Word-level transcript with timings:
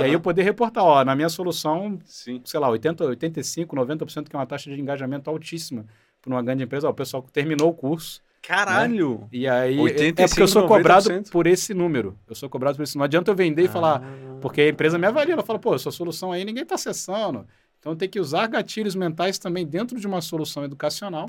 E 0.00 0.04
aí 0.04 0.12
eu 0.12 0.20
poder 0.20 0.42
reportar, 0.42 0.84
ó, 0.84 1.04
na 1.04 1.14
minha 1.14 1.28
solução, 1.28 1.98
Sim. 2.04 2.40
sei 2.44 2.60
lá, 2.60 2.68
80, 2.68 3.04
85, 3.04 3.76
90%, 3.76 4.28
que 4.28 4.36
é 4.36 4.38
uma 4.38 4.46
taxa 4.46 4.70
de 4.70 4.80
engajamento 4.80 5.28
altíssima 5.28 5.86
para 6.20 6.32
uma 6.32 6.42
grande 6.42 6.64
empresa. 6.64 6.86
Ó, 6.86 6.90
o 6.90 6.94
pessoal 6.94 7.22
terminou 7.32 7.70
o 7.70 7.74
curso. 7.74 8.22
Caralho! 8.42 9.28
E 9.32 9.48
aí. 9.48 9.78
85, 9.78 10.22
é 10.22 10.28
porque 10.28 10.42
eu 10.42 10.48
sou 10.48 10.66
cobrado 10.66 11.10
90%. 11.10 11.30
por 11.30 11.46
esse 11.46 11.74
número. 11.74 12.16
Eu 12.28 12.34
sou 12.34 12.48
cobrado 12.48 12.76
por 12.76 12.82
esse 12.82 12.96
Não 12.96 13.04
adianta 13.04 13.30
eu 13.30 13.34
vender 13.34 13.64
e 13.64 13.68
falar. 13.68 14.02
Ah. 14.02 14.38
Porque 14.40 14.60
a 14.62 14.68
empresa 14.68 14.96
me 14.96 15.06
avalia. 15.06 15.34
Ela 15.34 15.42
fala, 15.42 15.58
pô, 15.58 15.76
sua 15.78 15.92
solução 15.92 16.32
aí 16.32 16.44
ninguém 16.44 16.62
está 16.62 16.76
acessando. 16.76 17.46
Então 17.78 17.94
tem 17.94 18.08
que 18.08 18.18
usar 18.18 18.46
gatilhos 18.46 18.94
mentais 18.94 19.38
também 19.38 19.66
dentro 19.66 19.98
de 19.98 20.06
uma 20.06 20.20
solução 20.20 20.64
educacional 20.64 21.28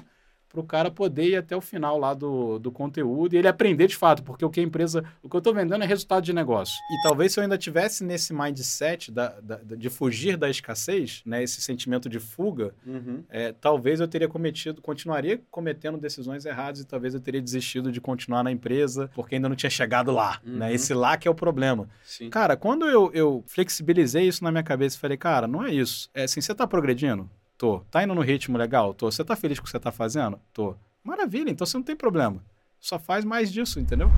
para 0.49 0.59
o 0.59 0.63
cara 0.63 0.89
poder 0.89 1.29
ir 1.29 1.35
até 1.35 1.55
o 1.55 1.61
final 1.61 1.97
lá 1.99 2.13
do, 2.13 2.57
do 2.57 2.71
conteúdo 2.71 3.33
e 3.33 3.37
ele 3.37 3.47
aprender 3.47 3.85
de 3.87 3.95
fato, 3.95 4.23
porque 4.23 4.43
o 4.43 4.49
que 4.49 4.59
a 4.59 4.63
empresa, 4.63 5.03
o 5.21 5.29
que 5.29 5.35
eu 5.35 5.37
estou 5.37 5.53
vendendo 5.53 5.83
é 5.83 5.87
resultado 5.87 6.23
de 6.23 6.33
negócio. 6.33 6.75
E 6.91 7.01
talvez 7.03 7.31
se 7.33 7.39
eu 7.39 7.43
ainda 7.43 7.57
tivesse 7.57 8.03
nesse 8.03 8.33
mindset 8.33 9.11
da, 9.11 9.39
da- 9.41 9.59
de 9.63 9.89
fugir 9.89 10.35
da 10.37 10.49
escassez, 10.49 11.21
né, 11.25 11.43
esse 11.43 11.61
sentimento 11.61 12.09
de 12.09 12.19
fuga, 12.19 12.73
Uhum. 12.85 13.23
é, 13.29 13.51
talvez 13.53 13.99
eu 13.99 14.07
teria 14.07 14.27
cometido, 14.27 14.81
continuaria 14.81 15.39
cometendo 15.51 15.97
decisões 15.99 16.45
erradas 16.45 16.79
e 16.81 16.85
talvez 16.85 17.13
eu 17.13 17.19
teria 17.19 17.41
desistido 17.41 17.91
de 17.91 18.01
continuar 18.01 18.43
na 18.43 18.51
empresa 18.51 19.09
porque 19.13 19.35
ainda 19.35 19.47
não 19.49 19.55
tinha 19.55 19.69
chegado 19.69 20.11
lá. 20.11 20.39
Uhum. 20.45 20.57
Né? 20.57 20.73
Esse 20.73 20.93
lá 20.95 21.15
que 21.15 21.27
é 21.27 21.31
o 21.31 21.35
problema. 21.35 21.87
Sim. 22.03 22.29
Cara, 22.31 22.57
quando 22.57 22.85
eu, 22.87 23.11
eu 23.13 23.43
flexibilizei 23.47 24.27
isso 24.27 24.43
na 24.43 24.51
minha 24.51 24.63
cabeça 24.63 24.97
e 24.97 24.99
falei, 24.99 25.17
cara, 25.17 25.47
não 25.47 25.63
é 25.63 25.71
isso. 25.71 26.09
É 26.13 26.23
assim, 26.23 26.41
você 26.41 26.55
tá 26.55 26.65
progredindo? 26.65 27.29
Tô. 27.59 27.81
Tá 27.91 28.01
indo 28.01 28.15
no 28.15 28.21
ritmo 28.21 28.57
legal? 28.57 28.93
Tô. 28.93 29.11
Você 29.11 29.21
tá 29.21 29.35
feliz 29.35 29.59
com 29.59 29.63
o 29.63 29.65
que 29.65 29.71
você 29.71 29.79
tá 29.81 29.91
fazendo? 29.91 30.39
Tô. 30.53 30.75
Maravilha, 31.03 31.51
então 31.51 31.67
você 31.67 31.75
não 31.75 31.83
tem 31.83 31.93
problema. 31.93 32.41
Só 32.79 32.97
faz 32.97 33.25
mais 33.25 33.51
disso, 33.51 33.81
entendeu? 33.81 34.09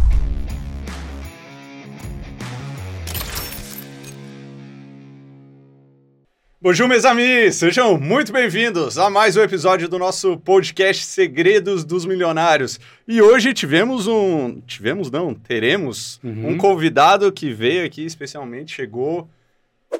Bonjour, 6.62 6.88
meus 6.88 7.06
amigos! 7.06 7.56
Sejam 7.56 7.98
muito 8.00 8.32
bem-vindos 8.32 9.00
a 9.00 9.10
mais 9.10 9.36
um 9.36 9.42
episódio 9.42 9.90
do 9.90 9.98
nosso 9.98 10.38
podcast 10.38 11.04
Segredos 11.04 11.84
dos 11.84 12.06
Milionários. 12.06 12.80
E 13.08 13.20
hoje 13.20 13.52
tivemos 13.54 14.06
um. 14.08 14.62
Tivemos, 14.62 15.10
não, 15.10 15.34
teremos 15.34 16.20
Uhum. 16.24 16.50
um 16.50 16.58
convidado 16.58 17.32
que 17.32 17.52
veio 17.52 17.84
aqui 17.84 18.06
especialmente, 18.06 18.76
chegou 18.76 19.28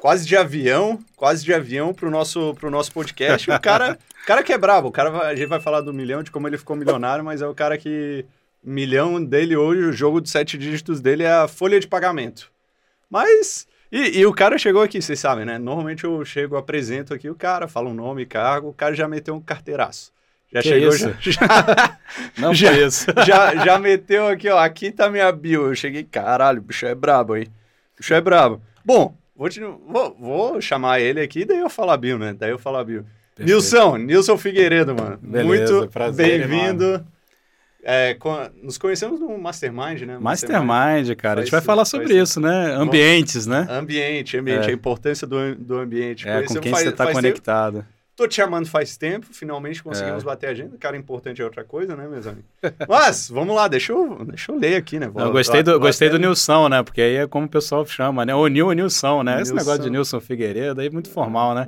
quase 0.00 0.26
de 0.26 0.36
avião, 0.36 0.98
quase 1.16 1.44
de 1.44 1.52
avião 1.52 1.92
pro 1.94 2.10
nosso, 2.10 2.54
pro 2.54 2.70
nosso 2.70 2.92
podcast. 2.92 3.50
O 3.50 3.60
cara, 3.60 3.98
o 4.22 4.26
cara 4.26 4.42
que 4.42 4.52
é 4.52 4.58
brabo, 4.58 4.88
o 4.88 4.92
cara 4.92 5.10
a 5.26 5.34
gente 5.34 5.48
vai 5.48 5.60
falar 5.60 5.80
do 5.80 5.92
milhão, 5.92 6.22
de 6.22 6.30
como 6.30 6.46
ele 6.48 6.58
ficou 6.58 6.76
milionário, 6.76 7.24
mas 7.24 7.42
é 7.42 7.46
o 7.46 7.54
cara 7.54 7.76
que. 7.78 8.24
Milhão 8.64 9.22
dele 9.24 9.56
hoje, 9.56 9.82
o 9.82 9.92
jogo 9.92 10.20
de 10.20 10.30
sete 10.30 10.56
dígitos 10.56 11.00
dele 11.00 11.24
é 11.24 11.32
a 11.32 11.48
folha 11.48 11.80
de 11.80 11.88
pagamento. 11.88 12.48
Mas. 13.10 13.66
E, 13.90 14.20
e 14.20 14.24
o 14.26 14.32
cara 14.32 14.56
chegou 14.56 14.80
aqui, 14.82 15.02
vocês 15.02 15.18
sabem, 15.18 15.44
né? 15.44 15.58
Normalmente 15.58 16.04
eu 16.04 16.24
chego, 16.24 16.56
apresento 16.56 17.12
aqui 17.12 17.28
o 17.28 17.34
cara, 17.34 17.66
falo 17.68 17.90
um 17.90 17.94
nome, 17.94 18.24
cargo, 18.24 18.68
o 18.68 18.72
cara 18.72 18.94
já 18.94 19.06
meteu 19.08 19.34
um 19.34 19.40
carteiraço. 19.40 20.12
Já 20.52 20.62
Que 20.62 20.68
chegou, 20.68 20.88
isso? 20.90 21.14
já, 21.18 21.32
já, 21.32 21.98
Não 22.38 22.54
Já- 22.54 22.72
isso. 22.72 23.06
já, 23.26 23.56
já 23.64 23.78
meteu 23.78 24.28
aqui, 24.28 24.48
ó. 24.48 24.58
Aqui 24.58 24.90
tá 24.92 25.10
minha 25.10 25.30
bio. 25.32 25.66
Eu 25.66 25.74
cheguei, 25.74 26.04
caralho, 26.04 26.60
o 26.60 26.62
bicho 26.62 26.86
é 26.86 26.94
brabo, 26.94 27.36
hein? 27.36 27.48
O 27.94 28.00
bicho 28.00 28.14
é 28.14 28.20
brabo. 28.20 28.62
Bom, 28.84 29.14
vou, 29.42 29.48
te- 29.50 29.60
vou, 29.60 30.16
vou 30.18 30.60
chamar 30.60 31.00
ele 31.00 31.20
aqui, 31.20 31.44
daí 31.44 31.58
eu 31.58 31.68
falo 31.68 31.90
a 31.90 31.96
bio, 31.96 32.18
né? 32.18 32.32
Daí 32.38 32.50
eu 32.50 32.58
falo 32.58 32.76
a 32.78 32.84
bio. 32.84 33.04
Perfeito. 33.34 33.48
Nilson, 33.48 33.96
Nilson 33.96 34.38
Figueiredo, 34.38 34.94
mano. 34.94 35.18
Beleza, 35.20 35.80
Muito 35.80 36.12
bem-vindo. 36.16 37.04
É, 37.84 38.16
nos 38.62 38.78
conhecemos 38.78 39.18
no 39.18 39.36
Mastermind, 39.36 40.02
né? 40.02 40.16
Mastermind, 40.18 41.16
cara. 41.16 41.40
a 41.40 41.42
gente 41.42 41.50
Faz- 41.50 41.62
vai 41.64 41.66
falar 41.66 41.78
faz- 41.84 41.88
sobre 41.88 42.16
isso, 42.16 42.40
né? 42.40 42.72
Ambientes, 42.74 43.44
né? 43.46 43.66
Ambiente, 43.68 44.36
ambiente, 44.36 44.68
É. 44.68 44.70
a 44.70 44.72
importância 44.72 45.26
do, 45.26 45.56
do 45.56 45.78
ambiente. 45.78 46.28
É, 46.28 46.42
com 46.44 46.54
quem 46.60 46.70
faz- 46.70 46.84
você 46.84 46.92
tá 46.92 47.04
faz 47.04 47.18
tempo. 47.18 47.40
Tô 48.14 48.28
te 48.28 48.34
chamando 48.34 48.66
faz 48.68 48.96
tempo, 48.96 49.26
finalmente 49.32 49.82
conseguimos 49.82 50.22
É. 50.22 50.26
bater 50.26 50.46
a 50.48 50.50
agenda. 50.50 50.76
Cara, 50.78 50.96
importante 50.98 51.40
é 51.40 51.44
outra 51.44 51.64
coisa, 51.64 51.96
né, 51.96 52.06
meus 52.06 52.26
amigos? 52.26 52.44
Mas, 52.88 53.30
vamos 53.30 53.56
lá, 53.56 53.66
deixa 53.68 53.92
eu, 53.92 54.22
deixa 54.26 54.52
eu 54.52 54.58
ler 54.58 54.76
aqui, 54.76 54.98
né? 54.98 55.08
Vou- 55.08 55.22
Eu 55.22 55.32
gostei 55.32 55.62
do, 55.62 55.80
gostei 55.80 56.10
do 56.10 56.18
Nilson, 56.18 56.68
né? 56.68 56.82
Porque 56.82 57.00
aí 57.00 57.16
é 57.16 57.26
como 57.26 57.46
o 57.46 57.48
pessoal 57.48 57.86
chama, 57.86 58.26
né? 58.26 58.34
O 58.34 58.46
Nil 58.48 58.66
ou 58.66 58.72
Nilson, 58.72 59.22
né? 59.22 59.40
Esse 59.40 59.52
Nilson. 59.52 59.54
negócio 59.64 59.82
de 59.84 59.90
Nilson 59.90 60.20
Figueiredo 60.20 60.80
aí 60.82 60.88
é 60.88 60.90
muito 60.90 61.08
formal, 61.10 61.54
né? 61.54 61.66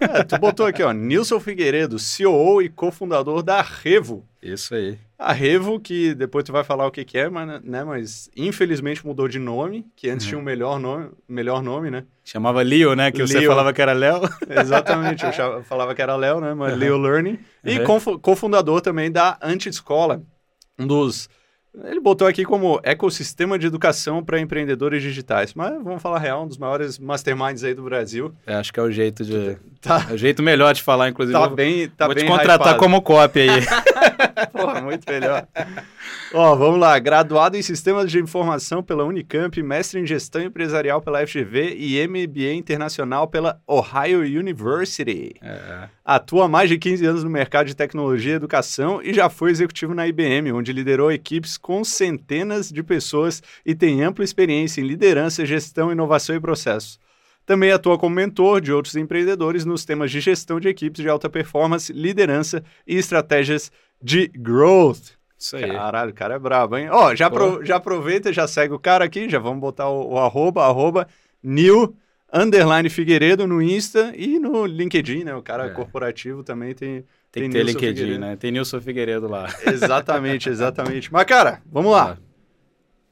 É, 0.00 0.04
é, 0.20 0.22
tu 0.22 0.38
botou 0.38 0.66
aqui, 0.66 0.82
ó, 0.82 0.92
Nilson 0.92 1.40
Figueiredo, 1.40 1.98
CEO 1.98 2.60
e 2.60 2.68
cofundador 2.68 3.42
da 3.42 3.62
Revo. 3.62 4.22
Isso 4.42 4.74
aí. 4.74 4.98
A 5.18 5.32
Revo, 5.32 5.80
que 5.80 6.14
depois 6.14 6.44
tu 6.44 6.52
vai 6.52 6.62
falar 6.62 6.86
o 6.86 6.90
que 6.90 7.04
que 7.04 7.18
é, 7.18 7.28
mas, 7.28 7.62
né, 7.64 7.82
mas 7.82 8.30
infelizmente 8.36 9.04
mudou 9.04 9.26
de 9.26 9.38
nome, 9.38 9.86
que 9.96 10.08
antes 10.10 10.24
Uhum. 10.26 10.30
tinha 10.30 10.38
um 10.40 10.44
melhor 10.44 10.78
nome, 10.78 11.10
melhor 11.28 11.62
nome, 11.62 11.90
né? 11.90 12.04
Chamava 12.24 12.62
Leo, 12.62 12.94
né? 12.94 13.10
Que 13.10 13.22
você 13.26 13.38
Leo. 13.38 13.48
falava 13.50 13.72
que 13.72 13.80
era 13.82 13.92
Léo. 13.92 14.20
Exatamente, 14.48 15.24
eu 15.24 15.62
falava 15.64 15.94
que 15.94 16.02
era 16.02 16.14
Léo, 16.16 16.40
né? 16.40 16.54
Mas 16.54 16.76
Leo 16.76 16.98
Learning. 16.98 17.38
E 17.64 17.78
Uhum. 17.80 18.18
cofundador 18.20 18.80
também 18.80 19.10
da 19.10 19.38
Anti-Escola, 19.42 20.22
um 20.78 20.86
dos... 20.86 21.28
Ele 21.84 22.00
botou 22.00 22.26
aqui 22.26 22.44
como 22.44 22.80
ecossistema 22.82 23.58
de 23.58 23.66
educação 23.66 24.24
para 24.24 24.40
empreendedores 24.40 25.02
digitais. 25.02 25.52
Mas 25.54 25.72
vamos 25.82 26.00
falar 26.00 26.18
real, 26.18 26.44
um 26.44 26.48
dos 26.48 26.56
maiores 26.58 26.98
masterminds 26.98 27.62
aí 27.62 27.74
do 27.74 27.82
Brasil. 27.82 28.32
É, 28.46 28.54
acho 28.54 28.72
que 28.72 28.80
é 28.80 28.82
o 28.82 28.90
jeito 28.90 29.24
de. 29.24 29.56
Tá, 29.80 30.06
É 30.10 30.14
o 30.14 30.16
jeito 30.16 30.42
melhor 30.42 30.74
de 30.74 30.82
falar, 30.82 31.08
inclusive. 31.08 31.38
tá 31.38 31.48
bem 31.48 31.88
tá 31.88 32.06
Vou 32.06 32.14
bem 32.14 32.24
te 32.24 32.30
contratar 32.30 32.68
hypado. 32.68 32.78
como 32.78 33.02
copy 33.02 33.40
aí. 33.40 33.48
Porra, 34.52 34.80
muito 34.80 35.10
melhor. 35.10 35.46
Ó, 36.34 36.54
vamos 36.56 36.80
lá. 36.80 36.98
Graduado 36.98 37.56
em 37.56 37.62
Sistemas 37.62 38.10
de 38.10 38.18
Informação 38.18 38.82
pela 38.82 39.04
Unicamp, 39.04 39.62
mestre 39.62 40.00
em 40.00 40.06
Gestão 40.06 40.42
Empresarial 40.42 41.00
pela 41.00 41.24
FGV 41.26 41.74
e 41.78 42.06
MBA 42.06 42.52
Internacional 42.54 43.28
pela 43.28 43.60
Ohio 43.66 44.20
University. 44.20 45.36
É. 45.42 45.88
Atua 46.04 46.44
há 46.44 46.48
mais 46.48 46.68
de 46.68 46.78
15 46.78 47.04
anos 47.06 47.24
no 47.24 47.30
mercado 47.30 47.66
de 47.66 47.74
tecnologia 47.74 48.32
e 48.32 48.36
educação 48.36 49.00
e 49.02 49.12
já 49.12 49.28
foi 49.28 49.50
executivo 49.50 49.94
na 49.94 50.06
IBM, 50.06 50.52
onde 50.52 50.72
liderou 50.72 51.10
equipes 51.10 51.56
com 51.66 51.82
centenas 51.82 52.70
de 52.70 52.80
pessoas 52.80 53.42
e 53.64 53.74
tem 53.74 54.00
ampla 54.00 54.22
experiência 54.24 54.80
em 54.80 54.86
liderança, 54.86 55.44
gestão, 55.44 55.90
inovação 55.90 56.36
e 56.36 56.40
processos. 56.40 57.00
Também 57.44 57.72
atua 57.72 57.98
como 57.98 58.14
mentor 58.14 58.60
de 58.60 58.72
outros 58.72 58.94
empreendedores 58.94 59.64
nos 59.64 59.84
temas 59.84 60.12
de 60.12 60.20
gestão 60.20 60.60
de 60.60 60.68
equipes 60.68 61.02
de 61.02 61.08
alta 61.08 61.28
performance, 61.28 61.92
liderança 61.92 62.62
e 62.86 62.94
estratégias 62.96 63.72
de 64.00 64.28
growth. 64.28 65.16
Isso 65.36 65.56
aí. 65.56 65.66
Caralho, 65.72 66.12
o 66.12 66.14
cara 66.14 66.34
é 66.36 66.38
brabo, 66.38 66.76
hein? 66.76 66.88
Ó, 66.88 67.12
já, 67.16 67.28
Pô. 67.28 67.36
apro- 67.36 67.64
já 67.64 67.76
aproveita, 67.76 68.32
já 68.32 68.46
segue 68.46 68.72
o 68.72 68.78
cara 68.78 69.04
aqui, 69.04 69.28
já 69.28 69.40
vamos 69.40 69.58
botar 69.60 69.88
o, 69.88 70.12
o 70.12 70.18
arroba, 70.18 70.64
arroba, 70.64 71.08
new, 71.42 71.96
underline 72.32 72.88
Figueiredo 72.88 73.44
no 73.44 73.60
Insta 73.60 74.12
e 74.16 74.38
no 74.38 74.66
LinkedIn, 74.66 75.24
né? 75.24 75.34
O 75.34 75.42
cara 75.42 75.66
É. 75.66 75.70
corporativo 75.70 76.44
também 76.44 76.74
tem... 76.74 77.04
Tem 77.40 77.50
que 77.50 77.50
tem 77.50 77.50
ter 77.50 77.64
Nilson 77.64 77.78
LinkedIn, 77.78 77.94
Figueiredo. 78.00 78.20
né? 78.20 78.36
Tem 78.36 78.50
Nilson 78.52 78.80
Figueiredo 78.80 79.28
lá. 79.28 79.46
Exatamente, 79.66 80.48
exatamente. 80.48 81.12
Mas, 81.12 81.24
cara, 81.24 81.60
vamos 81.70 81.92
lá. 81.92 82.16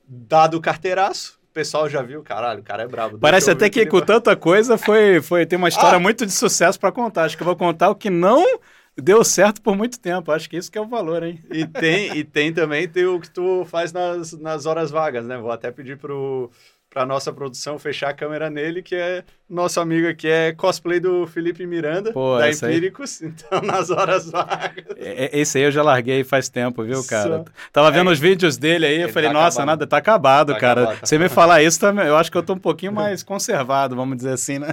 Dado 0.07 0.57
o 0.57 0.61
carteiraço, 0.61 1.39
o 1.51 1.55
pessoal 1.55 1.89
já 1.89 2.03
viu, 2.03 2.23
caralho, 2.23 2.61
o 2.61 2.65
cara 2.65 2.83
é 2.83 2.87
brabo. 2.89 3.19
Parece 3.19 3.51
até 3.51 3.71
que 3.71 3.81
ele 3.81 3.91
com 3.91 4.01
tanta 4.01 4.37
coisa 4.37 4.77
foi, 4.77 5.21
foi 5.23 5.47
tem 5.47 5.57
uma 5.57 5.69
história 5.69 5.97
Ah. 5.97 6.01
muito 6.01 6.27
de 6.27 6.33
sucesso 6.33 6.79
pra 6.79 6.93
contar. 6.93 7.25
Acho 7.25 7.37
que 7.37 7.43
eu 7.43 7.47
vou 7.47 7.57
contar 7.57 7.89
o 7.91 7.95
que 7.95 8.11
não 8.11 8.59
deu 8.97 9.25
certo 9.25 9.63
por 9.63 9.75
muito 9.77 9.99
tempo. 9.99 10.31
Acho 10.31 10.49
que 10.49 10.57
isso 10.57 10.71
que 10.71 10.77
é 10.77 10.81
o 10.81 10.87
valor, 10.87 11.23
hein? 11.23 11.41
E 11.51 11.67
tem, 11.67 12.17
e 12.19 12.23
tem 12.25 12.53
também 12.53 12.87
tem 12.87 13.07
o 13.07 13.19
que 13.19 13.31
tu 13.31 13.65
faz 13.65 13.93
nas, 13.93 14.33
nas 14.35 14.67
horas 14.67 14.91
vagas, 14.91 15.25
né? 15.27 15.39
Vou 15.39 15.51
até 15.51 15.71
pedir 15.71 15.97
pro, 15.97 16.51
pra 16.95 17.05
nossa 17.05 17.33
produção 17.33 17.77
fechar 17.77 18.11
a 18.11 18.15
câmera 18.15 18.49
nele, 18.49 18.81
que 18.81 18.95
é 18.95 19.25
nosso 19.51 19.81
amigo 19.81 20.09
aqui, 20.09 20.29
é 20.29 20.53
cosplay 20.53 21.01
do 21.01 21.27
Felipe 21.27 21.67
Miranda, 21.67 22.13
Pô, 22.13 22.39
da 22.39 22.49
essa 22.49 22.67
aí- 22.69 22.77
Empíricos. 22.77 23.21
Então, 23.35 23.61
nas 23.63 23.91
horas 23.91 24.31
vagas. 24.31 24.85
É- 24.97 25.25
é- 25.27 25.41
Esse 25.41 25.59
aí 25.59 25.65
eu 25.65 25.73
já 25.73 25.83
larguei 25.83 26.23
faz 26.23 26.49
tempo, 26.49 26.85
viu, 26.85 27.03
cara? 27.05 27.39
Só- 27.39 27.45
Tava 27.73 27.91
vendo 27.91 28.11
os 28.11 28.19
vídeos 28.21 28.57
dele 28.57 28.87
aí, 28.87 29.01
eu 29.03 29.09
falei, 29.09 29.29
tá 29.29 29.35
nossa, 29.35 29.59
acabado. 29.59 29.67
nada, 29.67 29.87
tá 29.89 29.97
acabado, 29.97 30.53
Tá 30.55 30.59
cara. 30.61 30.81
acabado, 30.83 31.01
tá 31.01 31.07
Você 31.07 31.19
me 31.19 31.29
falar 31.29 31.63
isso, 31.65 31.81
também, 31.81 32.07
eu 32.07 32.17
acho 32.17 32.31
que 32.31 32.39
eu 32.39 32.43
tô 32.45 32.55
um 32.55 32.59
pouquinho 32.59 32.93
mais 32.95 33.23
conservado, 33.25 33.97
vamos 33.97 34.17
dizer 34.17 34.31
assim, 34.31 34.61
né? 34.61 34.69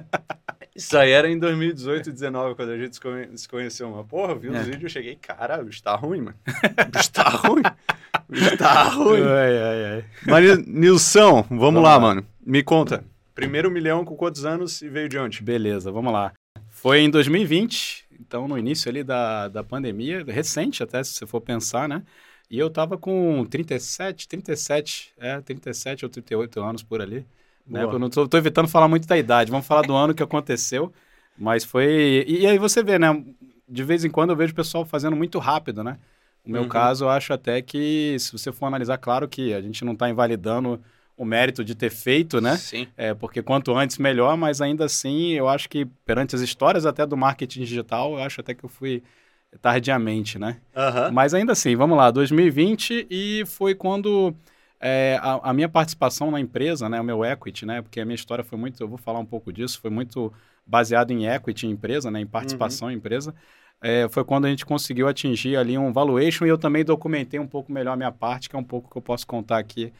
Isso 0.76 0.96
aí 0.98 1.12
era 1.12 1.28
em 1.28 1.38
2018, 1.40 2.06
2019, 2.06 2.56
quando 2.56 2.70
a 2.72 2.78
gente 2.78 2.94
se 2.96 3.02
conhe- 3.02 3.30
se 3.36 3.50
conheceu. 3.50 3.90
Mas, 3.90 4.06
porra, 4.08 4.34
eu 4.34 4.40
vi 4.40 4.48
os 4.50 4.56
É. 4.56 4.60
vídeos 4.64 4.92
e 4.92 4.94
cheguei, 4.94 5.16
cara, 5.16 5.60
o 5.60 5.66
bicho 5.66 5.82
tá 5.84 5.96
ruim, 5.96 6.22
mano. 6.22 6.36
O 6.88 6.92
bicho 6.98 7.12
tá 7.12 7.24
ruim. 7.24 7.64
O 8.32 8.34
bicho 8.36 8.58
tá 8.58 8.84
ruim. 8.84 9.22
Ai, 9.22 9.58
ai, 9.58 9.86
ai. 9.86 10.06
Mas, 10.26 10.66
Nilson, 10.66 11.44
vamos, 11.44 11.60
Vamos 11.60 11.84
lá, 11.84 11.96
lá. 11.96 12.00
mano. 12.00 12.26
Me 12.46 12.64
conta. 12.64 13.04
Primeiro 13.36 13.70
milhão 13.70 14.06
com 14.06 14.16
quantos 14.16 14.46
anos 14.46 14.82
e 14.82 14.90
veio 14.90 15.10
de 15.10 15.18
onde? 15.18 15.42
Beleza, 15.44 15.92
vamos 15.92 16.14
lá. 16.14 16.32
Foi 16.70 17.00
em 17.00 17.10
2020, 17.10 18.06
então 18.20 18.48
no 18.48 18.58
início 18.58 18.90
ali 18.90 19.04
da, 19.04 19.48
da 19.48 19.64
pandemia, 19.64 20.24
recente 20.26 20.82
até, 20.82 21.04
se 21.04 21.14
você 21.14 21.28
for 21.28 21.42
pensar, 21.42 21.88
né? 21.88 22.04
E 22.50 22.58
eu 22.58 22.70
tava 22.70 22.98
com 22.98 23.46
37, 23.46 24.28
37, 24.28 25.14
é, 25.20 25.40
37 25.40 26.06
ou 26.06 26.10
38 26.10 26.62
anos 26.62 26.84
por 26.84 27.02
ali. 27.02 27.26
Né? 27.66 27.84
Eu 27.84 28.00
não 28.00 28.10
tô, 28.10 28.28
tô 28.28 28.38
evitando 28.38 28.68
falar 28.68 28.88
muito 28.88 29.08
da 29.08 29.18
idade, 29.18 29.52
vamos 29.52 29.66
falar 29.66 29.84
do 29.84 29.96
ano 29.96 30.14
que 30.14 30.24
aconteceu. 30.24 30.92
Mas 31.38 31.64
foi. 31.64 32.26
E, 32.28 32.42
e 32.42 32.48
aí 32.48 32.58
você 32.58 32.84
vê, 32.84 33.00
né? 33.00 33.24
De 33.68 33.84
vez 33.84 34.04
em 34.04 34.10
quando 34.10 34.32
eu 34.32 34.36
vejo 34.36 34.52
o 34.52 34.56
pessoal 34.56 34.86
fazendo 34.86 35.16
muito 35.16 35.40
rápido, 35.40 35.84
né? 35.84 35.98
No 36.46 36.54
meu 36.54 36.64
Uhum. 36.64 36.70
caso, 36.70 37.06
eu 37.06 37.10
acho 37.10 37.34
até 37.34 37.62
que, 37.62 38.18
se 38.20 38.32
você 38.32 38.52
for 38.52 38.66
analisar, 38.66 38.98
claro 38.98 39.28
que 39.28 39.54
a 39.54 39.62
gente 39.62 39.86
não 39.86 39.94
está 39.94 40.10
invalidando 40.10 40.82
o 41.16 41.24
mérito 41.24 41.64
de 41.64 41.76
ter 41.76 41.92
feito, 41.92 42.42
né? 42.42 42.56
Sim. 42.58 42.88
É, 42.98 43.14
porque 43.14 43.44
quanto 43.44 43.76
antes 43.76 43.98
melhor, 44.00 44.36
mas 44.36 44.60
ainda 44.60 44.86
assim 44.86 45.34
eu 45.34 45.48
acho 45.48 45.70
que 45.70 45.86
perante 45.86 46.36
as 46.36 46.42
histórias 46.42 46.86
até 46.86 47.06
do 47.06 47.16
marketing 47.16 47.60
digital, 47.62 48.14
eu 48.14 48.24
acho 48.24 48.42
até 48.42 48.56
que 48.56 48.64
eu 48.64 48.70
fui 48.70 49.04
tardiamente, 49.62 50.40
né? 50.40 50.58
Aham. 50.76 51.12
Mas 51.12 51.34
ainda 51.34 51.52
assim, 51.52 51.76
vamos 51.76 51.98
lá, 51.98 52.10
2020 52.10 53.06
e 53.10 53.44
foi 53.46 53.76
quando 53.76 54.34
é, 54.80 55.20
a, 55.22 55.50
a 55.50 55.54
minha 55.54 55.70
participação 55.70 56.32
na 56.32 56.40
empresa, 56.40 56.90
né, 56.90 57.00
o 57.00 57.04
meu 57.04 57.24
equity, 57.24 57.66
né, 57.66 57.82
porque 57.82 58.00
a 58.00 58.06
minha 58.06 58.16
história 58.16 58.44
foi 58.44 58.58
muito, 58.58 58.82
eu 58.82 58.88
vou 58.88 58.98
falar 58.98 59.20
um 59.20 59.26
pouco 59.26 59.54
disso, 59.54 59.80
foi 59.80 59.92
muito 59.92 60.34
baseado 60.66 61.12
em 61.12 61.28
equity 61.28 61.68
em 61.68 61.72
empresa, 61.72 62.10
né, 62.10 62.20
em 62.22 62.26
participação 62.26 62.90
em 62.90 62.96
empresa. 62.96 63.36
É, 63.82 64.08
foi 64.10 64.24
quando 64.24 64.46
a 64.46 64.50
gente 64.50 64.66
conseguiu 64.66 65.08
atingir 65.08 65.56
ali 65.58 65.78
um 65.78 65.92
valuation 65.92 66.46
e 66.46 66.50
eu 66.50 66.58
também 66.58 66.86
documentei 66.86 67.40
um 67.40 67.48
pouco 67.48 67.72
melhor 67.72 67.94
a 67.94 67.98
minha 67.98 68.12
parte, 68.12 68.50
que 68.50 68.56
é 68.56 68.60
um 68.60 68.64
pouco 68.64 68.90
que 68.92 68.98
eu 68.98 69.02
posso 69.02 69.26
contar 69.26 69.58
aqui 69.58 69.92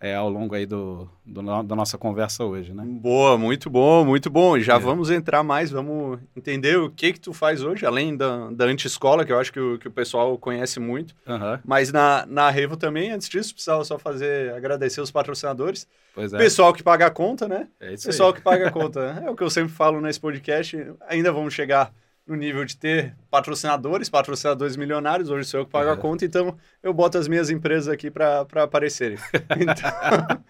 é, 0.00 0.14
ao 0.14 0.28
longo 0.30 0.54
aí 0.54 0.64
do, 0.64 1.08
do 1.26 1.42
da 1.64 1.74
nossa 1.74 1.98
conversa 1.98 2.44
hoje, 2.44 2.72
né? 2.72 2.84
Boa, 2.86 3.36
muito 3.36 3.68
bom, 3.68 4.04
muito 4.04 4.30
bom. 4.30 4.56
Já 4.58 4.74
É. 4.76 4.78
vamos 4.78 5.10
entrar 5.10 5.42
mais, 5.42 5.70
vamos 5.72 6.20
entender 6.36 6.78
o 6.78 6.88
que 6.88 7.12
que 7.12 7.18
tu 7.20 7.32
faz 7.32 7.62
hoje, 7.64 7.84
além 7.84 8.16
da, 8.16 8.48
da 8.50 8.64
anti-escola, 8.66 9.24
que 9.24 9.32
eu 9.32 9.38
acho 9.40 9.52
que 9.52 9.58
o, 9.58 9.76
que 9.78 9.88
o 9.88 9.90
pessoal 9.90 10.36
conhece 10.38 10.78
muito. 10.78 11.14
Aham, 11.26 11.60
Mas 11.64 11.90
na, 11.92 12.24
na 12.26 12.48
Revo 12.48 12.76
também, 12.76 13.10
antes 13.10 13.28
disso, 13.28 13.52
precisava 13.52 13.84
só 13.84 13.98
fazer, 13.98 14.52
agradecer 14.52 15.00
os 15.00 15.10
patrocinadores. 15.10 15.86
pois 16.14 16.32
é. 16.32 16.38
Pessoal 16.38 16.72
que 16.72 16.82
paga 16.82 17.06
a 17.06 17.10
conta, 17.10 17.48
né? 17.48 17.66
É 17.80 17.94
isso 17.94 18.06
Pessoal 18.06 18.28
aí. 18.30 18.34
que 18.36 18.40
paga 18.40 18.68
a 18.68 18.70
conta. 18.70 19.00
É 19.24 19.28
o 19.30 19.34
que 19.34 19.42
eu 19.42 19.50
sempre 19.50 19.72
falo 19.72 20.00
nesse 20.00 20.20
podcast. 20.20 20.76
Ainda 21.08 21.32
vamos 21.32 21.54
chegar 21.54 21.92
no 22.28 22.36
nível 22.36 22.64
de 22.64 22.76
ter 22.76 23.16
patrocinadores, 23.30 24.08
patrocinadores 24.10 24.76
milionários. 24.76 25.30
Hoje 25.30 25.48
sou 25.48 25.60
eu 25.60 25.66
que 25.66 25.72
pago 25.72 25.88
a 25.90 25.94
É. 25.94 25.96
conta, 25.96 26.24
então 26.24 26.56
eu 26.82 26.92
boto 26.92 27.16
as 27.16 27.26
minhas 27.26 27.48
empresas 27.50 27.88
aqui 27.88 28.10
para 28.10 28.40
aparecerem. 28.56 29.16
Então, 29.58 30.44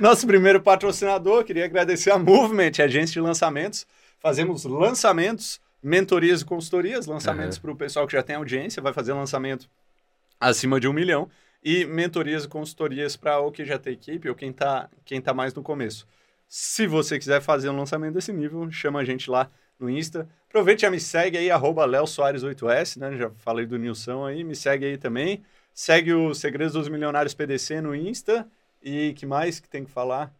nosso 0.00 0.26
primeiro 0.26 0.60
patrocinador, 0.60 1.44
queria 1.44 1.64
agradecer 1.64 2.10
a 2.10 2.18
Movement, 2.18 2.72
agência 2.82 3.12
de 3.14 3.20
lançamentos. 3.20 3.86
Fazemos 4.18 4.64
lançamentos, 4.64 5.60
mentorias 5.82 6.42
e 6.42 6.44
consultorias, 6.44 7.06
lançamentos 7.06 7.56
Uhum. 7.56 7.62
para 7.62 7.70
o 7.72 7.76
pessoal 7.76 8.06
que 8.06 8.12
já 8.12 8.22
tem 8.22 8.36
audiência, 8.36 8.82
vai 8.82 8.92
fazer 8.92 9.12
lançamento 9.12 9.68
acima 10.40 10.80
de 10.80 10.88
um 10.88 10.92
milhão. 10.92 11.28
E 11.62 11.84
mentorias 11.84 12.44
e 12.44 12.48
consultorias 12.48 13.16
para 13.16 13.38
o 13.38 13.52
que 13.52 13.64
já 13.66 13.78
tem 13.78 13.92
equipe 13.92 14.28
ou 14.28 14.34
quem 14.34 14.50
está 14.50 14.88
quem 15.04 15.20
tá 15.20 15.32
mais 15.34 15.52
no 15.54 15.62
começo. 15.62 16.06
Se 16.48 16.86
você 16.86 17.18
quiser 17.18 17.40
fazer 17.40 17.68
um 17.68 17.76
lançamento 17.76 18.14
desse 18.14 18.32
nível, 18.32 18.70
chama 18.72 18.98
a 19.00 19.04
gente 19.04 19.30
lá 19.30 19.48
no 19.80 19.88
Insta. 19.88 20.28
Aproveite 20.48 20.80
e 20.80 20.86
já 20.86 20.90
me 20.90 21.00
segue 21.00 21.38
aí, 21.38 21.50
arroba 21.50 21.84
Léo 21.84 22.06
Soares 22.06 22.42
8S, 22.42 22.98
né? 22.98 23.16
Já 23.16 23.30
falei 23.30 23.66
do 23.66 23.78
Nilson 23.78 24.26
aí, 24.26 24.44
me 24.44 24.54
segue 24.54 24.84
aí 24.84 24.98
também. 24.98 25.42
Segue 25.72 26.12
o 26.12 26.34
Segredos 26.34 26.74
dos 26.74 26.88
Milionários 26.88 27.34
PDC 27.34 27.80
no 27.80 27.94
Insta. 27.94 28.46
E 28.82 29.12
que 29.14 29.26
mais 29.26 29.60
que 29.60 29.68
tem 29.68 29.84
que 29.84 29.90
falar? 29.90 30.32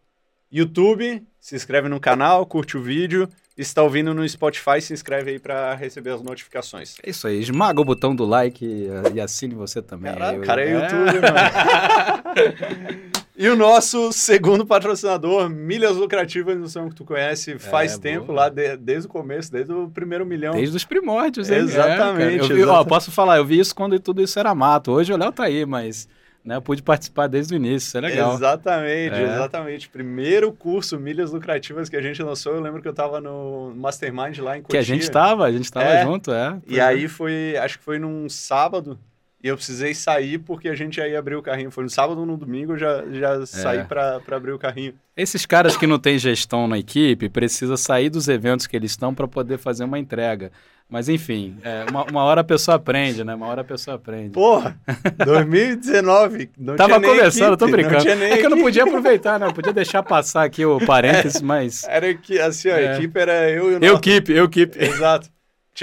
YouTube, 0.51 1.23
se 1.39 1.55
inscreve 1.55 1.87
no 1.87 1.99
canal, 1.99 2.45
curte 2.45 2.77
o 2.77 2.81
vídeo. 2.81 3.29
E 3.57 3.63
se 3.63 3.79
ouvindo 3.79 4.13
no 4.13 4.27
Spotify, 4.27 4.81
se 4.81 4.93
inscreve 4.93 5.31
aí 5.31 5.39
para 5.39 5.73
receber 5.75 6.11
as 6.11 6.21
notificações. 6.21 6.97
É 7.03 7.09
isso 7.09 7.27
aí, 7.27 7.39
esmaga 7.39 7.79
o 7.79 7.85
botão 7.85 8.15
do 8.15 8.25
like 8.25 8.65
e, 8.65 8.87
e 9.13 9.21
assine 9.21 9.53
você 9.53 9.81
também. 9.81 10.11
Caralho, 10.11 10.41
o 10.41 10.45
cara 10.45 10.63
é 10.63 10.73
youtuber, 10.73 11.21
mano. 11.21 13.11
e 13.43 13.49
o 13.49 13.55
nosso 13.55 14.11
segundo 14.13 14.65
patrocinador, 14.65 15.49
Milhas 15.49 15.95
Lucrativas, 15.95 16.57
não 16.57 16.67
sei 16.67 16.81
que 16.89 16.95
tu 16.95 17.03
conhece 17.03 17.57
faz 17.57 17.95
É, 17.95 17.97
tempo, 17.99 18.27
boa. 18.27 18.41
lá 18.41 18.49
de- 18.49 18.77
desde 18.77 19.07
o 19.07 19.09
começo, 19.09 19.51
desde 19.51 19.73
o 19.73 19.89
primeiro 19.89 20.25
milhão. 20.25 20.53
Desde 20.53 20.75
os 20.77 20.85
primórdios, 20.85 21.49
hein? 21.49 21.57
Exatamente, 21.59 22.39
É, 22.39 22.43
eu 22.43 22.47
vi, 22.47 22.53
ó, 22.53 22.57
exatamente. 22.63 22.87
posso 22.89 23.11
falar, 23.11 23.37
eu 23.37 23.45
vi 23.45 23.59
isso 23.59 23.73
quando 23.75 23.99
tudo 23.99 24.21
isso 24.21 24.37
era 24.39 24.53
mato. 24.53 24.91
Hoje 24.91 25.11
o 25.11 25.17
Léo 25.17 25.31
tá 25.31 25.43
aí, 25.45 25.65
mas 25.65 26.07
né, 26.43 26.55
eu 26.55 26.61
pude 26.61 26.81
participar 26.81 27.27
desde 27.27 27.53
o 27.53 27.55
início, 27.55 27.87
isso 27.87 27.97
é 27.97 28.01
legal. 28.01 28.33
Exatamente, 28.33 29.15
É. 29.15 29.23
exatamente. 29.23 29.89
Primeiro 29.89 30.51
curso 30.51 30.99
Milhas 30.99 31.31
Lucrativas 31.31 31.87
que 31.89 31.95
a 31.95 32.01
gente 32.01 32.21
lançou, 32.23 32.53
eu 32.55 32.61
lembro 32.61 32.81
que 32.81 32.87
eu 32.87 32.93
tava 32.93 33.21
no 33.21 33.73
Mastermind 33.75 34.37
lá 34.39 34.57
em 34.57 34.61
Cotia. 34.63 34.71
Que 34.71 34.77
a 34.77 34.81
gente 34.83 35.09
tava, 35.11 35.45
a 35.45 35.51
gente 35.51 35.71
tava 35.71 35.85
É. 35.85 36.03
junto, 36.03 36.31
é. 36.31 36.57
E 36.67 36.79
aí 36.79 37.07
foi, 37.07 37.55
acho 37.57 37.77
que 37.77 37.83
foi 37.83 37.99
num 37.99 38.27
sábado, 38.27 38.97
e 39.43 39.47
eu 39.47 39.55
precisei 39.55 39.93
sair 39.93 40.37
porque 40.39 40.69
a 40.69 40.75
gente 40.75 40.97
já 40.97 41.07
ia 41.07 41.17
abrir 41.19 41.35
o 41.35 41.41
carrinho. 41.41 41.71
Foi 41.71 41.83
no 41.83 41.89
sábado 41.89 42.19
ou 42.19 42.25
no 42.25 42.37
domingo, 42.37 42.73
eu 42.73 42.77
já, 42.77 43.03
já 43.11 43.45
saí 43.45 43.83
pra 43.83 44.19
pra 44.19 44.37
abrir 44.37 44.51
o 44.51 44.59
carrinho. 44.59 44.93
Esses 45.17 45.45
caras 45.45 45.75
que 45.75 45.85
não 45.87 45.99
têm 45.99 46.17
gestão 46.17 46.67
na 46.67 46.77
equipe 46.79 47.27
precisam 47.29 47.75
sair 47.77 48.09
dos 48.09 48.27
eventos 48.27 48.67
que 48.67 48.75
eles 48.75 48.91
estão 48.91 49.13
para 49.13 49.27
poder 49.27 49.57
fazer 49.57 49.83
uma 49.83 49.97
entrega. 49.99 50.51
Mas 50.89 51.07
enfim, 51.07 51.55
é, 51.63 51.85
uma, 51.89 52.03
uma 52.03 52.23
hora 52.23 52.41
a 52.41 52.43
pessoa 52.43 52.75
aprende, 52.75 53.23
né? 53.23 53.33
Uma 53.33 53.47
hora 53.47 53.61
a 53.61 53.63
pessoa 53.63 53.95
aprende. 53.95 54.31
Porra, 54.31 54.77
2019. 55.25 56.49
Não 56.57 56.75
Tava 56.75 56.99
tinha 56.99 57.09
começando, 57.09 57.51
eu 57.51 57.57
tô 57.57 57.65
equipe, 57.67 57.81
brincando. 57.87 58.09
É 58.09 58.37
que 58.37 58.45
eu 58.45 58.49
não 58.49 58.57
equipe. 58.57 58.61
podia 58.63 58.83
aproveitar, 58.83 59.39
né? 59.39 59.47
Eu 59.47 59.53
podia 59.53 59.73
deixar 59.73 60.03
passar 60.03 60.43
aqui 60.43 60.65
o 60.65 60.79
parênteses, 60.85 61.41
mas. 61.41 61.83
Era 61.87 62.13
que, 62.13 62.39
assim, 62.39 62.69
ó, 62.69 62.73
a 62.73 62.79
É. 62.81 62.95
equipe 62.97 63.19
era 63.19 63.49
eu 63.49 63.71
e 63.71 63.75
o 63.77 63.83
Eu 63.83 63.99
keep, 63.99 64.31
eu 64.31 64.49
keep. 64.49 64.77
Exato. 64.77 65.29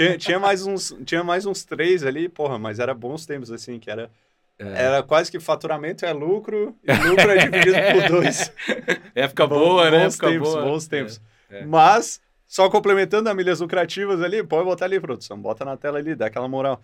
Tinha, 0.05 0.17
tinha, 0.17 0.39
mais 0.39 0.65
uns, 0.65 0.95
tinha 1.05 1.23
mais 1.23 1.45
uns 1.45 1.63
três 1.63 2.03
ali, 2.05 2.29
porra, 2.29 2.57
mas 2.57 2.79
era 2.79 2.93
bons 2.93 3.25
tempos, 3.25 3.51
assim, 3.51 3.79
que 3.79 3.89
era, 3.91 4.09
É. 4.57 4.85
era 4.85 5.03
quase 5.03 5.29
que 5.31 5.39
faturamento 5.39 6.05
é 6.05 6.13
lucro, 6.13 6.75
e 6.83 6.93
lucro 7.07 7.29
é 7.31 7.37
dividido 7.47 7.77
por 7.93 8.09
dois. 8.21 8.51
Época 9.15 9.47
Bom- 9.47 9.59
boa, 9.59 9.91
né? 9.91 10.03
Bons 10.05 10.13
Época 10.15 10.29
tempos, 10.31 10.49
boa. 10.49 10.61
bons 10.63 10.87
tempos. 10.87 11.21
É, 11.49 11.59
é. 11.59 11.65
Mas, 11.65 12.21
só 12.47 12.69
complementando 12.69 13.29
as 13.29 13.35
milhas 13.35 13.59
lucrativas 13.59 14.21
ali, 14.21 14.41
pode 14.41 14.65
botar 14.65 14.85
ali, 14.85 14.99
produção, 14.99 15.37
bota 15.39 15.63
na 15.65 15.75
tela 15.77 15.97
ali, 15.99 16.15
dá 16.15 16.27
aquela 16.27 16.47
moral. 16.47 16.81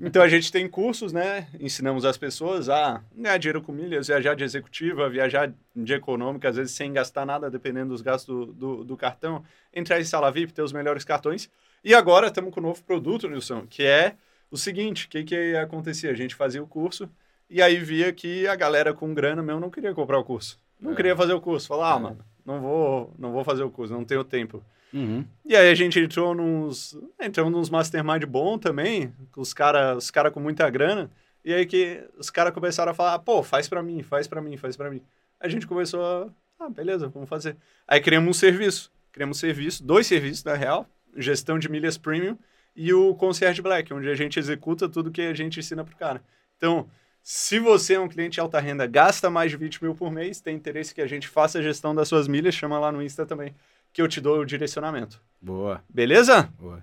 Então, 0.00 0.22
a 0.22 0.28
gente 0.28 0.52
tem 0.52 0.68
cursos, 0.68 1.12
né? 1.12 1.48
Ensinamos 1.58 2.04
as 2.04 2.16
pessoas 2.16 2.68
a 2.68 3.02
ganhar 3.16 3.36
dinheiro 3.38 3.60
com 3.62 3.72
milhas, 3.72 4.06
viajar 4.08 4.34
de 4.34 4.44
executiva, 4.44 5.08
viajar 5.08 5.52
de 5.74 5.92
econômica, 5.94 6.48
às 6.50 6.56
vezes 6.56 6.72
sem 6.72 6.92
gastar 6.92 7.24
nada, 7.26 7.50
dependendo 7.50 7.88
dos 7.90 8.00
gastos 8.00 8.26
do, 8.46 8.52
do, 8.52 8.84
do 8.84 8.96
cartão, 8.96 9.42
entrar 9.74 9.98
em 10.00 10.04
sala 10.04 10.30
VIP, 10.30 10.52
ter 10.52 10.62
os 10.62 10.72
melhores 10.72 11.04
cartões. 11.04 11.48
E 11.84 11.94
agora 11.94 12.26
estamos 12.28 12.52
com 12.52 12.60
um 12.60 12.64
novo 12.64 12.82
produto, 12.84 13.28
Nilson, 13.28 13.66
que 13.68 13.82
é 13.82 14.14
o 14.50 14.56
seguinte, 14.56 15.06
o 15.06 15.08
que, 15.08 15.24
que 15.24 15.56
acontecia? 15.56 16.10
A 16.10 16.14
gente 16.14 16.34
fazia 16.34 16.62
o 16.62 16.66
curso 16.66 17.08
e 17.48 17.62
aí 17.62 17.76
via 17.78 18.12
que 18.12 18.46
a 18.46 18.56
galera 18.56 18.92
com 18.92 19.14
grana 19.14 19.42
mesmo 19.42 19.60
não 19.60 19.70
queria 19.70 19.94
comprar 19.94 20.18
o 20.18 20.24
curso. 20.24 20.58
Não 20.80 20.92
É. 20.92 20.96
queria 20.96 21.16
fazer 21.16 21.32
o 21.32 21.40
curso. 21.40 21.66
Falar, 21.68 21.94
ah, 21.94 21.96
É. 21.96 22.00
mano, 22.00 22.18
não 22.44 22.60
vou, 22.60 23.14
não 23.18 23.32
vou 23.32 23.44
fazer 23.44 23.62
o 23.62 23.70
curso, 23.70 23.92
não 23.92 24.04
tenho 24.04 24.24
tempo. 24.24 24.62
Uhum. 24.92 25.24
E 25.44 25.54
aí 25.54 25.70
a 25.70 25.74
gente 25.74 25.98
entrou 26.00 26.34
nos, 26.34 26.98
entramos 27.20 27.52
nos 27.52 27.68
mastermind 27.70 28.24
bom 28.24 28.58
também, 28.58 29.12
com 29.32 29.40
os 29.40 29.52
caras 29.52 30.04
os 30.04 30.10
cara 30.10 30.30
com 30.30 30.40
muita 30.40 30.68
grana. 30.70 31.10
E 31.44 31.52
aí 31.52 31.66
que 31.66 32.02
os 32.18 32.30
caras 32.30 32.52
começaram 32.52 32.92
a 32.92 32.94
falar, 32.94 33.18
pô, 33.20 33.42
faz 33.42 33.68
pra 33.68 33.82
mim, 33.82 34.02
faz 34.02 34.26
pra 34.26 34.40
mim, 34.40 34.56
faz 34.56 34.76
pra 34.76 34.90
mim. 34.90 35.02
A 35.38 35.48
gente 35.48 35.66
começou 35.66 36.02
a, 36.02 36.28
ah, 36.64 36.68
beleza, 36.70 37.08
vamos 37.08 37.28
fazer. 37.28 37.56
Aí 37.86 38.00
criamos 38.00 38.28
um 38.30 38.32
serviço, 38.32 38.90
criamos 39.12 39.36
um 39.36 39.40
serviço, 39.40 39.84
dois 39.84 40.06
serviços 40.06 40.42
na 40.44 40.54
real, 40.54 40.86
gestão 41.16 41.58
de 41.58 41.68
milhas 41.68 41.98
premium 41.98 42.36
e 42.74 42.92
o 42.92 43.14
Concierge 43.14 43.60
Black, 43.60 43.92
onde 43.92 44.08
a 44.08 44.14
gente 44.14 44.38
executa 44.38 44.88
tudo 44.88 45.10
que 45.10 45.22
a 45.22 45.34
gente 45.34 45.58
ensina 45.58 45.84
pro 45.84 45.96
cara. 45.96 46.22
Então, 46.56 46.88
se 47.22 47.58
você 47.58 47.94
é 47.94 48.00
um 48.00 48.08
cliente 48.08 48.34
de 48.34 48.40
alta 48.40 48.60
renda, 48.60 48.86
gasta 48.86 49.28
mais 49.28 49.50
de 49.50 49.56
20 49.56 49.82
mil 49.82 49.94
por 49.94 50.10
mês, 50.10 50.40
tem 50.40 50.56
interesse 50.56 50.94
que 50.94 51.00
a 51.00 51.06
gente 51.06 51.28
faça 51.28 51.58
a 51.58 51.62
gestão 51.62 51.94
das 51.94 52.08
suas 52.08 52.28
milhas, 52.28 52.54
chama 52.54 52.78
lá 52.78 52.92
no 52.92 53.02
Insta 53.02 53.26
também, 53.26 53.54
que 53.92 54.00
eu 54.00 54.08
te 54.08 54.20
dou 54.20 54.40
o 54.40 54.46
direcionamento. 54.46 55.20
Boa, 55.40 55.82
Beleza? 55.88 56.48
boa. 56.58 56.82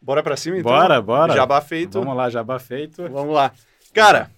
Bora 0.00 0.22
pra 0.22 0.36
cima 0.36 0.58
então? 0.58 0.70
Bora, 0.70 1.00
bora. 1.00 1.34
Jabá 1.34 1.60
feito. 1.62 1.98
Vamos 1.98 2.14
lá, 2.14 2.28
jabá 2.28 2.58
feito. 2.58 3.08
Vamos 3.08 3.34
lá. 3.34 3.52
Cara, 3.94 4.30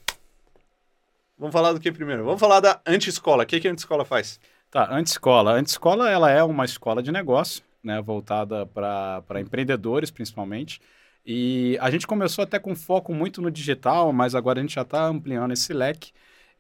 vamos 1.36 1.52
falar 1.52 1.72
do 1.72 1.80
que 1.80 1.90
primeiro? 1.90 2.24
Vamos 2.24 2.38
falar 2.38 2.60
da 2.60 2.80
anti-escola. 2.86 3.42
O 3.42 3.46
que, 3.46 3.58
que 3.58 3.66
a 3.66 3.72
anti-escola 3.72 4.04
faz? 4.04 4.38
Tá, 4.70 4.88
Anti-Escola. 4.94 5.52
A 5.52 5.54
Anti-Escola, 5.54 6.10
ela 6.10 6.30
é 6.30 6.42
uma 6.42 6.64
escola 6.64 7.02
de 7.02 7.12
negócio, 7.12 7.62
né, 7.86 8.02
voltada 8.02 8.66
para 8.66 9.40
empreendedores, 9.40 10.10
principalmente. 10.10 10.80
E 11.24 11.78
a 11.80 11.88
gente 11.88 12.04
começou 12.04 12.42
até 12.42 12.58
com 12.58 12.74
foco 12.74 13.14
muito 13.14 13.40
no 13.40 13.48
digital, 13.50 14.12
mas 14.12 14.34
agora 14.34 14.58
a 14.58 14.62
gente 14.62 14.74
já 14.74 14.82
está 14.82 15.06
ampliando 15.06 15.52
esse 15.52 15.72
leque. 15.72 16.10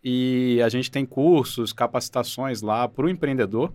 E 0.02 0.60
a 0.64 0.68
gente 0.68 0.88
tem 0.88 1.04
cursos, 1.04 1.72
capacitações 1.72 2.62
lá 2.62 2.86
para 2.88 3.06
o 3.06 3.10
empreendedor. 3.10 3.72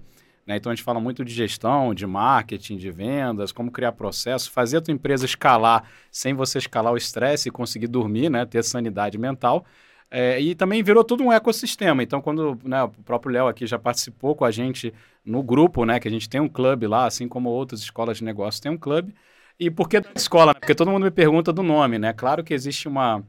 Né? 0.48 0.56
Então 0.56 0.72
a 0.72 0.76
gente 0.76 0.84
fala 0.84 1.00
muito 1.02 1.26
de 1.26 1.34
gestão, 1.34 1.94
de 1.94 2.08
marketing, 2.08 2.78
de 2.78 2.90
vendas, 2.90 3.52
como 3.52 3.70
criar 3.70 3.92
processo, 3.92 4.50
fazer 4.50 4.78
a 4.78 4.82
tua 4.82 4.94
empresa 4.94 5.26
escalar 5.26 5.84
sem 6.10 6.34
você 6.34 6.58
escalar 6.58 6.94
o 6.94 6.98
estresse 6.98 7.50
e 7.50 7.52
conseguir 7.52 7.88
dormir, 7.88 8.30
né? 8.30 8.46
ter 8.46 8.64
sanidade 8.64 9.18
mental. 9.18 9.66
É, 10.10 10.40
e 10.40 10.56
também 10.56 10.84
virou 10.84 11.04
tudo 11.04 11.24
um 11.24 11.32
ecossistema. 11.32 12.02
Então, 12.04 12.22
quando 12.22 12.58
né, 12.64 12.84
o 12.84 12.90
próprio 12.90 13.32
Léo 13.32 13.48
aqui 13.48 13.66
já 13.66 13.80
participou 13.80 14.36
com 14.36 14.44
a 14.44 14.52
gente 14.52 14.94
no 15.26 15.44
grupo, 15.44 15.86
né? 15.86 16.00
Que 16.00 16.08
a 16.08 16.12
gente 16.12 16.30
tem 16.30 16.42
um 16.42 16.50
clube 16.50 16.88
lá, 16.88 17.06
assim 17.06 17.28
como 17.28 17.50
outras 17.50 17.82
escolas 17.82 18.18
de 18.18 18.24
negócios 18.24 18.60
têm 18.60 18.72
um 18.72 18.78
clube. 18.78 19.14
E 19.60 19.70
por 19.70 19.88
que 19.90 20.00
da 20.00 20.10
escola? 20.16 20.54
Porque 20.56 20.74
todo 20.76 20.90
mundo 20.92 21.04
me 21.04 21.12
pergunta 21.12 21.54
do 21.54 21.62
nome, 21.64 22.00
né? 22.00 22.14
Claro 22.14 22.44
que 22.44 22.54
existe 22.54 22.88
uma, 22.88 23.24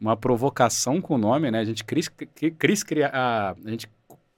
uma 0.00 0.16
provocação 0.16 1.00
com 1.00 1.14
o 1.14 1.18
nome, 1.18 1.50
né? 1.50 1.60
A 1.60 1.64
gente 1.64 1.84
quis, 1.84 2.08
quis, 2.58 2.82
criar, 2.82 3.10
a, 3.14 3.50
a 3.52 3.70
gente 3.70 3.88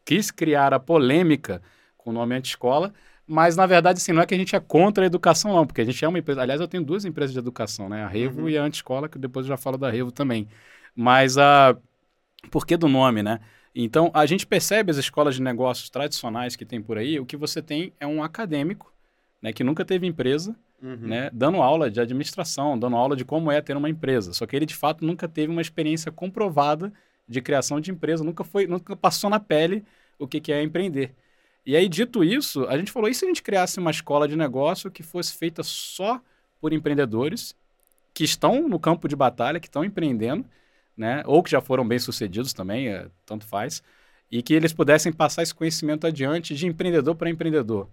quis 0.04 0.30
criar 0.30 0.74
a 0.74 0.80
polêmica 0.80 1.62
com 1.96 2.10
o 2.10 2.12
nome 2.12 2.34
anti-escola, 2.34 2.92
mas 3.26 3.56
na 3.56 3.66
verdade, 3.66 3.98
assim, 3.98 4.12
não 4.12 4.22
é 4.22 4.26
que 4.26 4.34
a 4.34 4.38
gente 4.38 4.56
é 4.56 4.60
contra 4.60 5.04
a 5.04 5.06
educação, 5.06 5.52
não, 5.54 5.66
porque 5.66 5.80
a 5.82 5.84
gente 5.84 6.04
é 6.04 6.08
uma 6.08 6.18
empresa. 6.18 6.42
Aliás, 6.42 6.60
eu 6.60 6.68
tenho 6.68 6.84
duas 6.84 7.04
empresas 7.04 7.32
de 7.32 7.38
educação, 7.38 7.88
né? 7.88 8.04
A 8.04 8.08
Revo 8.08 8.42
Uhum. 8.42 8.48
e 8.48 8.56
a 8.58 8.62
Anti-Escola, 8.62 9.08
que 9.08 9.18
depois 9.18 9.46
eu 9.46 9.48
já 9.50 9.56
falo 9.56 9.76
da 9.78 9.90
Revo 9.90 10.12
também. 10.12 10.48
Mas 10.94 11.38
a. 11.38 11.76
por 12.50 12.66
que 12.66 12.76
do 12.76 12.88
nome, 12.88 13.22
né? 13.22 13.40
Então, 13.80 14.10
a 14.12 14.26
gente 14.26 14.44
percebe 14.44 14.90
as 14.90 14.96
escolas 14.96 15.36
de 15.36 15.40
negócios 15.40 15.88
tradicionais 15.88 16.56
que 16.56 16.64
tem 16.64 16.82
por 16.82 16.98
aí, 16.98 17.20
o 17.20 17.24
que 17.24 17.36
você 17.36 17.62
tem 17.62 17.92
é 18.00 18.06
um 18.08 18.24
acadêmico, 18.24 18.92
né, 19.40 19.52
que 19.52 19.62
nunca 19.62 19.84
teve 19.84 20.04
empresa, 20.04 20.56
uhum. 20.82 20.96
né, 20.96 21.30
dando 21.32 21.62
aula 21.62 21.88
de 21.88 22.00
administração, 22.00 22.76
dando 22.76 22.96
aula 22.96 23.14
de 23.14 23.24
como 23.24 23.52
é 23.52 23.60
ter 23.60 23.76
uma 23.76 23.88
empresa. 23.88 24.32
Só 24.32 24.46
que 24.46 24.56
ele, 24.56 24.66
de 24.66 24.74
fato, 24.74 25.04
nunca 25.04 25.28
teve 25.28 25.52
uma 25.52 25.62
experiência 25.62 26.10
comprovada 26.10 26.92
de 27.28 27.40
criação 27.40 27.80
de 27.80 27.92
empresa, 27.92 28.24
nunca 28.24 28.42
foi, 28.42 28.66
nunca 28.66 28.96
passou 28.96 29.30
na 29.30 29.38
pele 29.38 29.84
o 30.18 30.26
que, 30.26 30.40
que 30.40 30.52
é 30.52 30.60
empreender. 30.60 31.14
E 31.64 31.76
aí, 31.76 31.88
dito 31.88 32.24
isso, 32.24 32.64
a 32.64 32.76
gente 32.76 32.90
falou, 32.90 33.08
e 33.08 33.14
se 33.14 33.24
a 33.24 33.28
gente 33.28 33.44
criasse 33.44 33.78
uma 33.78 33.92
escola 33.92 34.26
de 34.26 34.34
negócio 34.34 34.90
que 34.90 35.04
fosse 35.04 35.36
feita 35.36 35.62
só 35.62 36.20
por 36.60 36.72
empreendedores 36.72 37.54
que 38.12 38.24
estão 38.24 38.68
no 38.68 38.80
campo 38.80 39.06
de 39.06 39.14
batalha, 39.14 39.60
que 39.60 39.68
estão 39.68 39.84
empreendendo, 39.84 40.44
né? 40.98 41.22
Ou 41.26 41.42
que 41.42 41.50
já 41.50 41.60
foram 41.60 41.86
bem-sucedidos 41.86 42.52
também, 42.52 42.88
é, 42.88 43.08
tanto 43.24 43.46
faz, 43.46 43.82
e 44.30 44.42
que 44.42 44.52
eles 44.52 44.72
pudessem 44.72 45.12
passar 45.12 45.42
esse 45.42 45.54
conhecimento 45.54 46.06
adiante 46.06 46.54
de 46.54 46.66
empreendedor 46.66 47.14
para 47.14 47.30
empreendedor. 47.30 47.88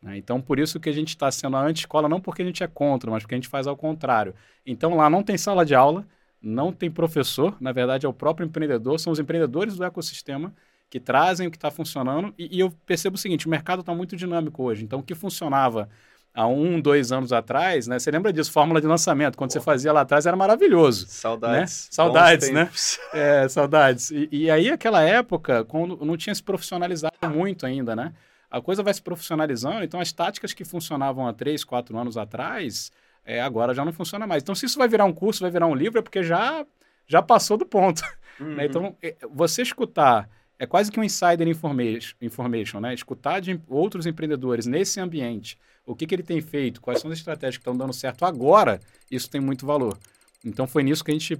Né? 0.00 0.16
Então, 0.16 0.40
por 0.40 0.58
isso 0.58 0.78
que 0.78 0.88
a 0.88 0.92
gente 0.92 1.08
está 1.08 1.30
sendo 1.30 1.56
a 1.56 1.60
anti-escola, 1.60 2.08
não 2.08 2.20
porque 2.20 2.42
a 2.42 2.44
gente 2.44 2.62
é 2.62 2.68
contra, 2.68 3.10
mas 3.10 3.22
porque 3.24 3.34
a 3.34 3.38
gente 3.38 3.48
faz 3.48 3.66
ao 3.66 3.76
contrário. 3.76 4.34
Então, 4.64 4.94
lá 4.94 5.10
não 5.10 5.22
tem 5.22 5.36
sala 5.36 5.66
de 5.66 5.74
aula, 5.74 6.06
não 6.40 6.72
tem 6.72 6.90
professor, 6.90 7.56
na 7.60 7.72
verdade 7.72 8.06
é 8.06 8.08
o 8.08 8.12
próprio 8.12 8.46
empreendedor, 8.46 9.00
são 9.00 9.12
os 9.12 9.18
empreendedores 9.18 9.76
do 9.76 9.84
ecossistema 9.84 10.54
que 10.88 11.00
trazem 11.00 11.48
o 11.48 11.50
que 11.50 11.56
está 11.56 11.70
funcionando. 11.70 12.32
E, 12.38 12.56
e, 12.56 12.60
eu 12.60 12.70
percebo 12.86 13.16
o 13.16 13.18
seguinte: 13.18 13.46
o 13.46 13.50
mercado 13.50 13.80
está 13.80 13.94
muito 13.94 14.16
dinâmico 14.16 14.62
hoje. 14.62 14.84
Então, 14.84 15.00
o 15.00 15.02
que 15.02 15.14
funcionava 15.14 15.88
há 16.36 16.46
um, 16.46 16.78
dois 16.78 17.10
anos 17.10 17.32
atrás, 17.32 17.88
né? 17.88 17.98
Você 17.98 18.10
lembra 18.10 18.30
disso? 18.30 18.52
Fórmula 18.52 18.78
de 18.78 18.86
lançamento. 18.86 19.38
Quando 19.38 19.48
Pô. 19.48 19.54
você 19.54 19.60
fazia 19.64 19.90
lá 19.90 20.02
atrás 20.02 20.26
era 20.26 20.36
maravilhoso. 20.36 21.06
Saudades. 21.08 21.58
Né? 21.58 21.88
Saudades, 21.90 22.50
né? 22.50 22.70
É, 23.14 23.48
saudades. 23.48 24.10
E, 24.10 24.28
e, 24.30 24.50
aí, 24.50 24.70
aquela 24.70 25.00
época, 25.02 25.64
quando 25.64 26.04
não 26.04 26.14
tinha 26.16 26.34
se 26.34 26.42
profissionalizado 26.42 27.16
muito 27.30 27.64
ainda, 27.64 27.96
né? 27.96 28.12
A 28.50 28.60
coisa 28.60 28.82
vai 28.82 28.92
se 28.92 29.02
profissionalizando, 29.02 29.82
então 29.82 29.98
as 29.98 30.12
táticas 30.12 30.52
que 30.52 30.64
funcionavam 30.64 31.26
há 31.26 31.32
três, 31.32 31.64
quatro 31.64 31.98
anos 31.98 32.16
atrás, 32.16 32.92
é, 33.24 33.40
agora 33.40 33.74
já 33.74 33.84
não 33.84 33.92
funciona 33.92 34.26
mais. 34.26 34.42
Então, 34.42 34.54
se 34.54 34.66
isso 34.66 34.78
vai 34.78 34.86
virar 34.86 35.06
um 35.06 35.12
curso, 35.12 35.40
vai 35.40 35.50
virar 35.50 35.66
um 35.66 35.74
livro, 35.74 35.98
é 35.98 36.02
porque 36.02 36.22
já, 36.22 36.64
já 37.08 37.22
passou 37.22 37.56
do 37.56 37.64
ponto. 37.64 38.02
Uhum. 38.38 38.54
Né? 38.54 38.66
Então, 38.66 38.94
é, 39.02 39.16
você 39.32 39.62
escutar 39.62 40.28
é 40.58 40.66
quase 40.66 40.92
que 40.92 41.00
um 41.00 41.04
insider 41.04 41.48
information, 41.48 42.14
information 42.20 42.80
né? 42.80 42.92
Escutar 42.92 43.40
de 43.40 43.58
outros 43.66 44.04
empreendedores 44.04 44.66
nesse 44.66 45.00
ambiente, 45.00 45.58
o 45.86 45.94
que, 45.94 46.06
que 46.06 46.14
ele 46.14 46.22
tem 46.22 46.40
feito, 46.40 46.80
quais 46.80 47.00
são 47.00 47.10
as 47.10 47.18
estratégias 47.18 47.56
que 47.56 47.60
estão 47.60 47.76
dando 47.76 47.92
certo 47.92 48.24
agora, 48.24 48.80
isso 49.10 49.30
tem 49.30 49.40
muito 49.40 49.64
valor. 49.64 49.96
Então 50.44 50.66
foi 50.66 50.82
nisso 50.82 51.04
que 51.04 51.12
a 51.12 51.14
gente 51.14 51.38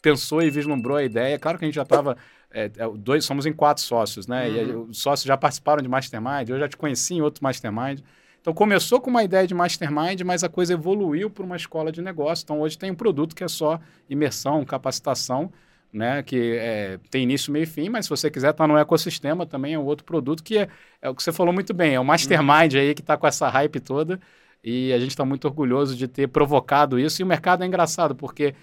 pensou 0.00 0.40
e 0.42 0.50
vislumbrou 0.50 0.96
a 0.96 1.02
ideia. 1.02 1.38
Claro 1.38 1.58
que 1.58 1.64
a 1.64 1.68
gente 1.68 1.74
já 1.74 1.82
estava. 1.82 2.16
É, 2.52 2.64
é, 2.64 2.88
dois, 2.96 3.24
somos 3.24 3.46
em 3.46 3.52
quatro 3.52 3.82
sócios, 3.82 4.26
né? 4.26 4.48
Uhum. 4.48 4.56
E 4.56 4.90
os 4.90 4.98
sócios 4.98 5.26
já 5.26 5.36
participaram 5.36 5.82
de 5.82 5.88
Mastermind, 5.88 6.48
eu 6.48 6.58
já 6.58 6.68
te 6.68 6.76
conheci 6.76 7.14
em 7.14 7.20
outro 7.20 7.42
Mastermind. 7.42 8.00
Então 8.40 8.54
começou 8.54 9.00
com 9.00 9.10
uma 9.10 9.22
ideia 9.22 9.46
de 9.46 9.52
Mastermind, 9.52 10.22
mas 10.22 10.42
a 10.42 10.48
coisa 10.48 10.72
evoluiu 10.72 11.28
para 11.28 11.44
uma 11.44 11.56
escola 11.56 11.92
de 11.92 12.00
negócio. 12.00 12.44
Então 12.44 12.60
hoje 12.60 12.78
tem 12.78 12.90
um 12.90 12.94
produto 12.94 13.36
que 13.36 13.44
é 13.44 13.48
só 13.48 13.78
imersão, 14.08 14.64
capacitação 14.64 15.52
né? 15.92 16.22
Que 16.22 16.56
é, 16.56 16.98
tem 17.10 17.22
início, 17.24 17.52
meio 17.52 17.64
e 17.64 17.66
fim, 17.66 17.88
mas 17.88 18.06
se 18.06 18.10
você 18.10 18.30
quiser 18.30 18.50
estar 18.50 18.64
tá 18.64 18.68
no 18.68 18.78
ecossistema 18.78 19.46
também 19.46 19.74
é 19.74 19.78
um 19.78 19.84
outro 19.84 20.04
produto 20.04 20.42
que 20.42 20.58
é, 20.58 20.68
é 21.02 21.08
o 21.08 21.14
que 21.14 21.22
você 21.22 21.32
falou 21.32 21.52
muito 21.52 21.74
bem, 21.74 21.94
é 21.94 22.00
o 22.00 22.04
mastermind 22.04 22.74
aí 22.74 22.94
que 22.94 23.00
está 23.00 23.16
com 23.16 23.26
essa 23.26 23.48
hype 23.48 23.80
toda 23.80 24.20
e 24.62 24.92
a 24.92 24.98
gente 24.98 25.10
está 25.10 25.24
muito 25.24 25.46
orgulhoso 25.46 25.96
de 25.96 26.06
ter 26.06 26.28
provocado 26.28 26.98
isso. 26.98 27.20
E 27.20 27.24
o 27.24 27.26
mercado 27.26 27.64
é 27.64 27.66
engraçado, 27.66 28.14
porque 28.14 28.54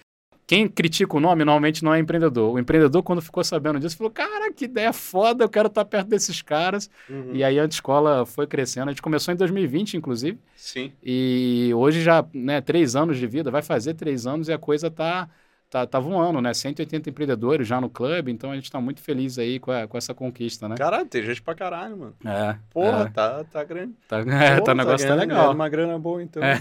quem 0.46 0.68
critica 0.68 1.18
o 1.18 1.20
nome 1.20 1.44
normalmente 1.44 1.84
não 1.84 1.94
é 1.94 2.00
empreendedor. 2.00 2.54
O 2.54 2.60
empreendedor, 2.60 3.04
quando 3.04 3.22
ficou 3.22 3.44
sabendo 3.44 3.80
disso, 3.80 3.98
falou: 3.98 4.12
Cara, 4.12 4.54
que 4.54 4.66
ideia 4.66 4.94
foda, 4.94 5.44
eu 5.44 5.50
quero 5.50 5.68
estar 5.68 5.84
tá 5.84 5.90
perto 5.90 6.08
desses 6.08 6.42
caras. 6.42 6.90
Uhum. 7.10 7.32
E 7.34 7.44
aí 7.44 7.60
a 7.60 7.66
escola 7.66 8.26
foi 8.26 8.48
crescendo. 8.48 8.88
A 8.88 8.92
gente 8.92 9.02
começou 9.02 9.34
em 9.34 9.38
2020, 9.38 9.98
inclusive. 9.98 10.40
Sim. 10.56 10.94
E 11.04 11.72
hoje 11.76 12.02
já, 12.02 12.26
né, 12.34 12.62
três 12.62 12.96
anos 12.96 13.18
de 13.18 13.28
vida, 13.28 13.52
vai 13.52 13.62
fazer 13.62 13.96
três 13.96 14.26
anos 14.26 14.48
e 14.48 14.54
a 14.54 14.58
coisa 14.58 14.88
está 14.88 15.28
tá, 15.70 15.86
tá 15.86 16.00
voando, 16.00 16.42
né? 16.42 16.54
180 16.54 17.10
empreendedores 17.10 17.68
já 17.68 17.80
no 17.80 17.90
clube, 17.90 18.32
então 18.32 18.52
a 18.52 18.56
gente 18.56 18.72
tá 18.72 18.80
muito 18.80 19.02
feliz 19.02 19.38
aí 19.38 19.60
com, 19.60 19.72
a, 19.72 19.88
com 19.88 19.98
essa 19.98 20.14
conquista, 20.14 20.68
né? 20.68 20.76
Caralho, 20.78 21.06
tem 21.06 21.24
gente 21.24 21.42
pra 21.42 21.54
caralho, 21.54 21.98
mano. 21.98 22.16
É. 22.26 22.56
Porra, 22.70 23.04
é. 23.04 23.10
Tá, 23.10 23.44
tá 23.44 23.64
grande. 23.64 23.94
Tá, 24.08 24.20
é, 24.28 24.62
tá, 24.62 24.72
o 24.72 24.76
negócio 24.76 25.08
tá, 25.08 25.16
tá 25.16 25.20
legal. 25.20 25.54
uma 25.54 25.70
grana 25.70 25.98
boa, 26.00 26.24
então. 26.24 26.42
É. 26.44 26.60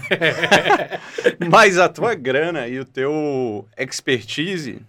Mas 1.49 1.77
a 1.77 1.87
tua 1.87 2.13
grana 2.15 2.67
e 2.67 2.79
o 2.79 2.85
teu 2.85 3.65
expertise, 3.77 4.81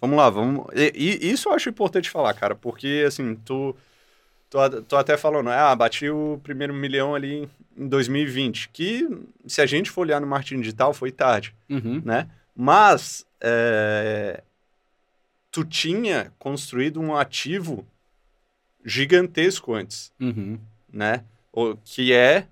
vamos 0.00 0.16
lá, 0.16 0.28
vamos... 0.30 0.66
E, 0.74 0.92
e, 0.94 1.30
isso 1.30 1.48
eu 1.48 1.52
acho 1.52 1.68
importante 1.68 2.10
falar, 2.10 2.34
cara, 2.34 2.54
porque, 2.54 3.04
assim, 3.06 3.34
tu... 3.44 3.76
Tu, 4.50 4.82
tu 4.82 4.96
até 4.96 5.16
falou, 5.16 5.42
não 5.42 5.50
é? 5.50 5.58
Ah, 5.58 5.74
bati 5.74 6.08
o 6.08 6.38
primeiro 6.44 6.72
milhão 6.72 7.12
ali 7.12 7.48
em 7.76 7.88
2020, 7.88 8.68
que 8.72 9.08
se 9.48 9.60
a 9.60 9.66
gente 9.66 9.90
for 9.90 10.02
olhar 10.02 10.20
no 10.20 10.28
marketing 10.28 10.60
digital 10.60 10.94
foi 10.94 11.10
tarde, 11.10 11.52
uhum. 11.68 12.00
né? 12.04 12.28
Mas 12.54 13.26
é, 13.46 14.42
tu 15.50 15.64
tinha 15.64 16.32
construído 16.38 16.98
um 16.98 17.14
ativo 17.14 17.86
gigantesco 18.82 19.74
antes, 19.74 20.10
uhum. 20.18 20.58
né? 20.90 21.24
O, 21.52 21.76
que 21.76 22.12
é 22.12 22.46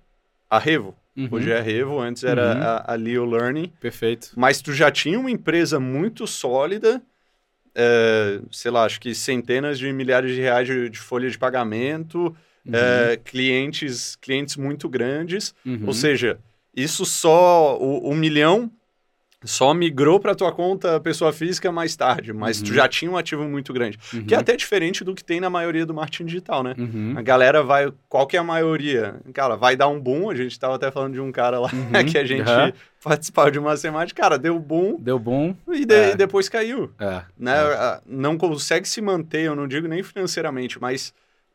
a 0.47 0.59
Revo. 0.59 0.95
Uhum. 1.17 1.29
Hoje 1.31 1.51
é 1.51 1.57
a 1.57 1.61
Revo, 1.61 1.99
antes 1.99 2.23
era 2.23 2.55
uhum. 2.55 2.61
a, 2.61 2.93
a 2.93 2.95
Leo 2.95 3.25
Learning. 3.25 3.71
Perfeito. 3.81 4.31
Mas 4.35 4.61
tu 4.61 4.71
já 4.71 4.91
tinha 4.91 5.19
uma 5.19 5.31
empresa 5.31 5.79
muito 5.79 6.27
sólida, 6.27 7.01
é, 7.75 8.39
sei 8.51 8.69
lá, 8.69 8.85
acho 8.85 9.01
que 9.01 9.15
centenas 9.15 9.79
de 9.79 9.91
milhares 9.91 10.33
de 10.35 10.41
reais 10.41 10.67
de, 10.67 10.89
de 10.89 10.99
folha 10.99 11.29
de 11.29 11.37
pagamento, 11.37 12.35
é, 12.71 13.19
clientes, 13.23 14.15
clientes 14.15 14.55
muito 14.55 14.87
grandes. 14.87 15.55
Uhum. 15.65 15.87
Ou 15.87 15.93
seja, 15.93 16.39
isso 16.75 17.03
só, 17.03 17.77
o, 17.79 18.09
o 18.09 18.15
milhão 18.15 18.71
só 19.43 19.73
migrou 19.73 20.19
para 20.19 20.35
tua 20.35 20.51
conta 20.51 20.99
pessoa 20.99 21.33
física 21.33 21.71
mais 21.71 21.95
tarde, 21.95 22.31
mas 22.33 22.59
uhum. 22.59 22.65
tu 22.65 22.73
já 22.73 22.87
tinha 22.87 23.09
um 23.11 23.17
ativo 23.17 23.43
muito 23.43 23.73
grande. 23.73 23.97
Uhum. 24.13 24.25
Que 24.25 24.35
é 24.35 24.37
até 24.37 24.55
diferente 24.55 25.03
do 25.03 25.13
que 25.13 25.23
tem 25.23 25.39
na 25.39 25.49
maioria 25.49 25.85
do 25.85 25.93
marketing 25.93 26.25
digital, 26.25 26.63
né? 26.63 26.75
Uhum. 26.77 27.13
A 27.17 27.21
galera 27.21 27.63
vai. 27.63 27.91
Qual 28.07 28.25
que 28.25 28.37
é 28.37 28.39
a 28.39 28.43
maioria? 28.43 29.15
Cara, 29.33 29.55
vai 29.55 29.75
dar 29.75 29.87
um 29.87 29.99
boom. 29.99 30.29
A 30.29 30.35
gente 30.35 30.51
estava 30.51 30.75
até 30.75 30.91
falando 30.91 31.13
de 31.13 31.21
um 31.21 31.31
cara 31.31 31.59
lá 31.59 31.69
uhum. 31.71 31.91
que 32.09 32.17
a 32.17 32.25
gente 32.25 32.43
participava 33.03 33.51
de 33.51 33.59
uma 33.59 33.75
semana. 33.75 34.07
Cara, 34.13 34.37
deu 34.37 34.57
boom. 34.59 34.97
Deu 34.99 35.19
boom. 35.19 35.55
E, 35.71 35.85
de, 35.85 35.93
é. 35.93 36.15
depois 36.15 36.47
caiu. 36.47 36.91
É. 36.99 37.23
Né? 37.37 37.53
É. 37.55 38.01
Não 38.05 38.37
consegue 38.37 38.87
se 38.87 39.01
manter, 39.01 39.41
eu 39.41 39.55
não 39.55 39.67
digo 39.67 39.87
nem 39.87 40.01
financeiramente, 40.01 40.79
mas 40.79 41.13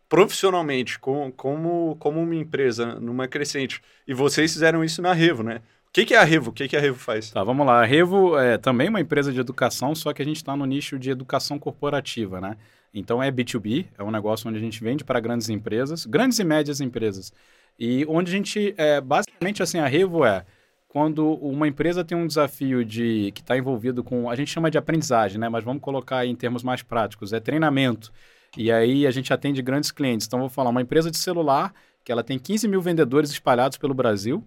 profissionalmente, 0.09 0.99
com, 0.99 1.31
como, 1.37 1.97
como 1.99 2.21
uma 2.21 2.35
empresa 2.35 2.99
numa 2.99 3.29
crescente. 3.29 3.81
E 4.07 4.15
vocês 4.15 4.53
fizeram 4.53 4.83
isso 4.83 5.03
na 5.03 5.13
Revo, 5.13 5.43
né? 5.43 5.61
O 5.89 5.93
que, 5.93 6.05
que, 6.05 6.15
é 6.15 6.19
a 6.19 6.25
Revo? 6.25 6.51
O 6.51 6.53
que, 6.53 6.69
que 6.69 6.77
a 6.77 6.81
Revo 6.81 6.99
faz? 6.99 7.31
Tá, 7.31 7.43
vamos 7.43 7.67
lá. 7.67 7.83
A 7.83 7.85
Revo 7.85 8.39
é 8.39 8.59
também 8.59 8.89
uma 8.89 9.01
empresa 9.01 9.33
de 9.33 9.41
educação, 9.41 9.95
só 9.95 10.13
que 10.13 10.21
a 10.21 10.25
gente 10.25 10.37
está 10.37 10.55
no 10.55 10.67
nicho 10.67 10.99
de 10.99 11.11
educação 11.11 11.59
corporativa, 11.59 12.41
né? 12.41 12.57
Então 12.93 13.23
é 13.23 13.31
B2B, 13.31 13.87
é 13.99 14.03
um 14.03 14.11
negócio 14.11 14.49
onde 14.49 14.59
a 14.59 14.61
gente 14.61 14.83
vende 14.83 15.05
para 15.05 15.19
grandes 15.19 15.49
empresas, 15.49 16.05
grandes 16.07 16.39
e 16.39 16.45
médias 16.45 16.81
empresas. 16.81 17.33
E 17.79 18.05
onde 18.07 18.31
a 18.31 18.35
gente, 18.35 18.75
é, 18.77 19.01
basicamente 19.01 19.63
assim, 19.63 19.79
a 19.79 19.87
Revo 19.87 20.25
é 20.25 20.45
quando 20.89 21.35
uma 21.35 21.69
empresa 21.69 22.05
tem 22.05 22.17
um 22.17 22.27
desafio 22.27 22.85
de 22.85 23.31
que 23.33 23.41
está 23.41 23.57
envolvido 23.57 24.03
com, 24.03 24.29
a 24.29 24.35
gente 24.35 24.51
chama 24.51 24.71
de 24.71 24.79
aprendizagem, 24.79 25.39
né? 25.39 25.49
Mas 25.49 25.63
vamos 25.63 25.83
colocar 25.83 26.25
em 26.27 26.35
termos 26.35 26.63
mais 26.63 26.83
práticos, 26.83 27.33
é 27.33 27.41
treinamento. 27.41 28.13
E 28.57 28.73
aí 28.73 29.07
a 29.07 29.11
gente 29.11 29.33
atende 29.33 29.61
grandes 29.63 29.91
clientes. 29.91 30.27
Então 30.27 30.41
vou 30.41 30.49
falar, 30.49 30.71
uma 30.71 30.83
empresa 30.83 31.11
de 31.11 31.19
celular 31.19 31.73
que 32.05 32.11
ela 32.11 32.25
tem 32.25 32.39
15 32.39 32.67
mil 32.67 32.81
vendedores 32.81 33.31
espalhados 33.31 33.77
pelo 33.77 33.93
Brasil, 33.93 34.43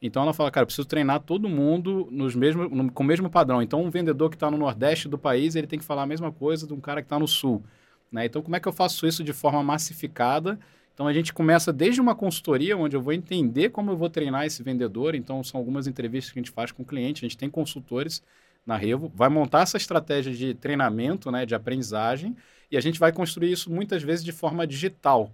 então 0.00 0.22
ela 0.22 0.34
fala, 0.34 0.50
cara, 0.50 0.62
eu 0.62 0.66
preciso 0.66 0.86
treinar 0.86 1.20
todo 1.20 1.48
mundo 1.48 2.08
nos 2.10 2.34
mesmo, 2.34 2.68
no, 2.68 2.92
com 2.92 3.02
o 3.02 3.06
mesmo 3.06 3.30
padrão. 3.30 3.62
Então 3.62 3.82
um 3.82 3.90
vendedor 3.90 4.28
que 4.28 4.36
está 4.36 4.50
no 4.50 4.58
nordeste 4.58 5.08
do 5.08 5.18
país, 5.18 5.56
ele 5.56 5.66
tem 5.66 5.78
que 5.78 5.84
falar 5.84 6.02
a 6.02 6.06
mesma 6.06 6.30
coisa 6.30 6.66
de 6.66 6.74
um 6.74 6.80
cara 6.80 7.00
que 7.00 7.06
está 7.06 7.18
no 7.18 7.26
sul. 7.26 7.62
Né? 8.12 8.26
Então 8.26 8.42
como 8.42 8.56
é 8.56 8.60
que 8.60 8.68
eu 8.68 8.72
faço 8.72 9.06
isso 9.06 9.24
de 9.24 9.32
forma 9.32 9.62
massificada? 9.62 10.58
Então 10.92 11.06
a 11.06 11.12
gente 11.12 11.32
começa 11.32 11.72
desde 11.72 12.00
uma 12.00 12.14
consultoria, 12.14 12.76
onde 12.76 12.96
eu 12.96 13.02
vou 13.02 13.12
entender 13.12 13.70
como 13.70 13.90
eu 13.90 13.96
vou 13.96 14.08
treinar 14.08 14.46
esse 14.46 14.62
vendedor. 14.62 15.14
Então 15.14 15.42
são 15.42 15.58
algumas 15.58 15.86
entrevistas 15.86 16.32
que 16.32 16.38
a 16.38 16.42
gente 16.42 16.52
faz 16.52 16.72
com 16.72 16.82
o 16.82 16.86
cliente, 16.86 17.24
a 17.24 17.28
gente 17.28 17.38
tem 17.38 17.50
consultores 17.50 18.22
na 18.66 18.76
Revo, 18.76 19.10
vai 19.14 19.28
montar 19.28 19.60
essa 19.60 19.76
estratégia 19.76 20.34
de 20.34 20.52
treinamento, 20.54 21.30
né, 21.30 21.46
de 21.46 21.54
aprendizagem, 21.54 22.36
e 22.68 22.76
a 22.76 22.80
gente 22.80 22.98
vai 22.98 23.12
construir 23.12 23.52
isso 23.52 23.70
muitas 23.70 24.02
vezes 24.02 24.24
de 24.24 24.32
forma 24.32 24.66
digital. 24.66 25.30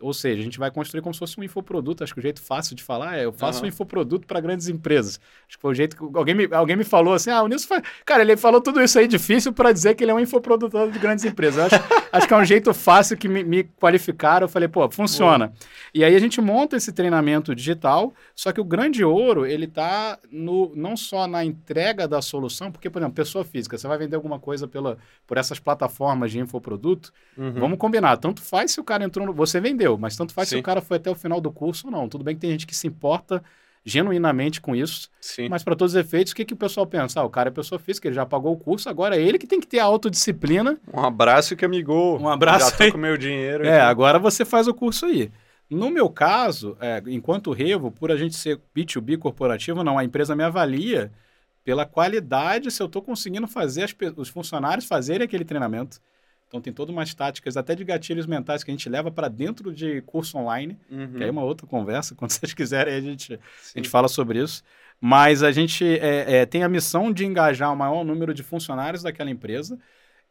Ou 0.00 0.14
seja, 0.14 0.40
a 0.40 0.44
gente 0.44 0.58
vai 0.58 0.70
construir 0.70 1.02
como 1.02 1.12
se 1.12 1.18
fosse 1.18 1.38
um 1.38 1.42
infoproduto. 1.44 2.02
Acho 2.02 2.14
que 2.14 2.20
o 2.20 2.22
jeito 2.22 2.40
fácil 2.40 2.74
de 2.74 2.82
falar 2.82 3.18
é 3.18 3.24
eu 3.24 3.32
faço 3.32 3.58
Aham. 3.58 3.66
um 3.66 3.68
infoproduto 3.68 4.26
para 4.26 4.40
grandes 4.40 4.68
empresas. 4.68 5.20
Acho 5.46 5.56
que 5.56 5.62
foi 5.62 5.72
o 5.72 5.74
jeito 5.74 5.96
que 5.96 6.18
alguém 6.18 6.34
me, 6.34 6.48
alguém 6.52 6.76
me 6.76 6.84
falou 6.84 7.14
assim: 7.14 7.30
ah, 7.30 7.42
o 7.42 7.48
Nilson 7.48 7.68
faz. 7.68 7.82
Cara, 8.04 8.22
ele 8.22 8.36
falou 8.36 8.60
tudo 8.60 8.82
isso 8.82 8.98
aí 8.98 9.06
difícil 9.06 9.52
para 9.52 9.72
dizer 9.72 9.94
que 9.94 10.04
ele 10.04 10.10
é 10.10 10.14
um 10.14 10.20
infoprodutor 10.20 10.90
de 10.90 10.98
grandes 10.98 11.24
empresas. 11.24 11.72
Acho, 11.72 11.84
acho 12.12 12.28
que 12.28 12.34
é 12.34 12.36
um 12.36 12.44
jeito 12.44 12.72
fácil 12.72 13.16
que 13.16 13.28
me, 13.28 13.44
me 13.44 13.64
qualificaram. 13.64 14.44
Eu 14.44 14.48
falei, 14.48 14.68
pô, 14.68 14.88
funciona. 14.90 15.52
E 15.94 16.04
aí 16.04 16.14
a 16.14 16.18
gente 16.18 16.40
monta 16.40 16.76
esse 16.76 16.92
treinamento 16.92 17.54
digital, 17.54 18.12
só 18.34 18.52
que 18.52 18.60
o 18.60 18.64
grande 18.64 19.04
ouro, 19.04 19.46
ele 19.46 19.66
tá 19.66 20.18
no, 20.30 20.72
não 20.74 20.96
só 20.96 21.26
na 21.26 21.44
entrega 21.44 22.06
da 22.06 22.22
solução, 22.22 22.70
porque, 22.70 22.88
por 22.88 23.00
exemplo, 23.00 23.14
pessoa 23.14 23.44
física, 23.44 23.76
você 23.76 23.88
vai 23.88 23.98
vender 23.98 24.16
alguma 24.16 24.38
coisa 24.38 24.68
pela, 24.68 24.98
por 25.26 25.36
essas 25.36 25.58
plataformas 25.58 26.30
de 26.30 26.38
infoproduto, 26.38 27.12
Uhum. 27.36 27.52
Vamos 27.52 27.78
combinar, 27.78 28.16
tanto 28.18 28.42
faz 28.42 28.72
se 28.72 28.80
o 28.80 28.84
cara 28.84 29.04
entrou 29.04 29.26
no... 29.26 29.32
Você 29.32 29.60
vendeu, 29.60 29.89
mas 29.98 30.16
tanto 30.16 30.32
faz 30.32 30.48
se 30.48 30.54
Sim. 30.54 30.60
o 30.60 30.62
cara 30.62 30.80
foi 30.80 30.96
até 30.96 31.10
o 31.10 31.14
final 31.14 31.40
do 31.40 31.50
curso 31.50 31.86
ou 31.86 31.92
não. 31.92 32.08
Tudo 32.08 32.24
bem 32.24 32.34
que 32.34 32.40
tem 32.40 32.50
gente 32.50 32.66
que 32.66 32.74
se 32.74 32.86
importa 32.86 33.42
genuinamente 33.84 34.60
com 34.60 34.76
isso, 34.76 35.08
Sim. 35.20 35.48
mas 35.48 35.64
para 35.64 35.74
todos 35.74 35.94
os 35.94 36.00
efeitos, 36.00 36.32
o 36.32 36.36
que, 36.36 36.44
que 36.44 36.52
o 36.52 36.56
pessoal 36.56 36.86
pensa? 36.86 37.20
Ah, 37.20 37.24
o 37.24 37.30
cara 37.30 37.48
é 37.48 37.52
pessoa 37.52 37.78
física, 37.78 38.08
ele 38.08 38.14
já 38.14 38.26
pagou 38.26 38.52
o 38.52 38.56
curso, 38.56 38.88
agora 38.88 39.16
é 39.16 39.22
ele 39.22 39.38
que 39.38 39.46
tem 39.46 39.60
que 39.60 39.66
ter 39.66 39.78
a 39.78 39.84
autodisciplina. 39.84 40.78
Um 40.92 41.00
abraço 41.00 41.56
que 41.56 41.64
amigou. 41.64 42.20
Um 42.20 42.28
abraço 42.28 42.70
Já 42.70 42.76
tô 42.76 42.82
aí. 42.82 42.92
com 42.92 42.98
meu 42.98 43.16
dinheiro. 43.16 43.64
É, 43.64 43.80
aqui. 43.80 43.90
agora 43.90 44.18
você 44.18 44.44
faz 44.44 44.68
o 44.68 44.74
curso 44.74 45.06
aí. 45.06 45.30
No 45.68 45.88
meu 45.88 46.10
caso, 46.10 46.76
é, 46.80 47.02
enquanto 47.06 47.52
Revo, 47.52 47.90
por 47.90 48.10
a 48.10 48.16
gente 48.16 48.34
ser 48.34 48.60
B2B 48.76 49.16
corporativo, 49.16 49.84
não, 49.84 49.98
a 49.98 50.04
empresa 50.04 50.34
me 50.34 50.42
avalia 50.42 51.10
pela 51.64 51.86
qualidade 51.86 52.70
se 52.70 52.82
eu 52.82 52.86
estou 52.86 53.00
conseguindo 53.00 53.46
fazer 53.46 53.84
as 53.84 53.94
os 54.16 54.28
funcionários 54.28 54.86
fazerem 54.86 55.24
aquele 55.24 55.44
treinamento. 55.44 56.00
Então 56.50 56.60
tem 56.60 56.72
todas 56.72 56.92
umas 56.92 57.14
táticas, 57.14 57.56
até 57.56 57.76
de 57.76 57.84
gatilhos 57.84 58.26
mentais 58.26 58.64
que 58.64 58.72
a 58.72 58.74
gente 58.74 58.88
leva 58.88 59.08
para 59.08 59.28
dentro 59.28 59.72
de 59.72 60.00
curso 60.02 60.36
online, 60.36 60.76
Uhum. 60.90 61.12
que 61.12 61.22
aí 61.22 61.28
é 61.28 61.30
uma 61.30 61.44
outra 61.44 61.64
conversa, 61.64 62.12
quando 62.18 62.32
vocês 62.32 62.52
quiserem 62.52 62.92
a 62.92 63.00
gente, 63.00 63.34
a 63.34 63.78
gente 63.78 63.88
fala 63.88 64.08
sobre 64.08 64.42
isso. 64.42 64.64
Mas 65.00 65.44
a 65.44 65.52
gente 65.52 65.84
é, 65.84 66.38
é, 66.40 66.46
tem 66.46 66.64
a 66.64 66.68
missão 66.68 67.12
de 67.12 67.24
engajar 67.24 67.72
o 67.72 67.76
maior 67.76 68.04
número 68.04 68.34
de 68.34 68.42
funcionários 68.42 69.02
daquela 69.04 69.30
empresa 69.30 69.78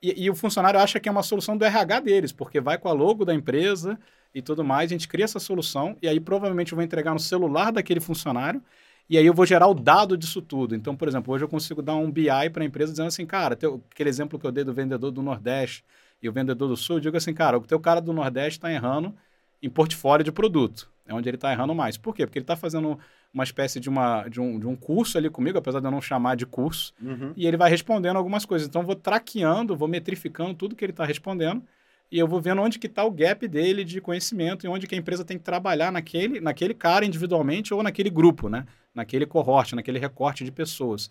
e, 0.04 0.26
e 0.26 0.30
o 0.30 0.36
funcionário 0.36 0.78
acha 0.80 1.00
que 1.00 1.08
é 1.08 1.12
uma 1.12 1.24
solução 1.24 1.58
do 1.58 1.64
RH 1.64 2.02
deles, 2.02 2.32
porque 2.34 2.60
vai 2.60 2.78
com 2.78 2.90
a 2.90 2.94
logo 2.94 3.24
da 3.24 3.34
empresa 3.34 3.98
e 4.36 4.42
tudo 4.42 4.62
mais. 4.64 4.92
A 4.92 4.94
gente 4.94 5.08
cria 5.08 5.24
essa 5.26 5.40
solução 5.40 5.96
e 6.02 6.08
aí 6.08 6.20
provavelmente 6.20 6.74
eu 6.74 6.76
vou 6.76 6.84
entregar 6.84 7.14
no 7.14 7.20
celular 7.20 7.72
daquele 7.72 8.02
funcionário 8.02 8.62
e 9.10 9.18
aí 9.18 9.26
eu 9.26 9.34
vou 9.34 9.46
gerar 9.46 9.68
o 9.68 9.74
dado 9.74 10.16
disso 10.18 10.40
tudo. 10.42 10.76
Então, 10.76 10.96
por 10.96 11.08
exemplo, 11.08 11.34
hoje 11.34 11.44
eu 11.46 11.50
consigo 11.50 11.82
dar 11.82 11.96
um 11.96 12.12
BI 12.12 12.28
para 12.54 12.62
a 12.62 12.66
empresa 12.66 12.92
dizendo 12.92 13.08
assim, 13.08 13.26
cara, 13.26 13.56
teu, 13.56 13.82
aquele 13.92 14.10
exemplo 14.10 14.38
que 14.38 14.46
eu 14.46 14.52
dei 14.52 14.64
do 14.64 14.72
vendedor 14.74 15.10
do 15.10 15.24
Nordeste 15.24 15.84
e 16.22 16.28
o 16.30 16.34
vendedor 16.34 16.68
do 16.68 16.76
Sul, 16.78 16.98
eu 16.98 17.00
digo 17.00 17.18
assim, 17.18 17.34
cara, 17.34 17.58
o 17.58 17.62
teu 17.62 17.80
cara 17.80 18.02
do 18.02 18.14
Nordeste 18.14 18.58
está 18.60 18.72
errando 18.72 19.16
em 19.62 19.70
portfólio 19.70 20.24
de 20.24 20.32
produto. 20.32 20.90
É 21.06 21.14
onde 21.14 21.28
ele 21.28 21.38
está 21.38 21.52
errando 21.52 21.74
mais. 21.74 21.98
Por 21.98 22.14
quê? 22.16 22.26
Porque 22.26 22.38
ele 22.38 22.44
está 22.44 22.56
fazendo 22.56 22.98
uma 23.34 23.44
espécie 23.44 23.80
de, 23.80 23.90
uma, 23.90 24.28
de, 24.28 24.40
um, 24.40 24.60
de 24.60 24.68
um 24.68 24.76
curso 24.76 25.18
ali 25.18 25.30
comigo, 25.30 25.58
apesar 25.58 25.80
de 25.80 25.86
eu 25.88 25.92
não 25.92 26.02
chamar 26.02 26.36
de 26.36 26.46
curso, 26.46 26.94
Uhum. 27.02 27.34
e 27.36 27.48
ele 27.48 27.58
vai 27.58 27.70
respondendo 27.70 28.18
algumas 28.18 28.46
coisas. 28.46 28.68
Então, 28.68 28.82
eu 28.82 28.86
vou 28.86 28.96
traqueando, 28.96 29.76
vou 29.76 29.88
metrificando 29.88 30.54
tudo 30.54 30.76
que 30.76 30.86
ele 30.86 30.92
está 30.92 31.06
respondendo 31.06 31.64
e 32.12 32.18
eu 32.18 32.28
vou 32.28 32.42
vendo 32.42 32.62
onde 32.62 32.80
que 32.80 32.88
está 32.88 33.04
o 33.04 33.12
gap 33.12 33.48
dele 33.48 33.84
de 33.84 34.02
conhecimento 34.02 34.66
e 34.66 34.70
onde 34.70 34.88
que 34.88 34.96
a 34.96 34.98
empresa 34.98 35.24
tem 35.26 35.38
que 35.38 35.44
trabalhar 35.44 35.92
naquele, 35.92 36.40
naquele 36.40 36.74
cara 36.74 37.06
individualmente 37.06 37.74
ou 37.74 37.82
naquele 37.84 38.10
grupo, 38.10 38.50
né? 38.50 38.66
Naquele 38.94 39.26
cohorte, 39.26 39.76
naquele 39.76 40.00
recorte 40.00 40.44
de 40.44 40.52
pessoas. 40.52 41.10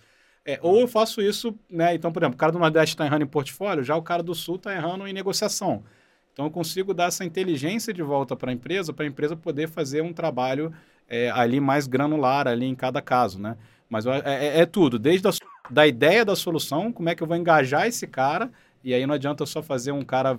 É, 0.48 0.58
ou 0.62 0.80
eu 0.80 0.88
faço 0.88 1.20
isso, 1.20 1.54
né? 1.68 1.94
Então, 1.94 2.10
por 2.10 2.22
exemplo, 2.22 2.36
o 2.36 2.38
cara 2.38 2.50
do 2.50 2.58
Nordeste 2.58 2.94
está 2.94 3.04
errando 3.04 3.22
em 3.22 3.26
portfólio, 3.28 3.84
já 3.84 3.94
o 3.94 4.00
cara 4.02 4.22
do 4.22 4.34
Sul 4.34 4.56
está 4.56 4.74
errando 4.74 5.06
em 5.06 5.12
negociação. 5.12 5.84
Então, 6.32 6.46
eu 6.46 6.50
consigo 6.50 6.94
dar 6.94 7.08
essa 7.08 7.22
inteligência 7.22 7.92
de 7.92 8.02
volta 8.02 8.34
para 8.34 8.50
a 8.50 8.54
empresa, 8.54 8.90
para 8.90 9.04
a 9.04 9.08
empresa 9.08 9.36
poder 9.36 9.68
fazer 9.68 10.00
um 10.00 10.10
trabalho 10.10 10.72
é, 11.06 11.28
ali 11.32 11.60
mais 11.60 11.86
granular 11.86 12.48
ali 12.48 12.64
em 12.64 12.74
cada 12.74 13.02
caso, 13.02 13.38
né? 13.38 13.58
Mas 13.90 14.06
é, 14.06 14.22
é- 14.24 14.60
é 14.60 14.66
tudo, 14.66 14.98
desde 14.98 15.28
a 15.28 15.32
da 15.70 15.86
ideia 15.86 16.24
da 16.24 16.34
solução, 16.34 16.90
como 16.90 17.10
é 17.10 17.14
que 17.14 17.22
eu 17.22 17.26
vou 17.26 17.36
engajar 17.36 17.86
esse 17.86 18.06
cara, 18.06 18.50
e 18.82 18.94
aí 18.94 19.06
não 19.06 19.14
adianta 19.14 19.44
só 19.44 19.62
fazer 19.62 19.92
um 19.92 20.02
cara 20.02 20.38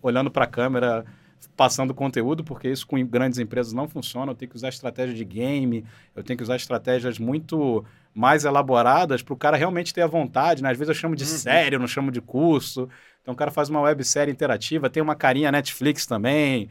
olhando 0.00 0.30
para 0.30 0.44
a 0.44 0.46
câmera, 0.46 1.04
passando 1.56 1.94
conteúdo, 1.94 2.42
porque 2.44 2.68
isso 2.68 2.86
com 2.86 3.04
grandes 3.06 3.38
empresas 3.38 3.72
não 3.72 3.88
funciona. 3.88 4.32
Eu 4.32 4.36
tenho 4.36 4.50
que 4.50 4.56
usar 4.56 4.68
estratégia 4.68 5.14
de 5.14 5.24
game, 5.24 5.84
eu 6.14 6.22
tenho 6.22 6.36
que 6.36 6.42
usar 6.42 6.56
estratégias 6.56 7.18
muito 7.18 7.84
mais 8.14 8.44
elaboradas 8.44 9.22
para 9.22 9.32
o 9.34 9.36
cara 9.36 9.56
realmente 9.56 9.94
ter 9.94 10.02
a 10.02 10.06
vontade, 10.06 10.62
né? 10.62 10.70
Às 10.70 10.76
vezes 10.78 10.88
eu 10.90 10.94
chamo 10.94 11.16
de 11.16 11.24
Uhum. 11.24 11.28
série, 11.30 11.76
eu 11.76 11.80
não 11.80 11.86
chamo 11.86 12.10
de 12.10 12.20
curso. 12.20 12.88
Então 13.22 13.34
o 13.34 13.36
cara 13.36 13.50
faz 13.50 13.68
uma 13.68 13.80
websérie 13.80 14.32
interativa, 14.32 14.90
tem 14.90 15.02
uma 15.02 15.14
carinha 15.14 15.50
Netflix 15.52 16.06
também. 16.06 16.68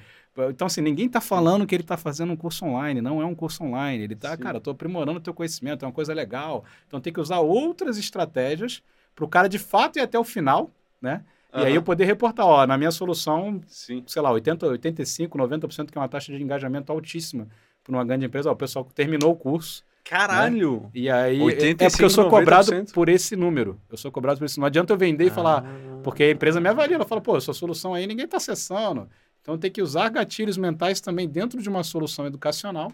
Então, 0.49 0.67
assim, 0.67 0.79
ninguém 0.79 1.07
está 1.07 1.19
falando 1.19 1.67
que 1.67 1.75
ele 1.75 1.83
está 1.83 1.97
fazendo 1.97 2.31
um 2.31 2.37
curso 2.37 2.63
online, 2.65 3.01
não 3.01 3.21
é 3.21 3.25
um 3.25 3.35
curso 3.35 3.63
online. 3.65 4.03
Ele 4.03 4.13
está, 4.13 4.37
cara, 4.37 4.55
eu 4.55 4.59
estou 4.59 4.71
aprimorando 4.71 5.17
o 5.17 5.21
teu 5.21 5.33
conhecimento, 5.33 5.83
é 5.83 5.87
uma 5.87 5.93
coisa 5.93 6.13
legal. 6.13 6.63
Então 6.87 7.01
tem 7.01 7.11
que 7.11 7.19
usar 7.19 7.39
outras 7.39 7.97
estratégias 7.97 8.81
para 9.13 9.25
o 9.25 9.27
cara 9.27 9.49
de 9.49 9.59
fato 9.59 9.97
ir 9.99 10.01
até 10.01 10.17
o 10.17 10.23
final, 10.23 10.71
né? 11.01 11.23
E 11.53 11.65
aí 11.65 11.75
eu 11.75 11.81
poder 11.81 12.05
reportar, 12.05 12.45
ó, 12.45 12.65
na 12.65 12.77
minha 12.77 12.91
solução, 12.91 13.59
Sim. 13.67 14.03
sei 14.07 14.21
lá, 14.21 14.31
80, 14.31 14.67
85, 14.67 15.37
90%, 15.37 15.91
que 15.91 15.97
é 15.97 16.01
uma 16.01 16.07
taxa 16.07 16.31
de 16.31 16.41
engajamento 16.41 16.91
altíssima 16.91 17.47
para 17.83 17.93
uma 17.93 18.05
grande 18.05 18.25
empresa. 18.25 18.49
Ó, 18.49 18.53
o 18.53 18.55
pessoal 18.55 18.85
terminou 18.95 19.31
o 19.31 19.35
curso. 19.35 19.83
Caralho! 20.03 20.89
E 20.93 21.09
aí. 21.09 21.41
85, 21.41 21.83
é 21.83 21.89
porque 21.89 22.03
eu 22.05 22.09
sou 22.09 22.29
cobrado 22.29 22.71
90%. 22.71 22.93
por 22.93 23.09
esse 23.09 23.35
número. 23.35 23.79
Eu 23.89 23.97
sou 23.97 24.11
cobrado 24.11 24.39
por 24.39 24.45
esse 24.45 24.59
Não 24.59 24.65
adianta 24.65 24.93
eu 24.93 24.97
vender 24.97 25.25
e 25.25 25.29
falar. 25.29 25.63
Ah. 25.65 25.99
Porque 26.03 26.23
a 26.23 26.31
empresa 26.31 26.59
me 26.59 26.69
avalia. 26.69 26.95
Ela 26.95 27.05
fala, 27.05 27.21
pô, 27.21 27.39
sua 27.39 27.53
solução 27.53 27.93
aí 27.93 28.07
ninguém 28.07 28.25
está 28.25 28.37
acessando. 28.37 29.07
Então 29.41 29.57
tem 29.57 29.71
que 29.71 29.81
usar 29.81 30.09
gatilhos 30.09 30.57
mentais 30.57 31.01
também 31.01 31.27
dentro 31.27 31.61
de 31.61 31.67
uma 31.67 31.83
solução 31.83 32.25
educacional 32.25 32.91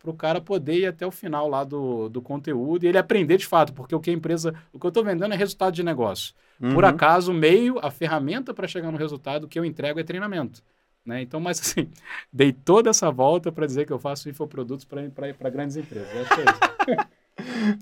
para 0.00 0.10
o 0.10 0.14
cara 0.14 0.40
poder 0.40 0.78
ir 0.80 0.86
até 0.86 1.06
o 1.06 1.10
final 1.10 1.46
lá 1.46 1.62
do, 1.62 2.08
do 2.08 2.22
conteúdo 2.22 2.84
e 2.84 2.88
ele 2.88 2.96
aprender 2.98 3.36
de 3.36 3.46
fato. 3.46 3.72
Porque 3.72 3.94
o 3.94 4.00
que 4.00 4.10
a 4.10 4.14
empresa. 4.14 4.54
O 4.72 4.78
que 4.80 4.86
eu 4.86 4.88
estou 4.88 5.04
vendendo 5.04 5.32
é 5.32 5.36
resultado 5.36 5.74
de 5.74 5.82
negócio. 5.82 6.34
Por 6.58 6.84
Uhum. 6.84 6.90
acaso, 6.90 7.30
o 7.32 7.34
meio, 7.34 7.78
a 7.82 7.90
ferramenta 7.90 8.52
para 8.52 8.66
chegar 8.66 8.90
no 8.90 8.98
resultado 8.98 9.46
que 9.46 9.58
eu 9.58 9.64
entrego 9.64 10.00
é 10.00 10.02
treinamento. 10.02 10.62
Né? 11.04 11.22
Então, 11.22 11.38
mas 11.38 11.60
assim, 11.60 11.88
dei 12.32 12.52
toda 12.52 12.90
essa 12.90 13.10
volta 13.10 13.52
para 13.52 13.66
dizer 13.66 13.86
que 13.86 13.92
eu 13.92 13.98
faço 13.98 14.28
infoprodutos 14.28 14.84
para 14.84 15.50
grandes 15.50 15.76
empresas. 15.76 16.08
É 16.10 16.22
isso. 16.22 17.08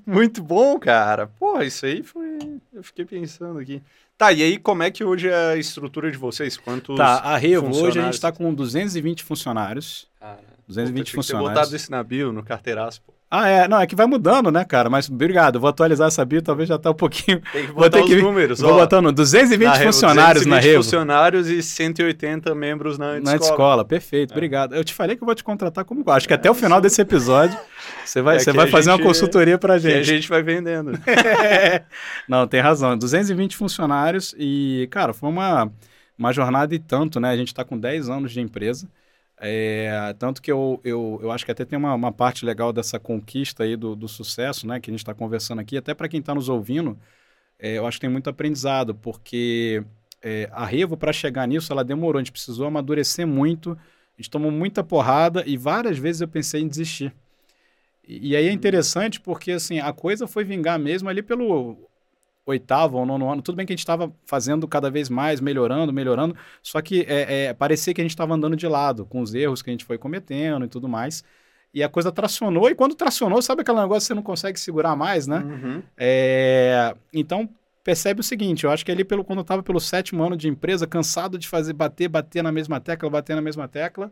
Muito 0.06 0.42
bom, 0.42 0.78
cara. 0.78 1.26
Porra, 1.26 1.64
isso 1.64 1.86
aí 1.86 2.02
foi. 2.02 2.38
Eu 2.72 2.82
fiquei 2.82 3.04
pensando 3.04 3.58
aqui. 3.58 3.82
Tá, 4.16 4.32
e 4.32 4.42
aí 4.42 4.58
como 4.58 4.82
é 4.82 4.90
que 4.90 5.04
hoje 5.04 5.28
é 5.28 5.52
a 5.52 5.56
estrutura 5.56 6.10
de 6.10 6.16
vocês? 6.18 6.56
Quantos. 6.56 6.96
Tá, 6.96 7.20
a 7.20 7.36
Revo, 7.36 7.68
hoje 7.68 7.98
a 8.00 8.02
gente 8.04 8.14
está 8.14 8.32
com 8.32 8.52
220 8.52 9.22
funcionários. 9.22 10.08
Cara, 10.18 10.40
220 10.68 10.76
puta, 10.76 10.92
tinha 10.92 11.04
que 11.04 11.10
ter 11.10 11.16
funcionários. 11.16 11.54
botado 11.54 11.76
esse 11.76 11.90
na 11.90 12.02
bio, 12.02 12.32
no 12.32 12.42
carteiraço, 12.44 13.00
pô. 13.06 13.14
Ah, 13.30 13.46
é. 13.46 13.68
Não, 13.68 13.78
é 13.78 13.86
que 13.86 13.94
vai 13.94 14.06
mudando, 14.06 14.50
né, 14.50 14.64
cara? 14.64 14.88
Mas 14.88 15.06
obrigado. 15.10 15.60
Vou 15.60 15.68
atualizar 15.68 16.08
essa 16.08 16.24
bio, 16.24 16.40
talvez 16.40 16.66
já 16.66 16.78
tá 16.78 16.92
um 16.92 16.94
pouquinho. 16.94 17.42
Tem 17.52 17.66
que 17.66 17.72
Vou 17.72 17.82
botar 17.82 17.98
ter 17.98 18.04
os 18.04 18.08
que- 18.08 18.22
números, 18.22 18.58
Vou 18.60 18.72
ó. 18.72 18.78
botando 18.78 19.12
220 19.12 19.66
Na 19.68 19.74
funcionários 19.80 20.46
na 20.46 20.56
220 20.56 20.62
Revo. 20.72 20.82
funcionários 20.82 21.46
e 21.48 21.62
180 21.62 22.54
membros 22.54 22.96
na 22.96 23.20
Na 23.20 23.34
escola. 23.34 23.36
escola, 23.50 23.84
perfeito, 23.84 24.30
obrigado. 24.32 24.74
Eu 24.74 24.82
te 24.82 24.94
falei 24.94 25.14
que 25.14 25.22
eu 25.22 25.26
vou 25.26 25.34
te 25.34 25.44
contratar 25.44 25.84
como. 25.84 26.02
Acho 26.10 26.26
que 26.26 26.32
até 26.32 26.50
o 26.50 26.54
final 26.54 26.80
desse 26.80 27.02
episódio 27.02 27.54
você 28.02 28.22
vai, 28.22 28.36
É 28.36 28.38
você 28.38 28.50
que 28.50 28.56
vai 28.56 28.66
fazer 28.68 28.88
uma 28.92 28.96
gente- 28.96 29.06
consultoria 29.06 29.58
pra 29.58 29.74
E 29.74 29.76
a 29.76 29.78
gente. 29.78 30.04
gente 30.06 30.26
vai 30.30 30.42
vendendo. 30.42 30.92
Não, 32.26 32.46
tem 32.46 32.60
razão. 32.60 32.96
220 32.96 33.56
funcionários 33.56 34.34
e, 34.38 34.88
cara, 34.90 35.12
foi 35.12 35.28
uma, 35.28 35.70
uma 36.18 36.32
jornada 36.32 36.74
e 36.74 36.78
tanto, 36.78 37.20
né? 37.20 37.30
A 37.30 37.36
gente 37.36 37.48
está 37.48 37.62
com 37.64 37.78
10 37.78 38.08
anos 38.08 38.32
de 38.32 38.40
empresa. 38.40 38.88
É, 39.40 40.14
tanto 40.18 40.42
que 40.42 40.50
eu, 40.50 40.80
eu, 40.82 41.20
eu 41.22 41.30
acho 41.30 41.44
que 41.44 41.52
até 41.52 41.64
tem 41.64 41.78
uma, 41.78 41.94
uma 41.94 42.12
parte 42.12 42.44
legal 42.44 42.72
dessa 42.72 42.98
conquista 42.98 43.62
aí 43.62 43.76
do, 43.76 43.94
do 43.94 44.08
sucesso, 44.08 44.66
né? 44.66 44.80
Que 44.80 44.90
a 44.90 44.92
gente 44.92 45.00
está 45.00 45.14
conversando 45.14 45.60
aqui, 45.60 45.76
até 45.76 45.94
para 45.94 46.08
quem 46.08 46.20
está 46.20 46.34
nos 46.34 46.48
ouvindo, 46.48 46.98
é, 47.58 47.78
eu 47.78 47.86
acho 47.86 47.98
que 47.98 48.02
tem 48.02 48.10
muito 48.10 48.30
aprendizado, 48.30 48.94
porque 48.94 49.82
é, 50.22 50.48
a 50.52 50.64
Revo, 50.64 50.96
para 50.96 51.12
chegar 51.12 51.46
nisso, 51.46 51.72
ela 51.72 51.84
demorou, 51.84 52.18
a 52.18 52.22
gente 52.22 52.32
precisou 52.32 52.66
amadurecer 52.66 53.26
muito, 53.26 53.72
a 53.72 54.20
gente 54.22 54.30
tomou 54.30 54.50
muita 54.50 54.82
porrada 54.82 55.44
e 55.46 55.56
várias 55.56 55.98
vezes 55.98 56.20
eu 56.20 56.28
pensei 56.28 56.62
em 56.62 56.68
desistir. 56.68 57.12
E, 58.06 58.30
e 58.30 58.36
aí 58.36 58.48
é 58.48 58.52
interessante 58.52 59.20
porque, 59.20 59.52
assim, 59.52 59.78
a 59.78 59.92
coisa 59.92 60.26
foi 60.26 60.44
vingar 60.44 60.78
mesmo 60.78 61.08
ali 61.08 61.22
pelo 61.22 61.87
oitavo 62.50 62.96
ou 62.96 63.06
nono 63.06 63.30
ano. 63.30 63.42
Tudo 63.42 63.56
bem 63.56 63.66
que 63.66 63.72
a 63.72 63.76
gente 63.76 63.80
estava 63.80 64.12
fazendo 64.24 64.66
cada 64.66 64.90
vez 64.90 65.08
mais, 65.08 65.40
melhorando, 65.40 65.92
melhorando, 65.92 66.34
só 66.62 66.80
que 66.80 67.04
é, 67.08 67.46
é, 67.46 67.54
parecia 67.54 67.92
que 67.92 68.00
a 68.00 68.04
gente 68.04 68.12
estava 68.12 68.34
andando 68.34 68.56
de 68.56 68.66
lado 68.66 69.04
com 69.04 69.20
os 69.20 69.34
erros 69.34 69.62
que 69.62 69.70
a 69.70 69.72
gente 69.72 69.84
foi 69.84 69.98
cometendo 69.98 70.64
e 70.64 70.68
tudo 70.68 70.88
mais. 70.88 71.22
E 71.72 71.82
a 71.82 71.88
coisa 71.88 72.10
tracionou, 72.10 72.70
e 72.70 72.74
quando 72.74 72.94
tracionou, 72.94 73.42
sabe 73.42 73.60
aquele 73.60 73.80
negócio 73.80 74.00
que 74.00 74.06
você 74.06 74.14
não 74.14 74.22
consegue 74.22 74.58
segurar 74.58 74.96
mais, 74.96 75.26
né? 75.26 75.38
Uhum. 75.38 75.82
É, 75.98 76.94
então, 77.12 77.46
percebe 77.84 78.20
o 78.20 78.24
seguinte, 78.24 78.64
eu 78.64 78.70
acho 78.70 78.84
que 78.84 78.90
ali 78.90 79.04
pelo, 79.04 79.22
quando 79.22 79.40
eu 79.40 79.42
estava 79.42 79.62
pelo 79.62 79.78
sétimo 79.78 80.24
ano 80.24 80.36
de 80.36 80.48
empresa, 80.48 80.86
cansado 80.86 81.38
de 81.38 81.46
fazer 81.46 81.74
bater, 81.74 82.08
bater 82.08 82.42
na 82.42 82.50
mesma 82.50 82.80
tecla, 82.80 83.10
bater 83.10 83.36
na 83.36 83.42
mesma 83.42 83.68
tecla, 83.68 84.10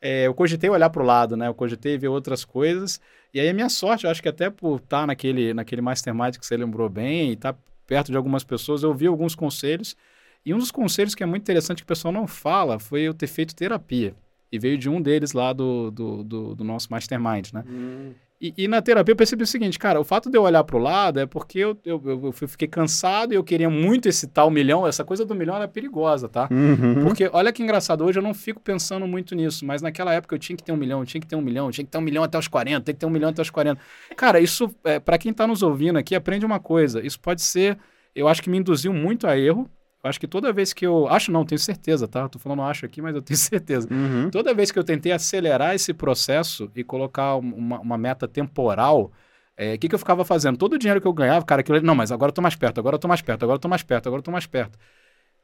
é, 0.00 0.26
eu 0.26 0.34
cogitei 0.34 0.68
olhar 0.68 0.90
para 0.90 1.02
o 1.02 1.06
lado, 1.06 1.36
né? 1.36 1.46
Eu 1.46 1.54
cogitei 1.54 1.96
ver 1.96 2.08
outras 2.08 2.44
coisas. 2.44 3.00
E 3.32 3.40
aí 3.40 3.48
a 3.48 3.54
minha 3.54 3.68
sorte, 3.68 4.04
eu 4.04 4.10
acho 4.10 4.20
que 4.20 4.28
até 4.28 4.50
por 4.50 4.76
estar 4.76 5.06
naquele, 5.06 5.54
naquele 5.54 5.80
mastermind 5.80 6.36
que 6.36 6.44
você 6.44 6.56
lembrou 6.56 6.88
bem 6.88 7.30
e 7.30 7.32
estar 7.34 7.56
perto 7.86 8.10
de 8.10 8.16
algumas 8.16 8.44
pessoas, 8.44 8.82
eu 8.82 8.92
vi 8.94 9.06
alguns 9.06 9.34
conselhos. 9.34 9.96
E 10.44 10.54
um 10.54 10.58
dos 10.58 10.70
conselhos 10.70 11.14
que 11.14 11.22
é 11.22 11.26
muito 11.26 11.42
interessante 11.42 11.78
que 11.78 11.84
o 11.84 11.86
pessoal 11.86 12.12
não 12.12 12.26
fala 12.26 12.78
foi 12.78 13.02
eu 13.02 13.14
ter 13.14 13.26
feito 13.26 13.54
terapia. 13.54 14.14
E 14.50 14.58
veio 14.58 14.78
de 14.78 14.88
um 14.88 15.02
deles 15.02 15.32
lá 15.32 15.52
do, 15.52 15.90
do, 15.90 16.22
do, 16.22 16.54
do 16.54 16.64
nosso 16.64 16.88
mastermind, 16.90 17.52
né? 17.52 17.64
Hum. 17.66 18.12
E, 18.38 18.52
e, 18.56 18.68
na 18.68 18.82
terapia 18.82 19.12
eu 19.12 19.16
percebi 19.16 19.44
o 19.44 19.46
seguinte, 19.46 19.78
cara, 19.78 19.98
o 19.98 20.04
fato 20.04 20.28
de 20.28 20.36
eu 20.36 20.42
olhar 20.42 20.62
para 20.62 20.76
o 20.76 20.78
lado 20.78 21.18
é 21.18 21.24
porque 21.24 21.58
eu, 21.58 21.78
eu, 21.86 22.02
eu, 22.04 22.32
fiquei 22.32 22.68
cansado 22.68 23.32
e 23.32 23.36
eu 23.36 23.42
queria 23.42 23.70
muito 23.70 24.10
esse 24.10 24.26
tal 24.26 24.50
milhão. 24.50 24.86
Essa 24.86 25.02
coisa 25.04 25.24
do 25.24 25.34
milhão 25.34 25.60
é 25.62 25.66
perigosa, 25.66 26.28
tá? 26.28 26.46
Uhum. 26.50 27.02
Porque 27.02 27.30
olha 27.32 27.50
que 27.50 27.62
engraçado, 27.62 28.04
hoje 28.04 28.18
eu 28.18 28.22
não 28.22 28.34
fico 28.34 28.60
pensando 28.60 29.06
muito 29.06 29.34
nisso, 29.34 29.64
mas 29.64 29.80
naquela 29.80 30.12
época 30.12 30.34
eu 30.34 30.38
tinha 30.38 30.54
que 30.54 30.62
ter 30.62 30.70
um 30.70 30.76
milhão, 30.76 31.02
tinha 31.04 31.20
que 31.20 31.26
ter 31.26 31.34
um 31.34 31.40
milhão, 31.40 31.70
tinha 31.70 31.84
que 31.84 31.90
ter 31.90 31.96
um 31.96 32.02
milhão 32.02 32.22
até 32.22 32.38
os 32.38 32.46
40, 32.46 32.84
tem 32.84 32.94
que 32.94 33.00
ter 33.00 33.06
um 33.06 33.10
milhão 33.10 33.30
até 33.30 33.40
os 33.40 33.48
40. 33.48 33.80
Cara, 34.14 34.38
isso, 34.38 34.70
é, 34.84 35.00
para 35.00 35.16
quem 35.16 35.30
está 35.32 35.46
nos 35.46 35.62
ouvindo 35.62 35.98
aqui, 35.98 36.14
aprende 36.14 36.44
uma 36.44 36.60
coisa. 36.60 37.04
Isso 37.04 37.18
pode 37.18 37.40
ser, 37.40 37.78
eu 38.14 38.28
acho 38.28 38.42
que 38.42 38.50
me 38.50 38.58
induziu 38.58 38.92
muito 38.92 39.26
a 39.26 39.38
erro, 39.38 39.66
acho 40.06 40.18
que 40.20 40.26
toda 40.26 40.52
vez 40.52 40.72
que 40.72 40.86
eu. 40.86 41.08
Acho 41.08 41.30
não, 41.30 41.44
tenho 41.44 41.58
certeza, 41.58 42.08
tá? 42.08 42.28
Tô 42.28 42.38
falando 42.38 42.62
acho 42.62 42.86
aqui, 42.86 43.02
mas 43.02 43.14
eu 43.14 43.22
tenho 43.22 43.36
certeza. 43.38 43.88
Uhum. 43.90 44.30
Toda 44.30 44.54
vez 44.54 44.70
que 44.70 44.78
eu 44.78 44.84
tentei 44.84 45.12
acelerar 45.12 45.74
esse 45.74 45.92
processo 45.92 46.70
e 46.74 46.82
colocar 46.84 47.36
uma, 47.36 47.80
uma 47.80 47.98
meta 47.98 48.26
temporal, 48.26 49.04
o 49.04 49.12
é, 49.56 49.76
que, 49.76 49.88
que 49.88 49.94
eu 49.94 49.98
ficava 49.98 50.24
fazendo? 50.24 50.56
Todo 50.56 50.74
o 50.74 50.78
dinheiro 50.78 51.00
que 51.00 51.06
eu 51.06 51.12
ganhava, 51.12 51.44
cara, 51.44 51.60
aquilo. 51.60 51.80
Não, 51.80 51.94
mas 51.94 52.12
agora 52.12 52.30
eu 52.30 52.34
tô 52.34 52.42
mais 52.42 52.56
perto, 52.56 52.78
agora 52.78 52.96
eu 52.96 53.00
tô 53.00 53.08
mais 53.08 53.22
perto, 53.22 53.42
agora 53.42 53.56
eu 53.56 53.60
tô 53.60 53.68
mais 53.68 53.82
perto, 53.82 54.06
agora 54.06 54.20
eu 54.20 54.24
tô 54.24 54.30
mais 54.30 54.46
perto. 54.46 54.78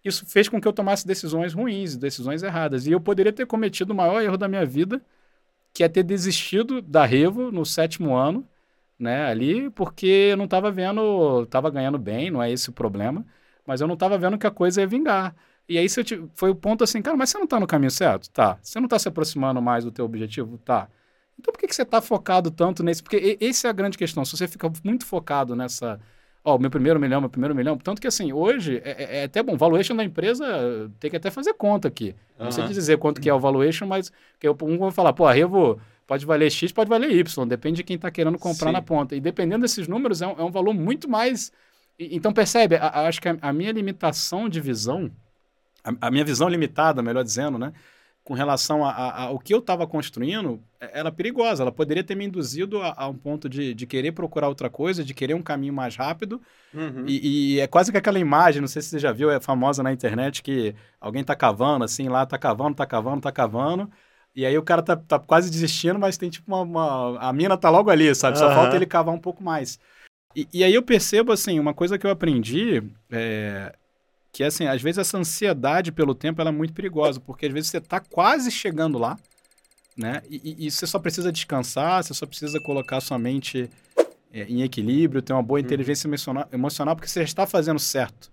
Isso 0.05 0.27
fez 0.27 0.48
com 0.48 0.61
que 0.61 0.66
eu 0.66 0.72
tomasse 0.72 1.07
decisões 1.07 1.55
ruins, 1.55 1.96
decisões 1.96 2.42
erradas. 2.42 2.87
E 2.87 2.92
eu 2.92 3.01
poderia 3.01 3.33
ter 3.33 3.46
cometido 3.46 3.92
o 3.92 3.96
maior 3.96 4.20
erro 4.22 4.37
da 4.37 4.48
minha 4.48 4.66
vida, 4.66 5.01
que 5.72 5.85
é 5.85 5.88
ter 5.88 6.03
desistido 6.03 6.83
da 6.83 7.05
Revo 7.05 7.53
no 7.53 7.64
sétimo 7.64 8.14
ano, 8.14 8.46
né, 8.98 9.27
ali, 9.27 9.70
porque 9.70 10.07
eu 10.33 10.37
não 10.37 10.44
estava 10.46 10.70
vendo, 10.70 11.42
estava 11.42 11.70
ganhando 11.70 11.98
bem, 11.98 12.31
não 12.31 12.42
é 12.42 12.51
esse 12.51 12.70
o 12.70 12.72
problema 12.72 13.25
mas 13.66 13.81
eu 13.81 13.87
não 13.87 13.94
estava 13.94 14.18
vendo 14.18 14.38
que 14.38 14.46
a 14.46 14.51
coisa 14.51 14.81
ia 14.81 14.87
vingar. 14.87 15.35
E 15.68 15.79
aí 15.79 15.87
te, 15.88 16.22
foi 16.35 16.51
o 16.51 16.55
ponto 16.55 16.83
assim, 16.83 17.01
cara, 17.01 17.16
mas 17.16 17.31
você 17.31 17.38
não 17.38 17.44
está 17.44 17.59
no 17.59 17.66
caminho 17.66 17.90
certo? 17.90 18.29
Tá. 18.31 18.59
Você 18.62 18.79
não 18.79 18.87
está 18.87 18.98
se 18.98 19.09
aproximando 19.09 19.62
mais 19.62 19.85
do 19.85 19.92
teu 19.92 20.05
objetivo? 20.05 20.59
Tá. 20.59 20.88
Então 21.38 21.53
por 21.53 21.59
que, 21.59 21.66
que 21.66 21.75
você 21.75 21.83
está 21.83 22.01
focado 22.01 22.51
tanto 22.51 22.83
nesse? 22.83 23.03
Porque 23.03 23.38
essa 23.40 23.68
é 23.68 23.70
a 23.70 23.72
grande 23.72 23.96
questão. 23.96 24.25
Se 24.25 24.37
você 24.37 24.46
fica 24.48 24.70
muito 24.85 25.07
focado 25.07 25.57
nessa, 25.57 26.01
ó, 26.44 26.59
meu 26.59 26.70
primeiro 26.70 27.01
milhão, 27.01 27.20
meu 27.20 27.31
primeiro 27.31 27.55
milhão, 27.55 27.79
tanto 27.79 28.01
que 28.01 28.07
assim, 28.07 28.33
hoje 28.33 28.83
é, 28.85 28.90
é, 28.90 29.18
é 29.20 29.25
até 29.25 29.42
bom, 29.42 29.57
valuation 29.57 29.96
da 29.96 30.05
empresa 30.05 30.90
tem 30.98 31.11
que 31.11 31.16
até 31.16 31.31
fazer 31.31 31.55
conta 31.55 31.88
aqui. 31.88 32.14
Não 32.38 32.51
sei 32.51 32.66
dizer 32.66 32.98
quanto 32.98 33.20
que 33.20 33.31
é 33.31 33.35
o 33.35 33.38
valuation, 33.38 33.87
mas 33.87 34.12
que 34.38 34.46
eu, 34.46 34.57
um 34.62 34.79
vai 34.79 34.90
falar, 34.90 35.12
pô, 35.12 35.27
a 35.27 35.33
Revo 35.33 35.81
pode 36.07 36.27
valer 36.27 36.51
X, 36.51 36.72
pode 36.72 36.90
valer 36.90 37.11
Y, 37.12 37.46
depende 37.46 37.77
de 37.77 37.85
quem 37.85 37.96
está 37.96 38.11
querendo 38.11 38.38
comprar 38.38 38.68
Sim. 38.68 38.72
na 38.72 38.83
ponta. 38.83 39.14
E 39.14 39.20
dependendo 39.20 39.62
desses 39.62 39.87
números, 39.87 40.20
é 40.20 40.27
um, 40.27 40.33
é 40.33 40.42
um 40.42 40.51
valor 40.51 40.75
muito 40.75 41.09
mais 41.09 41.53
então, 41.98 42.33
percebe, 42.33 42.76
a, 42.76 43.07
acho 43.07 43.20
que 43.20 43.28
a, 43.28 43.37
a, 43.40 43.52
minha 43.52 43.72
limitação 43.72 44.48
de 44.48 44.61
visão, 44.61 45.11
a, 45.85 46.09
a, 46.09 46.11
minha 46.11 46.24
visão 46.24 46.48
limitada, 46.48 47.02
melhor 47.02 47.22
dizendo, 47.22 47.59
né? 47.59 47.72
Com 48.24 48.35
relação 48.35 48.85
ao 48.85 49.37
que 49.40 49.52
eu 49.52 49.59
estava 49.59 49.85
construindo, 49.85 50.62
é, 50.81 51.00
ela 51.00 51.09
é 51.09 51.12
perigosa. 51.12 51.64
Ela 51.64 51.72
poderia 51.72 52.05
ter 52.05 52.14
me 52.14 52.24
induzido 52.24 52.81
a, 52.81 53.09
um 53.09 53.16
ponto 53.16 53.48
de, 53.48 53.74
de, 53.74 53.85
querer 53.85 54.12
procurar 54.12 54.48
outra 54.48 54.70
coisa, 54.70 55.05
de 55.05 55.12
querer 55.12 55.35
um 55.35 55.42
caminho 55.42 55.72
mais 55.72 55.96
rápido. 55.96 56.40
Uhum. 56.72 57.05
E, 57.07 57.57
e, 57.57 57.61
é 57.61 57.66
quase 57.66 57.90
que 57.90 57.98
aquela 57.98 58.20
imagem, 58.20 58.61
não 58.61 58.68
sei 58.68 58.81
se 58.81 58.90
você 58.90 59.00
já 59.00 59.11
viu, 59.11 59.28
é 59.28 59.40
famosa 59.40 59.83
na 59.83 59.92
internet, 59.92 60.40
que 60.40 60.72
alguém 61.00 61.24
tá 61.24 61.35
cavando, 61.35 61.85
assim, 61.85 62.09
lá 62.09 62.24
tá 62.24 62.38
cavando, 62.38 62.76
tá 62.76 62.87
cavando, 62.87 63.22
tá 63.22 63.33
cavando. 63.33 63.90
E 64.35 64.46
aí 64.46 64.57
o 64.57 64.62
cara 64.62 64.83
tá, 64.83 64.96
tá 64.96 65.18
quase 65.18 65.50
desistindo, 65.50 65.98
mas 65.98 66.16
tem 66.16 66.31
tipo 66.31 66.50
uma, 66.50 66.62
uma, 66.62 67.18
A 67.18 67.33
mina 67.33 67.57
tá 67.57 67.68
logo 67.68 67.90
ali, 67.90 68.14
sabe? 68.14 68.38
Só 68.38 68.48
uhum. 68.48 68.55
falta 68.55 68.76
ele 68.76 68.87
cavar 68.87 69.14
um 69.14 69.18
pouco 69.18 69.42
mais. 69.42 69.78
E, 70.35 70.49
e, 70.53 70.64
aí 70.64 70.75
eu 70.75 70.83
percebo, 70.83 71.33
assim, 71.33 71.61
uma 71.61 71.75
coisa 71.75 71.99
que 71.99 72.07
eu 72.07 72.11
aprendi 72.11 72.83
é 73.11 73.75
que, 74.33 74.42
assim, 74.42 74.66
às 74.66 74.81
vezes 74.81 74.99
essa 74.99 75.18
ansiedade 75.18 75.92
pelo 75.92 76.14
tempo 76.14 76.40
ela 76.40 76.49
é 76.49 76.53
muito 76.53 76.73
perigosa, 76.73 77.21
porque 77.21 77.47
às 77.47 77.53
vezes 77.53 77.71
você 77.71 77.77
está 77.77 78.01
quase 78.01 78.51
chegando 78.51 78.99
lá, 78.99 79.18
né? 79.95 80.23
E, 80.29 80.66
e, 80.66 80.71
você 80.71 80.87
só 80.87 80.99
precisa 80.99 81.31
descansar, 81.31 82.03
você 82.03 82.14
só 82.14 82.27
precisa 82.27 82.59
colocar 82.61 83.01
sua 83.03 83.18
mente 83.18 83.68
é, 84.33 84.45
em 84.45 84.62
equilíbrio, 84.62 85.21
ter 85.21 85.35
uma 85.35 85.42
boa 85.42 85.61
uhum. 85.61 85.66
inteligência 85.66 86.09
emocional, 86.09 86.49
emocional, 86.51 86.97
porque 86.97 87.09
você 87.09 87.21
já 87.21 87.25
está 87.25 87.47
fazendo 87.47 87.79
certo. 87.79 88.33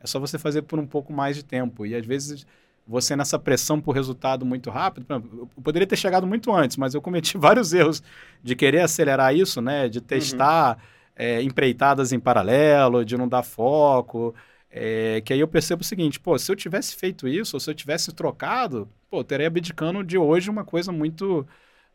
É 0.00 0.06
só 0.06 0.18
você 0.18 0.36
fazer 0.36 0.62
por 0.62 0.80
um 0.80 0.86
pouco 0.86 1.12
mais 1.12 1.36
de 1.36 1.44
tempo. 1.44 1.86
E 1.86 1.94
às 1.94 2.04
vezes 2.04 2.44
você 2.84 3.14
nessa 3.14 3.38
pressão 3.38 3.80
por 3.80 3.92
resultado 3.92 4.44
muito 4.44 4.68
rápido, 4.68 5.06
eu 5.08 5.48
poderia 5.62 5.86
ter 5.86 5.96
chegado 5.96 6.26
muito 6.26 6.52
antes, 6.52 6.76
mas 6.76 6.92
eu 6.92 7.00
cometi 7.00 7.38
vários 7.38 7.72
erros 7.72 8.02
de 8.42 8.56
querer 8.56 8.80
acelerar 8.80 9.34
isso, 9.34 9.60
né? 9.60 9.88
De 9.88 10.00
testar. 10.00 10.76
Uhum 10.76 10.95
é, 11.16 11.42
empreitadas 11.42 12.12
em 12.12 12.20
paralelo, 12.20 13.04
de 13.04 13.16
não 13.16 13.26
dar 13.26 13.42
foco. 13.42 14.34
É, 14.70 15.22
que 15.22 15.32
aí 15.32 15.40
eu 15.40 15.48
percebo 15.48 15.82
o 15.82 15.84
seguinte, 15.84 16.20
pô, 16.20 16.38
se 16.38 16.52
eu 16.52 16.56
tivesse 16.56 16.94
feito 16.94 17.26
isso, 17.26 17.56
ou 17.56 17.60
se 17.60 17.70
eu 17.70 17.74
tivesse 17.74 18.12
trocado, 18.12 18.88
pô, 19.10 19.20
eu 19.20 19.24
teria 19.24 19.46
abdicando 19.46 20.04
de 20.04 20.18
hoje 20.18 20.50
uma 20.50 20.64
coisa 20.64 20.92
muito 20.92 21.46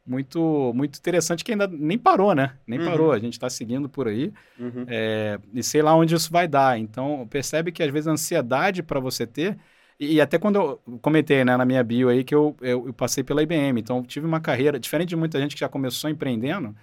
muito 0.04 0.72
muito 0.74 0.98
interessante 0.98 1.44
que 1.44 1.52
ainda 1.52 1.68
nem 1.68 1.98
parou, 1.98 2.34
né? 2.34 2.58
Nem 2.66 2.80
uhum. 2.80 2.86
parou, 2.86 3.12
a 3.12 3.20
gente 3.20 3.34
está 3.34 3.50
seguindo 3.50 3.88
por 3.88 4.08
aí 4.08 4.34
uhum. 4.60 4.86
é, 4.88 5.40
e 5.54 5.62
sei 5.62 5.84
lá 5.84 5.96
onde 5.96 6.16
isso 6.16 6.32
vai 6.32 6.48
dar. 6.48 6.80
Então, 6.80 7.28
percebe 7.30 7.72
que 7.72 7.84
às 7.84 7.92
vezes 7.92 8.08
a 8.08 8.12
ansiedade 8.12 8.82
para 8.82 9.00
você 9.00 9.28
ter 9.28 9.58
e, 10.02 10.16
e, 10.16 10.22
até 10.22 10.40
quando 10.40 10.56
eu 10.56 11.00
comentei 11.00 11.46
né, 11.46 11.56
na 11.56 11.64
minha 11.64 11.84
bio 11.84 12.10
aí 12.10 12.24
que 12.24 12.34
eu, 12.34 12.56
eu, 12.62 12.88
eu 12.88 12.94
passei 12.94 13.24
pela 13.24 13.44
IBM, 13.44 13.80
então 13.80 14.02
tive 14.02 14.26
uma 14.26 14.42
carreira, 14.42 14.80
diferente 14.80 15.10
de 15.10 15.16
muita 15.16 15.40
gente 15.40 15.54
que 15.54 15.60
já 15.60 15.70
começou 15.70 16.10
empreendendo, 16.10 16.76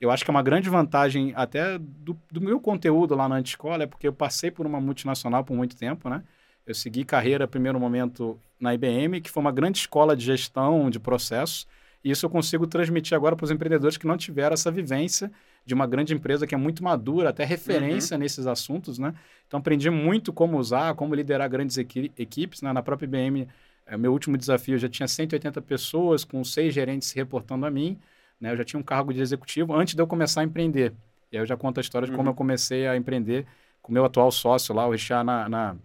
eu 0.00 0.10
acho 0.10 0.24
que 0.24 0.30
é 0.30 0.32
uma 0.32 0.42
grande 0.42 0.70
vantagem 0.70 1.32
até 1.36 1.78
do, 1.78 2.18
do 2.30 2.40
meu 2.40 2.58
conteúdo 2.58 3.14
lá 3.14 3.28
na 3.28 3.36
Antiscola, 3.36 3.84
é 3.84 3.86
porque 3.86 4.08
eu 4.08 4.12
passei 4.12 4.50
por 4.50 4.66
uma 4.66 4.80
multinacional 4.80 5.44
por 5.44 5.54
muito 5.54 5.76
tempo, 5.76 6.08
né? 6.08 6.22
Eu 6.66 6.74
segui 6.74 7.04
carreira, 7.04 7.46
primeiro 7.46 7.78
momento, 7.78 8.38
na 8.58 8.74
IBM, 8.74 9.20
que 9.20 9.30
foi 9.30 9.40
uma 9.40 9.52
grande 9.52 9.78
escola 9.78 10.16
de 10.16 10.24
gestão 10.24 10.88
de 10.88 10.98
processos, 10.98 11.66
e 12.02 12.10
isso 12.10 12.24
eu 12.24 12.30
consigo 12.30 12.66
transmitir 12.66 13.14
agora 13.14 13.36
para 13.36 13.44
os 13.44 13.50
empreendedores 13.50 13.98
que 13.98 14.06
não 14.06 14.16
tiveram 14.16 14.54
essa 14.54 14.70
vivência 14.70 15.30
de 15.66 15.74
uma 15.74 15.86
grande 15.86 16.14
empresa 16.14 16.46
que 16.46 16.54
é 16.54 16.58
muito 16.58 16.82
madura, 16.82 17.28
até 17.28 17.44
referência 17.44 18.14
uhum. 18.14 18.22
nesses 18.22 18.46
assuntos, 18.46 18.98
né? 18.98 19.14
Então, 19.46 19.60
aprendi 19.60 19.90
muito 19.90 20.32
como 20.32 20.58
usar, 20.58 20.94
como 20.94 21.14
liderar 21.14 21.48
grandes 21.50 21.76
equi 21.76 22.10
equipes, 22.16 22.62
né? 22.62 22.72
Na 22.72 22.82
própria 22.82 23.06
IBM, 23.06 23.46
é, 23.86 23.96
meu 23.98 24.12
último 24.12 24.38
desafio, 24.38 24.74
eu 24.74 24.78
já 24.78 24.88
tinha 24.88 25.06
180 25.06 25.60
pessoas, 25.60 26.24
com 26.24 26.42
seis 26.42 26.72
gerentes 26.72 27.08
se 27.08 27.16
reportando 27.16 27.66
a 27.66 27.70
mim, 27.70 27.98
né? 28.40 28.52
Eu 28.52 28.56
já 28.56 28.64
tinha 28.64 28.80
um 28.80 28.82
cargo 28.82 29.12
de 29.12 29.20
executivo 29.20 29.74
antes 29.74 29.94
de 29.94 30.00
eu 30.00 30.06
começar 30.06 30.40
a 30.40 30.44
empreender. 30.44 30.92
E 31.30 31.36
aí 31.36 31.42
eu 31.42 31.46
já 31.46 31.56
conto 31.56 31.78
a 31.78 31.80
história 31.80 32.06
de 32.06 32.12
como 32.12 32.24
uhum. 32.24 32.32
eu 32.32 32.34
comecei 32.34 32.86
a 32.86 32.96
empreender 32.96 33.46
com 33.82 33.90
o 33.90 33.94
meu 33.94 34.04
atual 34.04 34.30
sócio 34.30 34.74
lá, 34.74 34.86
o 34.86 34.92
Richard, 34.92 35.24
na, 35.24 35.48
na, 35.48 35.76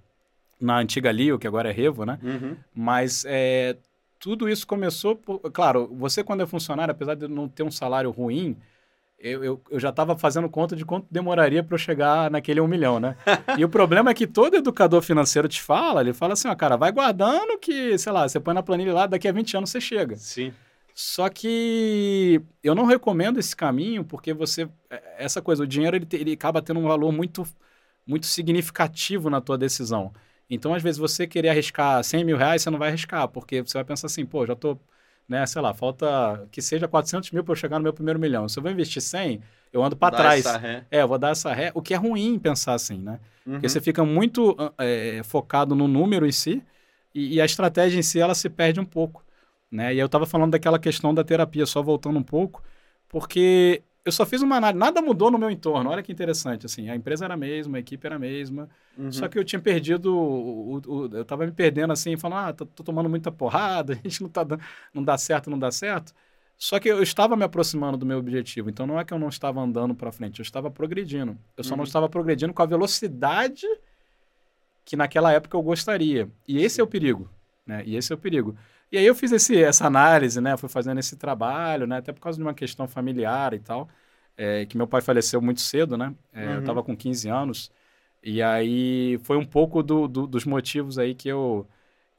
na 0.60 0.78
antiga 0.78 1.12
Lio, 1.12 1.38
que 1.38 1.48
agora 1.48 1.70
é 1.70 1.72
Revo, 1.72 2.06
né? 2.06 2.20
Uhum. 2.24 2.56
Mas 2.74 3.26
é, 3.28 3.78
tudo 4.20 4.50
isso 4.50 4.66
começou... 4.66 5.16
Por, 5.16 5.40
claro, 5.52 5.88
você 5.94 6.24
quando 6.24 6.42
é 6.42 6.46
funcionário, 6.46 6.92
apesar 6.92 7.16
de 7.16 7.28
não 7.28 7.48
ter 7.48 7.64
um 7.64 7.72
salário 7.72 8.10
ruim, 8.10 8.58
eu, 9.20 9.44
eu, 9.44 9.62
eu, 9.72 9.80
já 9.80 9.90
estava 9.90 10.18
fazendo 10.18 10.50
conta 10.50 10.76
de 10.76 10.86
quanto 10.86 11.08
demoraria 11.10 11.64
para 11.64 11.76
eu 11.76 11.80
chegar 11.80 12.30
naquele 12.30 12.60
um 12.60 12.68
milhão, 12.68 13.00
né? 13.00 13.16
e 13.58 13.64
o 13.64 13.70
problema 13.70 14.12
é 14.12 14.14
que 14.14 14.28
todo 14.28 14.56
educador 14.56 15.02
financeiro 15.02 15.48
te 15.48 15.62
fala, 15.62 16.02
ele 16.02 16.14
fala 16.14 16.34
assim, 16.34 16.48
ó, 16.48 16.56
cara, 16.56 16.76
vai 16.76 16.92
guardando 16.92 17.58
que, 17.58 17.98
sei 17.98 18.12
lá, 18.12 18.28
você 18.28 18.40
põe 18.40 18.54
na 18.54 18.64
planilha 18.64 18.94
lá, 18.94 19.08
daqui 19.08 19.28
a 19.28 19.32
20 19.32 19.58
anos 19.58 19.70
você 19.70 19.80
chega. 19.80 20.16
Sim. 20.16 20.54
Só 20.96 21.28
que 21.30 22.42
eu 22.64 22.74
não 22.74 22.86
recomendo 22.86 23.38
esse 23.38 23.54
caminho 23.54 24.06
porque 24.06 24.34
você 24.34 24.70
é, 24.90 25.26
essa 25.26 25.42
coisa, 25.42 25.64
o 25.64 25.68
dinheiro 25.68 25.98
ele, 25.98 26.08
ele 26.14 26.32
acaba 26.32 26.62
tendo 26.62 26.80
um 26.80 26.88
valor 26.88 27.12
muito 27.12 27.46
muito 28.08 28.26
significativo 28.28 29.30
na 29.30 29.42
tua 29.42 29.58
decisão. 29.58 30.14
Então, 30.50 30.74
às 30.74 30.84
vezes, 30.84 31.00
você 31.00 31.26
querer 31.26 31.50
arriscar 31.50 32.04
100 32.04 32.24
mil 32.24 32.38
reais, 32.38 32.62
você 32.62 32.70
não 32.70 32.78
vai 32.78 32.90
arriscar, 32.90 33.28
porque 33.28 33.62
você 33.62 33.78
vai 33.78 33.84
pensar 33.84 34.08
assim, 34.08 34.26
pô, 34.26 34.46
já 34.46 34.56
tô, 34.56 34.78
né, 35.28 35.46
sei 35.48 35.62
lá, 35.62 35.74
falta 35.74 36.48
que 36.52 36.62
seja 36.62 36.88
400 36.88 37.32
mil 37.32 37.44
para 37.44 37.54
eu 37.54 37.56
chegar 37.56 37.80
no 37.80 37.84
meu 37.84 37.94
primeiro 37.94 38.20
milhão. 38.20 38.48
Se 38.48 38.60
eu 38.60 38.64
vou 38.64 38.72
investir 38.72 39.02
100, 39.02 39.42
eu 39.74 39.84
ando 39.84 39.96
para 39.98 40.16
trás. 40.16 40.46
É, 40.92 41.02
eu 41.02 41.08
vou 41.08 41.18
dar 41.18 41.32
essa 41.32 41.52
ré, 41.52 41.72
o 41.74 41.82
que 41.82 41.96
é 41.96 41.98
ruim 41.98 42.38
pensar 42.38 42.76
assim, 42.76 43.00
né? 43.00 43.20
Uhum. 43.46 43.54
Porque 43.54 43.68
você 43.70 43.82
fica 43.82 44.06
muito 44.06 44.56
é, 44.78 45.22
focado 45.24 45.76
no 45.76 45.88
número 45.88 46.28
em 46.28 46.32
si 46.32 46.62
e, 47.14 47.36
e 47.36 47.42
a 47.42 47.46
estratégia 47.46 47.98
em 47.98 48.04
si, 48.04 48.20
ela 48.20 48.36
se 48.36 48.50
perde 48.50 48.80
um 48.80 48.86
pouco. 48.86 49.25
Né? 49.76 49.94
E 49.94 50.00
eu 50.00 50.06
estava 50.06 50.26
falando 50.26 50.52
daquela 50.52 50.80
questão 50.80 51.14
da 51.14 51.24
terapia, 51.24 51.66
só 51.66 51.84
voltando 51.84 52.18
um 52.18 52.24
pouco, 52.24 52.64
porque 53.10 53.84
eu 54.06 54.12
só 54.12 54.26
fiz 54.26 54.42
uma 54.42 54.56
análise, 54.56 54.80
nada 54.80 55.02
mudou 55.02 55.30
no 55.30 55.38
meu 55.38 55.50
entorno. 55.50 55.90
Olha 55.90 56.02
que 56.02 56.12
interessante, 56.12 56.66
assim, 56.66 56.90
a 56.90 56.96
empresa 56.96 57.26
era 57.26 57.34
a 57.34 57.38
mesma, 57.38 57.78
a 57.78 57.80
equipe 57.80 58.06
era 58.06 58.16
a 58.16 58.20
mesma, 58.20 58.70
uhum. 58.98 59.12
só 59.12 59.28
que 59.28 59.38
eu 59.38 59.44
tinha 59.44 59.60
perdido, 59.60 60.16
o, 60.16 60.76
o, 60.76 60.82
o, 60.88 61.16
eu 61.16 61.24
estava 61.24 61.46
me 61.46 61.52
perdendo 61.52 61.92
assim, 61.92 62.16
falando, 62.16 62.48
ah, 62.48 62.54
tô, 62.54 62.66
tô, 62.66 62.84
tomando 62.84 63.10
muita 63.10 63.32
porrada, 63.32 63.94
a 63.94 63.96
gente 63.96 64.22
não 64.22 64.30
tá 64.30 64.44
dando, 64.44 64.64
não 64.94 65.04
dá 65.04 65.18
certo, 65.18 65.50
não 65.50 65.60
dá 65.60 65.72
certo. 65.72 66.14
Só 66.58 66.80
que 66.80 66.88
eu 66.88 67.04
estava 67.04 67.36
me 67.36 67.44
aproximando 67.44 67.98
do 67.98 68.06
meu 68.06 68.18
objetivo, 68.18 68.70
então 68.70 68.88
não 68.88 68.98
é 68.98 69.04
que 69.04 69.14
eu 69.14 69.20
não 69.20 69.28
estava 69.28 69.60
andando 69.60 69.94
para 69.94 70.10
frente, 70.10 70.40
eu 70.40 70.44
estava 70.44 70.72
progredindo. 70.72 71.38
Eu 71.58 71.66
só 71.66 71.72
uhum. 71.72 71.78
não 71.78 71.84
estava 71.84 72.08
progredindo 72.08 72.54
com 72.54 72.62
a 72.62 72.66
velocidade 72.66 73.68
que 74.86 74.96
naquela 74.96 75.34
época 75.34 75.58
eu 75.58 75.62
gostaria. 75.62 76.30
E 76.48 76.60
esse 76.60 76.76
Sim. 76.76 76.82
é 76.82 76.84
o 76.84 76.88
perigo, 76.88 77.30
né? 77.66 77.84
E 77.86 77.98
esse 77.98 78.14
é 78.14 78.16
o 78.16 78.18
perigo. 78.18 78.56
E 78.92 78.98
aí 78.98 79.06
eu 79.06 79.16
fiz 79.16 79.32
esse, 79.32 79.62
essa 79.62 79.88
análise, 79.88 80.40
né? 80.40 80.56
Fui 80.58 80.70
fazendo 80.70 81.00
esse 81.00 81.16
trabalho, 81.16 81.88
né? 81.88 81.98
Até 81.98 82.14
por 82.14 82.22
causa 82.22 82.38
de 82.38 82.44
uma 82.44 82.54
questão 82.54 82.88
familiar 82.88 83.54
e 83.54 83.60
tal. 83.60 83.90
É, 84.38 84.66
que 84.66 84.78
meu 84.78 84.88
pai 84.88 85.02
faleceu 85.02 85.42
muito 85.42 85.62
cedo, 85.62 85.98
né? 85.98 86.14
É, 86.34 86.46
uhum. 86.46 86.54
Eu 86.56 86.60
estava 86.60 86.84
com 86.84 86.96
15 86.96 87.30
anos. 87.30 87.72
E 88.24 88.42
aí 88.42 89.20
foi 89.24 89.38
um 89.38 89.46
pouco 89.46 89.84
do, 89.84 90.08
do, 90.08 90.28
dos 90.28 90.46
motivos 90.46 90.98
aí 90.98 91.14
que 91.14 91.30
eu, 91.30 91.68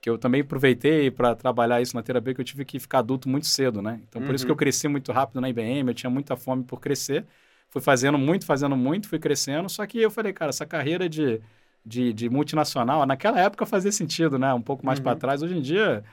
que 0.01 0.09
eu 0.09 0.17
também 0.17 0.41
aproveitei 0.41 1.11
para 1.11 1.35
trabalhar 1.35 1.81
isso 1.81 1.97
na 1.97 2.03
terapia, 2.03 2.35
que 2.35 2.41
eu 2.41 2.45
tive 2.45 2.65
que 2.65 2.79
ficar 2.79 3.01
adulto 3.01 3.29
muito 3.29 3.47
cedo, 3.47 3.83
né? 3.83 4.01
Então, 4.09 4.23
por 4.23 4.29
uhum. 4.29 4.35
isso 4.35 4.45
que 4.45 4.51
eu 4.51 4.55
uhum. 4.55 4.59
cresci 4.59 4.89
muito 4.89 5.13
rápido 5.13 5.41
na 5.41 5.49
IBM, 5.49 5.89
eu 5.89 5.95
tinha 5.95 6.11
muita 6.11 6.37
fome 6.37 6.65
por 6.65 6.81
crescer. 6.81 7.27
Fui 7.69 7.83
fazendo 7.83 8.17
muito, 8.17 8.47
fazendo 8.47 8.77
muito, 8.77 9.09
fui 9.09 9.19
crescendo. 9.19 9.69
Só 9.69 9.85
que 9.87 10.01
eu 10.01 10.11
falei, 10.11 10.33
cara, 10.33 10.51
essa 10.51 10.65
carreira 10.65 11.09
de, 11.09 11.41
de, 11.85 12.13
de 12.13 12.31
multinacional, 12.31 13.05
naquela 13.05 13.41
época 13.41 13.67
fazia 13.67 13.91
sentido, 13.93 14.39
né? 14.39 14.55
Um 14.55 14.63
pouco 14.63 14.87
mais 14.87 14.99
uhum. 14.99 15.05
para 15.05 15.17
trás. 15.19 15.43
Hoje 15.43 15.57
em 15.59 15.61
dia, 15.61 16.05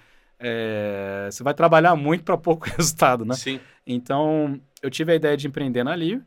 é, 0.44 1.30
você 1.32 1.42
vai 1.42 1.54
trabalhar 1.54 1.96
muito 1.96 2.24
para 2.24 2.38
pouco 2.38 2.68
resultado, 2.78 3.24
né? 3.24 3.34
Sim. 3.34 3.60
Então, 3.88 4.60
eu 4.82 4.90
tive 4.90 5.14
a 5.14 5.16
ideia 5.16 5.38
de 5.38 5.48
empreender 5.48 5.84
na 5.84 5.96
Lio 5.96 6.24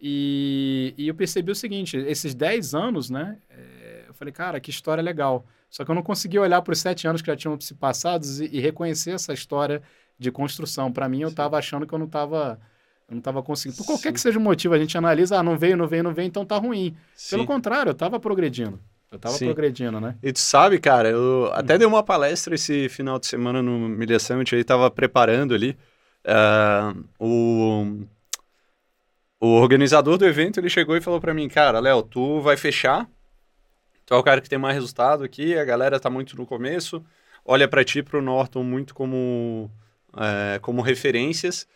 e, 0.00 0.94
e 0.96 1.08
eu 1.08 1.14
percebi 1.14 1.50
o 1.50 1.56
seguinte, 1.56 1.96
esses 1.96 2.34
10 2.34 2.74
anos, 2.74 3.10
né? 3.10 3.36
É, 3.50 4.04
eu 4.06 4.14
falei, 4.14 4.32
cara, 4.32 4.60
que 4.60 4.70
história 4.70 5.02
legal. 5.02 5.44
Só 5.68 5.84
que 5.84 5.90
eu 5.90 5.94
não 5.94 6.02
consegui 6.02 6.38
olhar 6.38 6.62
para 6.62 6.72
os 6.72 6.78
sete 6.78 7.06
anos 7.06 7.20
que 7.20 7.26
já 7.26 7.36
tinham 7.36 7.60
se 7.60 7.74
passados 7.74 8.40
e, 8.40 8.46
e 8.46 8.60
reconhecer 8.60 9.10
essa 9.10 9.32
história 9.32 9.82
de 10.18 10.30
construção. 10.30 10.90
Para 10.90 11.08
mim, 11.08 11.20
eu 11.20 11.28
estava 11.28 11.58
achando 11.58 11.86
que 11.86 11.92
eu 11.92 11.98
não 11.98 12.06
estava 12.06 12.58
eu 13.08 13.14
não 13.14 13.18
estava 13.18 13.42
conseguindo. 13.42 13.78
Por 13.78 13.86
qualquer 13.86 14.08
Sim. 14.08 14.14
que 14.14 14.20
seja 14.20 14.38
o 14.38 14.42
motivo, 14.42 14.74
a 14.74 14.78
gente 14.78 14.96
analisa, 14.96 15.38
ah, 15.38 15.42
não 15.42 15.56
veio, 15.56 15.76
não 15.76 15.88
veio, 15.88 16.04
não 16.04 16.12
veio, 16.12 16.26
então 16.26 16.44
tá 16.44 16.58
ruim. 16.58 16.94
Sim. 17.14 17.36
Pelo 17.36 17.46
contrário, 17.46 17.90
eu 17.90 17.92
estava 17.94 18.20
progredindo. 18.20 18.78
Eu 19.10 19.16
estava 19.16 19.38
progredindo, 19.38 20.00
né? 20.00 20.16
E 20.22 20.32
tu 20.32 20.38
sabe, 20.38 20.78
cara, 20.78 21.08
eu 21.08 21.50
até 21.52 21.74
hum. 21.74 21.78
dei 21.78 21.86
uma 21.86 22.02
palestra 22.02 22.54
esse 22.54 22.88
final 22.88 23.18
de 23.18 23.26
semana 23.26 23.62
no 23.62 23.88
Media 23.88 24.18
Summit, 24.18 24.54
aí 24.54 24.64
tava 24.64 24.90
preparando 24.90 25.54
ali. 25.54 25.76
Uh, 26.26 27.04
o, 27.18 28.06
o 29.40 29.46
organizador 29.60 30.18
do 30.18 30.26
evento, 30.26 30.60
ele 30.60 30.68
chegou 30.68 30.96
e 30.96 31.00
falou 31.00 31.20
para 31.20 31.32
mim, 31.32 31.48
cara, 31.48 31.80
Léo, 31.80 32.02
tu 32.02 32.40
vai 32.40 32.56
fechar 32.56 33.08
Tu 34.08 34.14
é 34.14 34.16
o 34.16 34.22
cara 34.22 34.40
que 34.40 34.48
tem 34.48 34.58
mais 34.58 34.74
resultado 34.74 35.22
aqui, 35.22 35.54
a 35.54 35.66
galera 35.66 36.00
tá 36.00 36.08
muito 36.08 36.34
no 36.34 36.46
começo, 36.46 37.04
olha 37.44 37.68
para 37.68 37.84
ti, 37.84 38.02
pro 38.02 38.22
Norton, 38.22 38.62
muito 38.62 38.94
como, 38.94 39.70
é, 40.16 40.58
como 40.60 40.80
referências. 40.80 41.68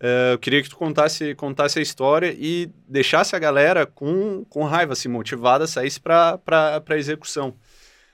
É, 0.00 0.32
eu 0.32 0.38
queria 0.38 0.62
que 0.62 0.70
tu 0.70 0.76
contasse, 0.76 1.34
contasse 1.34 1.78
a 1.78 1.82
história 1.82 2.34
e 2.38 2.70
deixasse 2.88 3.36
a 3.36 3.38
galera 3.38 3.84
com, 3.86 4.44
com 4.48 4.64
raiva, 4.64 4.94
assim, 4.94 5.08
motivada, 5.08 5.66
saísse 5.66 6.00
para 6.00 6.82
execução. 6.96 7.54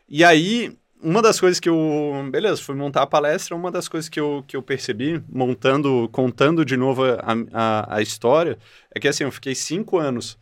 E 0.09 0.25
aí, 0.25 0.77
uma 1.01 1.23
das 1.23 1.39
coisas 1.39 1.61
que 1.61 1.69
eu. 1.69 2.29
Beleza, 2.31 2.61
fui 2.61 2.75
montar 2.75 3.03
a 3.03 3.07
palestra, 3.07 3.55
uma 3.55 3.71
das 3.71 3.89
coisas 3.89 4.09
que 4.09 4.19
eu, 4.19 4.45
que 4.47 4.57
eu 4.57 4.63
percebi, 4.63 5.23
montando, 5.29 6.09
contando 6.11 6.65
de 6.65 6.77
novo 6.77 7.05
a, 7.05 7.19
a, 7.53 7.97
a 7.97 8.03
história, 8.03 8.59
é 8.95 8.99
que 8.99 9.09
assim, 9.09 9.25
eu 9.25 9.33
fiquei 9.33 9.55
cinco 9.55 9.99
anos 9.99 10.39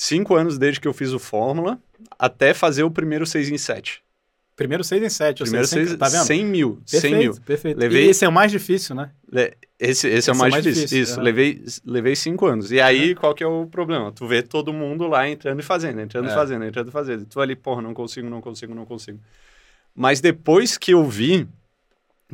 cinco 0.00 0.34
anos 0.34 0.56
desde 0.56 0.80
que 0.80 0.88
eu 0.88 0.94
fiz 0.94 1.12
o 1.12 1.18
Fórmula 1.18 1.78
até 2.18 2.54
fazer 2.54 2.82
o 2.82 2.90
primeiro 2.90 3.26
6 3.26 3.50
em 3.50 3.58
7. 3.58 4.02
Primeiro 4.60 4.84
6 4.84 5.02
em 5.02 5.08
7, 5.08 5.42
primeiro 5.42 5.66
seis, 5.66 5.96
tá 5.96 6.06
vendo? 6.06 6.24
100 6.26 6.44
mil, 6.44 6.82
perfeito, 6.90 7.00
100 7.00 7.18
mil. 7.18 7.34
Perfeito, 7.40 7.78
Levei... 7.78 8.04
E 8.04 8.10
esse 8.10 8.26
é 8.26 8.28
o 8.28 8.32
mais 8.32 8.52
difícil, 8.52 8.94
né? 8.94 9.10
Le... 9.32 9.56
Esse, 9.78 10.06
esse, 10.06 10.08
esse, 10.08 10.28
é 10.28 10.32
o 10.34 10.36
mais, 10.36 10.52
é 10.52 10.56
mais 10.56 10.64
difícil, 10.64 10.84
difícil, 10.84 11.14
isso. 11.14 11.20
Levei, 11.22 11.64
levei 11.86 12.14
cinco 12.14 12.44
anos. 12.44 12.70
E 12.70 12.78
aí, 12.78 13.14
qual 13.14 13.34
que 13.34 13.42
é 13.42 13.46
o 13.46 13.66
problema? 13.66 14.12
Tu 14.12 14.26
vê 14.26 14.42
todo 14.42 14.70
mundo 14.70 15.06
lá 15.06 15.26
entrando 15.26 15.60
e 15.60 15.62
fazendo, 15.62 15.98
entrando 16.02 16.26
e 16.26 16.30
é. 16.30 16.34
fazendo, 16.34 16.62
entrando 16.66 16.88
e 16.88 16.90
fazendo. 16.90 17.22
E 17.22 17.24
tu 17.24 17.40
ali, 17.40 17.56
porra, 17.56 17.80
não 17.80 17.94
consigo, 17.94 18.28
não 18.28 18.42
consigo, 18.42 18.74
não 18.74 18.84
consigo. 18.84 19.18
Mas 19.94 20.20
depois 20.20 20.76
que 20.76 20.92
eu 20.92 21.06
vi 21.06 21.48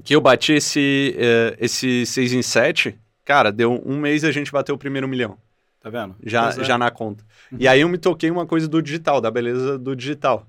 que 0.02 0.16
eu 0.16 0.20
bati 0.20 0.54
esse, 0.54 1.14
esse 1.60 2.04
6 2.06 2.32
em 2.32 2.42
7, 2.42 2.98
cara, 3.24 3.52
deu 3.52 3.80
um 3.86 4.00
mês 4.00 4.24
e 4.24 4.26
a 4.26 4.32
gente 4.32 4.50
bateu 4.50 4.74
o 4.74 4.78
primeiro 4.78 5.06
milhão. 5.06 5.38
Tá 5.80 5.90
vendo? 5.90 6.16
Já, 6.24 6.48
é. 6.48 6.64
já 6.64 6.76
na 6.76 6.90
conta. 6.90 7.22
Uhum. 7.52 7.58
E 7.60 7.68
aí 7.68 7.82
eu 7.82 7.88
me 7.88 7.98
toquei 7.98 8.32
uma 8.32 8.46
coisa 8.46 8.66
do 8.66 8.82
digital, 8.82 9.20
da 9.20 9.30
beleza 9.30 9.78
do 9.78 9.94
digital. 9.94 10.44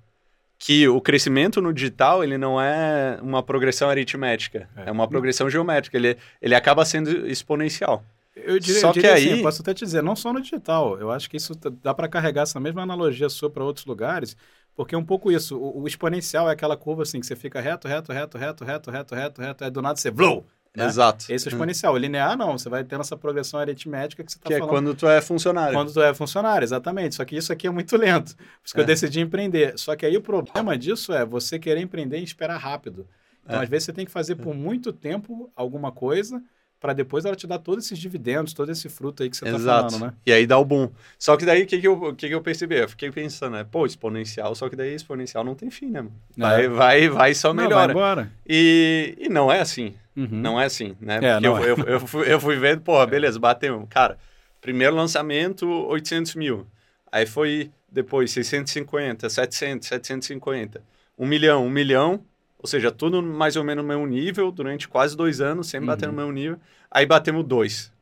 Que 0.60 0.88
o 0.88 1.00
crescimento 1.00 1.62
no 1.62 1.72
digital, 1.72 2.24
ele 2.24 2.38
não 2.38 2.60
é 2.60 3.20
uma 3.22 3.44
progressão 3.44 3.90
aritmética, 3.90 4.68
é, 4.76 4.90
é 4.90 4.92
uma 4.92 5.08
progressão 5.08 5.50
geométrica, 5.50 5.96
ele, 5.96 6.18
ele 6.42 6.56
acaba 6.56 6.84
sendo 6.84 7.28
exponencial. 7.28 8.04
Eu 8.36 8.60
diria, 8.60 8.82
só 8.82 8.90
eu 8.90 8.94
diria 8.94 9.14
que 9.14 9.20
assim, 9.20 9.34
aí... 9.34 9.42
posso 9.42 9.62
até 9.62 9.74
te 9.74 9.84
dizer, 9.84 10.02
não 10.04 10.16
só 10.16 10.32
no 10.32 10.42
digital, 10.42 11.00
eu 11.00 11.12
acho 11.12 11.30
que 11.30 11.38
isso 11.38 11.54
dá 11.56 11.94
para 11.94 12.08
carregar 12.08 12.44
essa 12.44 12.60
mesma 12.60 12.82
analogia 12.82 13.30
sua 13.30 13.50
para 13.50 13.64
outros 13.64 13.86
lugares, 13.86 14.38
porque 14.76 14.94
é 14.94 14.98
um 14.98 15.04
pouco 15.04 15.32
isso, 15.32 15.58
o, 15.58 15.82
o, 15.82 15.88
exponencial 15.88 16.50
é 16.50 16.54
aquela 16.54 16.78
curva 16.78 17.04
assim, 17.04 17.20
que 17.20 17.26
você 17.26 17.36
fica 17.36 17.60
reto, 17.60 17.88
reto, 17.88 18.12
reto, 18.12 18.38
reto, 18.38 18.64
reto, 18.64 18.92
reto, 18.92 19.16
reto, 19.16 19.42
reto, 19.42 19.64
aí 19.64 19.72
do 19.72 19.82
nada 19.82 20.00
você, 20.00 20.12
blow, 20.12 20.46
né? 20.78 20.86
Exato. 20.86 21.26
Esse 21.30 21.48
é 21.48 21.52
exponencial. 21.52 21.94
O 21.96 21.98
linear, 21.98 22.38
não. 22.38 22.56
Você 22.56 22.70
vai 22.70 22.84
tendo 22.84 23.02
essa 23.02 23.18
progressão 23.18 23.60
aritmética 23.60 24.24
que 24.24 24.32
você 24.32 24.38
está 24.38 24.48
falando. 24.50 24.62
Que 24.62 24.68
é 24.68 24.70
quando 24.70 24.96
tu 24.96 25.08
é 25.08 25.20
funcionário. 25.22 25.74
Quando 25.74 25.92
tu 25.92 26.02
é 26.02 26.14
funcionário, 26.14 26.64
exatamente. 26.64 27.16
Só 27.16 27.26
que 27.26 27.36
isso 27.36 27.52
aqui 27.52 27.66
é 27.66 27.72
muito 27.72 27.98
lento. 27.98 28.36
Por 28.36 28.44
isso 28.64 28.74
que 28.76 28.80
é. 28.80 28.84
eu 28.84 28.88
decidi 28.88 29.20
empreender. 29.20 29.78
Só 29.78 29.96
que 29.96 30.06
aí 30.06 30.16
o 30.16 30.22
problema 30.22 30.78
disso 30.78 31.12
é 31.12 31.26
você 31.26 31.58
querer 31.58 31.82
empreender 31.82 32.20
e 32.20 32.24
esperar 32.24 32.58
rápido. 32.58 33.08
Então, 33.44 33.60
é. 33.60 33.64
às 33.64 33.70
vezes, 33.70 33.86
você 33.86 33.94
tem 33.94 34.06
que 34.06 34.12
fazer 34.12 34.36
por 34.36 34.54
muito 34.54 34.94
tempo 34.94 35.52
alguma 35.56 35.92
coisa 35.92 36.42
para 36.80 36.94
depois 36.94 37.26
ela 37.26 37.36
te 37.36 37.48
dar 37.48 37.58
todos 37.58 37.86
esses 37.86 37.98
dividendos, 37.98 38.54
todo 38.54 38.72
esse 38.72 38.88
fruto 38.88 39.24
aí 39.24 39.30
que 39.30 39.38
você 39.38 39.46
está 39.46 39.60
falando, 39.60 40.00
né? 40.00 40.14
E 40.26 40.32
aí 40.32 40.46
dá 40.46 40.58
o 40.58 40.66
boom. 40.66 40.90
Só 41.18 41.36
que 41.36 41.46
daí, 41.46 41.64
o 41.64 41.66
que, 41.66 41.80
que, 41.80 41.88
eu, 41.88 42.16
que, 42.16 42.28
que 42.28 42.36
eu 42.36 42.42
percebi? 42.42 42.76
Eu 42.76 42.90
fiquei 42.90 43.12
pensando, 43.12 43.54
né? 43.54 43.64
Pô, 43.70 43.86
exponencial, 43.86 44.54
só 44.54 44.70
que 44.70 44.76
daí 44.76 44.94
exponencial 44.94 45.44
não 45.44 45.56
tem 45.56 45.72
fim, 45.72 45.90
né? 45.90 46.06
Vai, 46.38 46.66
é. 46.66 46.70
vai, 46.70 47.10
vai, 47.10 47.34
só 47.34 47.54
melhora. 47.54 47.94
Não, 47.94 48.00
vai 48.00 48.12
embora. 48.12 48.32
E, 48.48 49.16
e 49.20 49.30
não 49.30 49.52
é 49.52 49.60
assim. 49.60 49.96
Uhum. 50.18 50.28
Não 50.32 50.60
é 50.60 50.66
assim, 50.66 50.98
né? 51.00 51.20
É, 51.22 51.46
eu, 51.46 51.58
é. 51.58 51.70
eu, 51.70 51.78
eu, 51.86 52.00
fui, 52.00 52.34
eu 52.34 52.40
fui 52.40 52.56
vendo, 52.56 52.82
porra, 52.82 53.06
beleza, 53.06 53.40
bateu. 53.40 53.86
Cara, 53.88 54.18
primeiro 54.60 54.96
lançamento, 54.96 55.70
800 55.70 56.34
mil. 56.34 56.66
Aí 57.12 57.28
foi 57.28 57.72
depois 57.88 58.32
650, 58.32 59.30
700, 59.30 59.88
750. 59.88 60.82
Um 61.18 61.28
milhão, 61.28 61.68
um 61.68 61.70
milhão, 61.70 62.24
ou 62.58 62.68
seja, 62.68 62.92
tudo 62.92 63.22
mais 63.22 63.56
ou 63.56 63.64
menos 63.64 63.84
no 63.84 63.88
mesmo 63.88 64.08
nível, 64.08 64.52
durante 64.52 64.88
quase 64.88 65.16
dois 65.16 65.40
anos, 65.40 65.68
sempre 65.68 65.88
uhum. 65.88 65.94
batendo 65.94 66.12
no 66.12 66.18
mesmo 66.18 66.32
nível. 66.32 66.60
Aí 66.90 67.06
batemos 67.06 67.44
dois. 67.46 67.94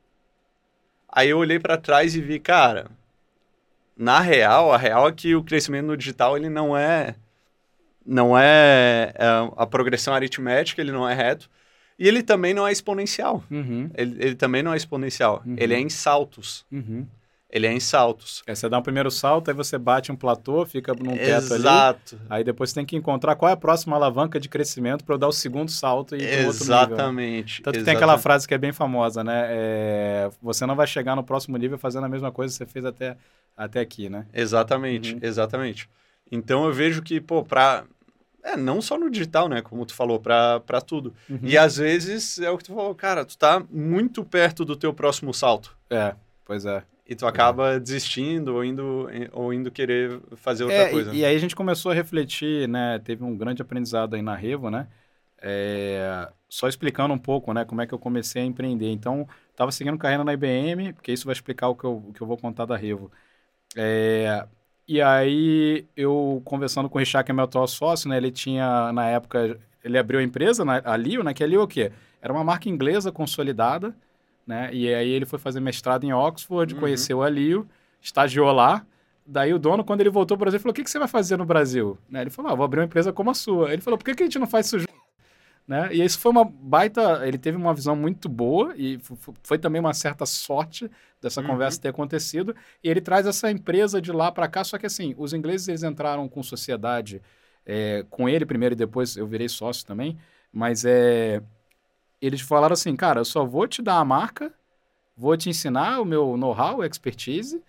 Aí 1.10 1.30
eu 1.30 1.38
olhei 1.38 1.60
para 1.60 1.78
trás 1.78 2.16
e 2.16 2.22
vi, 2.22 2.40
cara, 2.40 2.88
na 3.98 4.22
real, 4.22 4.72
a 4.72 4.78
real 4.78 5.10
é 5.10 5.12
que 5.12 5.36
o 5.36 5.44
crescimento 5.44 5.86
no 5.86 5.98
digital 5.98 6.38
ele 6.38 6.50
não 6.50 6.78
é 6.78 7.16
não 8.06 8.38
é, 8.38 9.12
é 9.16 9.26
a 9.58 9.66
progressão 9.66 10.14
aritmética, 10.14 10.80
ele 10.82 10.92
não 10.92 11.10
é 11.10 11.14
reto. 11.14 11.50
E 11.98 12.08
ele 12.08 12.22
também 12.22 12.54
não 12.54 12.68
é 12.68 12.72
exponencial. 12.72 13.44
Uhum. 13.50 13.90
Ele, 13.96 14.16
ele, 14.20 14.36
também 14.36 14.62
não 14.62 14.74
é 14.74 14.78
exponencial. 14.78 15.42
Uhum. 15.46 15.56
Ele 15.58 15.74
é 15.74 15.80
em 15.80 15.90
saltos. 15.90 16.66
Uhum. 16.72 17.08
Ele 17.50 17.68
é 17.68 17.72
em 17.72 17.80
saltos. 17.80 18.44
É, 18.46 18.54
você 18.54 18.68
dá 18.68 18.78
um 18.78 18.82
primeiro 18.82 19.10
salto, 19.10 19.50
aí 19.50 19.56
você 19.56 19.78
bate 19.78 20.12
um 20.12 20.16
platô, 20.16 20.66
fica 20.66 20.94
num 20.94 21.16
teto 21.16 21.54
Exato. 21.54 22.16
ali. 22.16 22.26
Aí 22.30 22.44
depois 22.44 22.70
você 22.70 22.76
tem 22.76 22.86
que 22.86 22.98
encontrar 22.98 23.36
qual 23.38 23.50
é 23.50 23.54
a 23.54 23.58
próxima 23.58 23.96
alavanca 23.96 24.40
de 24.40 24.50
crescimento 24.50 25.06
para 25.06 25.16
eu 25.16 25.20
dar 25.20 25.30
o 25.30 25.32
segundo 25.32 25.72
salto 25.72 26.16
e 26.16 26.20
ir 26.20 26.28
para 26.28 26.48
outro 26.48 26.64
nível. 26.64 26.76
Exatamente. 26.76 27.62
Tanto 27.62 27.80
que 27.80 27.86
tem 27.86 27.96
aquela 27.96 28.18
frase 28.18 28.46
que 28.46 28.54
é 28.54 28.58
bem 28.58 28.74
famosa, 28.74 29.24
né? 29.24 29.46
É, 29.48 30.30
você 30.42 30.66
não 30.66 30.76
vai 30.76 30.86
chegar 30.86 31.16
no 31.16 31.24
próximo 31.24 31.56
nível 31.56 31.78
fazendo 31.78 32.04
a 32.04 32.10
mesma 32.10 32.30
coisa 32.30 32.52
que 32.52 32.58
você 32.58 32.66
fez 32.66 32.84
até, 32.84 33.16
até 33.56 33.80
aqui, 33.80 34.10
né? 34.10 34.26
Exatamente, 34.34 35.14
uhum. 35.14 35.20
exatamente. 35.22 35.90
Então 36.30 36.66
eu 36.66 36.74
vejo 36.74 37.02
que, 37.02 37.22
pô, 37.22 37.42
para 37.42 37.86
é, 38.46 38.56
não 38.56 38.80
só 38.80 38.96
no 38.96 39.10
digital, 39.10 39.50
né? 39.50 39.64
Como 39.64 39.84
tu 39.88 39.96
falou, 39.96 40.20
para 40.20 40.82
tudo. 40.86 41.16
Uhum. 41.28 41.40
E 41.42 41.58
às 41.58 41.78
vezes 41.78 42.40
é 42.40 42.52
o 42.52 42.58
que 42.60 42.66
tu 42.66 42.76
falou, 42.76 42.94
cara, 42.94 43.26
tu 43.26 43.36
tá 43.36 43.66
muito 43.72 44.24
perto 44.24 44.64
do 44.64 44.76
teu 44.76 44.94
próximo 44.94 45.34
salto. 45.34 45.76
É, 45.90 46.14
pois 46.46 46.64
é. 46.64 46.84
E 47.08 47.16
tu 47.16 47.26
acaba 47.26 47.74
é. 47.74 47.80
desistindo 47.80 48.54
ou 48.54 48.64
indo, 48.64 49.08
ou 49.32 49.52
indo 49.52 49.72
querer 49.72 50.20
fazer 50.36 50.64
outra 50.64 50.78
é, 50.78 50.90
coisa. 50.90 51.12
E, 51.14 51.20
e, 51.20 51.26
aí 51.26 51.36
a 51.36 51.40
gente 51.40 51.56
começou 51.56 51.92
a 51.92 51.96
refletir, 51.96 52.68
né? 52.68 53.00
Teve 53.04 53.24
um 53.24 53.36
grande 53.36 53.64
aprendizado 53.64 54.16
aí 54.16 54.22
na 54.22 54.36
Revo, 54.36 54.70
né? 54.70 54.88
É, 55.42 56.30
só 56.48 56.68
explicando 56.68 57.14
um 57.16 57.18
pouco, 57.18 57.52
né? 57.52 57.66
Como 57.66 57.82
é 57.82 57.88
que 57.88 57.94
eu 57.94 58.00
comecei 58.00 58.44
a 58.44 58.46
empreender. 58.46 58.92
Então, 58.92 59.28
estava 59.50 59.72
seguindo 59.72 59.98
carreira 59.98 60.24
na 60.24 60.34
IBM, 60.34 60.94
porque 60.94 61.12
isso 61.12 61.26
vai 61.26 61.34
explicar 61.34 61.68
o 61.70 61.76
que 61.76 61.84
eu, 61.84 61.98
o 61.98 62.14
que 62.14 62.22
eu 62.22 62.28
vou 62.28 62.38
contar 62.38 62.66
da 62.66 62.78
Revo. 62.78 63.12
É, 63.76 64.46
e 64.88 65.02
aí, 65.02 65.86
eu 65.98 66.42
conversando 66.46 66.88
com 66.90 66.98
o 66.98 67.00
Richard, 67.00 67.26
que 67.26 67.32
é 67.32 67.34
meu 67.34 67.46
atual 67.46 67.68
sócio, 67.68 68.08
né? 68.08 68.18
Ele 68.18 68.32
tinha, 68.32 68.92
na 68.94 69.08
época, 69.08 69.60
ele 69.84 69.98
abriu 69.98 70.20
a 70.20 70.24
empresa, 70.24 70.64
né, 70.64 70.82
a 70.86 70.96
Lio, 70.96 71.24
né? 71.24 71.34
Que 71.34 71.44
a 71.44 71.48
Lio 71.48 71.62
é 71.62 71.64
o 71.64 71.68
quê? 71.68 71.92
Era 72.22 72.32
uma 72.32 72.44
marca 72.44 72.70
inglesa 72.70 73.12
consolidada, 73.12 73.96
né? 74.46 74.70
E 74.74 74.94
aí 74.94 75.10
ele 75.10 75.26
foi 75.26 75.40
fazer 75.40 75.60
mestrado 75.60 76.04
em 76.04 76.14
Oxford, 76.14 76.74
uhum. 76.74 76.80
conheceu 76.80 77.24
a 77.24 77.30
Lio, 77.30 77.68
estagiou 78.02 78.52
lá. 78.52 78.86
Daí 79.26 79.54
o 79.54 79.60
dono, 79.60 79.84
quando 79.84 80.02
ele 80.02 80.10
voltou 80.12 80.38
para 80.38 80.44
o 80.44 80.46
Brasil, 80.46 80.60
falou, 80.60 80.72
o 80.72 80.76
que, 80.76 80.84
que 80.84 80.90
você 80.90 81.00
vai 81.00 81.08
fazer 81.08 81.36
no 81.38 81.46
Brasil? 81.46 81.98
Né? 82.08 82.22
Ele 82.22 82.30
falou, 82.30 82.52
ah, 82.52 82.56
vou 82.56 82.64
abrir 82.64 82.80
uma 82.80 82.86
empresa 82.86 83.12
como 83.12 83.32
a 83.32 83.34
sua. 83.34 83.74
Ele 83.74 83.82
falou, 83.82 83.98
por 83.98 84.06
que, 84.06 84.14
que 84.14 84.24
a 84.24 84.26
gente 84.28 84.38
não 84.38 84.46
faz 84.46 84.68
isso 84.68 84.80
junto? 84.80 84.94
Né? 85.68 85.90
E 85.92 86.04
isso 86.04 86.20
foi 86.20 86.32
uma 86.32 86.46
baita. 86.46 87.26
Ele 87.28 87.38
teve 87.38 87.58
uma 87.58 87.74
visão 87.74 87.96
muito 87.96 88.30
boa 88.30 88.74
e 88.78 89.00
foi 89.44 89.58
também 89.58 89.80
uma 89.80 89.94
certa 89.94 90.26
sorte 90.26 90.90
dessa 91.22 91.42
uhum. 91.42 91.48
conversa 91.48 91.82
ter 91.82 91.90
acontecido. 91.90 92.56
E 92.84 92.90
ele 92.90 93.02
traz 93.02 93.26
essa 93.26 93.50
empresa 93.50 94.02
de 94.02 94.12
lá 94.12 94.32
para 94.32 94.48
cá. 94.48 94.64
Só 94.64 94.78
que 94.78 94.86
assim, 94.86 95.16
os 95.18 95.34
ingleses 95.34 95.68
eles 95.68 95.84
entraram 95.84 96.30
com 96.30 96.44
sociedade 96.44 97.22
é, 97.66 98.06
com 98.10 98.30
ele 98.30 98.46
primeiro 98.46 98.74
e 98.74 98.78
depois 98.78 99.18
eu 99.18 99.26
virei 99.26 99.50
sócio 99.50 99.86
também. 99.86 100.18
Mas 100.54 100.86
é, 100.86 101.42
eles 102.22 102.42
falaram 102.42 102.74
assim, 102.74 102.96
cara, 102.96 103.22
eu 103.22 103.26
só 103.26 103.44
vou 103.44 103.68
te 103.68 103.82
dar 103.82 103.98
a 103.98 104.06
marca, 104.06 104.54
vou 105.18 105.36
te 105.36 105.50
ensinar 105.50 106.00
o 106.00 106.06
meu 106.06 106.38
know-how, 106.38 106.84
expertise. 106.84 107.62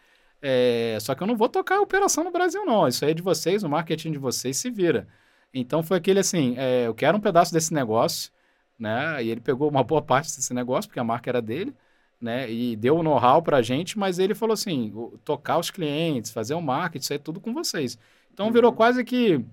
É, 0.43 0.99
só 1.01 1.15
que 1.15 1.23
eu 1.23 1.27
não 1.27 1.37
vou 1.37 1.49
tocar 1.49 1.77
a 1.77 1.81
operação 1.81 2.23
no 2.23 2.31
Brasil, 2.31 2.65
não. 2.65 2.87
Isso 2.87 3.05
aí 3.05 3.13
é 3.13 3.15
de 3.15 3.23
vocês, 3.23 3.63
o 3.63 3.69
marketing 3.69 4.13
de 4.13 4.19
vocês 4.19 4.57
se 4.59 4.71
vira. 4.71 5.09
Então 5.53 5.83
foi 5.83 5.97
aquele 5.99 6.21
assim, 6.21 6.55
é, 6.59 6.87
eu 6.87 6.95
quero 6.95 7.17
um 7.17 7.21
pedaço 7.21 7.53
desse 7.53 7.73
negócio, 7.73 8.31
né? 8.79 9.23
E 9.25 9.31
ele 9.31 9.41
pegou 9.41 9.69
uma 9.71 9.83
boa 9.85 10.03
parte 10.03 10.35
desse 10.37 10.53
negócio, 10.55 10.89
porque 10.89 11.01
a 11.01 11.05
marca 11.05 11.31
era 11.31 11.41
dele, 11.43 11.75
né? 12.21 12.51
E 12.51 12.77
deu 12.77 12.97
o 12.99 13.03
know-how 13.03 13.43
pra 13.43 13.63
gente, 13.63 13.99
mas 13.99 14.19
ele 14.19 14.35
falou 14.35 14.55
assim, 14.55 14.93
tocar 15.25 15.59
os 15.59 15.71
clientes, 15.71 16.31
fazer 16.31 16.55
o 16.55 16.63
marketing, 16.63 17.03
isso 17.03 17.15
é 17.15 17.19
tudo 17.19 17.41
com 17.41 17.53
vocês. 17.55 17.99
Então 18.33 18.51
virou 18.53 18.71
Uhum. 18.71 18.77
quase 18.77 19.05
que, 19.05 19.45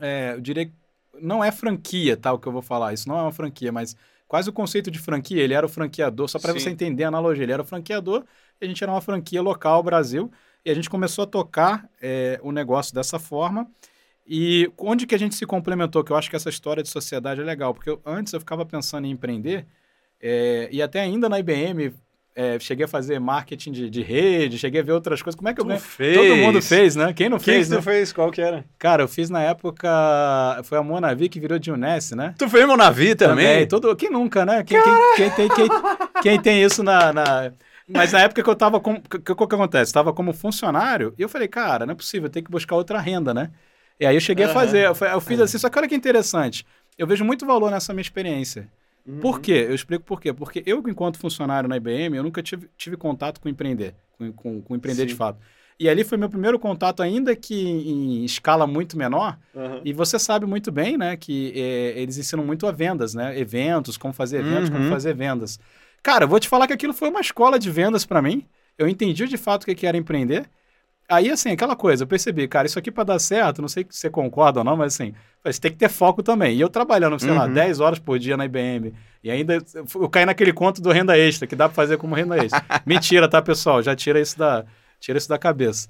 é, 0.00 0.34
eu 0.34 0.40
diria, 0.40 0.66
que 0.66 0.72
não 1.20 1.42
é 1.44 1.50
franquia, 1.52 2.16
tá? 2.16 2.32
O 2.32 2.38
que 2.38 2.46
eu 2.48 2.52
vou 2.52 2.62
falar, 2.62 2.92
isso 2.92 3.08
não 3.08 3.18
é 3.18 3.22
uma 3.22 3.32
franquia, 3.32 3.72
mas 3.72 3.96
quase 4.28 4.48
o 4.48 4.52
conceito 4.52 4.90
de 4.90 4.98
franquia, 4.98 5.42
ele 5.42 5.54
era 5.54 5.66
o 5.66 5.68
franqueador, 5.68 6.28
só 6.28 6.38
para 6.38 6.52
você 6.52 6.70
entender 6.70 7.04
a 7.04 7.08
analogia, 7.08 7.42
ele 7.44 7.52
era 7.52 7.62
o 7.62 7.64
franqueador, 7.64 8.24
e 8.60 8.64
a 8.64 8.68
gente 8.68 8.82
era 8.82 8.92
uma 8.92 9.00
franquia 9.00 9.42
local, 9.42 9.82
Brasil, 9.82 10.30
e 10.64 10.70
a 10.70 10.74
gente 10.74 10.88
começou 10.90 11.24
a 11.24 11.26
tocar 11.26 11.88
é, 12.00 12.38
o 12.42 12.52
negócio 12.52 12.94
dessa 12.94 13.18
forma. 13.18 13.68
E 14.26 14.70
onde 14.78 15.06
que 15.06 15.14
a 15.14 15.18
gente 15.18 15.34
se 15.34 15.44
complementou? 15.46 16.04
Que 16.04 16.12
eu 16.12 16.16
acho 16.16 16.30
que 16.30 16.36
essa 16.36 16.48
história 16.48 16.82
de 16.82 16.88
sociedade 16.88 17.40
é 17.40 17.44
legal, 17.44 17.74
porque 17.74 17.90
eu- 17.90 18.00
antes 18.06 18.32
eu 18.32 18.40
ficava 18.40 18.64
pensando 18.64 19.06
em 19.06 19.10
empreender, 19.10 19.66
é, 20.20 20.68
e 20.70 20.80
até 20.82 21.00
ainda 21.00 21.28
na 21.28 21.38
IBM 21.38 21.92
é, 22.34 22.58
cheguei 22.60 22.84
a 22.84 22.88
fazer 22.88 23.18
marketing 23.18 23.72
de, 23.72 23.90
de 23.90 24.02
rede, 24.02 24.56
cheguei 24.56 24.80
a 24.80 24.84
ver 24.84 24.92
outras 24.92 25.20
coisas. 25.20 25.36
Como 25.36 25.48
é 25.48 25.54
que 25.54 25.60
eu 25.60 25.64
Tu 25.64 25.68
ganho? 25.68 25.80
fez? 25.80 26.16
Todo 26.16 26.36
mundo 26.36 26.62
fez, 26.62 26.94
né? 26.94 27.12
Quem 27.12 27.28
não 27.28 27.38
Quem 27.38 27.54
fez, 27.54 27.68
que 27.68 27.74
né? 27.74 27.82
fez? 27.82 28.12
Qual 28.12 28.30
que 28.30 28.40
era? 28.40 28.64
Cara, 28.78 29.02
eu 29.02 29.08
fiz 29.08 29.28
na 29.28 29.42
época. 29.42 29.88
Foi 30.64 30.78
a 30.78 30.82
Monavi 30.82 31.28
que 31.28 31.40
virou 31.40 31.58
de 31.58 31.72
Unesce, 31.72 32.14
né? 32.14 32.34
Tu 32.38 32.48
fez 32.48 32.66
Monavi 32.66 33.14
também? 33.16 33.66
Todo, 33.66 33.94
quem 33.96 34.10
nunca, 34.10 34.46
né? 34.46 34.62
Quem, 34.62 34.78
quem, 34.80 34.92
quem 35.16 35.30
tem, 35.30 35.48
quem, 35.48 35.68
quem 36.22 36.40
tem 36.40 36.62
isso 36.62 36.82
na, 36.84 37.12
na- 37.12 37.52
Mas 37.88 38.12
na 38.12 38.20
época 38.20 38.42
que 38.42 38.48
eu 38.48 38.54
tava 38.56 38.78
como. 38.80 38.98
O 38.98 39.02
que, 39.02 39.18
que, 39.18 39.34
que 39.34 39.42
acontece? 39.54 39.92
Tava 39.92 40.12
como 40.12 40.32
funcionário 40.32 41.12
e 41.18 41.22
eu 41.22 41.28
falei, 41.28 41.48
cara, 41.48 41.84
não 41.84 41.92
é 41.92 41.96
possível, 41.96 42.26
eu 42.28 42.30
tenho 42.30 42.44
que 42.44 42.50
buscar 42.50 42.76
outra 42.76 43.00
renda, 43.00 43.34
né? 43.34 43.50
E 44.00 44.06
aí 44.06 44.16
eu 44.16 44.20
cheguei 44.20 44.46
a 44.46 44.48
Aham. 44.48 44.54
fazer. 44.54 44.86
Eu, 44.86 45.20
fiz 45.20 45.38
assim, 45.38 45.58
só 45.58 45.68
que 45.68 45.78
olha 45.78 45.86
que 45.86 45.94
interessante. 45.94 46.66
Eu 46.96 47.06
vejo 47.06 47.24
muito 47.24 47.44
valor 47.44 47.70
nessa 47.70 47.92
minha 47.92 48.00
experiência. 48.00 48.66
Uhum. 49.06 49.20
Por 49.20 49.40
quê? 49.40 49.66
Eu 49.68 49.74
explico 49.74 50.04
por 50.04 50.20
quê. 50.20 50.32
Porque 50.32 50.62
eu, 50.64 50.82
enquanto 50.88 51.18
funcionário 51.18 51.68
na 51.68 51.76
IBM, 51.76 52.16
eu 52.16 52.22
nunca 52.22 52.42
tive, 52.42 52.68
tive 52.78 52.96
contato 52.96 53.40
com 53.40 53.48
empreender, 53.48 53.94
com, 54.16 54.32
com, 54.32 54.62
com 54.62 54.74
empreender 54.74 55.04
de 55.04 55.12
Sim. 55.12 55.18
fato. 55.18 55.38
E 55.78 55.88
ali 55.88 56.04
foi 56.04 56.18
meu 56.18 56.28
primeiro 56.28 56.58
contato, 56.58 57.02
ainda 57.02 57.34
que 57.34 57.54
em 57.54 58.24
escala 58.24 58.66
muito 58.66 58.98
menor, 58.98 59.38
Aham. 59.56 59.80
e 59.82 59.94
você 59.94 60.18
sabe 60.18 60.44
muito 60.44 60.70
bem, 60.70 60.98
né, 60.98 61.16
que 61.16 61.54
é, 61.56 61.98
eles 61.98 62.18
ensinam 62.18 62.44
muito 62.44 62.66
a 62.66 62.70
vendas, 62.70 63.14
né? 63.14 63.38
Eventos, 63.38 63.96
como 63.96 64.12
fazer 64.12 64.40
eventos, 64.40 64.68
como 64.68 64.84
Uhum. 64.84 64.90
fazer 64.90 65.14
vendas. 65.14 65.58
Cara, 66.02 66.24
eu 66.24 66.28
vou 66.28 66.38
te 66.38 66.48
falar 66.48 66.66
que 66.66 66.72
aquilo 66.74 66.92
foi 66.92 67.08
uma 67.08 67.20
escola 67.20 67.58
de 67.58 67.70
vendas 67.70 68.04
para 68.04 68.20
mim. 68.20 68.46
Eu 68.76 68.88
entendi 68.88 69.26
de 69.26 69.38
fato 69.38 69.62
o 69.62 69.66
que 69.66 69.74
que 69.74 69.86
era 69.86 69.96
empreender. 69.96 70.46
Aí, 71.10 71.28
assim, 71.28 71.50
aquela 71.50 71.74
coisa, 71.74 72.04
eu 72.04 72.06
percebi, 72.06 72.46
cara, 72.46 72.66
isso 72.66 72.78
aqui 72.78 72.90
para 72.90 73.02
dar 73.04 73.18
certo, 73.18 73.60
não 73.60 73.68
sei 73.68 73.84
se 73.90 73.98
você 73.98 74.08
concorda 74.08 74.60
ou 74.60 74.64
não, 74.64 74.76
mas 74.76 74.94
assim, 74.94 75.12
você 75.44 75.60
tem 75.60 75.72
que 75.72 75.76
ter 75.76 75.88
foco 75.88 76.22
também. 76.22 76.56
E 76.56 76.60
eu 76.60 76.68
trabalhando, 76.68 77.18
sei 77.18 77.32
lá, 77.32 77.46
Uhum. 77.46 77.52
10 77.52 77.80
horas 77.80 77.98
por 77.98 78.16
dia 78.18 78.36
na 78.36 78.44
IBM, 78.44 78.94
e 79.24 79.30
ainda 79.30 79.58
eu- 79.74 80.08
caí 80.08 80.24
naquele 80.24 80.52
conto 80.52 80.80
do 80.80 80.92
renda 80.92 81.18
extra, 81.18 81.48
que 81.48 81.56
dá 81.56 81.68
para 81.68 81.74
fazer 81.74 81.96
como 81.98 82.14
renda 82.14 82.36
extra. 82.36 82.62
Mentira, 82.86 83.28
tá, 83.28 83.42
pessoal? 83.42 83.82
Já 83.82 83.96
tira 83.96 84.20
isso 84.20 84.38
da, 84.38 84.64
tira 85.00 85.18
isso 85.18 85.28
da 85.28 85.36
cabeça. 85.36 85.88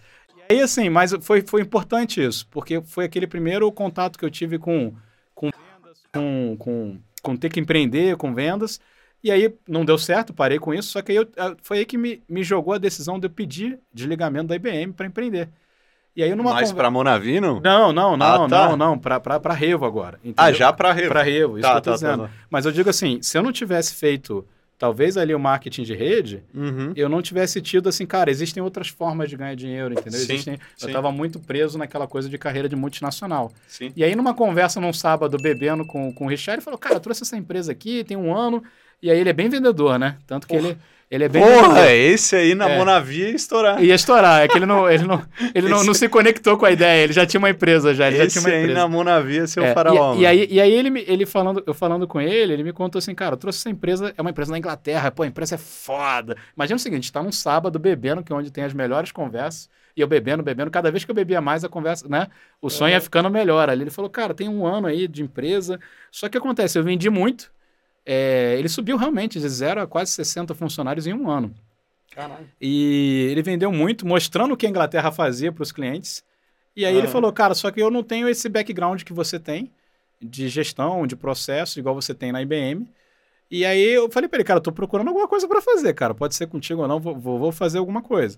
E 0.49 0.55
aí, 0.55 0.61
assim, 0.63 0.89
mas 0.89 1.13
foi, 1.21 1.43
foi 1.47 1.61
importante 1.61 2.25
isso, 2.25 2.47
porque 2.51 2.81
foi 2.81 3.05
aquele 3.05 3.27
primeiro 3.27 3.71
contato 3.71 4.19
que 4.19 4.25
eu 4.25 4.31
tive 4.31 4.59
com, 4.59 4.95
com 5.35 5.51
vendas, 5.51 5.99
com, 6.15 6.57
com, 6.59 6.99
com 7.23 7.37
ter 7.37 7.51
que 7.51 7.61
empreender, 7.61 8.17
com 8.17 8.33
vendas. 8.35 8.81
E 9.23 9.31
aí 9.31 9.55
não 9.69 9.85
deu 9.85 9.99
certo, 9.99 10.33
parei 10.33 10.59
com 10.59 10.73
isso, 10.73 10.89
só 10.91 11.03
que 11.03 11.13
aí 11.13 11.19
eu, 11.19 11.29
foi 11.63 11.79
aí 11.79 11.85
que 11.85 11.99
me, 11.99 12.23
me 12.29 12.43
jogou 12.43 12.73
a 12.75 12.79
decisão 12.79 13.19
de 13.19 13.27
eu 13.27 13.31
pedir 13.31 13.79
desligamento 13.93 14.47
da 14.49 14.57
IBM 14.57 14.93
para 14.93 15.07
empreender. 15.07 15.49
E 16.17 16.23
aí 16.23 16.35
numa 16.35 16.53
Mas 16.55 16.71
conver- 16.71 16.83
pra 16.83 16.91
Monavi, 16.91 17.41
não? 17.41 17.61
Não, 17.61 17.93
não, 17.93 18.17
não, 18.17 18.45
Ah, 18.45 18.49
tá. 18.49 18.69
não, 18.71 18.77
não, 18.77 18.99
para 18.99 19.21
para 19.21 19.55
Revo 19.55 19.85
agora. 19.85 20.19
Ah, 20.25 20.29
entendeu? 20.29 20.55
já 20.55 20.73
pra 20.73 20.93
Revo. 20.93 21.09
Para 21.11 21.23
Revo, 21.23 21.59
isso 21.59 21.63
Tá, 21.69 21.73
que 21.73 21.77
eu 21.79 21.83
tô 21.83 21.91
tá, 21.91 21.95
dizendo. 21.95 22.23
tá, 22.23 22.29
tá. 22.29 22.35
Mas 22.51 22.67
eu 22.67 22.73
digo 22.73 22.89
assim, 22.91 23.21
se 23.23 23.37
eu 23.39 23.43
não 23.43 23.53
tivesse 23.53 23.95
feito, 23.95 24.45
talvez 24.77 25.17
ali 25.19 25.35
o 25.35 25.39
marketing 25.39 25.83
de 25.85 25.95
rede, 25.95 26.43
Uhum. 26.55 26.93
eu 26.97 27.09
não 27.09 27.21
tivesse 27.23 27.61
tido 27.61 27.89
assim, 27.91 28.07
cara, 28.07 28.31
existem 28.31 28.63
outras 28.63 28.89
formas 28.89 29.29
de 29.31 29.37
ganhar 29.37 29.55
dinheiro, 29.55 29.93
entendeu? 29.93 30.19
Sim, 30.19 30.33
Existem, 30.33 30.55
sim. 30.57 30.61
eu 30.83 30.89
estava 30.89 31.13
muito 31.13 31.39
preso 31.39 31.77
naquela 31.79 32.07
coisa 32.09 32.29
de 32.29 32.37
carreira 32.39 32.69
de 32.69 32.75
multinacional. 32.75 33.53
Sim. 33.69 33.93
E 33.95 34.03
aí, 34.03 34.17
numa 34.17 34.35
conversa 34.35 34.81
num 34.81 34.93
sábado, 34.95 35.37
bebendo 35.41 35.87
com, 35.87 36.13
com 36.13 36.25
o 36.25 36.29
Richard, 36.29 36.57
ele 36.57 36.65
falou, 36.65 36.79
cara, 36.79 36.97
eu 36.97 37.01
trouxe 37.01 37.23
essa 37.23 37.37
empresa 37.37 37.71
aqui, 37.71 38.03
tem 38.03 38.17
um 38.17 38.35
ano, 38.35 38.63
e 39.03 39.11
aí 39.11 39.19
ele 39.19 39.31
é 39.31 39.33
bem 39.33 39.49
vendedor, 39.49 39.99
né? 39.99 40.17
Tanto 40.27 40.47
que 40.47 40.55
ele, 40.55 40.77
ele 41.11 41.25
é 41.25 41.29
bem 41.29 41.43
Porra, 41.43 41.91
esse 41.93 42.37
aí 42.37 42.55
na 42.55 42.69
É. 42.69 42.79
Monavi 42.79 43.21
ia 43.23 43.31
estourar. 43.31 43.83
Ia 43.83 43.95
estourar, 43.95 44.43
é 44.43 44.49
que 44.49 44.57
ele 44.59 44.67
não, 44.67 44.89
ele 44.89 45.05
não, 45.05 45.23
ele 45.55 45.69
não, 45.69 45.79
Esse- 45.79 45.87
não 45.87 45.95
se 45.95 46.09
conectou 46.09 46.57
com 46.57 46.67
a 46.67 46.71
ideia, 46.71 47.03
ele 47.03 47.13
já 47.13 47.27
tinha 47.27 47.39
uma 47.39 47.51
empresa 47.51 47.93
já, 47.95 48.07
ele 48.09 48.17
já 48.19 48.25
Esse 48.25 48.39
tinha 48.41 48.49
uma 48.49 48.55
aí 48.57 48.63
empresa. 48.63 48.79
na 48.81 48.89
Monavi 48.89 49.35
ia 49.37 49.47
ser 49.47 49.61
o 49.61 49.65
É, 49.65 49.75
faraó. 49.75 50.15
e, 50.17 50.21
e 50.21 50.27
aí, 50.27 50.49
e 50.51 50.61
aí 50.61 50.73
ele, 50.73 50.91
me- 50.91 51.05
ele 51.09 51.27
falando, 51.27 51.63
eu 51.67 51.75
falando 51.75 52.07
com 52.07 52.21
ele, 52.21 52.53
ele 52.53 52.63
me 52.63 52.73
contou 52.73 52.99
assim, 52.99 53.15
cara, 53.15 53.33
eu 53.35 53.39
trouxe 53.39 53.59
essa 53.61 53.71
empresa, 53.71 54.15
é 54.17 54.21
uma 54.21 54.31
empresa 54.31 54.53
na 54.53 54.59
Inglaterra, 54.59 55.11
pô, 55.11 55.23
a 55.23 55.27
empresa 55.27 55.57
é 55.57 55.59
foda. 55.59 56.37
Imagina 56.57 56.77
o 56.77 56.81
seguinte, 56.81 57.11
tá 57.13 57.23
num 57.23 57.33
sábado 57.33 57.79
bebendo, 57.79 58.23
que 58.23 58.33
é 58.33 58.37
onde 58.37 58.51
tem 58.51 58.65
as 58.65 58.73
melhores 58.73 59.11
conversas, 59.11 59.69
e 59.97 60.01
eu 60.01 60.07
bebendo, 60.07 60.43
bebendo, 60.43 60.71
cada 60.71 60.91
vez 60.91 61.05
que 61.05 61.11
eu 61.11 61.15
bebia 61.15 61.41
mais 61.41 61.65
a 61.65 61.69
conversa, 61.69 62.07
né, 62.09 62.29
o 62.63 62.71
sonho 62.71 62.93
ia 62.93 63.01
ficando 63.01 63.29
melhor 63.29 63.69
ali. 63.69 63.83
Ele 63.83 63.91
falou, 63.91 64.09
cara, 64.09 64.33
tem 64.33 64.49
um 64.49 64.65
ano 64.65 64.87
aí 64.87 65.09
de 65.09 65.23
empresa, 65.23 65.81
só 66.13 66.29
que 66.29 66.39
acontece, 66.39 66.79
eu 66.79 66.85
vendi 66.85 67.11
muito, 67.11 67.51
é, 68.13 68.57
ele 68.59 68.69
subiu 68.69 68.97
realmente 68.97 69.39
de 69.39 69.49
zero 69.49 69.81
a 69.81 69.87
quase 69.87 70.11
60 70.11 70.53
funcionários 70.53 71.07
em 71.07 71.15
um 71.15 71.31
ano. 71.31 71.55
Caralho. 72.11 72.51
E 72.61 73.29
ele 73.31 73.41
vendeu 73.41 73.71
muito, 73.71 74.05
mostrando 74.05 74.53
o 74.53 74.57
que 74.57 74.67
a 74.67 74.69
Inglaterra 74.69 75.13
fazia 75.13 75.53
para 75.53 75.63
os 75.63 75.71
clientes. 75.71 76.25
E 76.75 76.85
aí 76.85 76.93
ele 76.93 77.07
Aham. 77.07 77.13
falou, 77.13 77.33
cara, 77.33 77.55
só 77.55 77.71
que 77.71 77.81
eu 77.81 77.89
não 77.89 78.03
tenho 78.03 78.29
esse 78.29 78.49
background 78.49 79.05
que 79.05 79.13
você 79.13 79.39
tem 79.39 79.71
de 80.21 80.49
gestão, 80.49 81.07
de 81.07 81.15
processo, 81.15 81.79
igual 81.79 81.95
você 81.95 82.13
tem 82.13 82.33
na 82.33 82.43
IBM. 82.43 82.85
E 83.49 83.65
aí 83.65 83.81
eu 83.81 84.11
falei 84.11 84.29
para 84.29 84.39
ele, 84.39 84.45
cara, 84.45 84.59
eu 84.59 84.63
tô 84.63 84.73
procurando 84.73 85.07
alguma 85.07 85.29
coisa 85.29 85.47
para 85.47 85.63
fazer, 85.63 85.95
cara. 85.95 86.13
Pode 86.13 86.35
ser 86.35 86.49
contigo 86.49 86.83
ou 86.83 86.89
não, 86.89 86.99
vou, 86.99 87.17
vou, 87.17 87.53
fazer 87.53 87.79
alguma 87.79 88.03
coisa. 88.03 88.37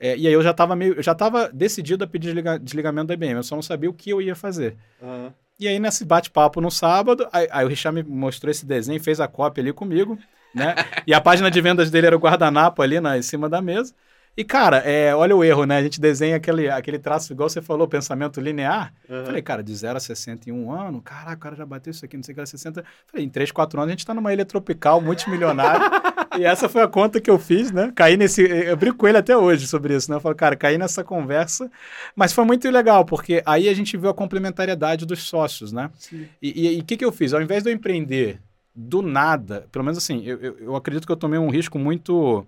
É, 0.00 0.16
e 0.16 0.26
aí 0.26 0.32
eu 0.32 0.42
já 0.42 0.50
estava 0.50 0.74
meio, 0.74 0.94
eu 0.94 1.02
já 1.02 1.12
estava 1.12 1.48
decidido 1.48 2.02
a 2.02 2.08
pedir 2.08 2.26
desliga- 2.26 2.58
desligamento 2.58 3.06
da 3.06 3.14
IBM, 3.14 3.34
eu 3.34 3.42
só 3.44 3.54
não 3.54 3.62
sabia 3.62 3.88
o 3.88 3.94
que 3.94 4.10
eu 4.10 4.20
ia 4.20 4.34
fazer. 4.34 4.76
Aham. 5.00 5.32
E 5.62 5.68
aí, 5.68 5.78
nesse 5.78 6.04
bate-papo 6.04 6.60
no 6.60 6.72
sábado, 6.72 7.28
aí, 7.32 7.46
aí 7.52 7.64
o 7.64 7.68
Richard 7.68 8.02
me 8.02 8.16
mostrou 8.16 8.50
esse 8.50 8.66
desenho, 8.66 9.00
fez 9.00 9.20
a 9.20 9.28
cópia 9.28 9.62
ali 9.62 9.72
comigo, 9.72 10.18
né? 10.52 10.74
e 11.06 11.14
a 11.14 11.20
página 11.20 11.48
de 11.48 11.60
vendas 11.60 11.88
dele 11.88 12.08
era 12.08 12.16
o 12.16 12.18
guardanapo 12.18 12.82
ali 12.82 12.98
na, 12.98 13.16
em 13.16 13.22
cima 13.22 13.48
da 13.48 13.62
mesa. 13.62 13.94
E, 14.36 14.42
cara, 14.42 14.78
é, 14.78 15.14
olha 15.14 15.36
o 15.36 15.44
erro, 15.44 15.64
né? 15.64 15.76
A 15.76 15.82
gente 15.82 16.00
desenha 16.00 16.34
aquele, 16.34 16.68
aquele 16.68 16.98
traço, 16.98 17.32
igual 17.32 17.48
você 17.48 17.62
falou, 17.62 17.86
pensamento 17.86 18.40
linear. 18.40 18.92
Aham. 19.08 19.26
Falei, 19.26 19.42
cara, 19.42 19.62
de 19.62 19.72
0 19.72 19.96
a 19.96 20.00
61 20.00 20.72
anos, 20.72 21.00
caraca, 21.04 21.36
o 21.36 21.38
cara 21.38 21.54
já 21.54 21.64
bateu 21.64 21.92
isso 21.92 22.04
aqui, 22.04 22.16
não 22.16 22.24
sei 22.24 22.32
o 22.32 22.34
que, 22.34 22.40
era 22.40 22.46
60. 22.46 22.84
Falei, 23.06 23.24
em 23.24 23.28
3, 23.28 23.52
4 23.52 23.78
anos 23.78 23.88
a 23.88 23.92
gente 23.92 24.04
tá 24.04 24.12
numa 24.12 24.32
ilha 24.32 24.44
tropical, 24.44 25.00
multimilionário. 25.00 25.86
e 26.38 26.44
essa 26.44 26.68
foi 26.68 26.82
a 26.82 26.88
conta 26.88 27.20
que 27.20 27.30
eu 27.30 27.38
fiz, 27.38 27.70
né? 27.70 27.92
Caí 27.94 28.16
nesse. 28.16 28.42
Eu 28.42 28.76
brinco 28.76 28.96
com 28.98 29.08
ele 29.08 29.18
até 29.18 29.36
hoje 29.36 29.66
sobre 29.66 29.94
isso, 29.94 30.10
né? 30.10 30.16
Eu 30.16 30.20
falo, 30.20 30.34
cara, 30.34 30.56
caí 30.56 30.78
nessa 30.78 31.04
conversa. 31.04 31.70
Mas 32.16 32.32
foi 32.32 32.44
muito 32.44 32.68
legal, 32.70 33.04
porque 33.04 33.42
aí 33.44 33.68
a 33.68 33.74
gente 33.74 33.96
viu 33.96 34.10
a 34.10 34.14
complementariedade 34.14 35.04
dos 35.06 35.22
sócios, 35.22 35.72
né? 35.72 35.90
Sim. 35.98 36.28
E 36.40 36.78
o 36.80 36.84
que, 36.84 36.96
que 36.96 37.04
eu 37.04 37.12
fiz? 37.12 37.32
Ao 37.32 37.42
invés 37.42 37.62
de 37.62 37.70
eu 37.70 37.74
empreender 37.74 38.40
do 38.74 39.02
nada, 39.02 39.66
pelo 39.70 39.84
menos 39.84 39.98
assim, 39.98 40.22
eu, 40.24 40.38
eu, 40.40 40.58
eu 40.58 40.76
acredito 40.76 41.06
que 41.06 41.12
eu 41.12 41.16
tomei 41.16 41.38
um 41.38 41.50
risco 41.50 41.78
muito, 41.78 42.46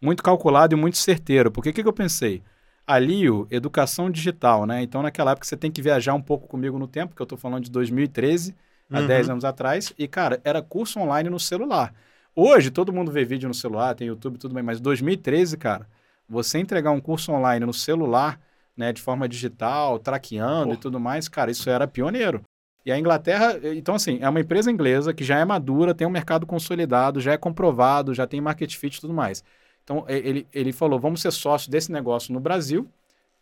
muito 0.00 0.22
calculado 0.22 0.74
e 0.74 0.76
muito 0.76 0.96
certeiro. 0.98 1.50
Porque 1.50 1.70
o 1.70 1.72
que, 1.72 1.82
que 1.82 1.88
eu 1.88 1.92
pensei? 1.92 2.42
Ali, 2.86 3.30
o 3.30 3.46
educação 3.50 4.10
digital, 4.10 4.66
né? 4.66 4.82
Então, 4.82 5.02
naquela 5.02 5.30
época, 5.32 5.46
você 5.46 5.56
tem 5.56 5.70
que 5.70 5.80
viajar 5.80 6.14
um 6.14 6.22
pouco 6.22 6.48
comigo 6.48 6.78
no 6.78 6.88
tempo, 6.88 7.14
que 7.14 7.22
eu 7.22 7.24
estou 7.24 7.38
falando 7.38 7.64
de 7.64 7.70
2013, 7.70 8.54
há 8.92 9.00
Uhum. 9.00 9.06
10 9.06 9.30
anos 9.30 9.44
atrás. 9.44 9.92
E, 9.96 10.08
cara, 10.08 10.40
era 10.44 10.60
curso 10.60 10.98
online 10.98 11.30
no 11.30 11.38
celular. 11.38 11.94
Hoje, 12.34 12.70
todo 12.70 12.92
mundo 12.92 13.10
vê 13.10 13.24
vídeo 13.24 13.48
no 13.48 13.54
celular, 13.54 13.94
tem 13.94 14.06
YouTube, 14.08 14.38
tudo 14.38 14.54
bem. 14.54 14.62
Mas 14.62 14.80
2013, 14.80 15.56
cara, 15.56 15.86
você 16.28 16.58
entregar 16.58 16.90
um 16.92 17.00
curso 17.00 17.32
online 17.32 17.66
no 17.66 17.74
celular, 17.74 18.40
né, 18.76 18.92
de 18.92 19.02
forma 19.02 19.28
digital, 19.28 19.98
traqueando 19.98 20.68
Pô. 20.68 20.74
e 20.74 20.76
tudo 20.76 21.00
mais, 21.00 21.28
cara, 21.28 21.50
isso 21.50 21.68
era 21.68 21.86
pioneiro. 21.86 22.42
E 22.84 22.90
a 22.90 22.98
Inglaterra, 22.98 23.58
então 23.74 23.94
assim, 23.94 24.18
é 24.22 24.28
uma 24.28 24.40
empresa 24.40 24.70
inglesa 24.70 25.12
que 25.12 25.22
já 25.22 25.38
é 25.38 25.44
madura, 25.44 25.94
tem 25.94 26.06
um 26.06 26.10
mercado 26.10 26.46
consolidado, 26.46 27.20
já 27.20 27.32
é 27.32 27.36
comprovado, 27.36 28.14
já 28.14 28.26
tem 28.26 28.40
market 28.40 28.74
fit 28.74 28.96
e 28.96 29.00
tudo 29.00 29.12
mais. 29.12 29.44
Então 29.84 30.04
ele, 30.08 30.46
ele 30.52 30.72
falou, 30.72 30.98
vamos 30.98 31.20
ser 31.20 31.30
sócios 31.30 31.68
desse 31.68 31.92
negócio 31.92 32.32
no 32.32 32.40
Brasil. 32.40 32.88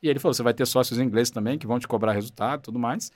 E 0.02 0.08
ele 0.08 0.18
falou, 0.18 0.34
você 0.34 0.42
vai 0.42 0.54
ter 0.54 0.66
sócios 0.66 0.98
ingleses 0.98 1.30
também 1.30 1.58
que 1.58 1.66
vão 1.66 1.78
te 1.78 1.86
cobrar 1.86 2.12
resultado 2.12 2.60
e 2.60 2.62
tudo 2.62 2.78
mais. 2.78 3.12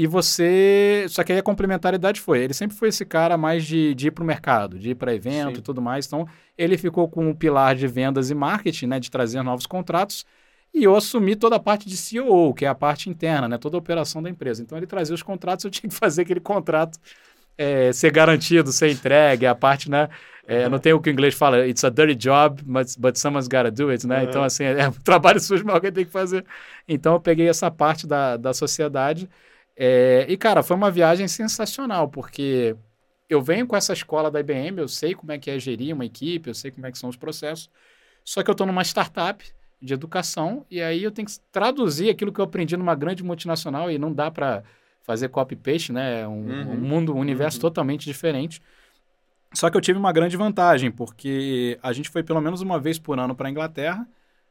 E 0.00 0.06
você. 0.06 1.04
Só 1.10 1.22
que 1.22 1.30
aí 1.30 1.38
a 1.40 1.42
complementariedade 1.42 2.22
foi. 2.22 2.38
Ele 2.38 2.54
sempre 2.54 2.74
foi 2.74 2.88
esse 2.88 3.04
cara 3.04 3.36
mais 3.36 3.66
de, 3.66 3.94
de 3.94 4.06
ir 4.06 4.10
para 4.10 4.24
o 4.24 4.26
mercado, 4.26 4.78
de 4.78 4.92
ir 4.92 4.94
para 4.94 5.14
evento 5.14 5.56
Sim. 5.56 5.58
e 5.58 5.60
tudo 5.60 5.82
mais. 5.82 6.06
Então, 6.06 6.26
ele 6.56 6.78
ficou 6.78 7.06
com 7.06 7.28
o 7.28 7.36
pilar 7.36 7.74
de 7.74 7.86
vendas 7.86 8.30
e 8.30 8.34
marketing, 8.34 8.86
né? 8.86 8.98
De 8.98 9.10
trazer 9.10 9.42
novos 9.42 9.66
contratos. 9.66 10.24
E 10.72 10.84
eu 10.84 10.96
assumi 10.96 11.36
toda 11.36 11.56
a 11.56 11.60
parte 11.60 11.86
de 11.86 11.98
CEO, 11.98 12.54
que 12.54 12.64
é 12.64 12.68
a 12.68 12.74
parte 12.74 13.10
interna, 13.10 13.46
né? 13.46 13.58
Toda 13.58 13.76
a 13.76 13.78
operação 13.78 14.22
da 14.22 14.30
empresa. 14.30 14.62
Então, 14.62 14.78
ele 14.78 14.86
trazia 14.86 15.14
os 15.14 15.22
contratos, 15.22 15.66
eu 15.66 15.68
tinha 15.70 15.90
que 15.90 15.94
fazer 15.94 16.22
aquele 16.22 16.40
contrato 16.40 16.98
é, 17.58 17.92
ser 17.92 18.10
garantido, 18.10 18.72
ser 18.72 18.90
entregue, 18.90 19.44
a 19.44 19.54
parte, 19.54 19.90
né? 19.90 20.08
É, 20.46 20.66
Não 20.66 20.78
tem 20.78 20.94
o 20.94 21.00
que 21.00 21.10
o 21.10 21.12
inglês 21.12 21.34
fala, 21.34 21.68
it's 21.68 21.84
a 21.84 21.90
dirty 21.90 22.14
job, 22.14 22.62
but, 22.62 22.86
but 22.98 23.16
someone's 23.16 23.48
gotta 23.48 23.70
do 23.70 23.90
it, 23.90 24.06
né? 24.06 24.22
Uhum. 24.22 24.28
Então, 24.30 24.42
assim, 24.42 24.64
é 24.64 24.88
um 24.88 24.92
trabalho 24.92 25.38
sujo, 25.38 25.62
mas 25.62 25.74
alguém 25.74 25.92
tem 25.92 26.06
que 26.06 26.10
fazer. 26.10 26.42
Então, 26.88 27.12
eu 27.12 27.20
peguei 27.20 27.50
essa 27.50 27.70
parte 27.70 28.06
da, 28.06 28.38
da 28.38 28.54
sociedade 28.54 29.28
É, 29.76 30.26
e, 30.28 30.36
cara, 30.36 30.62
foi 30.62 30.76
uma 30.76 30.90
viagem 30.90 31.26
sensacional, 31.28 32.08
porque 32.08 32.76
eu 33.28 33.40
venho 33.40 33.66
com 33.66 33.76
essa 33.76 33.92
escola 33.92 34.30
da 34.30 34.40
IBM, 34.40 34.78
eu 34.78 34.88
sei 34.88 35.14
como 35.14 35.32
é 35.32 35.38
que 35.38 35.50
é 35.50 35.58
gerir 35.58 35.94
uma 35.94 36.04
equipe, 36.04 36.50
eu 36.50 36.54
sei 36.54 36.70
como 36.70 36.86
é 36.86 36.92
que 36.92 36.98
são 36.98 37.08
os 37.08 37.16
processos, 37.16 37.70
só 38.24 38.42
que 38.42 38.50
eu 38.50 38.52
estou 38.52 38.66
numa 38.66 38.82
startup 38.82 39.44
de 39.80 39.94
educação 39.94 40.66
e 40.70 40.82
aí 40.82 41.02
eu 41.02 41.10
tenho 41.10 41.26
que 41.26 41.38
traduzir 41.50 42.10
aquilo 42.10 42.32
que 42.32 42.40
eu 42.40 42.44
aprendi 42.44 42.76
numa 42.76 42.94
grande 42.94 43.24
multinacional 43.24 43.90
e 43.90 43.98
não 43.98 44.12
dá 44.12 44.30
para 44.30 44.62
fazer 45.02 45.28
copy-paste, 45.28 45.92
né? 45.92 46.20
É 46.20 46.28
um, 46.28 46.46
uhum. 46.46 46.72
um, 46.72 46.76
mundo, 46.76 47.14
um 47.14 47.18
universo 47.18 47.58
uhum. 47.58 47.62
totalmente 47.62 48.04
diferente. 48.04 48.60
Só 49.52 49.70
que 49.70 49.76
eu 49.76 49.80
tive 49.80 49.98
uma 49.98 50.12
grande 50.12 50.36
vantagem, 50.36 50.90
porque 50.90 51.78
a 51.82 51.92
gente 51.92 52.08
foi 52.08 52.22
pelo 52.22 52.40
menos 52.40 52.60
uma 52.60 52.78
vez 52.78 52.98
por 52.98 53.18
ano 53.18 53.34
para 53.34 53.48
a 53.48 53.50
Inglaterra, 53.50 54.06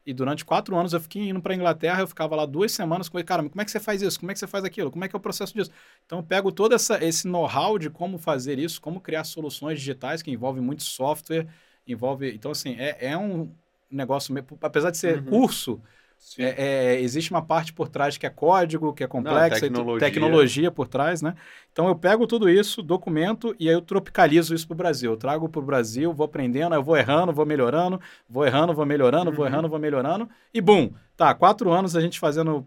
e 0.05 0.13
durante 0.13 0.45
quatro 0.45 0.75
anos 0.75 0.93
eu 0.93 0.99
fiquei 0.99 1.29
indo 1.29 1.41
para 1.41 1.53
a 1.53 1.55
Inglaterra, 1.55 2.01
eu 2.01 2.07
ficava 2.07 2.35
lá 2.35 2.45
duas 2.45 2.71
semanas 2.71 3.07
com 3.09 3.17
ele, 3.17 3.25
cara, 3.25 3.47
como 3.47 3.61
é 3.61 3.65
que 3.65 3.71
você 3.71 3.79
faz 3.79 4.01
isso? 4.01 4.19
Como 4.19 4.31
é 4.31 4.33
que 4.33 4.39
você 4.39 4.47
faz 4.47 4.63
aquilo? 4.63 4.89
Como 4.89 5.03
é 5.03 5.07
que 5.07 5.15
é 5.15 5.17
o 5.17 5.21
processo 5.21 5.53
disso? 5.53 5.71
Então 6.05 6.19
eu 6.19 6.23
pego 6.23 6.51
todo 6.51 6.73
essa, 6.73 7.03
esse 7.03 7.27
know-how 7.27 7.77
de 7.77 7.89
como 7.89 8.17
fazer 8.17 8.57
isso, 8.59 8.81
como 8.81 9.01
criar 9.01 9.23
soluções 9.23 9.79
digitais 9.79 10.21
que 10.21 10.31
envolvem 10.31 10.63
muito 10.63 10.83
software, 10.83 11.47
envolve. 11.87 12.33
Então, 12.33 12.51
assim, 12.51 12.75
é, 12.77 12.97
é 13.11 13.17
um 13.17 13.51
negócio, 13.89 14.33
apesar 14.61 14.91
de 14.91 14.97
ser 14.97 15.19
uhum. 15.19 15.25
curso, 15.25 15.81
é, 16.37 16.95
é, 16.95 17.01
existe 17.01 17.31
uma 17.31 17.41
parte 17.41 17.73
por 17.73 17.87
trás 17.89 18.17
que 18.17 18.25
é 18.25 18.29
código, 18.29 18.93
que 18.93 19.03
é 19.03 19.07
complexa, 19.07 19.55
Não, 19.55 19.59
tecnologia. 19.59 20.07
tecnologia 20.07 20.71
por 20.71 20.87
trás, 20.87 21.21
né? 21.21 21.35
Então 21.71 21.87
eu 21.87 21.95
pego 21.95 22.27
tudo 22.27 22.49
isso, 22.49 22.83
documento 22.83 23.55
e 23.59 23.67
aí 23.67 23.73
eu 23.73 23.81
tropicalizo 23.81 24.53
isso 24.53 24.67
para 24.67 24.73
o 24.73 24.77
Brasil. 24.77 25.11
Eu 25.11 25.17
trago 25.17 25.49
para 25.49 25.59
o 25.59 25.65
Brasil, 25.65 26.13
vou 26.13 26.25
aprendendo, 26.25 26.75
eu 26.75 26.83
vou 26.83 26.97
errando, 26.97 27.33
vou 27.33 27.45
melhorando, 27.45 27.99
vou 28.29 28.45
errando, 28.45 28.73
vou 28.73 28.85
melhorando, 28.85 29.29
uhum. 29.29 29.35
vou 29.35 29.45
errando, 29.45 29.69
vou 29.69 29.79
melhorando 29.79 30.29
e 30.53 30.61
bum, 30.61 30.91
tá, 31.17 31.33
quatro 31.33 31.71
anos 31.71 31.95
a 31.95 32.01
gente 32.01 32.19
fazendo 32.19 32.65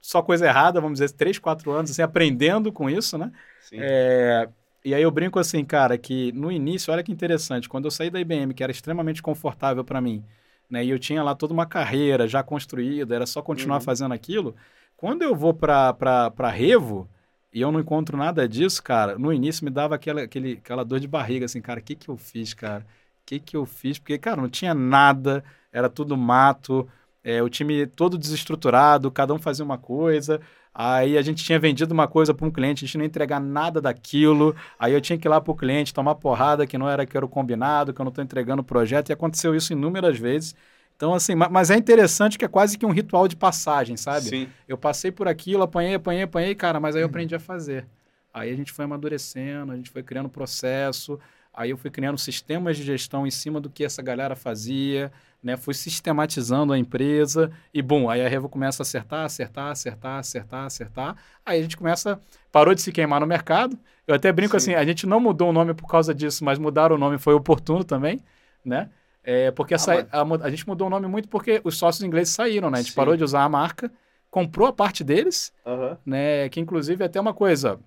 só 0.00 0.22
coisa 0.22 0.46
errada, 0.46 0.80
vamos 0.80 1.00
dizer, 1.00 1.14
três, 1.14 1.38
quatro 1.38 1.70
anos, 1.70 1.90
assim, 1.90 2.02
aprendendo 2.02 2.72
com 2.72 2.88
isso, 2.88 3.18
né? 3.18 3.32
Sim. 3.60 3.76
É, 3.80 4.48
e 4.84 4.94
aí 4.94 5.02
eu 5.02 5.10
brinco 5.10 5.38
assim, 5.38 5.64
cara, 5.64 5.98
que 5.98 6.32
no 6.32 6.50
início, 6.50 6.92
olha 6.92 7.02
que 7.02 7.12
interessante, 7.12 7.68
quando 7.68 7.84
eu 7.84 7.90
saí 7.90 8.10
da 8.10 8.20
IBM, 8.20 8.54
que 8.54 8.62
era 8.62 8.72
extremamente 8.72 9.22
confortável 9.22 9.84
para 9.84 10.00
mim, 10.00 10.24
né? 10.70 10.84
E 10.84 10.90
eu 10.90 10.98
tinha 10.98 11.22
lá 11.22 11.34
toda 11.34 11.52
uma 11.52 11.66
carreira 11.66 12.28
já 12.28 12.42
construída, 12.42 13.14
era 13.14 13.26
só 13.26 13.42
continuar 13.42 13.76
uhum. 13.76 13.82
fazendo 13.82 14.12
aquilo. 14.12 14.54
Quando 14.96 15.22
eu 15.22 15.34
vou 15.34 15.54
para 15.54 16.50
Revo 16.50 17.08
e 17.52 17.60
eu 17.60 17.72
não 17.72 17.80
encontro 17.80 18.16
nada 18.16 18.48
disso, 18.48 18.82
cara, 18.82 19.18
no 19.18 19.32
início 19.32 19.64
me 19.64 19.70
dava 19.70 19.94
aquela, 19.94 20.22
aquele, 20.22 20.52
aquela 20.54 20.84
dor 20.84 21.00
de 21.00 21.08
barriga, 21.08 21.46
assim, 21.46 21.60
cara, 21.60 21.80
o 21.80 21.82
que 21.82 21.94
que 21.94 22.08
eu 22.08 22.16
fiz, 22.16 22.52
cara? 22.54 22.84
O 23.22 23.26
que 23.26 23.38
que 23.38 23.56
eu 23.56 23.64
fiz? 23.64 23.98
Porque, 23.98 24.18
cara, 24.18 24.40
não 24.40 24.48
tinha 24.48 24.74
nada, 24.74 25.44
era 25.72 25.88
tudo 25.88 26.16
mato, 26.16 26.88
é, 27.22 27.42
o 27.42 27.48
time 27.48 27.86
todo 27.86 28.18
desestruturado, 28.18 29.10
cada 29.10 29.34
um 29.34 29.38
fazia 29.38 29.64
uma 29.64 29.78
coisa. 29.78 30.40
Aí 30.74 31.18
a 31.18 31.22
gente 31.22 31.44
tinha 31.44 31.58
vendido 31.58 31.92
uma 31.92 32.06
coisa 32.06 32.32
para 32.32 32.46
um 32.46 32.50
cliente, 32.50 32.84
a 32.84 32.86
gente 32.86 32.96
não 32.98 33.04
ia 33.04 33.08
entregar 33.08 33.40
nada 33.40 33.80
daquilo. 33.80 34.54
Aí 34.78 34.92
eu 34.92 35.00
tinha 35.00 35.18
que 35.18 35.26
ir 35.26 35.30
lá 35.30 35.40
para 35.40 35.50
o 35.50 35.56
cliente 35.56 35.92
tomar 35.92 36.14
porrada 36.14 36.66
que 36.66 36.78
não 36.78 36.88
era 36.88 37.04
que 37.04 37.16
era 37.16 37.26
o 37.26 37.28
combinado, 37.28 37.92
que 37.92 38.00
eu 38.00 38.04
não 38.04 38.10
estou 38.10 38.22
entregando 38.22 38.62
o 38.62 38.64
projeto. 38.64 39.10
E 39.10 39.12
aconteceu 39.12 39.54
isso 39.54 39.72
inúmeras 39.72 40.18
vezes. 40.18 40.54
Então, 40.96 41.14
assim, 41.14 41.36
mas 41.36 41.70
é 41.70 41.76
interessante 41.76 42.36
que 42.36 42.44
é 42.44 42.48
quase 42.48 42.76
que 42.76 42.84
um 42.84 42.90
ritual 42.90 43.28
de 43.28 43.36
passagem, 43.36 43.96
sabe? 43.96 44.28
Sim. 44.28 44.48
Eu 44.66 44.76
passei 44.76 45.12
por 45.12 45.28
aquilo, 45.28 45.62
apanhei, 45.62 45.94
apanhei, 45.94 46.22
apanhei, 46.24 46.54
cara, 46.56 46.80
mas 46.80 46.96
aí 46.96 47.02
eu 47.02 47.06
uhum. 47.06 47.10
aprendi 47.10 47.36
a 47.36 47.38
fazer. 47.38 47.86
Aí 48.34 48.50
a 48.50 48.56
gente 48.56 48.72
foi 48.72 48.84
amadurecendo, 48.84 49.70
a 49.70 49.76
gente 49.76 49.90
foi 49.90 50.02
criando 50.02 50.28
processo, 50.28 51.18
aí 51.52 51.70
eu 51.70 51.76
fui 51.76 51.90
criando 51.90 52.18
sistemas 52.18 52.76
de 52.76 52.82
gestão 52.82 53.26
em 53.26 53.30
cima 53.30 53.60
do 53.60 53.70
que 53.70 53.84
essa 53.84 54.02
galera 54.02 54.36
fazia 54.36 55.12
né? 55.42 55.56
Fui 55.56 55.74
sistematizando 55.74 56.72
a 56.72 56.78
empresa 56.78 57.50
e, 57.72 57.80
bom, 57.80 58.10
aí 58.10 58.24
a 58.24 58.28
Revo 58.28 58.48
começa 58.48 58.82
a 58.82 58.84
acertar, 58.84 59.24
acertar, 59.24 59.70
acertar, 59.70 60.18
acertar, 60.18 60.64
acertar. 60.64 61.16
Aí 61.44 61.58
a 61.58 61.62
gente 61.62 61.76
começa, 61.76 62.20
parou 62.50 62.74
de 62.74 62.82
se 62.82 62.92
queimar 62.92 63.20
no 63.20 63.26
mercado. 63.26 63.78
Eu 64.06 64.14
até 64.14 64.32
brinco 64.32 64.58
Sim. 64.58 64.72
assim, 64.72 64.80
a 64.80 64.84
gente 64.84 65.06
não 65.06 65.20
mudou 65.20 65.50
o 65.50 65.52
nome 65.52 65.74
por 65.74 65.86
causa 65.86 66.14
disso, 66.14 66.44
mas 66.44 66.58
mudar 66.58 66.92
o 66.92 66.98
nome 66.98 67.18
foi 67.18 67.34
oportuno 67.34 67.84
também, 67.84 68.20
né? 68.64 68.90
É, 69.22 69.50
porque 69.50 69.74
ah, 69.74 69.78
a, 70.10 70.20
a, 70.20 70.46
a, 70.46 70.50
gente 70.50 70.66
mudou 70.66 70.86
o 70.86 70.90
nome 70.90 71.06
muito 71.06 71.28
porque 71.28 71.60
os 71.62 71.76
sócios 71.76 72.02
ingleses 72.02 72.32
saíram, 72.32 72.70
né? 72.70 72.78
A 72.78 72.80
gente 72.80 72.92
Sim. 72.92 72.96
parou 72.96 73.16
de 73.16 73.22
usar 73.22 73.42
a 73.42 73.48
marca, 73.48 73.92
comprou 74.30 74.66
a 74.66 74.72
parte 74.72 75.04
deles, 75.04 75.52
uhum. 75.66 75.96
né? 76.04 76.48
Que 76.48 76.60
inclusive 76.60 77.02
é 77.02 77.06
até 77.06 77.20
uma 77.20 77.34
coisa, 77.34 77.78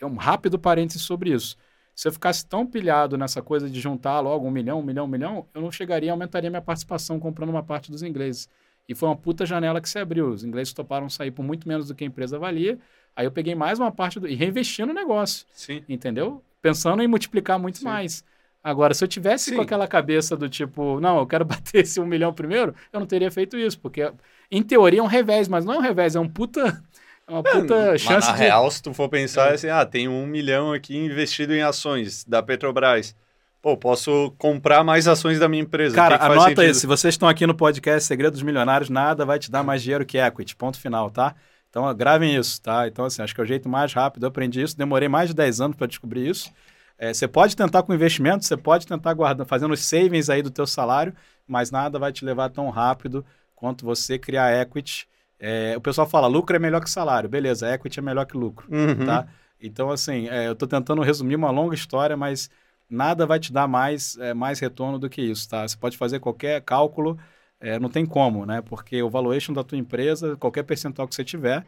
é 0.00 0.06
um 0.06 0.16
rápido 0.16 0.58
parênteses 0.58 1.02
sobre 1.02 1.30
isso. 1.30 1.56
Se 1.98 2.06
eu 2.06 2.12
ficasse 2.12 2.46
tão 2.46 2.64
pilhado 2.64 3.18
nessa 3.18 3.42
coisa 3.42 3.68
de 3.68 3.80
juntar 3.80 4.20
logo 4.20 4.46
um 4.46 4.52
milhão, 4.52 4.78
um 4.78 4.82
milhão, 4.84 5.04
um 5.04 5.08
milhão, 5.08 5.46
eu 5.52 5.60
não 5.60 5.72
chegaria, 5.72 6.12
aumentaria 6.12 6.48
minha 6.48 6.62
participação 6.62 7.18
comprando 7.18 7.48
uma 7.48 7.64
parte 7.64 7.90
dos 7.90 8.04
ingleses. 8.04 8.48
E 8.88 8.94
foi 8.94 9.08
uma 9.08 9.16
puta 9.16 9.44
janela 9.44 9.80
que 9.80 9.88
se 9.88 9.98
abriu. 9.98 10.28
Os 10.28 10.44
ingleses 10.44 10.72
toparam 10.72 11.10
sair 11.10 11.32
por 11.32 11.42
muito 11.42 11.66
menos 11.66 11.88
do 11.88 11.96
que 11.96 12.04
a 12.04 12.06
empresa 12.06 12.38
valia. 12.38 12.78
Aí 13.16 13.26
eu 13.26 13.32
peguei 13.32 13.56
mais 13.56 13.80
uma 13.80 13.90
parte 13.90 14.20
do, 14.20 14.28
e 14.28 14.36
reinvesti 14.36 14.84
no 14.84 14.94
negócio. 14.94 15.44
Sim. 15.52 15.82
Entendeu? 15.88 16.40
Pensando 16.62 17.02
em 17.02 17.08
multiplicar 17.08 17.58
muito 17.58 17.78
Sim. 17.78 17.86
mais. 17.86 18.24
Agora, 18.62 18.94
se 18.94 19.02
eu 19.02 19.08
tivesse 19.08 19.50
Sim. 19.50 19.56
com 19.56 19.62
aquela 19.62 19.88
cabeça 19.88 20.36
do 20.36 20.48
tipo, 20.48 21.00
não, 21.00 21.18
eu 21.18 21.26
quero 21.26 21.42
bater 21.44 21.82
esse 21.82 21.98
um 21.98 22.06
milhão 22.06 22.32
primeiro, 22.32 22.76
eu 22.92 23.00
não 23.00 23.08
teria 23.08 23.28
feito 23.32 23.56
isso, 23.56 23.76
porque 23.80 24.08
em 24.52 24.62
teoria 24.62 25.00
é 25.00 25.02
um 25.02 25.06
revés, 25.06 25.48
mas 25.48 25.64
não 25.64 25.74
é 25.74 25.78
um 25.78 25.82
revés, 25.82 26.14
é 26.14 26.20
um 26.20 26.28
puta 26.28 26.80
uma 27.28 27.42
puta 27.42 27.74
é, 27.74 27.98
chance 27.98 28.14
mas 28.14 28.26
na 28.28 28.32
de... 28.32 28.38
real, 28.38 28.70
se 28.70 28.82
tu 28.82 28.94
for 28.94 29.08
pensar, 29.08 29.50
é. 29.50 29.54
assim, 29.54 29.68
ah, 29.68 29.84
tem 29.84 30.08
um 30.08 30.26
milhão 30.26 30.72
aqui 30.72 30.96
investido 30.96 31.54
em 31.54 31.62
ações 31.62 32.24
da 32.24 32.42
Petrobras. 32.42 33.14
Pô, 33.60 33.76
posso 33.76 34.32
comprar 34.38 34.84
mais 34.84 35.08
ações 35.08 35.38
da 35.38 35.48
minha 35.48 35.62
empresa. 35.62 35.94
Cara, 35.94 36.16
anota 36.16 36.62
aí, 36.62 36.74
se 36.74 36.86
vocês 36.86 37.14
estão 37.14 37.28
aqui 37.28 37.46
no 37.46 37.54
podcast 37.54 38.06
Segredos 38.06 38.40
Milionários, 38.40 38.88
nada 38.88 39.26
vai 39.26 39.38
te 39.38 39.50
dar 39.50 39.62
mais 39.62 39.82
dinheiro 39.82 40.06
que 40.06 40.16
equity, 40.16 40.54
ponto 40.56 40.80
final, 40.80 41.10
tá? 41.10 41.34
Então, 41.68 41.92
gravem 41.94 42.34
isso, 42.36 42.62
tá? 42.62 42.86
Então, 42.86 43.04
assim, 43.04 43.20
acho 43.20 43.34
que 43.34 43.40
é 43.40 43.44
o 43.44 43.46
jeito 43.46 43.68
mais 43.68 43.92
rápido. 43.92 44.22
Eu 44.24 44.28
aprendi 44.28 44.62
isso, 44.62 44.78
demorei 44.78 45.08
mais 45.08 45.28
de 45.28 45.34
10 45.34 45.60
anos 45.60 45.76
para 45.76 45.86
descobrir 45.86 46.28
isso. 46.28 46.50
É, 46.96 47.12
você 47.12 47.28
pode 47.28 47.54
tentar 47.54 47.82
com 47.82 47.92
investimento, 47.92 48.44
você 48.44 48.56
pode 48.56 48.86
tentar 48.86 49.12
guardando, 49.12 49.46
fazendo 49.46 49.72
os 49.72 49.84
savings 49.84 50.30
aí 50.30 50.40
do 50.40 50.50
teu 50.50 50.66
salário, 50.66 51.14
mas 51.46 51.70
nada 51.70 51.98
vai 51.98 52.12
te 52.12 52.24
levar 52.24 52.48
tão 52.50 52.70
rápido 52.70 53.24
quanto 53.54 53.84
você 53.84 54.18
criar 54.18 54.52
equity 54.60 55.06
é, 55.40 55.74
o 55.76 55.80
pessoal 55.80 56.08
fala, 56.08 56.26
lucro 56.26 56.56
é 56.56 56.58
melhor 56.58 56.82
que 56.82 56.90
salário. 56.90 57.28
Beleza, 57.28 57.72
equity 57.72 58.00
é 58.00 58.02
melhor 58.02 58.24
que 58.26 58.36
lucro, 58.36 58.66
uhum. 58.70 59.06
tá? 59.06 59.26
Então, 59.60 59.90
assim, 59.90 60.28
é, 60.28 60.48
eu 60.48 60.52
estou 60.52 60.68
tentando 60.68 61.02
resumir 61.02 61.36
uma 61.36 61.50
longa 61.50 61.74
história, 61.74 62.16
mas 62.16 62.50
nada 62.88 63.26
vai 63.26 63.38
te 63.38 63.52
dar 63.52 63.68
mais, 63.68 64.16
é, 64.18 64.34
mais 64.34 64.58
retorno 64.58 64.98
do 64.98 65.08
que 65.08 65.20
isso, 65.20 65.48
tá? 65.48 65.66
Você 65.66 65.76
pode 65.76 65.96
fazer 65.96 66.20
qualquer 66.20 66.60
cálculo, 66.62 67.18
é, 67.60 67.78
não 67.78 67.88
tem 67.88 68.06
como, 68.06 68.46
né? 68.46 68.62
Porque 68.62 69.02
o 69.02 69.10
valuation 69.10 69.52
da 69.52 69.64
tua 69.64 69.78
empresa, 69.78 70.36
qualquer 70.36 70.62
percentual 70.62 71.06
que 71.06 71.14
você 71.14 71.24
tiver, 71.24 71.64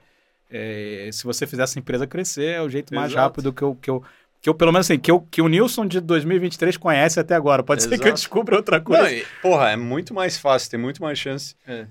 é, 0.51 1.09
se 1.13 1.25
você 1.25 1.47
fizer 1.47 1.63
essa 1.63 1.79
empresa 1.79 2.07
crescer, 2.07 2.57
é 2.57 2.63
o 2.63 2.69
jeito 2.69 2.95
mais 2.95 3.13
Exato. 3.13 3.23
rápido 3.23 3.53
que 3.53 3.63
eu, 3.63 3.77
que 3.77 3.91
eu 3.91 4.03
que 4.43 4.49
eu, 4.49 4.55
pelo 4.55 4.73
menos 4.73 4.87
assim, 4.91 4.99
que, 4.99 5.11
eu, 5.11 5.21
que 5.31 5.43
o 5.43 5.49
Nilson 5.49 5.85
de 5.85 6.01
2023 6.01 6.79
conhece 6.79 7.21
até 7.21 7.35
agora. 7.35 7.63
Pode 7.63 7.83
Exato. 7.83 7.95
ser 7.95 8.03
que 8.03 8.09
eu 8.09 8.15
descubra 8.15 8.57
outra 8.57 8.81
coisa. 8.81 9.03
Não, 9.03 9.11
e, 9.11 9.23
porra, 9.43 9.69
é 9.69 9.77
muito 9.77 10.15
mais 10.15 10.39
fácil, 10.39 10.71
tem 10.71 10.81
muito 10.81 11.03
mais 11.03 11.19
chance 11.19 11.55
é 11.67 11.87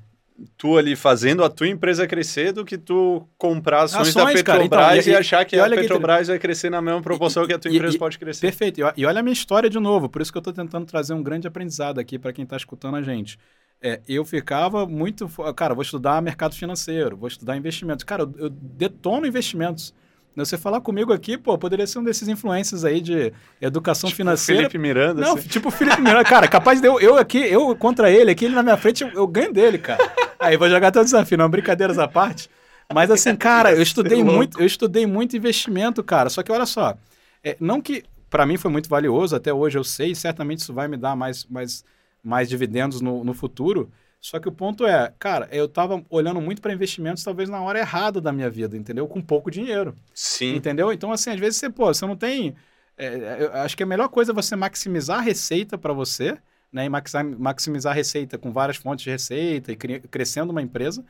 tu 0.57 0.77
ali 0.77 0.95
fazendo 0.95 1.43
a 1.43 1.49
tua 1.49 1.67
empresa 1.67 2.07
crescer 2.07 2.51
do 2.51 2.65
que 2.65 2.77
tu 2.77 3.27
comprar 3.37 3.83
ações, 3.83 4.15
ações 4.15 4.43
da 4.43 4.53
Petrobras 4.53 4.97
então, 4.99 5.13
e, 5.13 5.15
e, 5.15 5.17
achar 5.17 5.45
que 5.45 5.55
e 5.55 5.59
a 5.59 5.69
Petrobras 5.69 6.21
que... 6.21 6.27
vai 6.27 6.39
crescer 6.39 6.69
na 6.69 6.81
mesma 6.81 7.01
proporção 7.01 7.43
e, 7.43 7.47
que 7.47 7.53
a 7.53 7.59
tua 7.59 7.71
empresa 7.71 7.97
pode 7.97 8.17
crescer. 8.17 8.41
Perfeito. 8.41 8.81
E 8.95 9.05
olha 9.05 9.19
a 9.19 9.23
minha 9.23 9.33
história 9.33 9.69
de 9.69 9.79
novo, 9.79 10.09
por 10.09 10.21
isso 10.21 10.31
que 10.31 10.37
eu 10.37 10.41
estou 10.41 10.53
tentando 10.53 10.85
trazer 10.85 11.13
um 11.13 11.23
grande 11.23 11.47
aprendizado 11.47 11.99
aqui 11.99 12.17
para 12.17 12.33
quem 12.33 12.43
está 12.43 12.57
escutando 12.57 12.95
a 12.95 13.01
gente. 13.01 13.37
É, 13.81 14.01
eu 14.07 14.25
ficava 14.25 14.85
muito. 14.85 15.29
Cara, 15.55 15.73
vou 15.73 15.81
estudar 15.81 16.21
mercado 16.21 16.53
financeiro, 16.53 17.15
vou 17.15 17.27
estudar 17.27 17.55
investimentos. 17.55 18.03
Cara, 18.03 18.23
eu, 18.23 18.33
eu 18.37 18.49
detono 18.49 19.25
investimentos. 19.25 19.93
Você 20.35 20.57
falar 20.57 20.79
comigo 20.79 21.11
aqui, 21.11 21.37
pô, 21.37 21.57
poderia 21.57 21.85
ser 21.85 21.99
um 21.99 22.03
desses 22.03 22.27
influencers 22.27 22.85
aí 22.85 23.01
de 23.01 23.33
educação 23.59 24.09
tipo 24.09 24.17
financeira. 24.17 24.61
Felipe 24.61 24.77
Miranda. 24.77 25.21
Não, 25.21 25.35
assim. 25.35 25.47
tipo 25.47 25.69
Felipe 25.69 26.01
Miranda. 26.01 26.23
Cara, 26.23 26.47
capaz 26.47 26.79
de 26.79 26.87
eu, 26.87 26.99
eu 26.99 27.17
aqui, 27.17 27.39
eu 27.39 27.75
contra 27.75 28.09
ele, 28.09 28.31
aqui 28.31 28.45
ele 28.45 28.55
na 28.55 28.63
minha 28.63 28.77
frente, 28.77 29.03
eu, 29.03 29.09
eu 29.09 29.27
ganho 29.27 29.51
dele, 29.51 29.77
cara. 29.77 29.99
Aí 30.39 30.57
vou 30.57 30.69
jogar 30.69 30.91
teu 30.91 31.03
desafio, 31.03 31.37
não, 31.37 31.49
brincadeiras 31.49 31.99
à 31.99 32.07
parte. 32.07 32.49
Mas 32.91 33.11
assim, 33.11 33.35
cara, 33.35 33.71
eu 33.71 33.81
estudei 33.81 34.23
muito, 34.23 34.59
eu 34.59 34.65
estudei 34.65 35.05
muito 35.05 35.35
investimento, 35.35 36.03
cara. 36.03 36.29
Só 36.29 36.41
que 36.41 36.51
olha 36.51 36.65
só, 36.65 36.97
é, 37.43 37.57
não 37.59 37.81
que 37.81 38.03
para 38.29 38.45
mim 38.45 38.57
foi 38.57 38.71
muito 38.71 38.87
valioso, 38.87 39.35
até 39.35 39.51
hoje 39.51 39.77
eu 39.77 39.83
sei, 39.83 40.13
certamente 40.13 40.59
isso 40.59 40.73
vai 40.73 40.87
me 40.87 40.97
dar 40.97 41.15
mais, 41.15 41.45
mais, 41.45 41.83
mais 42.23 42.47
dividendos 42.47 43.01
no, 43.01 43.23
no 43.23 43.33
futuro. 43.33 43.91
Só 44.21 44.37
que 44.39 44.49
o 44.49 44.51
ponto 44.51 44.85
é, 44.85 45.13
cara, 45.17 45.47
eu 45.51 45.67
tava 45.67 46.03
olhando 46.09 46.41
muito 46.41 46.61
para 46.61 46.73
investimentos 46.73 47.23
talvez 47.23 47.49
na 47.49 47.61
hora 47.61 47.79
errada 47.79 48.19
da 48.19 48.33
minha 48.33 48.49
vida, 48.49 48.75
entendeu? 48.75 49.07
Com 49.07 49.21
pouco 49.21 49.49
dinheiro. 49.49 49.95
Sim. 50.13 50.55
Entendeu? 50.55 50.91
Então, 50.91 51.11
assim, 51.11 51.29
às 51.29 51.39
vezes 51.39 51.57
você, 51.57 51.69
pô, 51.69 51.85
você 51.85 52.05
não 52.05 52.17
tem. 52.17 52.55
É, 52.97 53.49
acho 53.53 53.77
que 53.77 53.83
a 53.83 53.85
melhor 53.85 54.09
coisa 54.09 54.31
é 54.31 54.35
você 54.35 54.57
maximizar 54.57 55.19
a 55.19 55.21
receita 55.21 55.77
para 55.77 55.93
você, 55.93 56.37
né? 56.71 56.85
E 56.85 56.89
maximizar 56.89 57.91
a 57.91 57.95
receita 57.95 58.37
com 58.37 58.51
várias 58.51 58.77
fontes 58.77 59.03
de 59.03 59.09
receita 59.09 59.71
e 59.71 59.75
cre 59.75 59.99
crescendo 60.01 60.51
uma 60.51 60.61
empresa, 60.61 61.03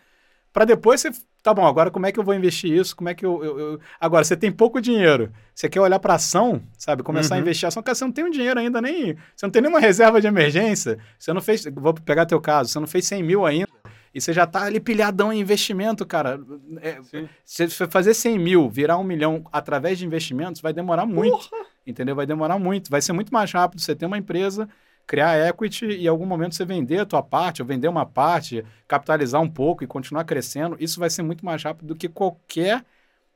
para 0.52 0.66
depois 0.66 1.02
você 1.02 1.12
tá 1.44 1.54
bom, 1.54 1.66
agora 1.66 1.92
como 1.92 2.06
é 2.06 2.12
que 2.12 2.20
eu 2.20 2.24
vou 2.24 2.34
investir 2.34 2.72
isso? 2.72 2.96
Como 2.96 3.10
é 3.10 3.14
que 3.14 3.26
eu. 3.26 3.44
eu, 3.44 3.60
eu... 3.60 3.80
Agora, 4.00 4.24
você 4.24 4.36
tem 4.36 4.52
pouco 4.52 4.82
dinheiro, 4.82 5.32
você 5.54 5.70
quer 5.70 5.80
olhar 5.80 6.00
para 6.00 6.16
ação, 6.16 6.62
sabe? 6.78 7.04
Começar 7.04 7.36
uhum. 7.36 7.40
a 7.40 7.42
investir 7.42 7.68
ação, 7.68 7.84
cara, 7.84 7.96
você 7.96 8.04
não 8.04 8.12
tem 8.12 8.26
um 8.26 8.30
dinheiro 8.30 8.60
ainda 8.60 8.82
nem. 8.82 9.16
Você 9.36 9.46
não 9.46 9.52
tem 9.52 9.62
nenhuma 9.62 9.80
reserva 9.80 10.20
de 10.20 10.28
emergência, 10.28 10.98
você 11.18 11.32
não 11.34 11.42
fez. 11.42 11.66
Vou 11.74 11.94
pegar 11.94 12.26
teu 12.26 12.42
caso, 12.42 12.70
você 12.70 12.80
não 12.80 12.88
fez 12.88 13.06
100 13.06 13.24
mil 13.24 13.46
ainda. 13.46 13.70
e 14.14 14.20
você 14.20 14.34
já 14.34 14.48
tá 14.48 14.64
ali 14.64 14.80
pilhadão 14.80 15.32
em 15.32 15.40
investimento, 15.40 16.06
cara. 16.06 16.40
É, 16.82 17.00
se 17.46 17.70
você 17.70 17.88
fazer 17.88 18.14
100 18.14 18.40
mil, 18.40 18.70
virar 18.70 18.98
um 18.98 19.04
milhão 19.04 19.44
através 19.52 20.00
de 20.00 20.06
investimentos, 20.06 20.62
vai 20.62 20.74
demorar 20.74 21.06
muito. 21.06 21.50
Entendeu? 21.86 22.16
Vai 22.16 22.26
demorar 22.26 22.60
muito. 22.60 22.90
Vai 22.90 23.02
ser 23.02 23.14
muito 23.14 23.34
mais 23.34 23.52
rápido 23.52 23.82
você 23.82 23.96
ter 23.96 24.06
uma 24.06 24.18
empresa, 24.18 24.68
criar 25.10 25.40
equity 25.40 25.88
e 25.88 26.06
em 26.06 26.08
algum 26.08 26.26
momento 26.28 26.54
você 26.54 26.64
vender 26.64 27.00
a 27.00 27.06
tua 27.06 27.24
parte, 27.24 27.64
ou 27.64 27.68
vender 27.68 27.88
uma 27.88 28.06
parte, 28.06 28.64
capitalizar 28.88 29.42
um 29.42 29.50
pouco 29.50 29.84
e 29.84 29.88
continuar 29.88 30.24
crescendo. 30.24 30.78
Isso 30.80 31.00
vai 31.00 31.10
ser 31.10 31.24
muito 31.24 31.44
mais 31.44 31.64
rápido 31.64 31.88
do 31.88 31.96
que 31.96 32.08
qualquer 32.08 32.86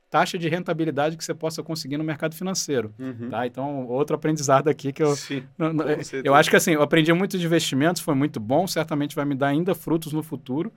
taxa 0.08 0.38
de 0.38 0.48
rentabilidade 0.48 1.18
que 1.18 1.26
você 1.26 1.34
possa 1.34 1.64
conseguir 1.64 1.98
no 1.98 2.04
mercado 2.04 2.36
financeiro. 2.36 2.94
Uhum. 3.00 3.28
Tá? 3.32 3.48
Então, 3.48 3.88
outro 3.88 4.16
aprendizado 4.16 4.68
aqui 4.68 4.94
que 4.94 5.02
eu, 5.02 5.16
Sim. 5.16 5.44
não, 5.58 5.74
não, 5.74 5.90
é, 5.90 5.98
eu 6.24 6.36
acho 6.36 6.48
que 6.48 6.56
assim, 6.56 6.74
eu 6.74 6.84
aprendi 6.84 7.12
muito 7.12 7.40
de 7.40 7.44
investimentos, 7.44 8.04
foi 8.04 8.14
muito 8.14 8.40
bom, 8.40 8.68
certamente 8.68 9.16
vai 9.16 9.26
me 9.26 9.34
dar 9.34 9.48
ainda 9.48 9.74
frutos 9.74 10.14
no 10.14 10.22
futuro. 10.22 10.72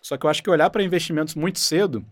Só 0.00 0.16
que 0.16 0.24
eu 0.24 0.30
acho 0.30 0.44
que 0.44 0.48
olhar 0.48 0.70
para 0.70 0.80
investimentos 0.80 1.34
muito 1.34 1.58
cedo, 1.58 2.04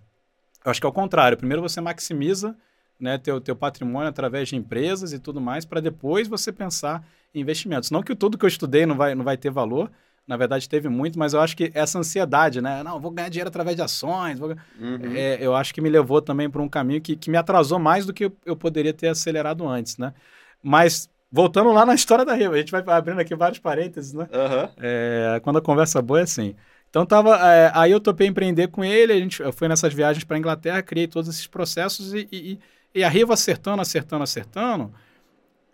eu 0.64 0.72
acho 0.72 0.80
que 0.80 0.86
é 0.86 0.90
o 0.90 0.92
contrário. 0.92 1.38
Primeiro 1.38 1.62
você 1.62 1.80
maximiza 1.80 2.56
né, 2.98 3.16
teu, 3.16 3.40
teu 3.40 3.54
patrimônio 3.54 4.08
através 4.08 4.48
de 4.48 4.56
empresas 4.56 5.12
e 5.12 5.20
tudo 5.20 5.40
mais, 5.40 5.64
para 5.64 5.78
depois 5.78 6.26
você 6.26 6.50
pensar 6.50 7.06
investimentos. 7.34 7.90
Não 7.90 8.02
que 8.02 8.14
tudo 8.14 8.38
que 8.38 8.44
eu 8.44 8.48
estudei 8.48 8.86
não 8.86 8.96
vai, 8.96 9.14
não 9.14 9.24
vai 9.24 9.36
ter 9.36 9.50
valor, 9.50 9.90
na 10.26 10.36
verdade 10.36 10.68
teve 10.68 10.88
muito, 10.88 11.18
mas 11.18 11.34
eu 11.34 11.40
acho 11.40 11.56
que 11.56 11.70
essa 11.74 11.98
ansiedade, 11.98 12.60
né? 12.60 12.82
Não, 12.82 12.98
vou 12.98 13.10
ganhar 13.10 13.28
dinheiro 13.28 13.48
através 13.48 13.76
de 13.76 13.82
ações, 13.82 14.38
vou... 14.38 14.50
Uhum. 14.80 15.14
É, 15.14 15.38
eu 15.40 15.54
acho 15.54 15.74
que 15.74 15.80
me 15.80 15.90
levou 15.90 16.22
também 16.22 16.48
para 16.48 16.62
um 16.62 16.68
caminho 16.68 17.00
que, 17.00 17.14
que 17.16 17.30
me 17.30 17.36
atrasou 17.36 17.78
mais 17.78 18.06
do 18.06 18.12
que 18.12 18.26
eu, 18.26 18.36
eu 18.46 18.56
poderia 18.56 18.92
ter 18.92 19.08
acelerado 19.08 19.66
antes, 19.68 19.98
né? 19.98 20.14
Mas, 20.62 21.10
voltando 21.30 21.72
lá 21.72 21.84
na 21.84 21.94
história 21.94 22.24
da 22.24 22.34
Riva, 22.34 22.54
a 22.54 22.58
gente 22.58 22.72
vai 22.72 22.82
abrindo 22.86 23.20
aqui 23.20 23.34
vários 23.34 23.58
parênteses, 23.58 24.14
né? 24.14 24.26
Aham. 24.32 24.70
É, 24.78 25.40
quando 25.42 25.58
a 25.58 25.62
conversa 25.62 26.00
boa 26.00 26.20
é 26.20 26.22
assim. 26.22 26.54
Então, 26.88 27.04
tava, 27.04 27.36
é, 27.52 27.72
aí 27.74 27.90
eu 27.90 28.00
topei 28.00 28.28
empreender 28.28 28.68
com 28.68 28.84
ele, 28.84 29.12
a 29.12 29.18
gente, 29.18 29.42
eu 29.42 29.52
fui 29.52 29.66
nessas 29.68 29.92
viagens 29.92 30.24
para 30.24 30.38
Inglaterra, 30.38 30.80
criei 30.80 31.08
todos 31.08 31.28
esses 31.28 31.46
processos 31.46 32.14
e, 32.14 32.28
e, 32.30 32.58
e 32.94 33.02
a 33.04 33.08
Riva 33.08 33.34
acertando, 33.34 33.82
acertando, 33.82 34.22
acertando, 34.22 34.94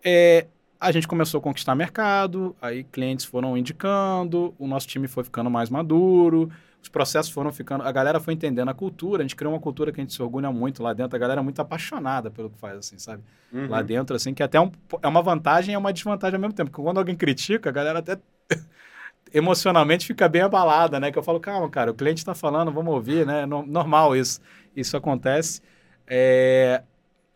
é, 0.02 0.46
a 0.80 0.90
gente 0.92 1.06
começou 1.06 1.38
a 1.38 1.42
conquistar 1.42 1.74
mercado, 1.74 2.56
aí 2.60 2.84
clientes 2.84 3.24
foram 3.26 3.56
indicando, 3.56 4.54
o 4.58 4.66
nosso 4.66 4.88
time 4.88 5.06
foi 5.06 5.22
ficando 5.24 5.50
mais 5.50 5.68
maduro, 5.70 6.50
os 6.82 6.88
processos 6.88 7.30
foram 7.30 7.52
ficando, 7.52 7.84
a 7.84 7.92
galera 7.92 8.18
foi 8.18 8.32
entendendo 8.34 8.70
a 8.70 8.74
cultura, 8.74 9.22
a 9.22 9.24
gente 9.24 9.36
criou 9.36 9.52
uma 9.52 9.60
cultura 9.60 9.92
que 9.92 10.00
a 10.00 10.02
gente 10.02 10.14
se 10.14 10.22
orgulha 10.22 10.50
muito 10.50 10.82
lá 10.82 10.94
dentro, 10.94 11.14
a 11.16 11.18
galera 11.18 11.40
é 11.40 11.44
muito 11.44 11.60
apaixonada 11.60 12.30
pelo 12.30 12.48
que 12.48 12.58
faz, 12.58 12.78
assim, 12.78 12.98
sabe? 12.98 13.22
Uhum. 13.52 13.68
Lá 13.68 13.82
dentro, 13.82 14.16
assim, 14.16 14.32
que 14.32 14.42
até 14.42 14.56
é 14.58 14.60
um- 14.60 14.72
é 15.02 15.08
uma 15.08 15.22
vantagem 15.22 15.72
e 15.72 15.74
é 15.74 15.78
uma 15.78 15.92
desvantagem 15.92 16.36
ao 16.36 16.40
mesmo 16.40 16.54
tempo, 16.54 16.70
porque 16.70 16.82
quando 16.82 16.98
alguém 16.98 17.14
critica, 17.16 17.68
a 17.68 17.72
galera 17.72 17.98
até 17.98 18.18
emocionalmente 19.32 20.06
fica 20.06 20.28
bem 20.28 20.42
abalada, 20.42 20.98
né? 20.98 21.10
Que 21.12 21.18
eu 21.18 21.22
falo, 21.22 21.40
calma, 21.40 21.68
cara, 21.70 21.90
o 21.90 21.94
cliente 21.94 22.18
está 22.18 22.34
falando, 22.34 22.72
vamos 22.72 22.92
ouvir, 22.94 23.26
né? 23.26 23.46
No- 23.46 23.64
normal 23.66 24.16
isso, 24.16 24.40
isso 24.74 24.96
acontece. 24.96 25.60
É, 26.06 26.82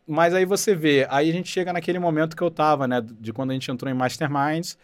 Mas 0.07 0.35
aí 0.35 0.45
você 0.45 0.75
vê, 0.75 1.07
aí 1.11 1.31
a 1.31 1.33
gente 1.33 1.49
chega 1.49 1.73
naquele 1.73 1.99
momento 1.99 2.37
que 2.37 2.43
eu 2.43 2.51
tava, 2.51 2.87
né? 2.87 3.01
De 3.01 3.33
quando 3.33 3.51
a 3.51 3.55
gente 3.55 3.71
entrou 3.71 3.91
em 3.91 3.95
Masterminds. 3.95 4.77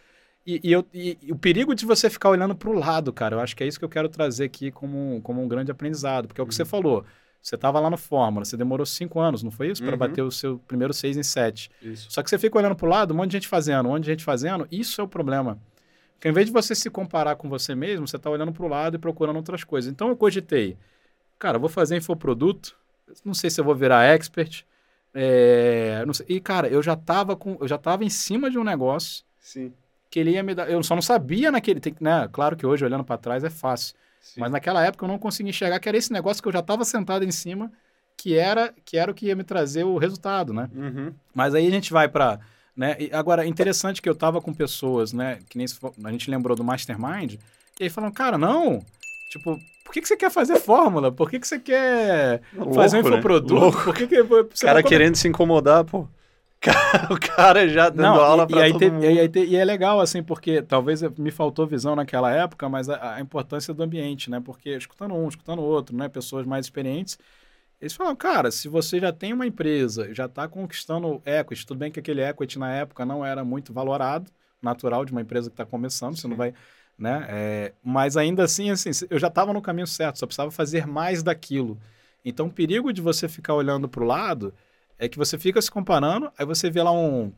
E, 0.47 0.61
e 0.65 0.73
eu- 0.73 0.87
e- 0.95 1.19
e 1.23 1.33
o 1.33 1.37
perigo 1.37 1.75
de 1.75 1.85
você 1.85 2.09
ficar 2.09 2.31
olhando 2.31 2.55
para 2.55 2.71
o 2.71 2.73
lado, 2.73 3.13
cara, 3.13 3.37
eu 3.37 3.41
acho 3.41 3.55
que 3.55 3.63
é 3.63 3.67
isso 3.67 3.79
que 3.79 3.85
eu 3.85 3.89
quero 3.91 4.09
trazer 4.09 4.45
aqui 4.45 4.71
como, 4.71 5.17
um- 5.17 5.21
como 5.21 5.43
um 5.43 5.47
grande 5.47 5.71
aprendizado. 5.71 6.27
Porque 6.27 6.41
é 6.41 6.45
o 6.45 6.47
que 6.47 6.55
você 6.55 6.65
falou. 6.65 7.05
Você 7.43 7.55
estava 7.55 7.79
lá 7.81 7.89
no 7.91 7.97
Fórmula, 7.99 8.45
você 8.45 8.57
demorou 8.57 8.85
cinco 8.87 9.21
anos, 9.21 9.43
não 9.43 9.51
foi 9.51 9.69
isso? 9.71 9.83
Para 9.83 9.93
Uhum. 9.93 9.99
bater 9.99 10.23
o 10.23 10.31
seu 10.31 10.59
primeiro 10.67 10.93
seis 10.95 11.17
em 11.17 11.23
sete. 11.23 11.71
Isso. 11.83 12.11
Só 12.11 12.23
que 12.23 12.29
você 12.31 12.39
fica 12.39 12.59
olhando 12.59 12.75
para 12.75 12.87
o 12.87 12.89
lado, 12.91 13.13
um 13.15 13.17
monte 13.17 13.31
de 13.31 13.37
gente 13.39 13.49
fazendo, 13.49 13.87
um 13.87 13.93
monte 13.93 14.05
de 14.05 14.11
gente 14.11 14.25
fazendo, 14.25 14.67
isso 14.71 15.01
é 15.01 15.05
o 15.05 15.09
problema. 15.09 15.59
Porque 16.15 16.29
ao 16.29 16.33
invés 16.33 16.47
de 16.47 16.53
você 16.53 16.75
se 16.75 16.91
comparar 16.91 17.37
com 17.37 17.49
você 17.49 17.75
mesmo, 17.75 18.07
você 18.07 18.17
está 18.17 18.29
olhando 18.29 18.53
para 18.53 18.63
o 18.65 18.69
lado 18.69 18.97
e 18.97 18.99
procurando 18.99 19.37
outras 19.37 19.65
coisas. 19.65 19.91
Então 19.91 20.09
eu 20.09 20.17
cogitei, 20.17 20.77
cara, 21.39 21.57
eu 21.57 21.61
vou 21.61 21.71
fazer 21.71 21.97
infoproduto, 21.97 22.77
não 23.25 23.33
sei 23.35 23.49
se 23.49 23.59
eu 23.59 23.65
vou 23.65 23.75
virar 23.75 24.05
expert, 24.05 24.65
é, 25.13 26.05
não 26.07 26.15
sei. 26.15 26.27
e 26.29 26.41
cara, 26.41 26.69
eu 26.69 26.83
já 26.83 26.95
estava 26.95 27.37
com, 27.37 27.57
eu 27.61 27.69
já 27.69 27.77
estava 27.77 28.05
em 28.05 28.11
cima 28.11 28.51
de 28.51 28.59
um 28.59 28.65
negócio 28.65 29.25
Sim. 29.41 29.73
que 30.09 30.21
ele 30.21 30.31
ia 30.33 30.43
me 30.43 30.55
dar, 30.55 30.71
eu 30.71 30.83
só 30.83 30.95
não 30.95 31.03
sabia 31.03 31.51
naquele, 31.51 31.81
tem, 31.81 31.95
né? 32.01 32.29
Claro 32.33 32.57
que 32.57 32.65
hoje 32.67 32.85
olhando 32.85 33.05
para 33.05 33.19
trás 33.19 33.43
é 33.43 33.51
fácil, 33.51 33.95
Sim. 34.21 34.41
mas 34.41 34.51
naquela 34.51 34.85
época 34.85 35.05
eu 35.05 35.09
não 35.09 35.19
conseguia 35.19 35.51
enxergar 35.51 35.81
que 35.81 35.89
era 35.89 35.99
esse 35.99 36.13
negócio 36.13 36.43
que 36.43 36.49
eu 36.49 36.53
já 36.53 36.61
estava 36.61 36.85
sentado 36.85 37.25
em 37.25 37.31
cima, 37.31 37.73
que 38.17 38.37
era 38.37 38.73
que 38.85 38.97
era 38.97 39.11
o 39.11 39.15
que 39.15 39.27
ia 39.27 39.37
me 39.37 39.45
trazer 39.45 39.85
o 39.85 39.99
resultado, 39.99 40.53
né? 40.53 40.71
Uhum. 40.75 41.13
Mas 41.35 41.55
aí 41.55 41.67
a 41.67 41.71
gente 41.71 41.93
vai 41.93 42.09
para. 42.09 42.39
Né? 42.77 42.97
E 43.01 43.11
agora, 43.13 43.45
interessante 43.45 44.01
que 44.01 44.09
eu 44.09 44.15
tava 44.15 44.41
com 44.41 44.55
pessoas, 44.55 45.13
né? 45.13 45.41
Que 45.49 45.59
nem 45.59 45.67
a 46.05 46.11
gente 46.13 46.31
lembrou 46.31 46.57
do 46.57 46.65
Mastermind, 46.65 47.35
e 47.81 47.85
aí 47.85 47.91
falam, 47.91 48.13
cara, 48.13 48.37
não. 48.37 48.85
Tipo, 49.31 49.59
por 49.85 49.93
que, 49.95 50.03
que 50.03 50.09
você 50.09 50.19
quer 50.19 50.31
fazer 50.33 50.59
fórmula? 50.59 51.13
Por 51.13 51.31
que, 51.31 51.41
que 51.41 51.49
você 51.49 51.61
quer 51.61 52.43
fazer 52.71 52.99
um 52.99 53.01
Louco, 53.01 53.11
né? 53.11 53.25
infoproduto? 53.25 53.41
Louco. 53.43 53.79
Por 53.81 53.97
que, 53.97 54.09
que 54.09 54.23
você 54.25 54.45
O 54.57 54.65
cara 54.65 54.83
querendo 54.83 55.17
se 55.17 55.29
incomodar, 55.29 55.85
pô. 55.85 56.07
O 57.11 57.19
cara 57.19 57.69
já 57.69 57.89
dando 57.89 58.19
Não, 58.19 58.21
aula 58.21 58.47
pra 58.47 58.63
aí 58.63 58.73
todo 58.73 58.91
te- 58.93 58.93
mundo. 58.93 59.25
e 59.25 59.29
te- 59.29 59.45
e 59.47 59.57
é 59.57 59.65
legal, 59.65 60.01
assim, 60.01 60.23
porque 60.23 60.63
talvez 60.63 61.03
me 61.19 61.31
faltou 61.33 61.67
visão 61.67 61.97
naquela 61.97 62.31
época, 62.33 62.69
mas 62.69 62.89
a, 62.89 63.17
a 63.17 63.21
importância 63.21 63.75
do 63.75 63.83
ambiente, 63.83 64.31
né? 64.31 64.41
Porque 64.41 64.71
escutando 64.77 65.15
um, 65.15 65.29
escutando 65.29 65.61
outro, 65.63 65.97
né? 65.97 66.09
Pessoas 66.09 66.47
mais 66.47 66.67
experientes, 66.67 67.19
eles 67.81 67.95
falam, 67.95 68.17
cara, 68.17 68.51
se 68.51 68.69
você 68.69 69.01
já 69.01 69.13
tem 69.13 69.33
uma 69.33 69.47
empresa, 69.47 70.15
já 70.15 70.27
está 70.27 70.49
conquistando 70.49 71.23
equity, 71.27 71.67
tudo 71.67 71.79
bem 71.79 71.93
que 71.93 72.01
aquele 72.01 72.23
equity 72.23 72.59
na 72.59 72.73
época 72.75 73.07
não 73.07 73.25
era 73.25 73.45
muito 73.45 73.73
valorado, 73.73 74.31
natural 74.63 75.05
de 75.05 75.13
uma 75.13 75.23
empresa 75.23 75.51
que 75.51 75.55
está 75.55 75.67
começando, 75.67 76.17
você 76.19 76.29
não 76.29 76.37
Sim. 76.37 76.39
vai, 76.39 76.55
né? 77.01 77.27
É, 77.31 77.73
mas 77.83 78.17
ainda 78.17 78.45
assim, 78.45 78.71
assim, 78.71 78.91
eu 79.09 79.19
já 79.19 79.29
estava 79.29 79.53
no 79.55 79.63
caminho 79.63 79.87
certo, 79.87 80.19
só 80.19 80.27
precisava 80.27 80.51
fazer 80.51 80.87
mais 80.87 81.23
daquilo. 81.23 81.79
Então, 82.25 82.47
o 82.47 82.53
perigo 82.53 82.93
de 82.93 83.01
você 83.01 83.27
ficar 83.27 83.55
olhando 83.55 83.89
para 83.89 84.03
o 84.05 84.07
lado 84.07 84.53
é 84.99 85.09
que 85.09 85.17
você 85.17 85.39
fica 85.39 85.61
se 85.63 85.71
comparando, 85.71 86.31
aí 86.39 86.45
você 86.45 86.69
vê 86.71 86.83
lá 86.83 86.93
um, 86.93 87.33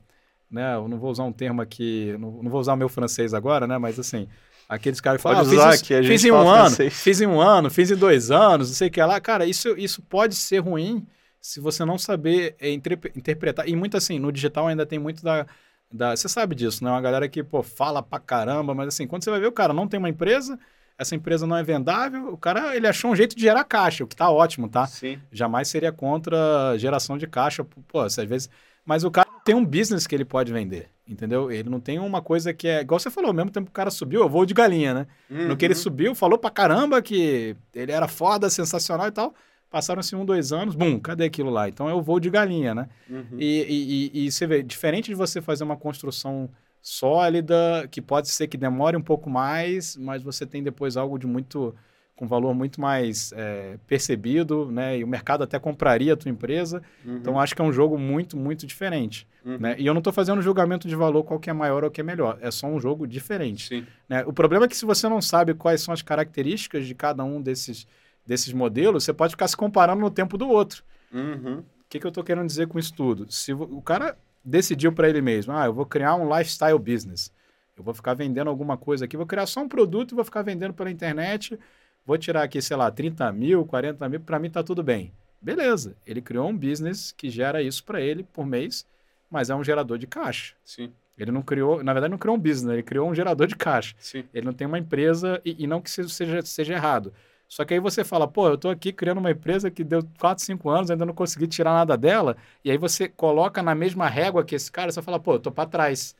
né? 0.51 0.75
Eu 0.75 0.89
não 0.89 0.99
vou 0.99 1.11
usar 1.13 1.23
um 1.23 1.33
termo 1.33 1.63
aqui, 1.63 2.17
não, 2.19 2.43
não 2.43 2.51
vou 2.51 2.61
usar 2.61 2.73
o 2.75 2.77
meu 2.77 2.89
francês 2.89 3.33
agora, 3.33 3.65
né? 3.69 3.79
Mas 3.79 4.01
assim, 4.01 4.29
aqueles 4.69 5.01
caras 5.01 5.19
que 5.19 5.23
falam, 5.23 5.39
ah, 5.39 5.45
fiz, 5.45 5.59
isso- 5.75 5.85
que 5.85 6.03
fiz 6.03 6.25
em 6.25 6.33
um 6.33 6.37
ano, 6.49 6.67
francês." 6.67 6.95
fiz 6.95 7.21
em 7.21 7.27
um 7.29 7.41
ano, 7.41 7.71
fiz 7.71 7.91
em 7.93 7.97
dois 7.97 8.33
anos, 8.33 8.69
não 8.69 8.75
sei 8.75 8.89
o 8.89 8.91
que 8.91 9.01
lá. 9.01 9.21
Cara, 9.21 9.47
isso, 9.47 9.69
isso 9.79 10.03
pode 10.03 10.35
ser 10.35 10.59
ruim 10.59 11.07
se 11.41 11.61
você 11.61 11.85
não 11.85 11.97
saber 11.99 12.57
é, 12.61 12.71
interpre- 12.73 13.13
interpretar. 13.15 13.69
E 13.69 13.77
muito 13.77 13.97
assim, 13.97 14.19
no 14.19 14.33
digital 14.33 14.67
ainda 14.67 14.85
tem 14.85 14.99
muito 14.99 15.23
da. 15.23 15.47
Da 15.93 16.17
você 16.17 16.29
sabe 16.29 16.55
disso, 16.55 16.83
né? 16.85 16.91
Uma 16.91 17.01
galera 17.01 17.29
que, 17.29 17.43
pô, 17.43 17.63
fala 17.63 18.03
pra 18.03 18.19
caramba, 18.19 18.75
mas 18.75 18.89
assim, 18.89 19.07
quando 19.07 19.25
você 19.25 19.31
vai 19.31 19.41
ver, 19.41 19.47
o 19.49 19.53
cara 19.53 19.73
não 19.73 19.87
tem 19.87 19.99
uma 19.99 20.09
empresa, 20.09 20.59
essa 20.99 21.15
empresa 21.15 21.47
não 21.47 21.57
é 21.57 21.63
vendável, 21.63 22.33
o 22.33 22.37
cara, 22.37 22.75
ele 22.77 22.87
achou 22.87 23.11
um 23.11 23.17
jeito 23.17 23.35
de 23.37 23.43
gerar 23.43 23.65
caixa, 23.65 24.05
o 24.05 24.07
que 24.07 24.17
tá 24.17 24.31
ótimo, 24.31 24.69
tá? 24.69 24.87
Sim. 24.87 25.19
jamais 25.31 25.69
seria 25.69 25.93
contra 25.93 26.77
geração 26.79 27.19
de 27.19 27.27
caixa, 27.27 27.65
pô, 27.89 28.01
às 28.01 28.17
vezes. 28.17 28.49
Mas 28.85 29.05
o 29.05 29.11
cara 29.11 29.29
tem 29.45 29.55
um 29.55 29.65
business 29.65 30.07
que 30.09 30.15
ele 30.15 30.25
pode 30.25 30.53
vender, 30.53 30.89
entendeu? 31.07 31.51
Ele 31.53 31.69
não 31.71 31.79
tem 31.79 31.99
uma 32.01 32.21
coisa 32.21 32.53
que 32.53 32.67
é. 32.67 32.81
Igual 32.81 32.99
você 32.99 33.11
falou, 33.11 33.29
ao 33.29 33.35
mesmo 33.35 33.51
tempo 33.51 33.67
que 33.67 33.71
o 33.71 33.75
cara 33.75 33.91
subiu, 33.91 34.23
eu 34.23 34.29
vou 34.29 34.45
de 34.45 34.53
galinha, 34.55 34.93
né? 34.93 35.07
No 35.31 35.57
que 35.57 35.65
ele 35.65 35.75
Uhum. 35.75 35.81
subiu, 35.81 36.15
falou 36.17 36.37
pra 36.37 36.51
caramba 36.51 37.01
que 37.01 37.57
ele 37.75 37.93
era 37.93 38.09
foda, 38.09 38.51
sensacional 38.51 39.07
e 39.07 39.13
tal. 39.13 39.33
Passaram-se 39.73 40.15
um, 40.15 40.25
dois 40.25 40.53
anos, 40.53 40.75
bum, 40.75 41.01
cadê 41.01 41.25
aquilo 41.25 41.49
lá? 41.51 41.69
Então 41.69 41.89
é 41.89 41.95
o 41.95 42.03
voo 42.03 42.21
de 42.21 42.29
galinha, 42.31 42.75
né? 42.75 42.89
Uhum. 43.09 43.25
E, 43.39 44.11
e, 44.15 44.21
e- 44.23 44.27
e 44.27 44.31
você 44.31 44.47
vê, 44.47 44.63
diferente 44.63 45.07
de 45.07 45.15
você 45.15 45.41
fazer 45.41 45.65
uma 45.65 45.77
construção 45.77 46.49
sólida, 46.81 47.89
que 47.91 48.03
pode 48.03 48.29
ser 48.29 48.47
que 48.49 48.57
demore 48.59 48.97
um 48.97 49.03
pouco 49.03 49.31
mais, 49.31 49.97
mas 49.97 50.23
você 50.23 50.45
tem 50.45 50.63
depois 50.63 50.97
algo 50.97 51.19
de 51.19 51.27
muito 51.27 51.75
com 52.15 52.27
valor 52.29 52.55
muito 52.55 52.81
mais 52.81 53.33
é, 53.35 53.79
percebido, 53.87 54.71
né? 54.71 54.99
E 54.99 55.03
o 55.03 55.09
mercado 55.09 55.43
até 55.43 55.59
compraria 55.59 56.13
a 56.13 56.17
tua 56.17 56.31
empresa. 56.31 56.83
Uhum. 57.05 57.17
Então 57.17 57.41
acho 57.41 57.57
que 57.57 57.63
é 57.63 57.65
um 57.65 57.73
jogo 57.73 57.99
muito, 57.99 58.37
muito 58.37 58.67
diferente, 58.67 59.27
Uhum. 59.45 59.59
né? 59.59 59.75
E 59.79 59.87
eu 59.87 59.95
não 59.95 59.99
estou 59.99 60.13
fazendo 60.13 60.41
julgamento 60.43 60.87
de 60.87 60.95
valor 60.95 61.25
qual 61.25 61.41
que 61.41 61.51
é 61.51 61.53
maior 61.53 61.83
ou 61.83 61.91
que 61.91 62.01
é 62.01 62.05
melhor. 62.05 62.39
É 62.41 62.51
só 62.51 62.67
um 62.69 62.79
jogo 62.79 63.07
diferente. 63.09 63.67
Sim. 63.69 63.87
né? 64.09 64.23
O 64.27 64.33
problema 64.33 64.67
é 64.67 64.69
que 64.69 64.77
se 64.77 64.85
você 64.85 65.09
não 65.09 65.21
sabe 65.23 65.55
quais 65.55 65.81
são 65.81 65.93
as 65.95 66.03
características 66.03 66.87
de 66.87 66.95
cada 66.95 67.25
um 67.25 67.41
desses, 67.41 67.87
desses 68.27 68.53
modelos, 68.53 69.05
você 69.05 69.13
pode 69.13 69.33
ficar 69.33 69.49
se 69.49 69.57
comparando 69.57 70.01
no 70.01 70.11
tempo 70.11 70.39
do 70.39 70.49
outro. 70.49 70.85
Uhum. 71.13 71.59
O 71.59 71.65
que, 71.89 71.99
que 71.99 72.07
eu 72.07 72.11
estou 72.11 72.25
querendo 72.25 72.47
dizer 72.47 72.69
com 72.69 72.79
isso 72.79 72.95
tudo? 72.95 73.31
Se 73.31 73.53
o 73.53 73.83
cara 73.83 74.17
decidiu 74.45 74.93
para 74.93 75.09
ele 75.09 75.21
mesmo, 75.21 75.53
ah, 75.53 75.67
eu 75.67 75.73
vou 75.73 75.87
criar 75.87 76.15
um 76.15 76.37
lifestyle 76.37 76.79
business, 76.79 77.33
eu 77.77 77.85
vou 77.85 77.95
ficar 77.95 78.15
vendendo 78.15 78.49
alguma 78.49 78.77
coisa 78.77 79.05
aqui, 79.05 79.17
vou 79.17 79.27
criar 79.27 79.47
só 79.47 79.61
um 79.61 79.69
produto 79.69 80.13
e 80.13 80.15
vou 80.15 80.25
ficar 80.25 80.43
vendendo 80.43 80.75
pela 80.75 80.91
internet, 80.91 81.59
vou 82.05 82.19
tirar 82.19 82.43
aqui, 82.43 82.61
sei 82.61 82.77
lá, 82.77 82.91
30 82.91 83.31
mil, 83.33 83.65
40 83.67 84.09
mil, 84.09 84.21
para 84.21 84.39
mim 84.39 84.51
tá 84.51 84.63
tudo 84.63 84.83
bem. 84.83 85.13
Beleza, 85.41 85.97
ele 86.07 86.23
criou 86.23 86.49
um 86.49 86.57
business 86.57 87.13
que 87.13 87.29
gera 87.29 87.63
isso 87.63 87.85
para 87.85 88.01
ele 88.01 88.23
por 88.23 88.47
mês, 88.47 88.87
mas 89.31 89.51
é 89.51 89.55
um 89.55 89.65
gerador 89.65 89.99
de 89.99 90.07
caixa. 90.07 90.55
Sim. 90.65 90.93
Ele 91.19 91.31
não 91.31 91.43
criou, 91.43 91.83
na 91.83 91.93
verdade, 91.93 92.11
não 92.11 92.19
criou 92.19 92.37
um 92.37 92.41
business, 92.41 92.73
ele 92.73 92.83
criou 92.83 93.09
um 93.09 93.15
gerador 93.15 93.47
de 93.47 93.57
caixa. 93.57 93.95
Sim. 93.99 94.25
Ele 94.33 94.47
não 94.47 94.53
tem 94.53 94.67
uma 94.67 94.79
empresa, 94.79 95.41
e, 95.45 95.65
e 95.65 95.67
não 95.67 95.81
que 95.81 95.89
isso 95.89 96.09
seja, 96.09 96.43
seja 96.43 96.75
errado. 96.75 97.13
Só 97.53 97.67
que 97.67 97.75
aí 97.75 97.81
você 97.81 98.03
fala, 98.03 98.27
pô, 98.27 98.49
eu 98.49 98.57
tô 98.57 98.71
aqui 98.71 98.95
criando 98.95 99.19
uma 99.19 99.31
empresa 99.31 99.71
que 99.71 99.85
deu 99.85 100.03
4, 100.19 100.43
5 100.43 100.71
anos, 100.71 100.91
ainda 100.91 101.05
não 101.05 101.13
consegui 101.13 101.47
tirar 101.47 101.75
nada 101.75 101.99
dela, 101.99 102.35
e 102.65 102.71
aí 102.71 102.79
você 102.79 103.07
coloca 103.07 103.63
na 103.63 103.75
mesma 103.75 104.09
régua 104.09 104.43
que 104.43 104.55
esse 104.55 104.73
cara, 104.73 104.91
você 104.91 105.03
fala, 105.03 105.21
pô, 105.21 105.35
eu 105.35 105.39
tô 105.39 105.53
para 105.53 105.69
trás. 105.69 106.17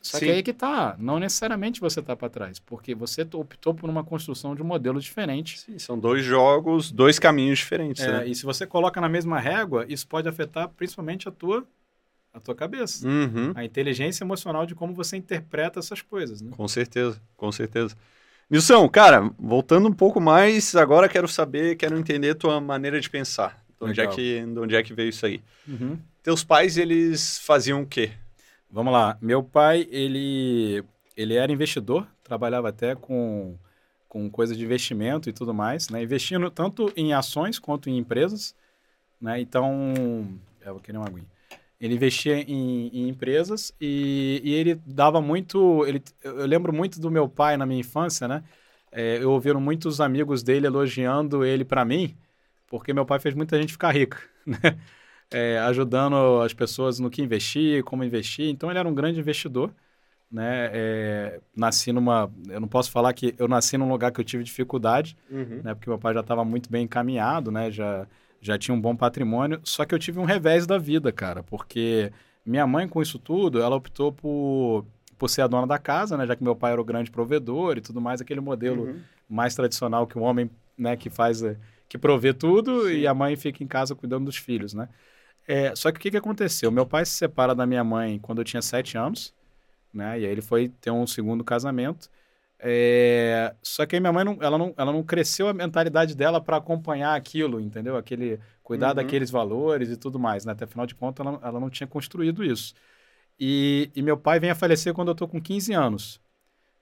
Só 0.00 0.18
Sim. 0.18 0.24
que 0.24 0.30
aí 0.30 0.42
que 0.42 0.54
tá, 0.54 0.96
não 0.98 1.18
necessariamente 1.18 1.78
você 1.78 2.00
tá 2.00 2.16
para 2.16 2.30
trás, 2.30 2.58
porque 2.58 2.94
você 2.94 3.20
optou 3.34 3.74
por 3.74 3.90
uma 3.90 4.02
construção 4.02 4.54
de 4.54 4.62
um 4.62 4.64
modelo 4.64 4.98
diferente. 4.98 5.58
Sim, 5.58 5.78
são 5.78 5.98
dois 5.98 6.24
jogos, 6.24 6.90
dois 6.90 7.18
caminhos 7.18 7.58
diferentes, 7.58 8.02
É, 8.02 8.12
né? 8.12 8.28
E 8.28 8.34
se 8.34 8.46
você 8.46 8.66
coloca 8.66 8.98
na 8.98 9.10
mesma 9.10 9.38
régua, 9.38 9.84
isso 9.90 10.08
pode 10.08 10.26
afetar 10.26 10.70
principalmente 10.70 11.28
a 11.28 11.30
tua, 11.30 11.66
a 12.32 12.40
tua 12.40 12.54
cabeça. 12.54 13.06
Uhum, 13.06 13.52
A 13.54 13.62
inteligência 13.62 14.24
emocional 14.24 14.64
de 14.64 14.74
como 14.74 14.94
você 14.94 15.18
interpreta 15.18 15.80
essas 15.80 16.00
coisas, 16.00 16.40
né? 16.40 16.50
com 16.56 16.66
certeza, 16.66 17.20
com 17.36 17.52
certeza. 17.52 17.94
Nilson, 18.52 18.86
cara, 18.86 19.30
voltando 19.38 19.88
um 19.88 19.92
pouco 19.94 20.20
mais, 20.20 20.76
agora 20.76 21.08
quero 21.08 21.26
saber, 21.26 21.74
quero 21.74 21.98
entender 21.98 22.34
tua 22.34 22.60
maneira 22.60 23.00
de 23.00 23.08
pensar. 23.08 23.64
De 23.80 23.88
onde, 23.88 23.98
é 24.02 24.06
que, 24.06 24.44
de 24.44 24.58
onde 24.58 24.76
é 24.76 24.82
que 24.82 24.92
veio 24.92 25.08
isso 25.08 25.24
aí? 25.24 25.42
Uhum. 25.66 25.98
Teus 26.22 26.44
pais, 26.44 26.76
eles 26.76 27.38
faziam 27.38 27.80
o 27.80 27.86
quê? 27.86 28.12
Vamos 28.70 28.92
lá. 28.92 29.16
Meu 29.22 29.42
pai, 29.42 29.88
ele, 29.90 30.84
ele 31.16 31.32
era 31.32 31.50
investidor, 31.50 32.06
trabalhava 32.22 32.68
até 32.68 32.94
com, 32.94 33.56
com 34.06 34.30
coisas 34.30 34.54
de 34.54 34.62
investimento 34.62 35.30
e 35.30 35.32
tudo 35.32 35.54
mais, 35.54 35.88
né? 35.88 36.02
Investindo 36.02 36.50
tanto 36.50 36.92
em 36.94 37.14
ações 37.14 37.58
quanto 37.58 37.88
em 37.88 37.96
empresas, 37.96 38.54
né? 39.18 39.40
Então, 39.40 39.94
eu 40.60 40.74
vou 40.74 40.82
querer 40.82 40.98
uma 40.98 41.06
aguinha. 41.06 41.31
Ele 41.82 41.94
investia 41.94 42.36
em, 42.38 42.88
em 42.88 43.08
empresas 43.08 43.74
e, 43.80 44.40
e 44.44 44.54
ele 44.54 44.76
dava 44.86 45.20
muito... 45.20 45.84
Ele, 45.84 46.02
eu 46.22 46.46
lembro 46.46 46.72
muito 46.72 47.00
do 47.00 47.10
meu 47.10 47.28
pai 47.28 47.56
na 47.56 47.66
minha 47.66 47.80
infância, 47.80 48.28
né? 48.28 48.44
É, 48.92 49.18
eu 49.22 49.30
ouviram 49.32 49.60
muitos 49.60 50.00
amigos 50.00 50.42
dele 50.42 50.66
elogiando 50.66 51.44
ele 51.44 51.64
para 51.64 51.84
mim, 51.84 52.16
porque 52.68 52.92
meu 52.92 53.06
pai 53.06 53.18
fez 53.18 53.34
muita 53.34 53.58
gente 53.60 53.72
ficar 53.72 53.90
rica, 53.92 54.18
né? 54.46 54.78
É, 55.30 55.58
ajudando 55.60 56.42
as 56.42 56.52
pessoas 56.54 56.98
no 57.00 57.10
que 57.10 57.22
investir, 57.22 57.82
como 57.84 58.04
investir. 58.04 58.46
Então 58.50 58.70
ele 58.70 58.78
era 58.78 58.88
um 58.88 58.94
grande 58.94 59.18
investidor, 59.20 59.74
né? 60.30 60.70
É, 60.72 61.40
nasci 61.56 61.92
numa, 61.92 62.30
eu 62.48 62.60
não 62.60 62.68
posso 62.68 62.90
falar 62.90 63.12
que 63.14 63.34
eu 63.38 63.48
nasci 63.48 63.76
num 63.78 63.88
lugar 63.88 64.12
que 64.12 64.20
eu 64.20 64.24
tive 64.24 64.44
dificuldade, 64.44 65.16
né? 65.62 65.74
Porque 65.74 65.88
meu 65.90 65.98
pai 65.98 66.14
já 66.14 66.20
estava 66.20 66.44
muito 66.44 66.70
bem 66.70 66.84
encaminhado, 66.84 67.50
né? 67.50 67.70
Já 67.70 68.06
já 68.42 68.58
tinha 68.58 68.74
um 68.74 68.80
bom 68.80 68.94
patrimônio. 68.94 69.60
Só 69.64 69.86
que 69.86 69.94
eu 69.94 69.98
tive 69.98 70.18
um 70.18 70.24
revés 70.24 70.66
da 70.66 70.76
vida, 70.76 71.10
cara, 71.12 71.42
porque 71.42 72.12
minha 72.44 72.66
mãe 72.66 72.86
com 72.88 73.00
isso 73.00 73.18
tudo, 73.18 73.62
ela 73.62 73.76
optou 73.76 74.12
por 74.12 74.84
por 75.16 75.30
ser 75.30 75.42
a 75.42 75.46
dona 75.46 75.68
da 75.68 75.78
casa, 75.78 76.16
né? 76.16 76.26
Já 76.26 76.34
que 76.34 76.42
meu 76.42 76.56
pai 76.56 76.72
era 76.72 76.80
o 76.80 76.84
grande 76.84 77.08
provedor 77.08 77.78
e 77.78 77.80
tudo 77.80 78.00
mais, 78.00 78.20
aquele 78.20 78.40
modelo 78.40 78.86
Uhum. 78.86 79.00
mais 79.28 79.54
tradicional 79.54 80.04
que 80.04 80.18
o 80.18 80.20
homem, 80.22 80.50
né, 80.76 80.96
que 80.96 81.08
faz, 81.08 81.40
eh, 81.44 81.56
que 81.88 81.96
provê 81.96 82.34
tudo 82.34 82.88
Sim. 82.88 82.94
e 82.96 83.06
a 83.06 83.14
mãe 83.14 83.36
fica 83.36 83.62
em 83.62 83.66
casa 83.68 83.94
cuidando 83.94 84.24
dos 84.24 84.36
filhos, 84.36 84.74
né? 84.74 84.88
É, 85.46 85.74
só 85.76 85.92
que 85.92 85.98
o 85.98 86.00
que, 86.00 86.10
que 86.10 86.16
aconteceu? 86.16 86.72
Meu 86.72 86.84
pai 86.84 87.04
se 87.06 87.12
separa 87.12 87.54
da 87.54 87.64
minha 87.64 87.84
mãe 87.84 88.18
quando 88.18 88.40
eu 88.40 88.44
tinha 88.44 88.60
sete 88.62 88.98
anos, 88.98 89.32
né? 89.94 90.18
E 90.18 90.26
aí 90.26 90.32
ele 90.32 90.42
foi 90.42 90.68
ter 90.68 90.90
um 90.90 91.06
segundo 91.06 91.44
casamento. 91.44 92.08
É, 92.64 93.54
só 93.62 93.84
que 93.86 93.96
aí 93.96 94.00
minha 94.00 94.12
mãe 94.12 94.24
não, 94.24 94.38
ela 94.40 94.56
não, 94.56 94.72
ela 94.76 94.92
não 94.92 95.02
cresceu 95.02 95.48
a 95.48 95.52
mentalidade 95.54 96.14
dela 96.14 96.40
para 96.40 96.56
acompanhar 96.58 97.16
aquilo, 97.16 97.60
entendeu? 97.60 97.96
Aquele 97.96 98.38
cuidar 98.62 98.90
Uhum. 98.90 98.94
daqueles 98.94 99.30
valores 99.30 99.88
e 99.90 99.96
tudo 99.96 100.18
mais, 100.18 100.44
né? 100.44 100.52
Até 100.52 100.64
afinal 100.64 100.86
de 100.86 100.94
contas 100.94 101.26
ela, 101.26 101.40
ela 101.42 101.60
não 101.60 101.68
tinha 101.70 101.86
construído 101.88 102.44
isso. 102.44 102.74
E, 103.40 103.90
e 103.96 104.02
meu 104.02 104.16
pai 104.18 104.40
vem 104.40 104.50
a 104.50 104.54
falecer 104.54 104.94
quando 104.94 105.08
eu 105.10 105.14
tô 105.14 105.28
com 105.28 105.40
15 105.42 105.72
anos. 105.74 106.20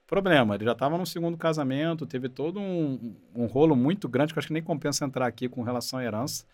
Problema, 0.07 0.55
ele 0.55 0.65
já 0.65 0.73
estava 0.73 0.97
no 0.97 1.05
segundo 1.05 1.37
casamento, 1.37 2.05
teve 2.05 2.29
todo 2.29 2.59
um, 2.59 3.15
um 3.33 3.45
rolo 3.47 3.75
muito 3.75 4.09
grande, 4.09 4.33
que 4.33 4.39
eu 4.39 4.41
acho 4.41 4.47
que 4.47 4.53
nem 4.53 4.63
compensa 4.63 5.05
entrar 5.05 5.25
aqui 5.27 5.47
com 5.49 5.63
relação 5.63 5.99
à 5.99 6.03
herança. 6.03 6.45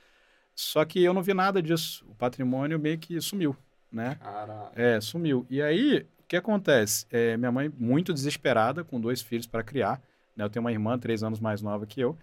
Só 0.55 0.85
que 0.85 1.03
eu 1.03 1.13
não 1.13 1.23
vi 1.23 1.33
nada 1.33 1.61
disso. 1.61 2.05
O 2.09 2.15
patrimônio 2.15 2.79
meio 2.79 2.97
que 2.99 3.19
sumiu, 3.21 3.55
né? 3.91 4.15
Caraca. 4.15 4.71
É, 4.75 5.01
sumiu. 5.01 5.45
E 5.49 5.61
aí, 5.61 6.05
que 6.27 6.35
acontece? 6.35 7.05
É, 7.11 7.37
minha 7.37 7.51
mãe 7.51 7.71
muito 7.77 8.13
desesperada, 8.13 8.83
com 8.83 8.99
dois 8.99 9.21
filhos 9.21 9.47
para 9.47 9.63
criar. 9.63 10.01
Né? 10.35 10.43
Eu 10.43 10.49
tenho 10.49 10.63
uma 10.63 10.71
irmã 10.71 10.97
três 10.97 11.23
anos 11.23 11.39
mais 11.39 11.61
nova 11.61 11.85
que 11.85 12.01
eu. 12.01 12.17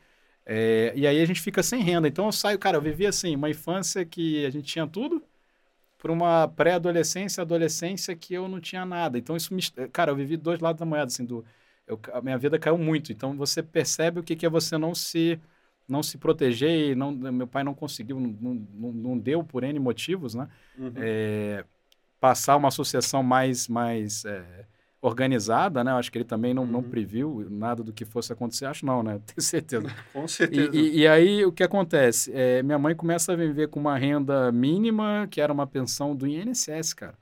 É, 0.46 0.92
e 0.94 1.06
aí 1.06 1.20
a 1.20 1.24
gente 1.26 1.40
fica 1.40 1.62
sem 1.62 1.82
renda. 1.82 2.06
Então 2.08 2.26
eu 2.26 2.32
saio, 2.32 2.58
cara, 2.58 2.76
eu 2.76 2.82
vivi 2.82 3.06
assim, 3.06 3.34
uma 3.34 3.48
infância 3.50 4.04
que 4.04 4.44
a 4.44 4.50
gente 4.50 4.66
tinha 4.66 4.86
tudo, 4.86 5.22
para 5.98 6.12
uma 6.12 6.46
pré-adolescência, 6.48 7.40
adolescência 7.42 8.14
que 8.14 8.34
eu 8.34 8.46
não 8.48 8.60
tinha 8.60 8.84
nada. 8.84 9.18
Então 9.18 9.36
isso 9.36 9.54
me. 9.54 9.62
Cara, 9.92 10.10
eu 10.12 10.16
vivi 10.16 10.36
dois 10.36 10.60
lados 10.60 10.78
da 10.78 10.86
moeda, 10.86 11.06
assim, 11.06 11.24
do. 11.24 11.44
Eu, 11.86 11.98
a 12.12 12.20
minha 12.20 12.38
vida 12.38 12.58
caiu 12.58 12.78
muito. 12.78 13.12
Então 13.12 13.36
você 13.36 13.62
percebe 13.62 14.20
o 14.20 14.22
que, 14.22 14.36
que 14.36 14.46
é 14.46 14.50
você 14.50 14.76
não 14.78 14.94
se 14.94 15.40
não 15.86 16.02
se 16.02 16.16
proteger 16.16 16.96
não 16.96 17.12
meu 17.12 17.46
pai 17.46 17.62
não 17.62 17.74
conseguiu 17.74 18.18
não, 18.18 18.54
não, 18.72 18.92
não 18.92 19.18
deu 19.18 19.44
por 19.44 19.62
n 19.62 19.78
motivos 19.78 20.34
né 20.34 20.48
Uhum. 20.78 20.92
é, 20.96 21.64
passar 22.24 22.56
uma 22.56 22.68
associação 22.68 23.22
mais 23.22 23.68
mais 23.68 24.24
é, 24.24 24.64
organizada 25.02 25.84
né? 25.84 25.90
Eu 25.90 25.96
acho 25.96 26.10
que 26.10 26.16
ele 26.16 26.24
também 26.24 26.54
não, 26.54 26.64
não 26.66 26.80
Uhum. 26.80 26.88
previu 26.88 27.46
nada 27.50 27.82
do 27.82 27.92
que 27.92 28.06
fosse 28.06 28.32
acontecer. 28.32 28.64
Acho 28.64 28.86
não 28.86 29.02
né? 29.02 29.20
Tenho 29.28 29.42
certeza. 29.42 29.86
Com 30.10 30.24
e, 30.24 30.28
certeza. 30.28 30.70
e, 30.72 31.00
e 31.00 31.06
aí 31.06 31.44
o 31.44 31.52
que 31.52 31.62
acontece? 31.62 32.32
É, 32.32 32.62
minha 32.62 32.78
mãe 32.78 32.94
começa 32.96 33.34
a 33.34 33.36
viver 33.36 33.68
com 33.68 33.78
uma 33.78 33.98
renda 33.98 34.50
mínima 34.50 35.28
que 35.30 35.38
era 35.38 35.52
uma 35.52 35.66
pensão 35.66 36.16
do 36.16 36.26
INSS 36.26 36.94
cara. 36.94 37.18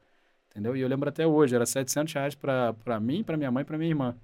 Entendeu? 0.50 0.76
E 0.76 0.80
eu 0.80 0.88
lembro 0.88 1.08
até 1.08 1.26
hoje 1.26 1.56
era 1.56 1.66
700 1.66 2.14
reais 2.14 2.34
para 2.36 3.00
mim 3.00 3.24
para 3.24 3.36
minha 3.36 3.50
mãe 3.50 3.64
para 3.64 3.76
minha 3.76 3.90
irmã. 3.90 4.14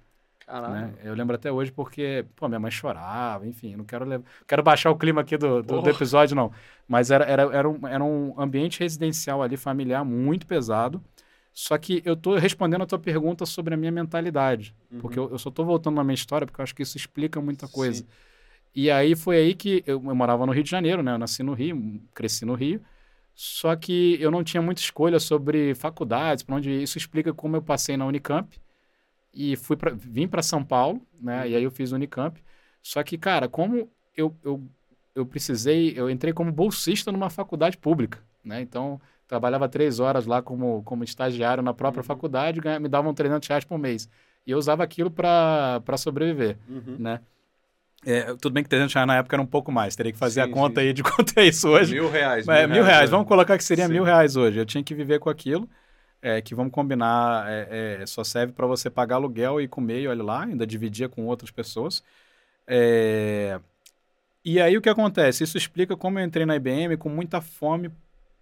Né? 0.49 0.93
Eu 1.03 1.13
lembro 1.13 1.35
até 1.35 1.51
hoje 1.51 1.71
porque, 1.71 2.25
pô, 2.35 2.47
minha 2.47 2.59
mãe 2.59 2.71
chorava, 2.71 3.45
enfim, 3.47 3.75
não 3.75 3.85
quero 3.85 4.05
levar, 4.05 4.23
quero 4.47 4.63
baixar 4.63 4.89
o 4.89 4.95
clima 4.95 5.21
aqui 5.21 5.37
do, 5.37 5.61
do, 5.61 5.81
do 5.81 5.89
episódio, 5.89 6.35
não. 6.35 6.51
Mas 6.87 7.11
era, 7.11 7.25
era, 7.25 7.43
era, 7.55 7.69
um, 7.69 7.87
era 7.87 8.03
um 8.03 8.33
ambiente 8.39 8.79
residencial 8.79 9.43
ali, 9.43 9.57
familiar, 9.57 10.03
muito 10.03 10.47
pesado. 10.47 11.01
Só 11.53 11.77
que 11.77 12.01
eu 12.05 12.15
tô 12.15 12.35
respondendo 12.35 12.83
a 12.83 12.85
tua 12.85 12.99
pergunta 12.99 13.45
sobre 13.45 13.73
a 13.73 13.77
minha 13.77 13.91
mentalidade. 13.91 14.75
Uhum. 14.91 14.99
Porque 14.99 15.19
eu, 15.19 15.29
eu 15.29 15.37
só 15.37 15.51
tô 15.51 15.63
voltando 15.63 15.95
na 15.95 16.03
minha 16.03 16.15
história, 16.15 16.47
porque 16.47 16.61
eu 16.61 16.63
acho 16.63 16.73
que 16.73 16.83
isso 16.83 16.97
explica 16.97 17.41
muita 17.41 17.67
coisa. 17.67 18.01
Sim. 18.01 18.07
E 18.73 18.89
aí 18.89 19.15
foi 19.15 19.37
aí 19.37 19.53
que 19.53 19.83
eu, 19.85 20.01
eu 20.03 20.15
morava 20.15 20.45
no 20.45 20.51
Rio 20.51 20.63
de 20.63 20.69
Janeiro, 20.69 21.03
né? 21.03 21.13
Eu 21.13 21.17
nasci 21.17 21.43
no 21.43 21.53
Rio, 21.53 22.01
cresci 22.13 22.45
no 22.45 22.53
Rio. 22.53 22.81
Só 23.35 23.75
que 23.75 24.17
eu 24.19 24.31
não 24.31 24.43
tinha 24.43 24.61
muita 24.61 24.81
escolha 24.81 25.19
sobre 25.19 25.73
faculdades, 25.75 26.43
para 26.43 26.55
onde 26.55 26.71
isso 26.71 26.97
explica 26.97 27.33
como 27.33 27.55
eu 27.55 27.61
passei 27.61 27.95
na 27.97 28.05
Unicamp 28.05 28.59
e 29.33 29.55
fui 29.55 29.75
pra, 29.77 29.91
vim 29.91 30.27
para 30.27 30.41
São 30.41 30.63
Paulo, 30.63 31.01
né? 31.19 31.47
E 31.49 31.55
aí 31.55 31.63
eu 31.63 31.71
fiz 31.71 31.91
Unicamp. 31.91 32.41
Só 32.81 33.03
que, 33.03 33.17
cara, 33.17 33.47
como 33.47 33.89
eu, 34.15 34.35
eu, 34.43 34.61
eu 35.15 35.25
precisei, 35.25 35.93
eu 35.95 36.09
entrei 36.09 36.33
como 36.33 36.51
bolsista 36.51 37.11
numa 37.11 37.29
faculdade 37.29 37.77
pública, 37.77 38.19
né? 38.43 38.61
Então, 38.61 38.99
trabalhava 39.27 39.69
três 39.69 39.99
horas 39.99 40.25
lá 40.25 40.41
como, 40.41 40.81
como 40.83 41.03
estagiário 41.03 41.61
na 41.61 41.73
própria 41.73 42.01
Uhum. 42.01 42.05
faculdade, 42.05 42.59
ganha- 42.59 42.79
me 42.79 42.89
davam 42.89 43.13
300 43.13 43.47
reais 43.47 43.63
por 43.65 43.77
mês. 43.77 44.09
E 44.47 44.51
eu 44.51 44.57
usava 44.57 44.83
aquilo 44.83 45.11
para 45.11 45.81
sobreviver, 45.97 46.57
Uhum. 46.67 46.95
né? 46.97 47.19
É, 48.05 48.33
tudo 48.35 48.53
bem 48.53 48.63
que 48.63 48.69
300 48.69 48.93
reais 48.93 49.05
na 49.07 49.17
época 49.17 49.35
era 49.35 49.41
um 49.43 49.45
pouco 49.45 49.71
mais, 49.73 49.93
teria 49.93 50.13
que 50.13 50.17
fazer 50.17 50.41
Sim, 50.41 50.49
a 50.49 50.53
conta 50.53 50.79
sim. 50.79 50.87
aí 50.87 50.93
de 50.93 51.03
quanto 51.03 51.37
é 51.37 51.45
isso 51.45 51.67
hoje. 51.67 51.93
Mil 51.95 52.09
reais. 52.09 52.47
É, 52.47 52.65
mil 52.65 52.81
reais, 52.83 53.09
vamos 53.09 53.27
colocar 53.27 53.57
que 53.57 53.63
seria 53.63 53.87
Sim. 53.87 53.93
mil 53.93 54.03
reais 54.05 54.37
hoje. 54.37 54.57
Eu 54.57 54.65
tinha 54.65 54.81
que 54.83 54.95
viver 54.95 55.19
com 55.19 55.29
aquilo, 55.29 55.69
é, 56.21 56.41
que 56.41 56.55
vamos 56.55 56.71
combinar, 56.73 57.49
é, 57.49 58.01
é, 58.01 58.05
só 58.05 58.23
serve 58.23 58.53
para 58.53 58.67
você 58.67 58.89
pagar 58.89 59.15
aluguel 59.15 59.61
e 59.61 59.67
comer, 59.67 60.01
e 60.01 60.07
olha 60.07 60.23
lá, 60.23 60.43
ainda 60.43 60.67
dividia 60.67 61.09
com 61.09 61.25
outras 61.25 61.51
pessoas. 61.51 62.03
É, 62.67 63.59
E 64.43 64.59
aí 64.61 64.77
o 64.77 64.81
que 64.81 64.89
acontece? 64.89 65.43
Isso 65.43 65.57
explica 65.57 65.97
como 65.97 66.19
eu 66.19 66.25
entrei 66.25 66.45
na 66.45 66.55
IBM 66.55 66.97
com 66.97 67.09
muita 67.09 67.41
fome 67.41 67.91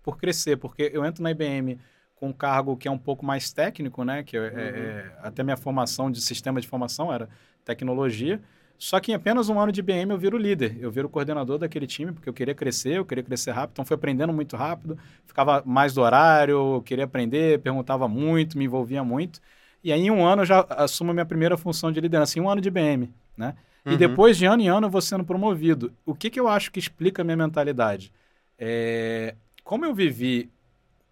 por 0.03 0.17
crescer, 0.17 0.57
porque 0.57 0.91
eu 0.93 1.05
entro 1.05 1.23
na 1.23 1.31
IBM 1.31 1.79
com 2.15 2.29
um 2.29 2.33
cargo 2.33 2.77
que 2.77 2.87
é 2.87 2.91
um 2.91 2.97
pouco 2.97 3.25
mais 3.25 3.51
técnico, 3.51 4.03
né? 4.03 4.23
Que 4.23 4.37
é- 4.37 4.41
é- 4.41 5.09
é- 5.13 5.19
até 5.21 5.43
minha 5.43 5.57
formação 5.57 6.11
de 6.11 6.21
sistema 6.21 6.61
de 6.61 6.67
formação 6.67 7.13
era 7.13 7.29
tecnologia. 7.65 8.41
Só 8.77 8.99
que 8.99 9.11
em 9.11 9.15
apenas 9.15 9.49
um 9.49 9.59
ano 9.59 9.71
de 9.71 9.79
IBM 9.79 10.11
eu 10.11 10.17
viro 10.19 10.37
líder, 10.37 10.77
eu 10.79 10.91
viro 10.91 11.09
coordenador 11.09 11.57
daquele 11.57 11.87
time, 11.87 12.11
porque 12.11 12.29
eu 12.29 12.33
queria 12.33 12.53
crescer, 12.53 12.97
eu 12.97 13.05
queria 13.05 13.23
crescer 13.23 13.51
rápido, 13.51 13.71
então 13.73 13.85
fui 13.85 13.95
aprendendo 13.95 14.31
muito 14.31 14.55
rápido, 14.55 14.97
ficava 15.25 15.63
mais 15.65 15.93
do 15.95 16.01
horário, 16.01 16.81
queria 16.83 17.05
aprender, 17.05 17.59
perguntava 17.61 18.07
muito, 18.07 18.57
me 18.57 18.65
envolvia 18.65 19.03
muito. 19.03 19.41
E 19.83 19.91
aí 19.91 20.01
em 20.01 20.11
um 20.11 20.25
ano 20.25 20.43
eu 20.43 20.45
já 20.45 20.61
assumo 20.69 21.11
a 21.11 21.13
minha 21.13 21.25
primeira 21.25 21.57
função 21.57 21.91
de 21.91 21.99
liderança, 21.99 22.37
em 22.37 22.41
um 22.41 22.49
ano 22.49 22.61
de 22.61 22.67
IBM, 22.67 23.13
né? 23.35 23.55
E 23.89 23.95
Uhum. 23.95 23.97
depois 23.97 24.37
de 24.37 24.45
ano 24.45 24.61
em 24.61 24.67
ano 24.67 24.87
eu 24.87 24.91
vou 24.91 25.01
sendo 25.01 25.23
promovido. 25.23 25.93
O 26.05 26.13
que, 26.13 26.29
que 26.29 26.39
eu 26.39 26.47
acho 26.47 26.71
que 26.71 26.79
explica 26.79 27.21
a 27.21 27.25
minha 27.25 27.37
mentalidade? 27.37 28.11
É, 28.59 29.35
como 29.63 29.85
eu 29.85 29.93
vivi 29.95 30.51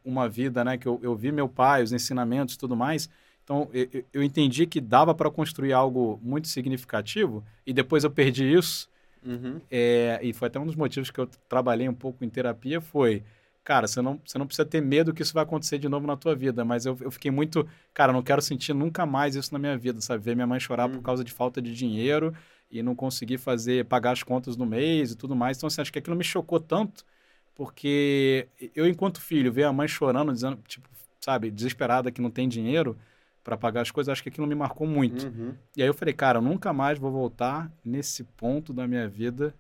uma 0.04 0.30
vida, 0.30 0.64
né, 0.64 0.78
que 0.78 0.88
eu, 0.88 1.00
eu 1.02 1.16
vi 1.16 1.32
meu 1.32 1.50
pai, 1.50 1.82
os 1.84 1.92
ensinamentos 1.92 2.56
e 2.56 2.58
tudo 2.58 2.76
mais, 2.76 3.10
então 3.46 3.70
eu, 3.74 4.04
eu- 4.12 4.24
entendi 4.24 4.66
que 4.68 4.82
dava 4.82 5.16
para 5.16 5.32
construir 5.32 5.72
algo 5.72 6.20
muito 6.22 6.50
significativo 6.50 7.46
e 7.66 7.72
depois 7.72 8.04
eu 8.04 8.12
perdi 8.12 8.44
isso. 8.52 8.90
Uhum. 9.26 9.62
É, 9.72 10.20
e 10.22 10.34
foi 10.34 10.48
até 10.48 10.60
um 10.60 10.66
dos 10.66 10.76
motivos 10.76 11.10
que 11.10 11.20
eu 11.20 11.28
trabalhei 11.48 11.88
um 11.88 11.94
pouco 11.94 12.26
em 12.26 12.30
terapia 12.30 12.82
foi, 12.82 13.24
cara, 13.64 13.88
você 13.88 14.02
não, 14.02 14.20
você 14.26 14.38
não 14.38 14.46
precisa 14.46 14.66
ter 14.66 14.82
medo 14.82 15.14
que 15.14 15.22
isso 15.22 15.34
vai 15.34 15.44
acontecer 15.44 15.78
de 15.80 15.88
novo 15.88 16.06
na 16.06 16.18
tua 16.18 16.36
vida, 16.36 16.66
mas 16.66 16.86
eu, 16.86 16.98
eu 17.02 17.10
fiquei 17.10 17.32
muito, 17.32 17.68
cara, 17.94 18.12
não 18.12 18.22
quero 18.22 18.42
sentir 18.42 18.74
nunca 18.74 19.06
mais 19.06 19.36
isso 19.36 19.54
na 19.54 19.60
minha 19.60 19.78
vida, 19.78 20.02
sabe? 20.02 20.24
Ver 20.24 20.36
minha 20.36 20.46
mãe 20.48 20.60
chorar 20.60 20.90
por 20.90 20.98
Uhum. 20.98 21.02
causa 21.04 21.24
de 21.24 21.32
falta 21.32 21.62
de 21.62 21.74
dinheiro 21.74 22.34
e 22.70 22.84
não 22.84 22.96
conseguir 22.96 23.38
fazer, 23.38 23.86
pagar 23.86 24.12
as 24.12 24.22
contas 24.24 24.58
no 24.58 24.66
mês 24.66 25.12
e 25.12 25.16
tudo 25.16 25.36
mais. 25.36 25.58
Então, 25.58 25.68
assim, 25.68 25.82
acho 25.82 25.94
que 25.94 26.00
aquilo 26.00 26.16
me 26.16 26.24
chocou 26.24 26.60
tanto, 26.60 27.06
porque 27.54 28.48
eu, 28.76 28.88
enquanto 28.88 29.22
filho, 29.22 29.52
ver 29.52 29.64
a 29.64 29.74
mãe 29.74 29.88
chorando, 29.88 30.34
dizendo, 30.34 30.60
tipo, 30.68 30.90
sabe, 31.20 31.50
desesperada 31.50 32.12
que 32.12 32.22
não 32.22 32.30
tem 32.30 32.48
dinheiro, 32.50 32.98
para 33.46 33.56
pagar 33.56 33.82
as 33.82 33.92
coisas, 33.92 34.12
acho 34.12 34.24
que 34.24 34.30
aquilo 34.30 34.48
me 34.48 34.56
marcou 34.56 34.88
muito. 34.88 35.28
Uhum. 35.28 35.54
E 35.78 35.84
aí 35.84 35.88
eu 35.88 35.94
falei, 35.94 36.16
cara, 36.16 36.40
eu 36.40 36.42
nunca 36.42 36.74
mais 36.74 36.98
vou 36.98 37.12
voltar 37.12 37.72
nesse 37.86 38.24
ponto 38.24 38.74
da 38.74 38.88
minha 38.88 39.08
vida. 39.08 39.54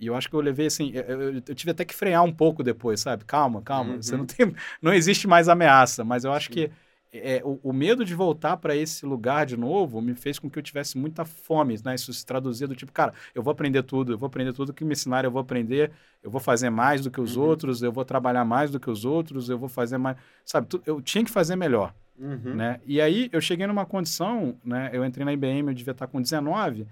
E 0.00 0.08
eu 0.08 0.16
acho 0.16 0.28
que 0.28 0.34
eu 0.34 0.40
levei 0.40 0.66
assim, 0.66 0.90
eu, 0.92 1.34
eu, 1.34 1.54
tive 1.54 1.70
até 1.70 1.84
que 1.84 1.94
frear 1.94 2.24
um 2.24 2.32
pouco 2.32 2.64
depois, 2.64 3.00
sabe? 3.00 3.24
Calma, 3.24 3.62
calma. 3.62 3.92
Uhum. 3.92 4.02
Você 4.02 4.16
não 4.16 4.26
tem, 4.26 4.52
não 4.82 4.92
existe 4.92 5.28
mais 5.28 5.48
ameaça, 5.48 6.02
mas 6.02 6.24
eu 6.24 6.32
acho 6.32 6.50
que 6.50 6.72
é, 7.12 7.40
o, 7.44 7.60
o, 7.62 7.72
medo 7.72 8.04
de 8.04 8.14
voltar 8.16 8.56
para 8.56 8.74
esse 8.74 9.06
lugar 9.06 9.46
de 9.46 9.56
novo 9.56 10.00
me 10.00 10.14
fez 10.14 10.38
com 10.38 10.50
que 10.50 10.58
eu 10.58 10.62
tivesse 10.62 10.98
muita 10.98 11.24
fome, 11.24 11.78
né? 11.84 11.94
Isso 11.94 12.12
se 12.12 12.26
traduzia 12.26 12.66
do 12.66 12.74
tipo, 12.74 12.90
cara, 12.92 13.12
eu 13.32 13.42
vou 13.42 13.52
aprender 13.52 13.82
tudo, 13.84 14.12
eu 14.12 14.18
vou 14.18 14.26
aprender 14.26 14.52
tudo 14.52 14.72
que 14.72 14.84
me 14.84 14.92
ensinaram, 14.92 15.28
eu 15.28 15.30
vou 15.30 15.40
aprender, 15.40 15.92
eu 16.22 16.30
vou 16.30 16.40
fazer 16.40 16.70
mais 16.70 17.00
do 17.00 17.10
que 17.10 17.20
os 17.20 17.36
uhum. 17.36 17.44
outros, 17.44 17.80
eu 17.80 17.92
vou 17.92 18.04
trabalhar 18.04 18.44
mais 18.44 18.72
do 18.72 18.80
que 18.80 18.90
os 18.90 19.04
outros, 19.04 19.48
eu 19.48 19.58
vou 19.58 19.68
fazer 19.68 19.98
mais, 19.98 20.16
sabe? 20.44 20.68
Eu 20.84 21.00
tinha 21.00 21.24
que 21.24 21.30
fazer 21.30 21.54
melhor, 21.54 21.94
uhum. 22.20 22.54
né? 22.54 22.80
E 22.86 23.00
aí 23.00 23.28
eu 23.32 23.40
cheguei 23.40 23.66
numa 23.66 23.86
condição, 23.86 24.54
né? 24.64 24.90
Eu 24.92 25.04
entrei 25.04 25.24
na 25.24 25.32
IBM, 25.32 25.68
eu 25.68 25.74
devia 25.74 25.92
estar 25.92 26.06
com 26.06 26.20
19, 26.20 26.86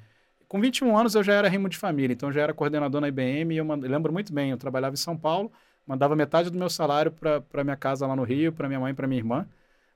com 0.48 0.60
21 0.60 0.96
anos 0.96 1.14
eu 1.14 1.22
já 1.22 1.34
era 1.34 1.46
rimo 1.46 1.68
de 1.68 1.76
família, 1.76 2.14
então 2.14 2.30
eu 2.30 2.32
já 2.32 2.40
era 2.40 2.54
coordenador 2.54 3.00
na 3.00 3.08
IBM 3.08 3.54
e 3.54 3.58
eu, 3.58 3.66
eu 3.66 3.76
lembro 3.76 4.12
muito 4.12 4.32
bem, 4.32 4.50
eu 4.50 4.56
trabalhava 4.56 4.94
em 4.94 4.96
São 4.96 5.16
Paulo, 5.16 5.52
mandava 5.86 6.16
metade 6.16 6.48
do 6.50 6.58
meu 6.58 6.70
salário 6.70 7.12
para 7.12 7.62
minha 7.62 7.76
casa 7.76 8.06
lá 8.06 8.16
no 8.16 8.22
Rio, 8.22 8.50
para 8.50 8.66
minha 8.66 8.80
mãe 8.80 8.92
e 8.92 8.94
para 8.94 9.06
minha 9.06 9.20
irmã, 9.20 9.46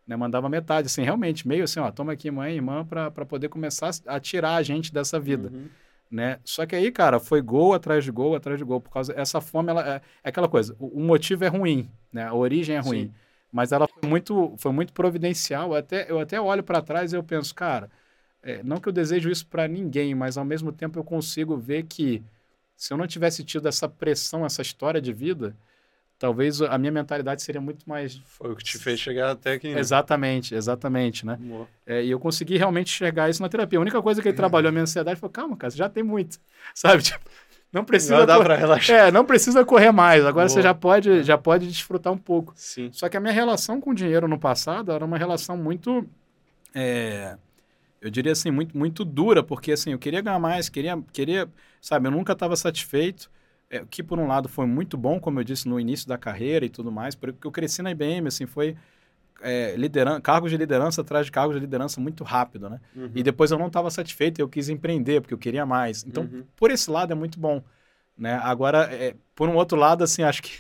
né, 0.07 0.15
mandava 0.15 0.49
metade, 0.51 0.87
assim, 0.87 1.03
realmente, 1.03 1.49
meio 1.49 1.65
assim, 1.65 1.81
ó, 1.81 1.91
toma 1.91 2.13
aqui 2.13 2.31
mãe 2.31 2.53
e 2.53 2.57
irmã 2.57 2.85
para 2.85 3.11
poder 3.25 3.49
começar 3.49 3.91
a 4.07 4.21
tirar 4.21 4.57
a 4.57 4.63
gente 4.63 4.93
dessa 4.93 5.19
vida. 5.19 5.49
Uhum. 5.49 5.69
Né? 6.11 6.39
Só 6.45 6.67
que 6.67 6.77
aí, 6.77 6.93
cara, 6.93 7.19
foi 7.19 7.41
gol 7.41 7.73
atrás 7.73 8.05
de 8.05 8.11
gol 8.11 8.37
atrás 8.37 8.59
de 8.59 8.65
gol, 8.65 8.79
por 8.79 8.91
causa 8.91 9.15
essa 9.17 9.41
fome, 9.41 9.71
ela 9.71 9.95
é, 9.95 10.03
é 10.23 10.29
aquela 10.29 10.49
coisa, 10.49 10.77
o, 10.79 10.99
o, 10.99 11.01
motivo 11.01 11.45
é 11.45 11.49
ruim, 11.49 11.89
né? 12.13 12.27
A 12.27 12.35
origem 12.35 12.77
é 12.77 12.81
ruim, 12.81 13.07
Sim. 13.07 13.15
Mas 13.53 13.71
ela 13.71 13.87
foi 13.87 14.09
muito, 14.09 14.55
foi 14.57 14.73
muito 14.73 14.93
providencial. 14.93 15.73
Eu 15.73 15.77
até, 15.77 16.11
eu 16.11 16.19
até 16.19 16.41
olho 16.41 16.63
para 16.63 16.81
trás 16.81 17.13
e 17.13 17.17
eu 17.17 17.23
penso, 17.23 17.55
cara, 17.55 17.91
é, 18.43 18.63
não 18.63 18.79
que 18.79 18.89
eu 18.89 18.93
desejo 18.93 19.31
isso 19.31 19.47
para 19.47 19.69
ninguém, 19.69 20.15
mas 20.15 20.37
ao 20.37 20.45
mesmo 20.45 20.73
tempo 20.73 20.99
eu 20.99 21.05
consigo 21.05 21.57
ver 21.57 21.85
que 21.85 22.23
se 22.75 22.93
eu 22.93 22.97
não 22.97 23.07
tivesse 23.07 23.45
tido 23.45 23.69
essa 23.69 23.89
pressão, 23.89 24.45
essa 24.45 24.63
história 24.63 25.01
de 25.01 25.13
vida, 25.13 25.55
talvez 26.19 26.63
a 26.63 26.79
minha 26.79 26.91
mentalidade 26.91 27.43
seria 27.43 27.61
muito 27.61 27.89
mais. 27.89 28.17
Foi 28.25 28.53
o 28.53 28.57
que 28.57 28.65
te 28.65 28.79
fez 28.79 28.99
chegar 28.99 29.33
até 29.33 29.53
aqui. 29.53 29.75
Né? 29.75 29.79
Exatamente, 29.79 30.55
exatamente, 30.55 31.27
né? 31.27 31.39
É, 31.87 32.03
e 32.03 32.11
eu 32.11 32.19
consegui 32.19 32.57
realmente 32.57 32.93
enxergar 32.93 33.29
isso 33.29 33.43
na 33.43 33.49
terapia. 33.49 33.79
A 33.79 33.83
única 33.83 34.01
coisa 34.01 34.23
que 34.23 34.29
ele 34.29 34.37
trabalhou 34.37 34.69
a 34.69 34.73
minha 34.73 34.85
ansiedade 34.85 35.21
foi: 35.21 35.29
calma, 35.29 35.57
cara, 35.57 35.71
você 35.71 35.77
já 35.77 35.89
tem 35.89 36.03
muito, 36.03 36.39
sabe? 36.75 37.03
Tipo, 37.03 37.29
não 37.73 37.85
precisa. 37.85 38.27
Dá 38.27 38.37
cor... 38.37 38.51
relaxar. 38.51 38.97
É, 38.97 39.11
não 39.11 39.25
precisa 39.25 39.65
correr 39.65 39.93
mais. 39.93 40.25
Agora 40.25 40.47
Boa. 40.47 40.49
você 40.49 40.63
já 40.63 40.75
pode, 40.75 41.23
já 41.23 41.39
pode 41.39 41.67
desfrutar 41.67 42.13
um 42.13 42.19
pouco. 42.19 42.53
Sim. 42.57 42.91
Só 42.93 43.09
que 43.09 43.17
a 43.17 43.21
minha 43.21 43.33
relação 43.33 43.81
com 43.81 43.91
o 43.91 43.95
dinheiro 43.95 44.29
no 44.29 44.39
passado 44.39 44.93
era 44.93 45.05
uma 45.05 45.17
relação 45.17 45.57
muito. 45.57 46.07
É, 46.75 47.37
eu 48.01 48.11
diria 48.11 48.33
assim, 48.33 48.51
muito, 48.51 48.77
muito 48.77 49.05
dura, 49.05 49.43
porque 49.43 49.73
assim, 49.73 49.93
eu 49.93 49.99
queria 49.99 50.21
ganhar 50.21 50.39
mais, 50.39 50.69
queria, 50.69 51.01
queria, 51.13 51.49
sabe, 51.81 52.09
eu 52.09 52.11
nunca 52.11 52.33
estava 52.33 52.57
satisfeito 52.57 53.31
é, 53.73 53.85
que 53.89 54.03
por 54.03 54.19
um 54.19 54.27
lado 54.27 54.49
foi 54.49 54.67
muito 54.67 54.99
bom, 54.99 55.19
como 55.19 55.41
eu 55.41 55.45
disse 55.45 55.67
no 55.67 55.81
início 55.81 56.07
da 56.07 56.19
carreira 56.19 56.67
e 56.67 56.69
tudo 56.69 56.93
mais, 56.93 57.15
porque 57.15 57.47
eu 57.47 57.51
cresci 57.51 57.81
na 57.81 57.91
IBM, 57.91 58.29
assim, 58.29 58.45
foi 58.45 58.77
é, 59.41 59.75
lideran 59.77 60.21
cargos 60.21 60.51
de 60.51 60.57
liderança 60.57 61.01
atrás 61.01 61.27
de 61.27 61.33
cargos 61.33 61.55
de 61.55 61.61
liderança 61.61 62.01
muito 62.01 62.25
rápido, 62.25 62.69
né? 62.69 62.81
Uhum. 62.95 63.11
E 63.15 63.23
depois 63.23 63.51
eu 63.51 63.59
não 63.59 63.69
estava 63.69 63.91
satisfeito, 63.91 64.41
eu 64.41 64.49
quis 64.49 64.69
empreender 64.69 65.21
porque 65.21 65.35
eu 65.35 65.39
queria 65.39 65.65
mais. 65.65 66.05
Então, 66.07 66.25
uhum. 66.25 66.45
por 66.57 66.71
esse 66.71 66.91
lado 66.91 67.13
é 67.13 67.15
muito 67.15 67.39
bom, 67.39 67.63
né? 68.17 68.41
Agora, 68.43 68.89
é, 68.93 69.15
por 69.35 69.49
um 69.49 69.55
outro 69.55 69.79
lado, 69.79 70.05
assim, 70.05 70.23
acho 70.25 70.43
que 70.43 70.53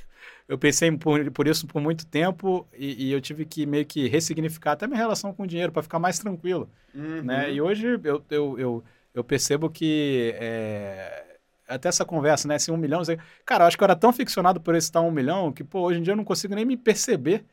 eu 0.49 0.59
pensei 0.59 0.91
por, 0.93 1.31
por 1.31 1.47
isso 1.47 1.67
por 1.67 1.81
muito 1.81 2.07
tempo 2.07 2.67
e, 2.77 3.07
e, 3.07 3.13
eu 3.13 3.21
tive 3.21 3.45
que 3.45 3.65
meio 3.65 3.87
que 3.87 4.09
ressignificar 4.09 4.73
até 4.73 4.87
minha 4.87 4.99
relação 4.99 5.33
com 5.33 5.45
o 5.45 5.47
dinheiro 5.47 5.73
para 5.73 5.83
ficar 5.83 5.99
mais 5.99 6.19
tranquilo, 6.19 6.69
uhum. 6.95 7.23
né? 7.23 7.53
E 7.53 7.61
hoje 7.61 8.01
eu, 8.05 8.23
eu, 8.29 8.59
eu, 8.59 8.85
eu 9.15 9.25
percebo 9.25 9.71
que 9.71 10.35
é, 10.37 11.33
até 11.67 11.89
essa 11.89 12.05
conversa, 12.05 12.47
né? 12.47 12.57
Assim, 12.57 12.73
um 12.73 12.77
milhão. 12.77 13.03
Cara, 13.45 13.65
eu 13.65 13.69
acho 13.69 13.77
que 13.77 13.83
eu 13.83 13.87
era 13.87 13.97
tão 13.97 14.13
ficcionado 14.13 14.61
por 14.61 14.75
esse 14.75 14.91
tal 14.91 15.07
um 15.07 15.11
milhão 15.11 15.53
que, 15.53 15.65
pô, 15.65 15.81
hoje 15.81 16.01
em 16.01 16.03
dia 16.03 16.13
eu 16.13 16.17
não 16.17 16.25
consigo 16.25 16.55
nem 16.55 16.65
me 16.65 16.77
perceber. 16.77 17.45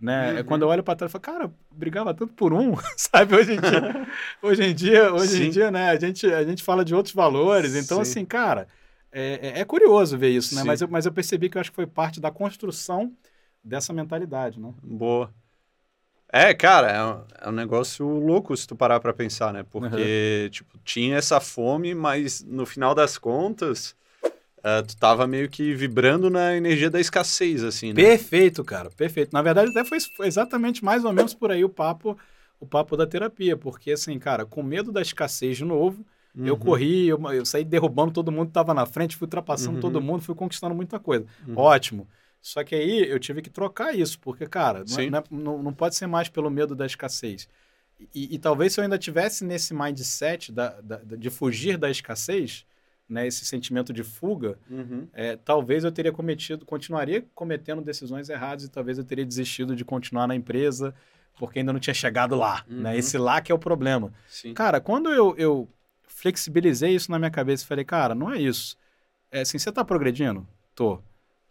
Né? 0.00 0.38
Uhum. 0.38 0.44
Quando 0.44 0.62
eu 0.62 0.68
olho 0.68 0.82
para 0.82 0.96
trás, 0.96 1.12
eu 1.12 1.20
falo, 1.20 1.38
cara, 1.38 1.54
brigava 1.70 2.14
tanto 2.14 2.32
por 2.32 2.54
um, 2.54 2.74
sabe? 2.96 3.34
Hoje 3.36 3.52
em 3.52 3.60
dia, 3.60 4.06
hoje 4.42 4.62
em 4.64 4.74
dia, 4.74 5.12
hoje 5.12 5.44
em 5.44 5.50
dia, 5.50 5.70
né? 5.70 5.90
A 5.90 5.96
gente, 5.96 6.26
a 6.26 6.42
gente 6.42 6.62
fala 6.62 6.84
de 6.84 6.94
outros 6.94 7.14
valores. 7.14 7.74
Então, 7.74 7.96
Sim. 7.98 8.10
assim, 8.10 8.24
cara, 8.24 8.66
é, 9.12 9.48
é, 9.48 9.60
é 9.60 9.64
curioso 9.64 10.16
ver 10.16 10.30
isso, 10.30 10.54
né? 10.54 10.62
Mas 10.64 10.80
eu, 10.80 10.88
mas 10.88 11.04
eu 11.04 11.12
percebi 11.12 11.50
que 11.50 11.58
eu 11.58 11.60
acho 11.60 11.70
que 11.70 11.76
foi 11.76 11.86
parte 11.86 12.20
da 12.20 12.30
construção 12.30 13.12
dessa 13.62 13.92
mentalidade, 13.92 14.58
né? 14.58 14.72
Boa. 14.82 15.32
É, 16.32 16.54
cara, 16.54 16.90
é 16.90 17.04
um, 17.04 17.24
é 17.40 17.48
um, 17.48 17.52
negócio 17.52 18.06
louco 18.06 18.56
se 18.56 18.66
tu 18.66 18.76
parar 18.76 19.00
pra 19.00 19.12
pensar, 19.12 19.52
né? 19.52 19.64
Porque, 19.68 20.42
uhum. 20.44 20.50
tipo, 20.50 20.78
tinha 20.84 21.16
essa 21.16 21.40
fome, 21.40 21.94
mas 21.94 22.42
no 22.44 22.64
final 22.64 22.94
das 22.94 23.18
contas, 23.18 23.96
uh, 24.60 24.86
tu 24.86 24.96
tava 24.96 25.26
meio 25.26 25.48
que 25.48 25.74
vibrando 25.74 26.30
na 26.30 26.56
energia 26.56 26.90
da 26.90 27.00
escassez, 27.00 27.64
assim, 27.64 27.88
né? 27.88 27.94
Perfeito, 27.94 28.64
cara, 28.64 28.90
perfeito. 28.90 29.32
Na 29.32 29.42
verdade, 29.42 29.70
até 29.70 29.84
foi, 29.84 29.98
foi 30.00 30.26
exatamente 30.26 30.84
mais 30.84 31.04
ou 31.04 31.12
menos 31.12 31.34
por 31.34 31.50
aí 31.50 31.64
o 31.64 31.68
papo, 31.68 32.16
o 32.58 32.66
papo 32.66 32.96
da 32.96 33.06
terapia, 33.06 33.56
porque, 33.56 33.92
assim, 33.92 34.18
cara, 34.18 34.44
com 34.44 34.62
medo 34.62 34.92
da 34.92 35.00
escassez 35.00 35.56
de 35.56 35.64
novo, 35.64 36.04
uhum. 36.34 36.46
eu 36.46 36.56
corri, 36.56 37.08
eu, 37.08 37.20
eu, 37.32 37.44
saí 37.44 37.64
derrubando 37.64 38.12
todo 38.12 38.32
mundo 38.32 38.48
que 38.48 38.52
tava 38.52 38.74
na 38.74 38.86
frente, 38.86 39.16
fui 39.16 39.26
ultrapassando 39.26 39.76
uhum. 39.76 39.80
todo 39.80 40.00
mundo, 40.00 40.22
fui 40.22 40.34
conquistando 40.34 40.74
muita 40.74 40.98
coisa. 40.98 41.26
Uhum. 41.46 41.56
Ótimo. 41.56 42.06
Só 42.42 42.64
que 42.64 42.74
aí 42.74 43.10
eu 43.10 43.18
tive 43.18 43.42
que 43.42 43.50
trocar 43.50 43.94
isso, 43.94 44.18
porque, 44.18 44.46
cara, 44.46 44.84
não, 44.88 45.18
é, 45.18 45.24
não, 45.30 45.62
não, 45.62 45.72
pode 45.74 45.94
ser 45.94 46.06
mais 46.06 46.28
pelo 46.28 46.50
medo 46.50 46.74
da 46.74 46.86
escassez. 46.86 47.48
E, 48.14 48.34
e, 48.34 48.38
talvez 48.38 48.72
se 48.72 48.80
eu 48.80 48.84
ainda 48.84 48.96
tivesse 48.96 49.44
nesse 49.44 49.74
mindset 49.74 50.50
da, 50.50 50.80
da, 50.80 50.96
de 50.96 51.28
fugir 51.28 51.76
da 51.76 51.90
escassez, 51.90 52.64
né, 53.10 53.26
esse 53.26 53.44
sentimento 53.44 53.92
de 53.92 54.04
fuga, 54.04 54.56
uhum. 54.70 55.08
é, 55.12 55.36
talvez 55.36 55.82
eu 55.84 55.90
teria 55.90 56.12
cometido, 56.12 56.64
continuaria 56.64 57.24
cometendo 57.34 57.82
decisões 57.82 58.28
erradas 58.28 58.64
e 58.64 58.70
talvez 58.70 58.96
eu 58.98 59.04
teria 59.04 59.26
desistido 59.26 59.74
de 59.74 59.84
continuar 59.84 60.26
na 60.28 60.36
empresa 60.36 60.94
porque 61.36 61.58
ainda 61.58 61.72
não 61.72 61.80
tinha 61.80 61.94
chegado 61.94 62.36
lá. 62.36 62.64
Né? 62.68 62.76
Uhum. 62.76 62.82
Né? 62.82 62.98
Esse 62.98 63.18
lá 63.18 63.40
que 63.40 63.50
é 63.50 63.54
o 63.54 63.58
problema. 63.58 64.12
Sim. 64.28 64.54
Cara, 64.54 64.80
quando 64.80 65.10
eu, 65.10 65.34
eu 65.36 65.68
flexibilizei 66.06 66.94
isso 66.94 67.10
na 67.10 67.18
minha 67.18 67.30
cabeça 67.30 67.64
e 67.64 67.66
falei, 67.66 67.84
cara, 67.84 68.14
não 68.14 68.30
é 68.30 68.38
isso. 68.38 68.76
É 69.30 69.40
assim, 69.40 69.58
você 69.58 69.70
está 69.70 69.84
progredindo? 69.84 70.46
Tô. 70.74 71.00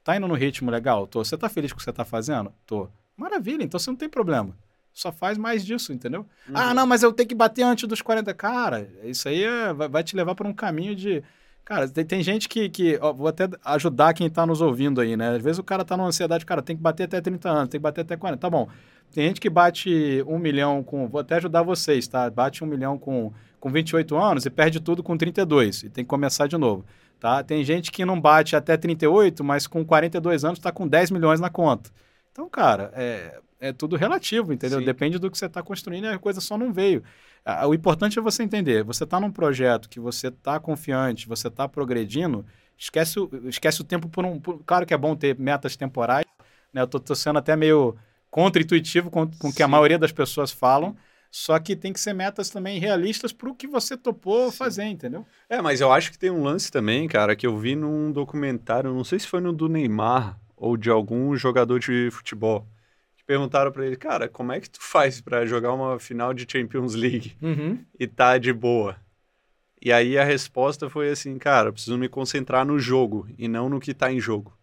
Tá 0.03 0.15
indo 0.15 0.27
no 0.27 0.35
ritmo 0.35 0.69
legal? 0.69 1.07
Tô. 1.07 1.23
Você 1.23 1.37
tá 1.37 1.49
feliz 1.49 1.71
com 1.71 1.77
o 1.77 1.79
que 1.79 1.83
você 1.83 1.91
tá 1.91 2.05
fazendo? 2.05 2.53
Tô. 2.65 2.87
Maravilha, 3.17 3.63
então 3.63 3.79
você 3.79 3.89
não 3.89 3.97
tem 3.97 4.07
problema. 4.07 4.55
Só 4.93 5.11
faz 5.11 5.37
mais 5.37 5.65
disso, 5.65 5.93
entendeu? 5.93 6.21
Uhum. 6.47 6.53
Ah, 6.55 6.73
não, 6.73 6.85
mas 6.85 7.03
eu 7.03 7.13
tenho 7.13 7.29
que 7.29 7.35
bater 7.35 7.63
antes 7.63 7.87
dos 7.87 8.01
40. 8.01 8.33
Cara, 8.33 8.89
isso 9.03 9.27
aí 9.27 9.43
é, 9.43 9.73
vai, 9.73 10.03
te 10.03 10.15
levar 10.15 10.35
para 10.35 10.47
um 10.47 10.53
caminho 10.53 10.95
de. 10.95 11.23
Cara, 11.65 11.87
tem, 11.87 12.05
tem 12.05 12.23
gente 12.23 12.49
que. 12.49 12.69
que 12.69 12.97
ó, 13.01 13.13
vou 13.13 13.27
até 13.27 13.47
ajudar 13.65 14.13
quem 14.13 14.29
tá 14.29 14.45
nos 14.45 14.61
ouvindo 14.61 15.01
aí, 15.01 15.15
né? 15.15 15.35
Às 15.35 15.43
vezes 15.43 15.59
o 15.59 15.63
cara 15.63 15.85
tá 15.85 15.95
numa 15.95 16.07
ansiedade, 16.07 16.45
cara, 16.45 16.61
tem 16.61 16.75
que 16.75 16.81
bater 16.81 17.03
até 17.03 17.21
30 17.21 17.49
anos, 17.49 17.69
tem 17.69 17.79
que 17.79 17.83
bater 17.83 18.01
até 18.01 18.17
40. 18.17 18.39
Tá 18.39 18.49
bom. 18.49 18.67
Tem 19.11 19.27
gente 19.27 19.41
que 19.41 19.49
bate 19.49 20.23
um 20.27 20.37
milhão 20.37 20.83
com. 20.83 21.07
Vou 21.07 21.21
até 21.21 21.35
ajudar 21.35 21.63
vocês, 21.63 22.07
tá? 22.07 22.29
Bate 22.29 22.63
um 22.63 22.67
milhão 22.67 22.97
com, 22.97 23.31
com 23.59 23.71
28 23.71 24.15
anos 24.17 24.45
e 24.45 24.49
perde 24.49 24.79
tudo 24.79 25.01
com 25.03 25.17
32. 25.17 25.83
E 25.83 25.89
tem 25.89 26.03
que 26.03 26.09
começar 26.09 26.47
de 26.47 26.57
novo. 26.57 26.85
Tá? 27.19 27.43
Tem 27.43 27.63
gente 27.63 27.91
que 27.91 28.05
não 28.05 28.19
bate 28.19 28.55
até 28.55 28.77
38, 28.77 29.43
mas 29.43 29.67
com 29.67 29.83
42 29.83 30.45
anos 30.45 30.57
está 30.57 30.71
com 30.71 30.87
10 30.87 31.11
milhões 31.11 31.39
na 31.39 31.49
conta. 31.49 31.89
Então, 32.31 32.47
cara, 32.47 32.91
é, 32.95 33.39
é 33.59 33.73
tudo 33.73 33.95
relativo, 33.95 34.53
entendeu? 34.53 34.79
Sim. 34.79 34.85
Depende 34.85 35.19
do 35.19 35.29
que 35.29 35.37
você 35.37 35.45
está 35.45 35.61
construindo 35.61 36.05
e 36.05 36.09
a 36.09 36.17
coisa 36.17 36.39
só 36.39 36.57
não 36.57 36.71
veio. 36.71 37.03
O 37.67 37.73
importante 37.73 38.17
é 38.17 38.21
você 38.21 38.43
entender, 38.43 38.83
você 38.83 39.03
está 39.03 39.19
num 39.19 39.31
projeto 39.31 39.89
que 39.89 39.99
você 39.99 40.27
está 40.27 40.59
confiante, 40.59 41.27
você 41.27 41.47
está 41.47 41.67
progredindo, 41.67 42.45
esquece 42.77 43.19
o, 43.19 43.29
esquece 43.45 43.81
o 43.81 43.83
tempo 43.83 44.07
por 44.07 44.25
um... 44.25 44.39
Por, 44.39 44.61
claro 44.65 44.85
que 44.85 44.93
é 44.93 44.97
bom 44.97 45.15
ter 45.15 45.37
metas 45.37 45.75
temporais, 45.75 46.25
né? 46.73 46.81
Eu 46.81 46.87
tô, 46.87 47.15
sendo 47.15 47.39
até 47.39 47.55
meio 47.55 47.95
contra-intuitivo 48.29 49.09
com, 49.09 49.27
com 49.27 49.49
o 49.49 49.53
que 49.53 49.63
a 49.63 49.67
maioria 49.67 49.97
das 49.97 50.11
pessoas 50.11 50.51
falam, 50.51 50.95
só 51.31 51.57
que 51.59 51.75
tem 51.75 51.91
que 51.91 51.99
ser 51.99 52.13
metas 52.13 52.49
também 52.49 52.79
realistas 52.79 53.31
para 53.33 53.49
o 53.49 53.55
que 53.55 53.67
você 53.67 53.97
topou 53.97 54.51
Sim. 54.51 54.57
fazer, 54.57 54.83
entendeu? 54.85 55.25
É, 55.49 55.61
mas 55.61 55.81
eu 55.81 55.91
acho 55.91 56.11
que 56.11 56.19
tem 56.19 56.29
um 56.29 56.43
lance 56.43 56.71
também, 56.71 57.07
cara, 57.07 57.35
que 57.35 57.47
eu 57.47 57.57
vi 57.57 57.75
num 57.75 58.11
documentário, 58.11 58.93
não 58.93 59.03
sei 59.03 59.19
se 59.19 59.27
foi 59.27 59.41
no 59.41 59.51
do 59.51 59.67
Neymar 59.67 60.39
ou 60.55 60.77
de 60.77 60.89
algum 60.89 61.35
jogador 61.35 61.79
de 61.79 62.09
futebol. 62.11 62.67
Perguntaram 63.29 63.71
para 63.71 63.85
ele, 63.85 63.95
cara, 63.95 64.27
como 64.27 64.51
é 64.51 64.59
que 64.59 64.67
tu 64.67 64.81
faz 64.81 65.21
para 65.21 65.45
jogar 65.45 65.71
uma 65.71 65.99
final 65.99 66.33
de 66.33 66.47
Champions 66.51 66.95
League 66.95 67.37
uhum. 67.39 67.77
e 67.99 68.07
tá 68.07 68.39
de 68.39 68.51
boa? 68.51 68.95
E 69.79 69.93
aí 69.93 70.17
a 70.17 70.23
resposta 70.23 70.89
foi 70.89 71.11
assim, 71.11 71.37
cara, 71.37 71.71
preciso 71.71 71.95
me 71.95 72.09
concentrar 72.09 72.65
no 72.65 72.79
jogo 72.79 73.27
e 73.37 73.47
não 73.47 73.69
no 73.69 73.79
que 73.79 73.93
tá 73.93 74.11
em 74.11 74.19
jogo. 74.19 74.57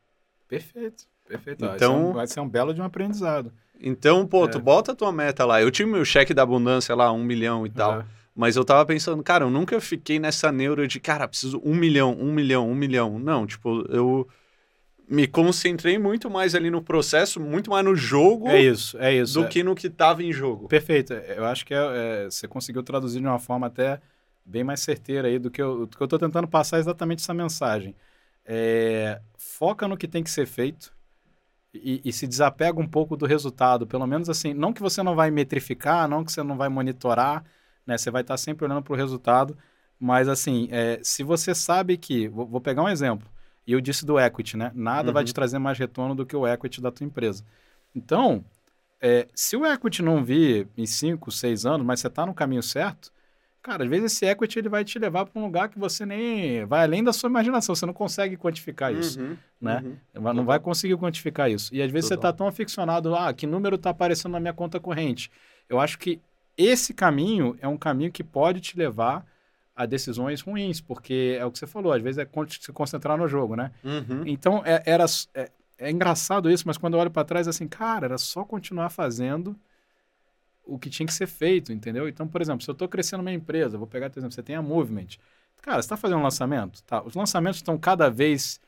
Perfeito, 0.49 1.05
perfeito. 1.29 1.65
Então, 1.65 2.13
vai 2.13 2.27
ser 2.27 2.41
um 2.41 2.49
belo 2.49 2.75
de 2.75 2.81
um 2.81 2.85
aprendizado. 2.85 3.53
Então, 3.81 4.27
pô, 4.27 4.47
é. 4.47 4.49
tu 4.49 4.59
bota 4.59 4.91
a 4.91 4.97
tua 4.97 5.13
meta 5.13 5.45
lá. 5.45 5.63
Eu 5.63 5.71
tive 5.71 5.89
meu 5.89 6.05
cheque 6.05 6.35
da 6.35 6.43
abundância 6.43 6.93
lá, 6.97 7.13
um 7.13 7.23
milhão 7.23 7.65
e 7.65 7.71
tal. 7.71 8.01
É. 8.01 8.05
Mas 8.35 8.57
eu 8.57 8.65
tava 8.65 8.85
pensando, 8.85 9.23
cara, 9.23 9.45
eu 9.45 9.51
nunca 9.51 9.81
fiquei 9.81 10.19
nessa 10.19 10.51
neura 10.51 10.89
de, 10.89 10.99
cara, 10.99 11.29
preciso 11.29 11.63
um 11.65 11.77
milhão, 11.77 12.19
um 12.19 12.33
milhão, 12.33 12.69
um 12.69 12.75
milhão. 12.75 13.17
Não, 13.17 13.47
tipo, 13.47 13.87
eu. 13.93 14.27
Me 15.09 15.27
concentrei 15.27 15.99
muito 15.99 16.29
mais 16.29 16.55
ali 16.55 16.71
no 16.71 16.83
processo, 16.83 17.39
muito 17.41 17.71
mais 17.71 17.85
no 17.85 17.95
jogo 17.95 18.49
É 18.49 18.61
isso, 18.61 18.99
é 18.99 19.15
isso. 19.15 19.35
do 19.35 19.45
é. 19.47 19.49
que 19.49 19.63
no 19.63 19.75
que 19.75 19.89
tava 19.89 20.23
em 20.23 20.33
jogo. 20.33 20.67
Perfeito. 20.69 21.13
Eu 21.13 21.45
acho 21.45 21.65
que 21.65 21.73
é- 21.73 22.25
é, 22.25 22.25
você 22.25 22.49
conseguiu 22.49 22.83
traduzir 22.83 23.21
de 23.21 23.27
uma 23.27 23.39
forma 23.39 23.69
até 23.69 24.01
bem 24.45 24.65
mais 24.65 24.81
certeira 24.81 25.29
aí 25.29 25.39
do 25.39 25.51
que 25.51 25.63
eu, 25.63 25.87
do 25.87 25.97
que 25.97 26.03
eu 26.03 26.09
tô 26.09 26.19
tentando 26.19 26.49
passar 26.49 26.79
exatamente 26.79 27.23
essa 27.23 27.35
mensagem. 27.35 27.95
É, 28.45 29.21
foca 29.37 29.87
no 29.89 29.97
que 29.97 30.09
tem 30.09 30.23
que 30.23 30.31
ser 30.31 30.47
feito 30.47 30.93
e, 31.75 32.01
e 32.05 32.13
se 32.13 32.27
desapega 32.27 32.81
um 32.81 32.87
pouco 32.87 33.17
do 33.17 33.27
resultado. 33.27 33.87
Pelo 33.87 34.07
menos 34.07 34.29
assim, 34.29 34.55
não 34.55 34.73
que 34.73 34.83
você 34.83 35.03
não 35.03 35.15
vai 35.15 35.31
metrificar, 35.31 36.09
não 36.09 36.25
que 36.25 36.33
você 36.33 36.43
não 36.43 36.57
vai 36.57 36.69
monitorar, 36.69 37.45
né? 37.87 37.97
Você 37.99 38.11
vai 38.11 38.23
estar 38.23 38.37
sempre 38.37 38.65
olhando 38.65 38.83
para 38.83 38.93
o 38.93 38.97
resultado, 38.97 39.57
mas 39.99 40.29
assim, 40.29 40.69
é, 40.71 40.99
se 41.03 41.23
você 41.23 41.55
sabe 41.55 41.97
que, 41.97 42.29
vou, 42.29 42.47
vou 42.47 42.61
pegar 42.61 42.83
um 42.83 42.89
exemplo, 42.89 43.29
e 43.67 43.73
eu 43.73 43.81
disse 43.81 44.05
do 44.07 44.19
equity, 44.19 44.57
né? 44.57 44.71
Nada 44.75 45.11
vai 45.13 45.23
Uhum. 45.23 45.27
te 45.27 45.35
trazer 45.35 45.59
mais 45.59 45.79
retorno 45.79 46.15
do 46.15 46.25
que 46.27 46.37
o 46.37 46.47
equity 46.47 46.81
da 46.81 46.91
tua 46.93 47.05
empresa. 47.07 47.45
Então, 47.95 48.45
é, 49.01 49.27
se 49.35 49.57
o 49.57 49.67
equity 49.67 50.03
não 50.03 50.25
vir 50.25 50.69
em 50.77 50.87
5, 50.87 51.31
6 51.31 51.67
anos, 51.67 51.87
mas 51.87 52.01
você 52.01 52.07
está 52.07 52.25
no 52.25 52.35
caminho 52.35 52.63
certo, 52.63 53.13
cara, 53.63 53.83
às 53.85 53.91
vezes 53.91 54.13
esse 54.13 54.25
equity 54.27 54.59
ele 54.61 54.69
vai 54.69 54.85
te 54.85 54.99
levar 54.99 55.27
para 55.27 55.41
um 55.41 55.45
lugar 55.45 55.69
que 55.69 55.79
você 55.79 56.07
nem 56.07 56.65
vai 56.67 56.85
além 56.85 57.03
da 57.03 57.13
sua 57.13 57.29
imaginação, 57.29 57.75
você 57.75 57.85
não 57.85 57.93
consegue 57.93 58.37
quantificar 58.37 58.95
isso, 58.95 59.21
Uhum, 59.21 59.37
né? 59.61 59.83
uhum. 60.15 60.33
Não 60.35 60.45
vai 60.45 60.61
conseguir 60.61 60.97
quantificar 60.97 61.51
isso. 61.51 61.75
E 61.75 61.83
às 61.83 61.91
vezes 61.91 62.07
você 62.09 62.15
está 62.15 62.33
tão 62.33 62.47
aficionado, 62.47 63.15
ah, 63.17 63.33
que 63.35 63.47
número 63.47 63.75
está 63.77 63.91
aparecendo 63.91 64.33
na 64.33 64.41
minha 64.41 64.53
conta 64.55 64.79
corrente. 64.79 65.31
Eu 65.69 65.81
acho 65.81 65.99
que 65.99 66.21
esse 66.57 66.95
caminho 66.95 67.57
é 67.61 67.67
um 67.67 67.77
caminho 67.77 68.13
que 68.13 68.23
pode 68.23 68.61
te 68.61 68.79
levar 68.79 69.27
a 69.77 69.85
decisões 69.85 70.41
ruins, 70.41 70.81
porque 70.81 71.37
é 71.39 71.45
o 71.45 71.53
que 71.53 71.59
você 71.59 71.67
falou, 71.67 71.93
às 71.93 72.03
vezes 72.03 72.19
é 72.19 72.29
se 72.59 72.73
concentrar 72.73 73.19
no 73.19 73.29
jogo, 73.29 73.55
né? 73.55 73.71
Uhum. 73.85 74.23
Então, 74.27 74.63
é, 74.65 74.83
era, 74.87 75.05
é, 75.35 75.51
é 75.79 75.91
engraçado 75.91 76.51
isso, 76.51 76.65
mas 76.67 76.79
quando 76.79 76.95
eu 76.95 77.01
olho 77.01 77.11
para 77.11 77.25
trás, 77.27 77.47
assim, 77.47 77.69
cara, 77.69 78.07
era 78.07 78.17
só 78.17 78.43
continuar 78.43 78.89
fazendo 78.89 79.55
o 80.65 80.79
que 80.79 80.89
tinha 80.89 81.07
que 81.07 81.13
ser 81.13 81.27
feito, 81.27 81.73
entendeu? 81.73 82.09
Então, 82.09 82.27
por 82.27 82.41
exemplo, 82.41 82.63
se 82.63 82.71
eu 82.71 82.73
estou 82.73 82.89
crescendo 82.89 83.23
minha 83.23 83.37
empresa, 83.37 83.77
vou 83.77 83.87
pegar, 83.87 84.09
por 84.09 84.19
exemplo, 84.19 84.35
você 84.35 84.43
tem 84.43 84.57
a 84.57 84.63
Movement. 84.63 85.09
Cara, 85.61 85.77
você 85.83 85.87
está 85.87 85.97
fazendo 85.97 86.19
um 86.19 86.23
lançamento? 86.23 86.83
Tá, 86.83 87.03
os 87.03 87.15
lançamentos 87.15 87.59
estão 87.59 87.77
cada 87.77 88.09
vez, 88.09 88.59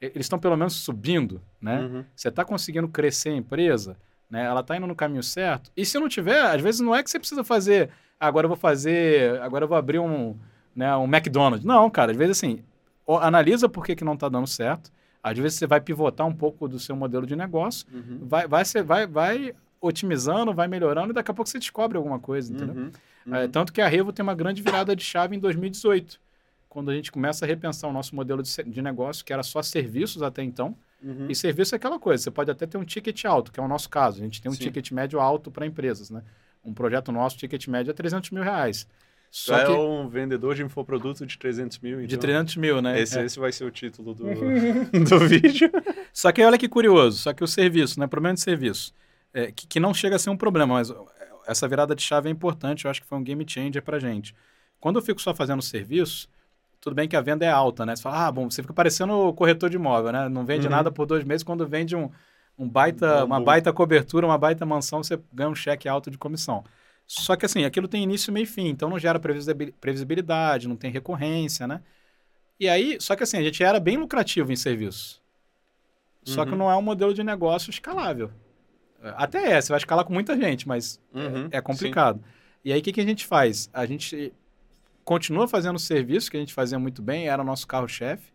eles 0.00 0.26
estão 0.26 0.38
pelo 0.38 0.56
menos 0.56 0.74
subindo, 0.74 1.40
né? 1.60 1.80
Uhum. 1.80 2.04
Você 2.14 2.28
está 2.28 2.44
conseguindo 2.44 2.88
crescer 2.88 3.30
a 3.30 3.36
empresa, 3.36 3.96
né? 4.28 4.44
Ela 4.44 4.60
está 4.60 4.76
indo 4.76 4.86
no 4.86 4.96
caminho 4.96 5.22
certo. 5.22 5.70
E 5.76 5.86
se 5.86 5.98
não 5.98 6.08
tiver, 6.08 6.40
às 6.40 6.60
vezes 6.60 6.80
não 6.80 6.94
é 6.94 7.02
que 7.02 7.10
você 7.10 7.18
precisa 7.18 7.44
fazer, 7.44 7.90
"Ah, 7.90 7.92
agora 8.20 8.44
eu 8.44 8.48
vou 8.48 8.56
fazer, 8.56 9.40
agora 9.40 9.64
eu 9.64 9.68
vou 9.68 9.76
abrir 9.78 9.98
um, 9.98 10.36
né, 10.76 10.94
um 10.96 11.04
McDonald's. 11.04 11.64
Não, 11.64 11.88
cara, 11.90 12.12
às 12.12 12.16
vezes 12.18 12.36
assim, 12.38 12.62
analisa 13.08 13.68
por 13.68 13.84
que, 13.84 13.96
que 13.96 14.04
não 14.04 14.14
está 14.14 14.28
dando 14.28 14.46
certo. 14.46 14.92
Às 15.22 15.36
vezes 15.38 15.58
você 15.58 15.66
vai 15.66 15.80
pivotar 15.80 16.26
um 16.26 16.34
pouco 16.34 16.68
do 16.68 16.78
seu 16.78 16.94
modelo 16.96 17.26
de 17.26 17.34
negócio, 17.36 17.86
Uhum. 17.92 18.20
vai, 18.22 18.46
vai, 18.46 18.64
ser, 18.64 18.82
vai, 18.82 19.06
vai 19.06 19.54
otimizando, 19.80 20.52
vai 20.54 20.68
melhorando 20.68 21.10
e 21.10 21.14
daqui 21.14 21.30
a 21.30 21.34
pouco 21.34 21.48
você 21.50 21.58
descobre 21.58 21.96
alguma 21.96 22.18
coisa, 22.18 22.52
entendeu? 22.52 22.74
Uhum. 22.74 22.90
É, 23.34 23.44
Uhum. 23.44 23.50
tanto 23.50 23.72
que 23.72 23.80
a 23.82 23.88
Revo 23.88 24.12
tem 24.12 24.22
uma 24.22 24.34
grande 24.34 24.62
virada 24.62 24.94
de 24.96 25.02
chave 25.04 25.36
em 25.36 25.38
2018, 25.38 26.18
quando 26.70 26.90
a 26.90 26.94
gente 26.94 27.10
começa 27.12 27.44
a 27.44 27.48
repensar 27.48 27.88
o 27.88 27.92
nosso 27.92 28.14
modelo 28.16 28.42
de, 28.42 28.50
de 28.64 28.80
negócio, 28.82 29.24
que 29.24 29.32
era 29.32 29.42
só 29.42 29.62
serviços 29.62 30.22
até 30.22 30.42
então, 30.42 30.74
Uhum. 31.02 31.26
e 31.30 31.34
serviço 31.34 31.74
é 31.74 31.76
aquela 31.76 31.98
coisa, 31.98 32.22
você 32.24 32.30
pode 32.30 32.50
até 32.50 32.66
ter 32.66 32.76
um 32.76 32.84
ticket 32.84 33.24
alto, 33.24 33.50
que 33.50 33.58
é 33.58 33.62
o 33.62 33.68
nosso 33.68 33.88
caso. 33.88 34.20
A 34.20 34.22
gente 34.24 34.40
tem 34.42 34.50
um 34.50 34.54
Sim. 34.54 34.64
ticket 34.64 34.90
médio 34.92 35.18
alto 35.18 35.50
para 35.50 35.64
empresas, 35.66 36.10
né? 36.10 36.22
Um 36.64 36.74
projeto 36.74 37.10
nosso, 37.10 37.36
ticket 37.38 37.66
médio 37.68 37.90
é 37.90 37.94
300 37.94 38.30
mil 38.30 38.42
reais. 38.42 38.86
Só 39.30 39.56
é 39.56 39.64
que 39.64 39.70
um 39.70 40.08
vendedor 40.08 40.54
de 40.56 40.62
infoproduto 40.62 41.24
de 41.24 41.38
300 41.38 41.78
mil, 41.78 41.98
de 41.98 42.04
então. 42.06 42.18
300 42.18 42.56
mil, 42.56 42.82
né? 42.82 43.00
Esse, 43.00 43.18
É. 43.18 43.24
esse 43.24 43.38
vai 43.38 43.52
ser 43.52 43.64
o 43.64 43.70
título 43.70 44.12
do, 44.12 44.24
do 45.08 45.18
vídeo. 45.28 45.70
Só 46.12 46.32
que 46.32 46.42
olha 46.42 46.58
que 46.58 46.68
curioso, 46.68 47.18
só 47.18 47.32
que 47.32 47.44
o 47.44 47.46
serviço, 47.46 47.98
né? 48.00 48.06
Problema 48.08 48.34
de 48.34 48.40
serviço, 48.40 48.92
é, 49.32 49.52
que, 49.52 49.66
que 49.68 49.78
não 49.80 49.94
chega 49.94 50.16
a 50.16 50.18
ser 50.18 50.30
um 50.30 50.36
problema, 50.36 50.74
mas 50.74 50.92
essa 51.46 51.68
virada 51.68 51.94
de 51.94 52.02
chave 52.02 52.28
é 52.28 52.32
importante, 52.32 52.84
eu 52.84 52.90
acho 52.90 53.00
que 53.00 53.06
foi 53.06 53.16
um 53.18 53.22
game 53.22 53.44
changer 53.48 53.82
pra 53.82 53.98
gente. 54.00 54.34
Quando 54.80 54.98
eu 54.98 55.02
fico 55.02 55.20
só 55.22 55.32
fazendo 55.32 55.62
serviço, 55.62 56.28
tudo 56.80 56.94
bem 56.96 57.06
que 57.08 57.14
a 57.14 57.20
venda 57.20 57.44
é 57.44 57.50
alta, 57.50 57.86
né? 57.86 57.94
Você 57.94 58.02
fala, 58.02 58.26
ah, 58.26 58.32
bom, 58.32 58.50
você 58.50 58.62
fica 58.62 58.74
parecendo 58.74 59.12
o 59.12 59.32
corretor 59.32 59.70
de 59.70 59.76
imóvel, 59.76 60.10
né? 60.12 60.28
Não 60.28 60.44
vende 60.44 60.66
Uhum. 60.66 60.72
nada 60.72 60.90
por 60.90 61.06
dois 61.06 61.22
meses, 61.22 61.44
quando 61.44 61.64
vende 61.68 61.94
um, 61.94 62.10
um 62.60 62.68
baita, 62.68 63.24
uma 63.24 63.40
baita 63.40 63.72
cobertura, 63.72 64.26
uma 64.26 64.38
baita 64.38 64.66
mansão, 64.66 65.02
você 65.02 65.18
ganha 65.32 65.48
um 65.48 65.54
cheque 65.54 65.88
alto 65.88 66.10
de 66.10 66.18
comissão. 66.18 66.62
Só 67.06 67.34
que 67.36 67.46
assim, 67.46 67.64
aquilo 67.64 67.88
tem 67.88 68.02
início, 68.04 68.32
meio 68.32 68.44
e 68.44 68.46
fim, 68.46 68.68
então 68.68 68.88
não 68.90 68.98
gera 68.98 69.18
previsibil- 69.18 69.72
previsibilidade, 69.80 70.68
não 70.68 70.76
tem 70.76 70.90
recorrência, 70.90 71.66
né? 71.66 71.82
E 72.58 72.68
aí, 72.68 72.98
só 73.00 73.16
que 73.16 73.22
assim, 73.22 73.38
a 73.38 73.42
gente 73.42 73.62
era 73.64 73.80
bem 73.80 73.96
lucrativo 73.96 74.52
em 74.52 74.56
serviço. 74.56 75.20
Só 76.24 76.44
que 76.44 76.52
Uhum. 76.52 76.58
não 76.58 76.70
é 76.70 76.76
um 76.76 76.82
modelo 76.82 77.14
de 77.14 77.24
negócio 77.24 77.70
escalável. 77.70 78.30
Até 79.16 79.52
é, 79.52 79.60
você 79.60 79.70
vai 79.70 79.78
escalar 79.78 80.04
com 80.04 80.12
muita 80.12 80.36
gente, 80.36 80.68
mas 80.68 81.00
Uhum, 81.14 81.48
é 81.50 81.60
complicado. 81.60 82.22
E 82.64 82.72
aí, 82.72 82.80
o 82.80 82.82
que, 82.82 82.92
que 82.92 83.00
a 83.00 83.04
gente 83.06 83.26
faz? 83.26 83.70
A 83.72 83.86
gente 83.86 84.32
continua 85.04 85.48
fazendo 85.48 85.76
o 85.76 85.80
serviço 85.80 86.30
que 86.30 86.36
a 86.36 86.40
gente 86.40 86.52
fazia 86.52 86.78
muito 86.78 87.00
bem, 87.02 87.28
era 87.28 87.40
o 87.40 87.44
nosso 87.44 87.66
carro-chefe, 87.66 88.30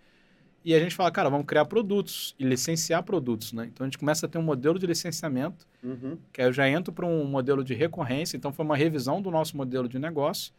e 0.65 0.73
a 0.73 0.79
gente 0.79 0.95
fala, 0.95 1.11
cara, 1.11 1.29
vamos 1.29 1.45
criar 1.45 1.63
produtos 1.65 2.35
e 2.39 2.43
licenciar 2.43 3.03
produtos, 3.03 3.53
né? 3.53 3.69
Então, 3.71 3.85
a 3.85 3.87
gente 3.87 3.97
começa 3.97 4.25
a 4.25 4.29
ter 4.29 4.37
um 4.37 4.43
modelo 4.43 4.77
de 4.79 4.87
licenciamento, 4.87 5.67
Uhum. 5.83 6.17
que 6.33 6.41
aí 6.41 6.47
eu 6.47 6.53
já 6.53 6.67
entro 6.67 6.91
para 6.91 7.05
um 7.05 7.23
modelo 7.25 7.63
de 7.63 7.73
recorrência, 7.75 8.35
então 8.35 8.51
foi 8.51 8.65
uma 8.65 8.75
revisão 8.75 9.21
do 9.21 9.29
nosso 9.31 9.55
modelo 9.55 9.87
de 9.87 9.99
negócio. 9.99 10.51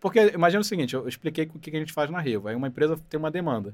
Porque, 0.00 0.18
imagina 0.34 0.60
o 0.60 0.64
seguinte, 0.64 0.94
eu 0.94 1.06
expliquei 1.06 1.44
o 1.54 1.58
que 1.60 1.70
que 1.70 1.76
a 1.76 1.80
gente 1.80 1.92
faz 1.92 2.10
na 2.10 2.18
Revo. 2.18 2.48
Aí 2.48 2.56
uma 2.56 2.66
empresa 2.66 2.98
tem 3.08 3.18
uma 3.18 3.30
demanda. 3.30 3.72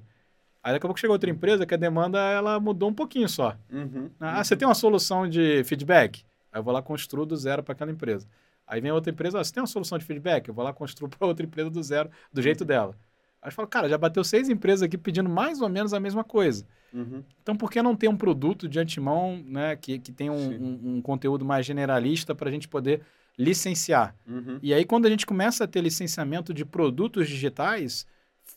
Aí 0.63 0.73
daqui 0.75 0.85
a 0.85 0.89
pouco 0.89 1.01
chega 1.01 1.13
outra 1.13 1.31
empresa 1.31 1.65
que 1.65 1.73
a 1.73 1.79
demanda 1.79 2.19
ela 2.19 2.61
mudou 2.61 2.91
um 2.91 2.95
pouquinho 2.95 3.29
só. 3.29 3.57
Uhum. 3.73 4.11
Ah, 4.21 4.45
você 4.45 4.55
tem 4.55 4.69
uma 4.69 4.75
solução 4.75 5.27
de 5.27 5.65
feedback? 5.65 6.23
Aí 6.53 6.59
eu 6.61 6.63
vou 6.63 6.75
lá 6.75 6.83
construo 6.83 7.25
do 7.25 7.35
zero 7.37 7.63
para 7.63 7.73
aquela 7.73 7.91
empresa. 7.91 8.27
Aí 8.67 8.79
vem 8.83 8.91
outra 8.93 9.11
empresa, 9.11 9.41
ah, 9.41 9.45
você 9.45 9.55
tem 9.55 9.63
uma 9.63 9.67
solução 9.67 9.97
de 9.97 10.05
feedback? 10.05 10.49
Eu 10.49 10.53
vou 10.53 10.63
lá 10.63 10.73
construo 10.75 11.09
para 11.09 11.27
outra 11.27 11.47
empresa 11.47 11.71
do 11.71 11.83
zero, 11.83 12.11
do 12.31 12.43
jeito 12.43 12.63
dela. 12.65 12.95
Aí 13.41 13.49
eu 13.49 13.53
falo, 13.53 13.69
cara, 13.69 13.89
já 13.89 13.97
bateu 13.97 14.23
seis 14.25 14.49
empresas 14.49 14.83
aqui 14.83 14.99
pedindo 14.99 15.29
mais 15.29 15.61
ou 15.61 15.69
menos 15.69 15.95
a 15.95 16.01
mesma 16.01 16.25
coisa. 16.25 16.67
Uhum. 16.93 17.23
Então, 17.43 17.55
por 17.55 17.71
que 17.71 17.81
não 17.83 17.95
ter 17.95 18.09
um 18.09 18.17
produto 18.17 18.69
de 18.69 18.79
antemão 18.81 19.43
né, 19.47 19.77
que, 19.77 19.99
que 19.99 20.11
tem 20.11 20.29
um, 20.31 20.35
um- 20.37 20.97
um 20.97 21.03
conteúdo 21.03 21.45
mais 21.45 21.65
generalista 21.67 22.35
para 22.35 22.49
a 22.49 22.53
gente 22.53 22.67
poder 22.67 23.03
licenciar? 23.39 24.15
Uhum. 24.27 24.59
E 24.63 24.75
aí, 24.75 24.85
quando 24.85 25.07
a 25.07 25.11
gente 25.11 25.25
começa 25.27 25.65
a 25.65 25.67
ter 25.67 25.81
licenciamento 25.81 26.53
de 26.53 26.65
produtos 26.65 27.29
digitais, 27.29 28.07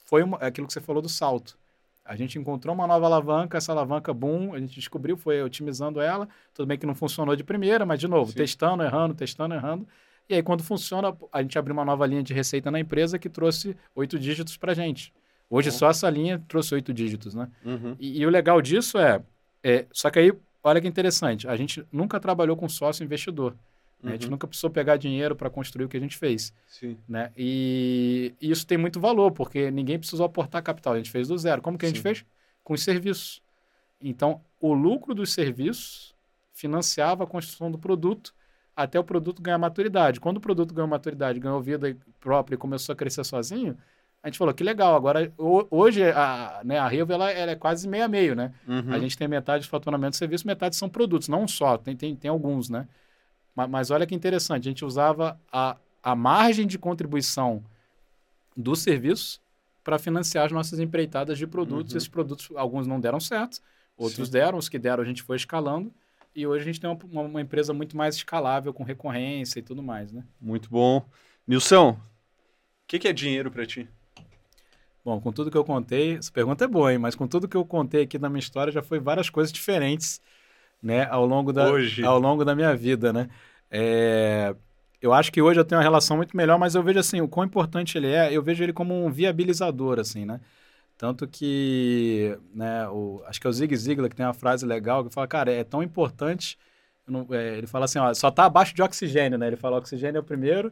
foi 0.06 0.24
uma- 0.24 0.38
aquilo 0.38 0.66
que 0.66 0.74
você 0.74 0.82
falou 0.82 1.02
do 1.02 1.10
salto. 1.10 1.58
A 2.04 2.16
gente 2.16 2.40
encontrou 2.40 2.74
uma 2.74 2.88
nova 2.88 3.06
alavanca, 3.06 3.58
essa 3.58 3.72
alavanca, 3.72 4.12
boom, 4.14 4.54
a 4.56 4.60
gente 4.60 4.74
descobriu, 4.74 5.16
foi 5.16 5.42
otimizando 5.44 6.02
ela. 6.02 6.28
Tudo 6.54 6.66
bem 6.66 6.78
que 6.78 6.86
não 6.86 6.96
funcionou 6.96 7.36
de 7.36 7.44
primeira, 7.44 7.86
mas 7.86 8.00
de 8.00 8.08
novo, 8.08 8.32
Sim. 8.32 8.38
testando, 8.38 8.82
errando, 8.84 9.14
testando, 9.14 9.54
errando. 9.54 9.88
E 10.32 10.36
aí, 10.36 10.42
quando 10.42 10.64
funciona, 10.64 11.14
a 11.30 11.42
gente 11.42 11.60
abriu 11.60 11.74
uma 11.74 11.84
nova 11.84 12.06
linha 12.08 12.24
de 12.24 12.34
receita 12.34 12.72
na 12.72 12.80
empresa 12.80 13.20
que 13.20 13.28
trouxe 13.28 13.76
oito 13.94 14.18
dígitos 14.18 14.56
para 14.56 14.74
gente. 14.74 15.14
Hoje, 15.50 15.70
Bom. 15.70 15.76
só 15.76 15.90
essa 15.90 16.10
linha 16.10 16.42
trouxe 16.48 16.74
oito 16.74 16.94
dígitos, 16.94 17.36
né? 17.36 17.50
Uhum. 17.66 17.98
E, 18.00 18.22
e 18.22 18.26
o 18.26 18.30
legal 18.30 18.62
disso 18.62 18.98
é, 18.98 19.22
é. 19.62 19.86
Só 19.92 20.10
que 20.10 20.20
aí, 20.20 20.32
olha 20.64 20.80
que 20.80 20.88
interessante, 20.88 21.50
a 21.50 21.58
gente 21.58 21.86
nunca 21.92 22.18
trabalhou 22.18 22.56
com 22.56 22.70
sócio 22.70 23.04
investidor. 23.04 23.58
né? 24.02 24.12
A 24.12 24.14
gente 24.14 24.24
Uhum. 24.28 24.32
nunca 24.32 24.48
precisou 24.48 24.70
pegar 24.70 24.96
dinheiro 24.96 25.36
para 25.36 25.50
construir 25.50 25.84
o 25.84 25.90
que 25.90 25.98
a 25.98 26.00
gente 26.00 26.16
fez. 26.16 26.54
Sim. 26.66 26.98
Né? 27.10 27.30
E, 27.36 28.34
e 28.40 28.50
isso 28.50 28.66
tem 28.66 28.78
muito 28.78 29.02
valor, 29.02 29.32
porque 29.32 29.70
ninguém 29.70 30.00
precisou 30.00 30.26
aportar 30.26 30.64
capital, 30.64 30.94
a 30.94 30.98
gente 30.98 31.12
fez 31.12 31.28
do 31.28 31.38
zero. 31.38 31.62
Como 31.62 31.78
que 31.78 31.86
a 31.86 31.90
gente 31.90 31.98
Sim. 31.98 32.04
fez? 32.04 32.26
Com 32.64 32.74
os 32.74 32.82
serviços. 32.84 33.42
Então, 34.02 34.40
o 34.62 34.74
lucro 34.74 35.14
dos 35.14 35.34
serviços 35.34 36.16
financiava 36.54 37.26
a 37.26 37.28
construção 37.28 37.70
do 37.70 37.78
produto 37.78 38.34
até 38.76 39.00
o 39.00 39.04
produto 39.04 39.42
ganhar 39.42 39.58
maturidade. 39.58 40.20
Quando 40.20 40.38
o 40.38 40.42
produto 40.42 40.74
ganhou 40.74 40.88
maturidade, 40.88 41.40
ganhou 41.40 41.62
vida 41.62 41.96
própria 42.20 42.56
e 42.56 42.58
começou 42.58 42.94
a 42.94 42.96
crescer 42.96 43.24
sozinho, 43.24 43.78
a 44.24 44.28
gente 44.28 44.38
falou 44.38 44.54
que 44.54 44.64
legal. 44.64 44.96
Agora, 44.96 45.32
ho- 45.38 45.68
hoje, 45.70 46.04
a, 46.04 46.62
né, 46.64 46.78
a 46.78 46.88
Revo 46.88 47.12
ela, 47.12 47.32
ela 47.32 47.52
é 47.52 47.56
quase 47.56 47.88
meio 47.88 48.06
a 48.06 48.08
meio, 48.08 48.36
né? 48.36 48.54
Uhum. 48.68 48.94
A 48.94 49.00
gente 49.00 49.18
tem 49.18 49.28
metade 49.28 49.64
de 49.64 49.70
faturamento 49.70 50.12
de 50.12 50.18
serviço, 50.18 50.46
metade 50.48 50.76
são 50.76 50.88
produtos, 50.90 51.28
não 51.28 51.48
só, 51.48 51.78
tem, 51.78 51.96
tem, 51.96 52.16
tem 52.16 52.30
alguns, 52.30 52.70
né? 52.70 52.88
Mas, 53.56 53.70
mas 53.70 53.92
olha 53.92 54.06
que 54.06 54.16
interessante, 54.16 54.68
a 54.68 54.72
gente 54.72 54.86
usava 54.86 55.40
a, 55.52 55.76
a 56.02 56.16
margem 56.16 56.66
de 56.66 56.78
contribuição 56.78 57.64
do 58.56 58.76
serviço 58.76 59.42
para 59.84 59.98
financiar 59.98 60.46
as 60.46 60.52
nossas 60.52 60.80
empreitadas 60.80 61.38
de 61.38 61.48
produtos. 61.48 61.94
Uhum. 61.94 61.98
Esses 61.98 62.10
produtos, 62.10 62.50
alguns 62.56 62.86
não 62.86 63.00
deram 63.00 63.20
certo, 63.20 63.60
outros 63.98 64.28
Sim. 64.28 64.34
deram, 64.34 64.58
os 64.58 64.70
que 64.70 64.78
deram 64.80 65.02
a 65.04 65.06
gente 65.06 65.24
foi 65.24 65.36
escalando. 65.36 65.92
E 66.36 66.48
hoje 66.48 66.64
a 66.64 66.66
gente 66.66 66.80
tem 66.80 66.90
uma, 66.90 67.22
uma- 67.22 67.42
empresa 67.42 67.74
muito 67.74 67.96
mais 67.98 68.16
escalável, 68.16 68.74
com 68.74 68.84
recorrência 68.84 69.60
e 69.60 69.64
tudo 69.64 69.84
mais, 69.84 70.12
né? 70.12 70.24
Muito 70.40 70.70
bom. 70.70 71.06
Nilson, 71.48 71.92
o 71.92 71.98
que, 72.88 73.00
que 73.00 73.08
é 73.08 73.14
dinheiro 73.14 73.52
pra 73.52 73.66
ti? 73.66 73.88
Bom, 75.04 75.20
com 75.20 75.32
tudo 75.32 75.50
que 75.50 75.58
eu 75.58 75.64
contei, 75.66 76.18
essa 76.18 76.32
pergunta 76.32 76.64
é 76.64 76.68
boa, 76.68 76.92
hein? 76.94 77.00
Mas 77.00 77.16
com 77.16 77.28
tudo 77.28 77.48
que 77.48 77.58
eu 77.58 77.66
contei 77.66 78.04
aqui 78.04 78.20
na 78.20 78.30
minha 78.30 78.40
história, 78.40 78.72
já 78.72 78.84
foi 78.84 79.00
várias 79.00 79.30
coisas 79.30 79.52
diferentes, 79.52 80.22
né? 80.82 81.06
Ao 81.10 81.26
longo 81.26 81.54
da, 81.54 81.72
Hoje. 81.72 82.04
Ao 82.06 82.20
longo 82.20 82.46
da 82.46 82.56
minha 82.56 82.76
vida, 82.76 83.14
né? 83.14 83.30
É, 83.72 84.56
Eu 85.02 85.14
acho 85.14 85.32
que 85.32 85.42
hoje 85.42 85.60
eu 85.60 85.66
tenho 85.66 85.80
uma 85.80 85.84
relação 85.84 86.18
muito 86.18 86.38
melhor, 86.38 86.60
mas 86.60 86.76
eu 86.76 86.84
vejo 86.84 87.00
assim, 87.00 87.22
o 87.22 87.28
quão 87.28 87.46
importante 87.46 87.98
ele 87.98 88.08
é, 88.10 88.34
eu 88.36 88.44
vejo 88.44 88.64
ele 88.64 88.74
como 88.74 88.94
um 89.06 89.12
viabilizador, 89.12 90.00
assim, 90.00 90.26
né? 90.26 90.42
Tanto 91.02 91.28
que, 91.28 92.38
né, 92.54 92.88
o, 92.90 93.24
acho 93.26 93.42
que 93.42 93.48
é 93.48 93.50
o 93.50 93.54
Zig 93.54 93.76
Ziglar 93.76 94.08
que 94.08 94.16
tem 94.16 94.24
uma 94.24 94.36
frase 94.36 94.68
legal 94.68 95.04
que 95.04 95.10
fala, 95.12 95.28
cara, 95.28 95.52
é 95.52 95.64
tão 95.64 95.82
importante. 95.82 96.60
não- 97.08 97.26
é, 97.32 97.58
ele 97.58 97.66
fala 97.66 97.86
assim, 97.86 97.98
ó, 97.98 98.14
só 98.14 98.30
tá 98.30 98.46
abaixo 98.46 98.76
de 98.76 98.84
oxigênio, 98.84 99.36
né? 99.36 99.48
Ele 99.48 99.56
fala 99.56 99.78
oxigênio 99.80 100.20
é 100.20 100.22
o 100.22 100.24
primeiro 100.24 100.72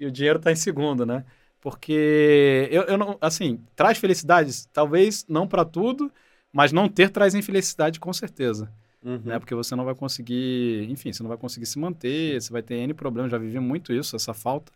e 0.00 0.06
o 0.06 0.10
dinheiro 0.10 0.38
tá 0.38 0.50
em 0.50 0.56
segundo, 0.56 1.04
né? 1.04 1.26
Porque 1.60 2.68
eu, 2.72 2.84
eu 2.84 2.96
não, 2.96 3.18
assim, 3.20 3.60
traz 3.76 3.98
felicidades, 3.98 4.64
talvez 4.72 5.26
não 5.28 5.46
para 5.46 5.62
tudo, 5.62 6.10
mas 6.50 6.72
não 6.72 6.88
ter 6.88 7.10
traz 7.10 7.34
infelicidade 7.34 8.00
com 8.00 8.10
certeza, 8.14 8.72
Uhum. 9.04 9.20
né? 9.26 9.38
Porque 9.38 9.54
você 9.54 9.76
não 9.76 9.84
vai 9.84 9.94
conseguir, 9.94 10.90
enfim, 10.90 11.12
você 11.12 11.22
não 11.22 11.28
vai 11.28 11.36
conseguir 11.38 11.66
se 11.66 11.78
manter, 11.78 12.40
você 12.40 12.50
vai 12.50 12.62
ter 12.62 12.76
N 12.76 12.94
problemas, 12.94 13.30
já 13.30 13.36
vivi 13.36 13.60
muito 13.60 13.92
isso, 13.92 14.16
essa 14.16 14.32
falta, 14.32 14.72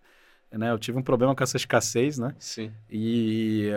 né? 0.52 0.70
Eu 0.70 0.78
tive 0.78 0.98
um 0.98 1.02
problema 1.02 1.34
com 1.34 1.42
essa 1.42 1.56
escassez, 1.56 2.18
né? 2.18 2.34
Sim. 2.38 2.70
E 2.90 3.70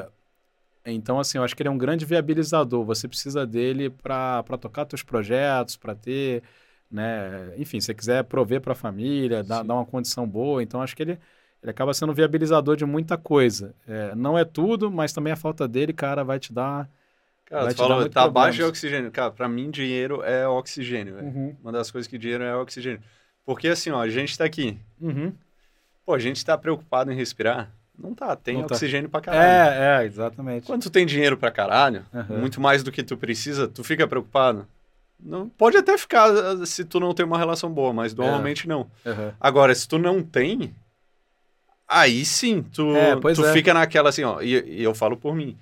então, 0.92 1.20
assim, 1.20 1.38
eu 1.38 1.44
acho 1.44 1.56
que 1.56 1.62
ele 1.62 1.70
é 1.70 1.72
um 1.72 1.78
grande 1.78 2.06
viabilizador. 2.06 2.84
Você 2.86 3.08
precisa 3.08 3.46
dele 3.46 3.90
para 3.90 4.44
tocar 4.60 4.86
seus 4.90 5.04
projetos, 5.04 5.78
para 5.78 5.96
ter, 5.96 6.44
né? 6.92 7.54
Enfim, 7.58 7.80
se 7.80 7.88
você 7.88 7.94
quiser 7.94 8.24
prover 8.26 8.60
para 8.60 8.74
a 8.74 8.76
família, 8.76 9.44
dar, 9.44 9.64
dar 9.64 9.76
uma 9.76 9.86
condição 9.86 10.28
boa. 10.28 10.62
Então, 10.62 10.82
acho 10.82 10.96
que 10.96 11.04
ele, 11.04 11.20
ele 11.62 11.72
acaba 11.72 11.94
sendo 11.94 12.14
viabilizador 12.14 12.76
de 12.76 12.86
muita 12.86 13.18
coisa. 13.18 13.74
É, 13.88 14.14
não 14.14 14.38
é 14.38 14.44
tudo, 14.44 14.92
mas 14.92 15.14
também 15.14 15.32
a 15.32 15.38
falta 15.38 15.68
dele, 15.68 15.94
cara, 15.94 16.24
vai 16.24 16.40
te 16.40 16.52
dar. 16.52 16.90
Cara, 17.46 17.64
Vai 17.64 17.72
você 17.72 17.78
falou, 17.78 18.10
tá 18.10 18.24
abaixo 18.24 18.58
de 18.58 18.64
oxigênio. 18.64 19.12
Cara, 19.12 19.32
pra 19.32 19.48
mim, 19.48 19.70
dinheiro 19.72 20.22
é 20.24 20.48
oxigênio, 20.48 21.16
velho. 21.16 21.58
Uma 21.62 21.72
das 21.72 21.92
coisas 21.92 22.08
que 22.08 22.18
dinheiro 22.18 22.44
é 22.44 22.56
oxigênio. 22.56 23.02
Porque 23.46 23.68
assim, 23.68 23.92
ó, 23.92 24.02
a 24.02 24.10
gente 24.10 24.38
tá 24.38 24.44
aqui. 24.46 24.78
Uhum. 25.00 25.34
Pô, 26.06 26.14
a 26.14 26.20
gente 26.20 26.44
tá 26.44 26.58
preocupado 26.58 27.12
em 27.12 27.16
respirar? 27.16 27.72
Não 27.98 28.14
tá, 28.14 28.36
tem 28.36 28.58
Não 28.58 28.68
tá. 28.68 28.76
oxigênio 28.76 29.10
pra 29.10 29.22
caralho. 29.22 29.46
É, 29.46 30.04
é, 30.04 30.06
exatamente. 30.06 30.66
Quando 30.66 30.84
tu 30.84 30.90
tem 30.90 31.06
dinheiro 31.06 31.38
pra 31.38 31.52
caralho, 31.52 32.06
Aham. 32.14 32.40
muito 32.40 32.60
mais 32.60 32.84
do 32.84 32.92
que 32.92 33.04
tu 33.04 33.16
precisa, 33.16 33.68
tu 33.68 33.84
fica 33.84 34.08
preocupado? 34.08 34.68
Não, 35.20 35.48
pode 35.48 35.78
até 35.78 35.98
ficar 35.98 36.30
se 36.66 36.84
tu 36.84 37.00
não 37.00 37.14
tem 37.14 37.26
uma 37.26 37.38
relação 37.38 37.72
boa, 37.72 37.94
mas 37.94 38.14
normalmente 38.14 38.68
não. 38.68 38.90
Uhum. 39.06 39.32
Agora, 39.40 39.74
se 39.74 39.88
tu 39.88 39.98
não 39.98 40.22
tem, 40.22 40.76
aí 41.88 42.26
sim, 42.26 42.62
tu, 42.64 42.96
É, 42.96 43.16
tu 43.34 43.46
é. 43.46 43.54
fica 43.54 43.74
naquela 43.74 44.10
assim, 44.10 44.24
ó, 44.24 44.42
e, 44.42 44.80
e 44.80 44.84
eu 44.84 44.94
falo 44.94 45.16
por 45.16 45.36
mim. 45.36 45.58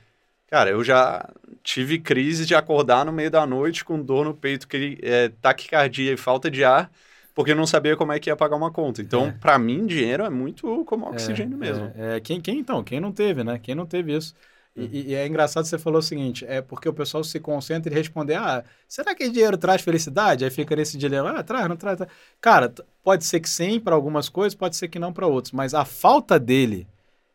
Cara, 0.48 0.70
eu 0.70 0.84
já 0.84 1.30
tive 1.64 2.00
crise 2.00 2.46
de 2.46 2.56
acordar 2.56 3.06
no 3.06 3.12
meio 3.12 3.30
da 3.30 3.46
noite 3.46 3.86
com 3.86 4.02
dor 4.02 4.26
no 4.26 4.34
peito, 4.34 4.68
que, 4.68 4.98
é, 5.02 5.30
taquicardia 5.42 6.12
e 6.12 6.18
falta 6.18 6.50
de 6.50 6.64
ar, 6.64 6.92
porque 7.34 7.52
eu 7.52 7.56
não 7.56 7.66
sabia 7.68 7.96
como 7.96 8.12
é 8.12 8.20
que 8.20 8.30
ia 8.30 8.36
pagar 8.36 8.56
uma 8.56 8.72
conta. 8.72 9.02
Então, 9.02 9.28
É. 9.28 9.32
pra 9.32 9.58
mim, 9.60 9.86
dinheiro 9.86 10.24
é 10.24 10.30
muito 10.30 10.84
como 10.86 11.08
oxigênio 11.08 11.56
É, 11.56 11.58
mesmo. 11.58 11.92
É, 11.96 12.18
é, 12.18 12.20
quem, 12.20 12.40
quem 12.42 12.60
então? 12.60 12.84
Quem 12.84 13.00
não 13.00 13.12
teve, 13.12 13.44
né? 13.44 13.60
Quem 13.62 13.74
não 13.76 13.86
teve 13.86 14.16
isso? 14.16 14.34
E, 14.76 14.84
e- 14.86 15.08
e 15.10 15.16
é 15.16 15.28
engraçado 15.28 15.66
você 15.66 15.78
falou 15.78 16.00
o 16.00 16.02
seguinte, 16.02 16.46
é 16.48 16.62
porque 16.62 16.88
o 16.88 16.94
pessoal 16.94 17.24
se 17.26 17.38
concentra 17.42 17.92
em 17.92 17.96
responder, 17.96 18.36
ah, 18.36 18.64
será 18.88 19.14
que 19.14 19.28
dinheiro 19.30 19.58
traz 19.58 19.82
felicidade? 19.82 20.46
Aí 20.46 20.50
fica 20.50 20.74
nesse 20.78 20.98
dilema, 20.98 21.32
ah, 21.32 21.44
traz, 21.44 21.68
não 21.68 21.76
traz. 21.76 21.98
traz. 21.98 22.10
Cara, 22.40 22.74
pode 23.04 23.26
ser 23.26 23.42
que 23.42 23.50
sim 23.50 23.82
para 23.82 23.94
algumas 23.96 24.30
coisas, 24.30 24.56
pode 24.56 24.78
ser 24.78 24.88
que 24.88 24.98
não 24.98 25.12
para 25.12 25.28
outras, 25.28 25.52
mas 25.52 25.74
a 25.74 25.84
falta 25.84 26.40
dele, 26.40 26.88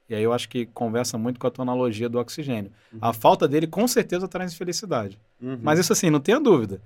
e 0.08 0.14
aí 0.14 0.22
eu 0.22 0.32
acho 0.32 0.48
que 0.48 0.64
conversa 0.66 1.18
muito 1.18 1.38
com 1.38 1.46
a 1.46 1.50
tua 1.50 1.62
analogia 1.62 2.08
do 2.08 2.18
oxigênio, 2.18 2.72
a 3.02 3.12
falta 3.12 3.46
dele 3.46 3.66
com 3.66 3.86
certeza 3.86 4.26
traz 4.26 4.54
infelicidade. 4.54 5.18
Uhum. 5.38 5.58
Mas 5.62 5.78
isso 5.78 5.92
assim, 5.92 6.08
não 6.08 6.20
tenha 6.20 6.40
dúvida. 6.40 6.80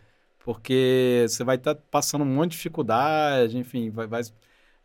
Porque 0.45 1.27
você 1.29 1.45
vai 1.45 1.57
estar 1.57 1.75
passando 1.75 2.23
um 2.23 2.27
monte 2.27 2.53
de 2.53 2.57
dificuldade, 2.57 3.59
enfim, 3.59 3.91
vai, 3.91 4.07
vai- 4.07 4.23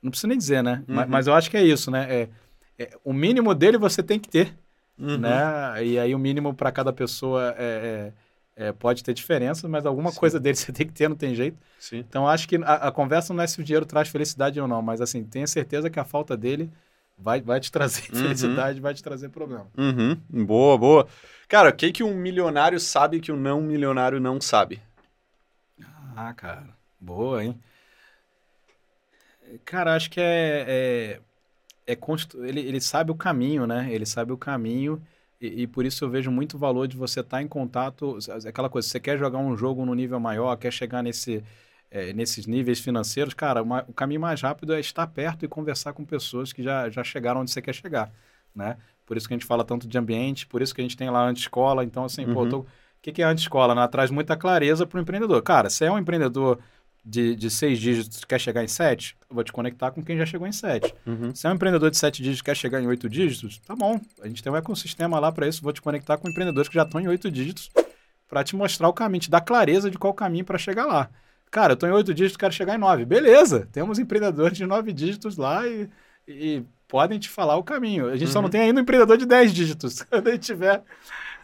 não 0.01 0.11
precisa 0.11 0.27
nem 0.27 0.37
dizer, 0.37 0.61
né? 0.61 0.83
Mas, 0.87 1.05
Uhum. 1.05 1.11
mas 1.11 1.27
eu 1.27 1.33
acho 1.33 1.49
que 1.49 1.57
é 1.57 1.63
isso, 1.63 1.89
né? 1.89 2.07
É, 2.13 2.29
é, 2.77 2.89
o 3.03 3.13
mínimo 3.13 3.55
dele 3.55 3.77
você 3.77 4.03
tem 4.03 4.19
que 4.19 4.29
ter, 4.29 4.53
Uhum. 4.99 5.17
né? 5.17 5.83
E 5.83 5.97
aí 5.97 6.13
o 6.13 6.19
mínimo 6.19 6.53
para 6.53 6.71
cada 6.71 6.91
pessoa 6.93 7.55
é, 7.57 8.11
é- 8.57 8.65
é, 8.67 8.71
pode 8.71 9.03
ter 9.03 9.13
diferença, 9.13 9.67
mas 9.67 9.85
alguma 9.85 10.11
Sim. 10.11 10.19
coisa 10.19 10.39
dele 10.39 10.55
você 10.55 10.71
tem 10.71 10.85
que 10.87 10.93
ter, 10.93 11.09
não 11.09 11.15
tem 11.15 11.33
jeito. 11.35 11.57
Sim. 11.79 11.99
Então 11.99 12.23
eu 12.23 12.29
acho 12.29 12.47
que 12.47 12.57
a, 12.57 12.87
a 12.87 12.91
conversa 12.91 13.33
não 13.33 13.43
é 13.43 13.47
se 13.47 13.59
o 13.59 13.63
dinheiro 13.63 13.85
traz 13.85 14.07
felicidade 14.09 14.59
ou 14.59 14.67
não, 14.67 14.81
mas 14.81 15.01
assim, 15.01 15.23
tenha 15.23 15.47
certeza 15.47 15.89
que 15.89 15.99
a 15.99 16.05
falta 16.05 16.35
dele 16.37 16.69
vai, 17.17 17.41
vai 17.41 17.59
te 17.61 17.71
trazer 17.71 18.03
Uhum. 18.13 18.21
felicidade, 18.21 18.79
vai 18.81 18.93
te 18.93 19.01
trazer 19.03 19.29
problema. 19.29 19.67
Uhum. 19.77 20.17
Boa, 20.45 20.77
boa. 20.77 21.07
Cara, 21.47 21.69
o 21.69 21.73
que, 21.73 21.91
que 21.91 22.03
um 22.03 22.13
milionário 22.15 22.79
sabe 22.79 23.19
que 23.21 23.31
o 23.31 23.37
não 23.37 23.61
milionário 23.61 24.19
não 24.19 24.39
sabe? 24.41 24.81
Ah, 26.15 26.33
cara, 26.33 26.75
boa, 26.99 27.43
hein? 27.43 27.61
Cara, 29.63 29.95
acho 29.95 30.09
que 30.09 30.19
é, 30.19 31.19
é, 31.87 31.93
é 31.93 31.95
constru- 31.95 32.45
ele, 32.45 32.61
ele 32.61 32.81
sabe 32.81 33.11
o 33.11 33.15
caminho, 33.15 33.67
né? 33.67 33.93
Ele 33.93 34.05
sabe 34.05 34.31
o 34.33 34.37
caminho 34.37 35.01
e, 35.39 35.63
e 35.63 35.67
por 35.67 35.85
isso 35.85 36.03
eu 36.05 36.09
vejo 36.09 36.31
muito 36.31 36.57
valor 36.57 36.87
de 36.87 36.97
você 36.97 37.19
estar 37.21 37.41
em 37.41 37.47
contato, 37.47 38.17
aquela 38.47 38.69
coisa, 38.69 38.87
você 38.87 38.99
quer 38.99 39.17
jogar 39.19 39.39
um 39.39 39.55
jogo 39.57 39.85
no 39.85 39.93
nível 39.95 40.19
maior, 40.19 40.55
quer 40.57 40.71
chegar 40.73 41.03
nesse, 41.03 41.43
é, 41.91 42.13
nesses 42.13 42.47
níveis 42.47 42.79
financeiros, 42.79 43.33
cara, 43.33 43.61
o 43.63 43.65
ma- 43.65 43.85
o 43.87 43.93
caminho 43.93 44.21
mais 44.21 44.41
rápido 44.41 44.73
é 44.73 44.79
estar 44.79 45.07
perto 45.07 45.45
e 45.45 45.47
conversar 45.47 45.93
com 45.93 46.05
pessoas 46.05 46.53
que 46.53 46.63
já, 46.63 46.89
já 46.89 47.03
chegaram 47.03 47.41
onde 47.41 47.51
você 47.51 47.61
quer 47.61 47.73
chegar, 47.75 48.11
né? 48.55 48.77
Por 49.05 49.17
isso 49.17 49.27
que 49.27 49.33
a 49.33 49.37
gente 49.37 49.45
fala 49.47 49.63
tanto 49.63 49.87
de 49.87 49.97
ambiente, 49.97 50.47
por 50.47 50.61
isso 50.61 50.73
que 50.73 50.81
a 50.81 50.83
gente 50.83 50.97
tem 50.97 51.09
lá 51.09 51.19
a 51.21 51.29
anti-escola, 51.29 51.83
então 51.83 52.05
assim, 52.05 52.27
pô, 52.27 52.41
eu 52.43 52.47
Uhum. 52.47 52.49
tô 52.49 52.65
que, 53.05 53.11
que 53.11 53.21
é 53.21 53.25
a 53.25 53.29
anti-escola? 53.29 53.75
Né? 53.75 53.87
Traz 53.87 54.09
muita 54.09 54.35
clareza 54.35 54.85
para 54.87 54.97
o 54.97 55.01
empreendedor. 55.01 55.41
Cara, 55.43 55.69
se 55.69 55.85
é 55.85 55.91
um 55.91 55.97
empreendedor 55.99 56.59
de, 57.05 57.35
de 57.35 57.51
seis 57.51 57.77
dígitos 57.79 58.21
que 58.21 58.25
quer 58.25 58.39
chegar 58.39 58.63
em 58.63 58.67
sete, 58.67 59.15
eu 59.29 59.35
vou 59.35 59.43
te 59.43 59.51
conectar 59.51 59.91
com 59.91 60.03
quem 60.03 60.17
já 60.17 60.25
chegou 60.25 60.47
em 60.47 60.51
sete. 60.51 60.91
Uhum. 61.05 61.33
Se 61.35 61.45
é 61.45 61.49
um 61.51 61.53
empreendedor 61.53 61.91
de 61.91 61.97
sete 61.97 62.17
dígitos 62.23 62.41
que 62.41 62.45
quer 62.49 62.55
chegar 62.57 62.81
em 62.81 62.87
oito 62.87 63.07
dígitos, 63.07 63.59
tá 63.59 63.75
bom. 63.75 63.99
A 64.21 64.27
gente 64.27 64.41
tem 64.41 64.51
um 64.51 64.55
ecossistema 64.55 65.19
lá 65.19 65.31
para 65.31 65.47
isso. 65.47 65.61
Vou 65.61 65.71
te 65.71 65.83
conectar 65.83 66.17
com 66.17 66.27
empreendedores 66.27 66.67
que 66.67 66.73
já 66.73 66.81
estão 66.83 66.99
em 66.99 67.07
oito 67.07 67.29
dígitos 67.29 67.69
para 68.27 68.43
te 68.43 68.55
mostrar 68.55 68.87
o 68.89 68.93
caminho, 68.93 69.21
te 69.21 69.29
dar 69.29 69.41
clareza 69.41 69.91
de 69.91 69.99
qual 69.99 70.11
caminho 70.13 70.43
para 70.43 70.57
chegar 70.57 70.85
lá. 70.87 71.07
Cara, 71.51 71.73
eu 71.73 71.75
estou 71.75 71.87
em 71.87 71.91
oito 71.91 72.11
dígitos, 72.11 72.37
quero 72.37 72.51
chegar 72.53 72.73
em 72.73 72.79
nove. 72.79 73.05
Beleza, 73.05 73.69
temos 73.71 73.99
empreendedores 73.99 74.57
de 74.57 74.65
nove 74.65 74.91
dígitos 74.91 75.37
lá 75.37 75.65
e, 75.67 75.87
e 76.27 76.63
podem 76.87 77.19
te 77.19 77.29
falar 77.29 77.55
o 77.55 77.63
caminho. 77.63 78.09
A 78.09 78.17
gente 78.17 78.31
só 78.31 78.39
Uhum. 78.39 78.43
não 78.43 78.49
tem 78.49 78.61
ainda 78.61 78.79
um 78.79 78.83
empreendedor 78.83 79.15
de 79.15 79.27
dez 79.27 79.53
dígitos. 79.53 80.01
Quando 80.09 80.31
gente 80.31 80.41
tiver. 80.41 80.81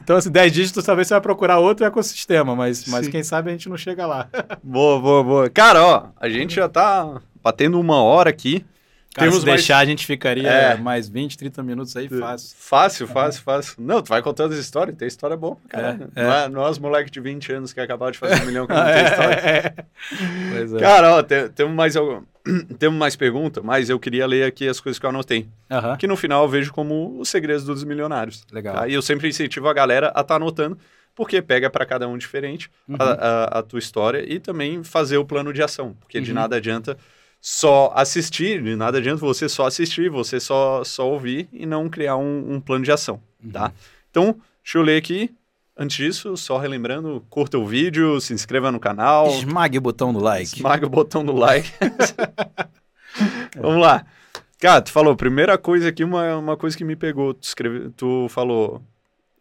Então, 0.04 0.18
assim, 0.18 0.32
10 0.32 0.52
dígitos, 0.52 0.84
talvez 0.84 1.08
você 1.08 1.14
vai 1.14 1.22
procurar 1.22 1.60
outro 1.60 1.86
ecossistema, 1.86 2.56
mas, 2.56 2.86
mas 2.88 3.06
Sim. 3.06 3.12
quem 3.12 3.24
sabe 3.24 3.50
a 3.50 3.54
gente 3.54 3.70
não 3.70 3.78
chega 3.78 4.06
lá. 4.06 4.28
Boa, 4.64 5.00
boa, 5.00 5.24
boa. 5.24 5.50
Cara, 5.50 5.84
ó, 5.84 6.08
a 6.20 6.30
gente 6.30 6.56
já 6.56 6.68
tá 6.68 7.22
batendo 7.44 7.80
uma 7.80 8.02
hora 8.02 8.30
aqui. 8.30 8.66
Cara, 9.14 9.28
Temos 9.28 9.42
se 9.42 9.46
mais- 9.46 9.60
deixar, 9.60 9.78
a 9.80 9.86
gente 9.86 10.06
ficaria 10.06 10.48
É. 10.50 10.78
mais 10.78 11.10
20, 11.10 11.38
30 11.38 11.62
minutos 11.62 11.96
aí 11.98 12.08
fácil. 12.08 12.56
Fácil, 12.58 13.08
fácil, 13.08 13.42
fácil. 13.44 13.76
Não, 13.80 14.02
tu 14.02 14.08
vai 14.08 14.22
contando 14.22 14.54
as 14.54 14.58
histórias, 14.60 14.96
tem 14.96 15.06
história 15.08 15.36
boa 15.36 15.58
pra 15.58 15.70
caralho. 15.82 16.10
É, 16.16 16.22
é. 16.22 16.24
Não 16.24 16.34
é- 16.34 16.48
Nós, 16.48 16.80
moleque 16.80 17.12
de 17.12 17.20
20 17.20 17.52
anos 17.52 17.74
que 17.74 17.82
acabaram 17.82 18.12
de 18.14 18.18
fazer 18.18 18.42
um 18.42 18.46
milhão 18.46 18.66
que 18.66 18.74
não 18.74 18.86
tem 18.86 19.04
história. 19.04 19.34
É. 19.36 19.74
Pois 20.54 20.74
é. 20.74 20.80
Cara, 20.80 21.16
ó, 21.16 21.24
tem- 21.24 21.50
temos 21.50 21.74
mais 21.76 21.96
algum... 21.98 22.22
temos 22.80 22.98
mais 22.98 23.16
pergunta, 23.18 23.62
mas 23.62 23.90
eu 23.90 24.00
queria 24.00 24.26
ler 24.26 24.46
aqui 24.46 24.68
as 24.68 24.80
coisas 24.80 24.98
que 24.98 25.06
eu 25.06 25.10
anotei. 25.10 25.48
Que 26.00 26.08
no 26.08 26.16
final 26.16 26.44
eu 26.44 26.50
vejo 26.50 26.72
como 26.72 27.20
os 27.20 27.28
segredos 27.28 27.66
dos 27.66 27.84
milionários. 27.84 28.46
Legal. 28.52 28.76
Tá? 28.76 28.88
E 28.88 28.94
eu 28.94 29.02
sempre 29.02 29.28
incentivo 29.28 29.68
a 29.68 29.74
galera 29.74 30.12
a 30.16 30.22
estar 30.22 30.36
anotando, 30.36 30.78
porque 31.14 31.42
pega 31.42 31.70
para 31.70 31.86
cada 31.86 32.08
um 32.08 32.18
diferente 32.18 32.72
Uhum. 32.88 32.96
a, 32.98 33.04
a- 33.12 33.60
a 33.60 33.62
tua 33.62 33.78
história 33.80 34.24
e 34.26 34.40
também 34.40 34.84
fazer 34.86 35.18
o 35.18 35.26
plano 35.26 35.52
de 35.52 35.62
ação. 35.62 35.96
Porque 36.00 36.20
de 36.22 36.32
Uhum. 36.32 36.36
nada 36.36 36.56
adianta 36.56 36.98
só 37.42 37.92
assistir, 37.96 38.62
de 38.62 38.76
nada 38.76 39.00
adianta 39.00 39.20
você 39.20 39.50
só 39.50 39.66
assistir, 39.66 40.10
você 40.10 40.40
só, 40.40 40.84
só 40.84 41.10
ouvir 41.10 41.50
e 41.52 41.66
não 41.66 41.90
criar 41.90 42.16
um, 42.16 42.54
um 42.54 42.62
plano 42.62 42.86
de 42.86 42.92
ação, 42.92 43.20
Uhum. 43.44 43.52
tá? 43.52 43.72
Então, 44.12 44.36
deixa 44.64 44.78
eu 44.78 44.84
ler 44.84 44.98
aqui. 44.98 45.34
Antes 45.76 45.98
disso, 45.98 46.38
só 46.38 46.58
relembrando, 46.60 47.26
curta 47.30 47.58
o 47.58 47.66
vídeo, 47.66 48.22
se 48.22 48.34
inscreva 48.34 48.72
no 48.72 48.80
canal, 48.80 49.28
Esmague 49.30 49.80
o 49.80 49.82
botão 49.82 50.14
do 50.14 50.20
like. 50.20 50.56
esmaga 50.58 50.86
o 50.86 50.90
botão 50.90 51.26
do 51.26 51.32
like. 51.34 51.72
Vamos 53.60 53.82
lá. 53.82 54.06
Cara, 54.60 54.82
tu 54.82 54.92
falou, 54.92 55.16
primeira 55.16 55.58
coisa 55.58 55.90
aqui, 55.90 56.04
uma, 56.04 56.38
uma 56.38 56.56
coisa 56.58 56.78
que 56.78 56.84
me 56.84 56.96
pegou. 56.96 57.34
Tu, 57.34 57.44
escreve, 57.44 57.90
tu 57.98 58.28
falou, 58.30 58.82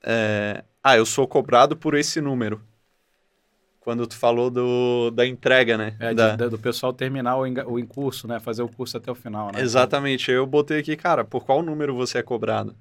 é, 0.03 0.65
ah, 0.83 0.97
eu 0.97 1.05
sou 1.05 1.29
cobrado 1.29 1.77
por 1.77 1.95
esse 1.95 2.21
número. 2.23 2.61
Quando 3.81 4.07
tu 4.07 4.15
falou 4.17 4.51
do, 4.51 5.11
da 5.11 5.27
entrega, 5.27 5.77
né? 5.79 5.97
É, 5.99 6.13
Da- 6.13 6.37
do 6.37 6.59
pessoal 6.59 6.93
terminar 6.93 7.37
o, 7.39 7.45
o 7.45 7.87
curso, 7.87 8.29
né? 8.29 8.39
Fazer 8.39 8.63
o 8.63 8.69
curso 8.69 8.97
até 8.99 9.11
o 9.11 9.15
final, 9.15 9.51
né? 9.53 9.61
Exatamente. 9.63 10.31
Eu 10.31 10.47
botei 10.47 10.79
aqui, 10.81 10.97
cara, 10.97 11.25
por 11.25 11.45
qual 11.47 11.63
número 11.63 11.95
você 11.95 12.19
é 12.19 12.23
cobrado? 12.23 12.77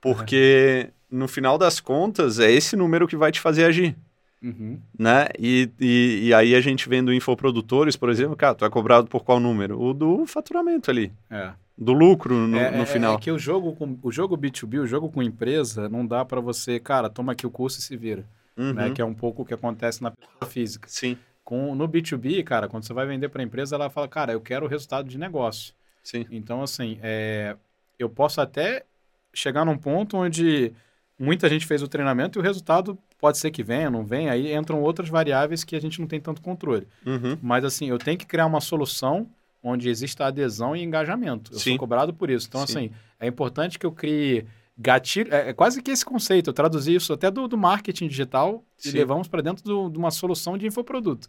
Porque 0.00 0.90
no 1.10 1.26
final 1.28 1.56
das 1.56 1.80
contas 1.80 2.38
é 2.38 2.50
esse 2.50 2.76
número 2.76 3.06
que 3.06 3.16
vai 3.16 3.30
te 3.32 3.40
fazer 3.40 3.64
agir, 3.64 3.96
Uhum. 4.42 4.78
né? 4.98 5.28
E, 5.38 5.70
e, 5.80 6.20
e 6.24 6.34
aí 6.34 6.54
a 6.54 6.60
gente 6.60 6.88
vendo 6.88 7.12
infoprodutores, 7.14 7.96
por 7.96 8.10
exemplo, 8.10 8.36
cara, 8.36 8.54
tu 8.54 8.64
é 8.64 8.70
cobrado 8.70 9.06
por 9.06 9.24
qual 9.24 9.38
número? 9.38 9.80
O 9.80 9.94
do 9.94 10.26
faturamento 10.26 10.90
ali, 10.90 11.12
É. 11.30 11.52
do 11.78 11.92
lucro 11.92 12.34
no, 12.34 12.58
é, 12.58 12.70
no 12.72 12.82
é- 12.82 12.86
final. 12.86 13.14
É 13.14 13.18
que 13.18 13.30
o 13.30 13.38
jogo, 13.38 13.74
com, 13.76 13.96
o 14.02 14.10
jogo 14.10 14.36
B2B, 14.36 14.80
o 14.80 14.86
jogo 14.86 15.08
com 15.10 15.22
empresa, 15.22 15.88
não 15.88 16.04
dá 16.04 16.24
pra 16.24 16.40
você, 16.40 16.80
cara, 16.80 17.08
toma 17.08 17.32
aqui 17.32 17.46
o 17.46 17.50
curso 17.50 17.78
e 17.78 17.82
se 17.82 17.96
vira. 17.96 18.24
Uhum. 18.56 18.72
Né? 18.72 18.90
Que 18.90 19.00
é 19.00 19.04
um 19.04 19.14
pouco 19.14 19.42
o 19.42 19.44
que 19.44 19.54
acontece 19.54 20.02
na 20.02 20.10
pessoa 20.10 20.50
física. 20.50 20.88
Sim, 20.88 21.16
Com, 21.44 21.74
no 21.74 21.88
B2B, 21.88 22.42
cara, 22.44 22.68
quando 22.68 22.84
você 22.84 22.92
vai 22.92 23.06
vender 23.06 23.28
para 23.28 23.42
a 23.42 23.44
empresa, 23.44 23.76
ela 23.76 23.90
fala, 23.90 24.08
cara, 24.08 24.32
eu 24.32 24.40
quero 24.40 24.66
o 24.66 24.68
resultado 24.68 25.08
de 25.08 25.18
negócio. 25.18 25.74
sim. 26.02 26.26
Então, 26.30 26.62
assim, 26.62 26.98
é, 27.02 27.56
eu 27.98 28.08
posso 28.08 28.40
até 28.40 28.84
chegar 29.34 29.64
num 29.64 29.78
ponto 29.78 30.16
onde 30.16 30.72
muita 31.18 31.48
gente 31.48 31.66
fez 31.66 31.82
o 31.82 31.88
treinamento 31.88 32.38
e 32.38 32.40
o 32.40 32.42
resultado 32.42 32.98
pode 33.18 33.38
ser 33.38 33.50
que 33.50 33.62
venha, 33.62 33.88
não 33.88 34.04
venha, 34.04 34.32
aí 34.32 34.52
entram 34.52 34.82
outras 34.82 35.08
variáveis 35.08 35.62
que 35.62 35.76
a 35.76 35.80
gente 35.80 36.00
não 36.00 36.08
tem 36.08 36.20
tanto 36.20 36.42
controle. 36.42 36.86
Uhum. 37.06 37.38
Mas 37.40 37.64
assim, 37.64 37.88
eu 37.88 37.98
tenho 37.98 38.18
que 38.18 38.26
criar 38.26 38.46
uma 38.46 38.60
solução 38.60 39.28
onde 39.62 39.88
exista 39.88 40.26
adesão 40.26 40.74
e 40.74 40.82
engajamento. 40.82 41.52
Eu 41.52 41.58
Sim. 41.58 41.70
sou 41.70 41.78
cobrado 41.78 42.12
por 42.12 42.28
isso. 42.28 42.48
Então, 42.48 42.66
Sim. 42.66 42.72
assim, 42.72 42.90
é 43.20 43.26
importante 43.28 43.78
que 43.78 43.86
eu 43.86 43.92
crie 43.92 44.44
gatilho. 44.76 45.32
É, 45.32 45.50
é 45.50 45.52
quase 45.52 45.82
que 45.82 45.90
esse 45.90 46.04
conceito. 46.04 46.50
Eu 46.50 46.54
traduzi 46.54 46.94
isso 46.94 47.12
até 47.12 47.30
do, 47.30 47.46
do 47.48 47.56
marketing 47.58 48.08
digital 48.08 48.64
e 48.84 48.88
Sim. 48.88 48.96
levamos 48.98 49.28
para 49.28 49.42
dentro 49.42 49.62
do- 49.64 49.88
de 49.90 49.98
uma 49.98 50.10
solução 50.10 50.56
de 50.58 50.66
infoproduto. 50.66 51.28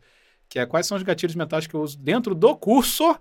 Que 0.49 0.59
é 0.59 0.65
quais 0.65 0.85
são 0.85 0.97
os 0.97 1.03
gatilhos 1.03 1.35
mentais 1.35 1.67
que 1.67 1.73
eu 1.73 1.81
uso 1.81 1.97
dentro 1.97 2.33
do 2.35 2.55
curso 2.55 3.15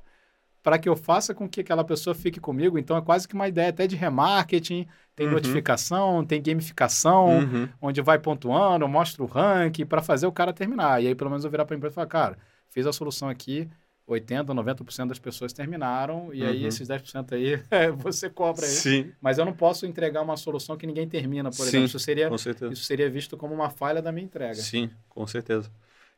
para 0.63 0.79
que 0.79 0.89
eu 0.89 0.95
faça 0.95 1.35
com 1.35 1.49
que 1.49 1.61
aquela 1.61 1.83
pessoa 1.83 2.15
fique 2.15 2.39
comigo. 2.39 2.79
Então, 2.79 2.97
é 2.97 3.03
quase 3.03 3.27
que 3.27 3.35
uma 3.35 3.49
ideia 3.49 3.71
até 3.71 3.87
de 3.87 3.97
remarketing. 3.97 4.87
Tem 5.17 5.27
Uhum. 5.27 5.33
notificação, 5.33 6.25
tem 6.25 6.41
gamificação 6.41 7.39
Uhum. 7.41 7.69
onde 7.81 8.01
vai 8.01 8.19
pontuando, 8.19 8.87
mostra 8.89 9.23
o 9.23 9.27
ranking 9.27 9.85
para 9.85 10.01
fazer 10.01 10.27
o 10.27 10.33
cara 10.33 10.53
terminar. 10.53 11.03
E 11.03 11.09
aí, 11.09 11.15
pelo 11.15 11.31
menos, 11.31 11.45
eu 11.45 11.51
virar 11.51 11.65
para 11.65 11.75
a 11.75 11.79
empresa 11.79 11.95
e 11.95 11.97
falar, 11.97 12.07
cara, 12.07 12.39
fiz 12.71 12.87
a 12.87 12.93
solução 12.93 13.29
aqui, 13.29 13.69
80%, 14.07 14.57
90% 14.57 15.09
das 15.11 15.19
pessoas 15.19 15.53
terminaram, 15.53 16.33
e 16.35 16.45
aí 16.45 16.63
Uhum. 16.63 16.69
esses 16.69 16.89
10% 16.89 17.35
aí, 17.35 17.57
você 17.99 18.29
cobra 18.29 18.67
aí. 18.67 18.73
Sim, 18.73 19.13
Mas 19.21 19.39
eu 19.39 19.45
não 19.45 19.53
posso 19.53 19.87
entregar 19.87 20.23
uma 20.23 20.37
solução 20.37 20.77
que 20.77 20.87
ninguém 20.87 21.09
termina, 21.09 21.51
por 21.51 21.61
Sim, 21.67 21.69
exemplo. 21.69 21.87
Isso 21.87 21.99
seria, 21.99 22.29
isso 22.71 22.85
seria 22.85 23.09
visto 23.11 23.37
como 23.37 23.55
uma 23.55 23.71
falha 23.71 24.03
da 24.03 24.11
minha 24.13 24.25
entrega. 24.25 24.55
Sim, 24.63 24.91
com 25.09 25.27
certeza. 25.27 25.71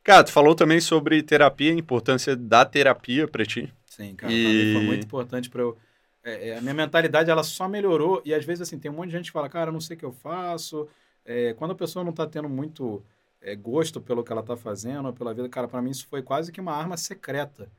Cara, 0.03 0.23
tu 0.23 0.31
falou 0.31 0.53
também 0.55 0.79
sobre 0.79 1.21
terapia, 1.23 1.71
a 1.71 1.75
importância 1.75 2.35
da 2.35 2.63
terapia 2.65 3.27
pra 3.27 3.45
ti. 3.45 3.73
Sim, 3.85 4.15
cara, 4.15 4.33
E- 4.33 4.69
foi 4.73 4.83
muito 4.83 5.05
importante 5.05 5.49
para 5.49 5.61
eu. 5.61 5.77
é, 6.23 6.49
é, 6.49 6.57
a 6.57 6.61
minha 6.61 6.73
mentalidade 6.73 7.29
ela 7.29 7.43
só 7.43 7.67
melhorou 7.67 8.21
e 8.25 8.33
às 8.33 8.43
vezes 8.45 8.61
assim 8.67 8.79
tem 8.79 8.89
um 8.91 8.95
monte 8.95 9.07
de 9.07 9.17
gente 9.17 9.25
que 9.27 9.31
fala, 9.31 9.49
cara, 9.49 9.69
eu 9.69 9.73
não 9.73 9.81
sei 9.81 9.95
o 9.95 9.99
que 9.99 10.05
eu 10.05 10.11
faço. 10.11 10.87
É, 11.23 11.53
quando 11.53 11.71
a 11.71 11.75
pessoa 11.75 12.03
não 12.03 12.11
está 12.11 12.27
tendo 12.27 12.47
muito 12.49 13.03
é, 13.51 13.55
gosto 13.55 14.01
pelo 14.01 14.23
que 14.23 14.31
ela 14.31 14.41
está 14.41 14.57
fazendo, 14.57 15.13
pela 15.13 15.33
vida, 15.33 15.47
cara, 15.49 15.67
para 15.67 15.81
mim 15.81 15.91
isso 15.91 16.07
foi 16.07 16.21
quase 16.21 16.51
que 16.51 16.59
uma 16.61 16.73
arma 16.73 16.97
secreta. 16.97 17.69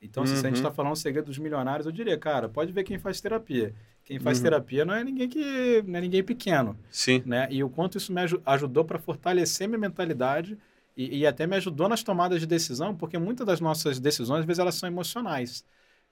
Então, 0.00 0.22
assim, 0.22 0.36
se 0.36 0.46
a 0.46 0.50
gente 0.50 0.56
Uhum. 0.56 0.68
está 0.68 0.70
falando 0.70 0.92
o 0.92 0.96
segredo 0.96 1.26
dos 1.26 1.38
milionários, 1.38 1.86
eu 1.86 1.92
diria, 1.92 2.18
cara, 2.18 2.48
pode 2.48 2.72
ver 2.72 2.84
quem 2.84 2.98
faz 2.98 3.20
terapia. 3.20 3.74
Quem 4.04 4.18
faz 4.18 4.36
Uhum. 4.38 4.42
terapia 4.44 4.84
não 4.84 4.94
é 4.94 5.02
ninguém 5.02 5.28
que 5.28 5.82
não 5.86 5.98
é 5.98 6.02
ninguém 6.02 6.22
pequeno 6.22 6.78
Sim, 6.90 7.22
né? 7.24 7.48
E 7.50 7.64
o 7.64 7.70
quanto 7.70 7.96
isso 7.96 8.12
me 8.12 8.20
aju- 8.20 8.42
ajudou 8.44 8.84
para 8.84 8.98
fortalecer 8.98 9.66
minha 9.66 9.78
mentalidade 9.78 10.58
e, 10.96 11.20
e 11.20 11.26
até 11.26 11.46
me 11.46 11.56
ajudou 11.56 11.88
nas 11.88 12.02
tomadas 12.02 12.38
de 12.38 12.46
decisão, 12.46 12.94
porque 12.94 13.16
muitas 13.18 13.46
das 13.46 13.60
nossas 13.60 13.98
decisões, 13.98 14.40
às 14.40 14.46
vezes, 14.46 14.58
elas 14.60 14.74
são 14.74 14.86
emocionais. 14.88 15.64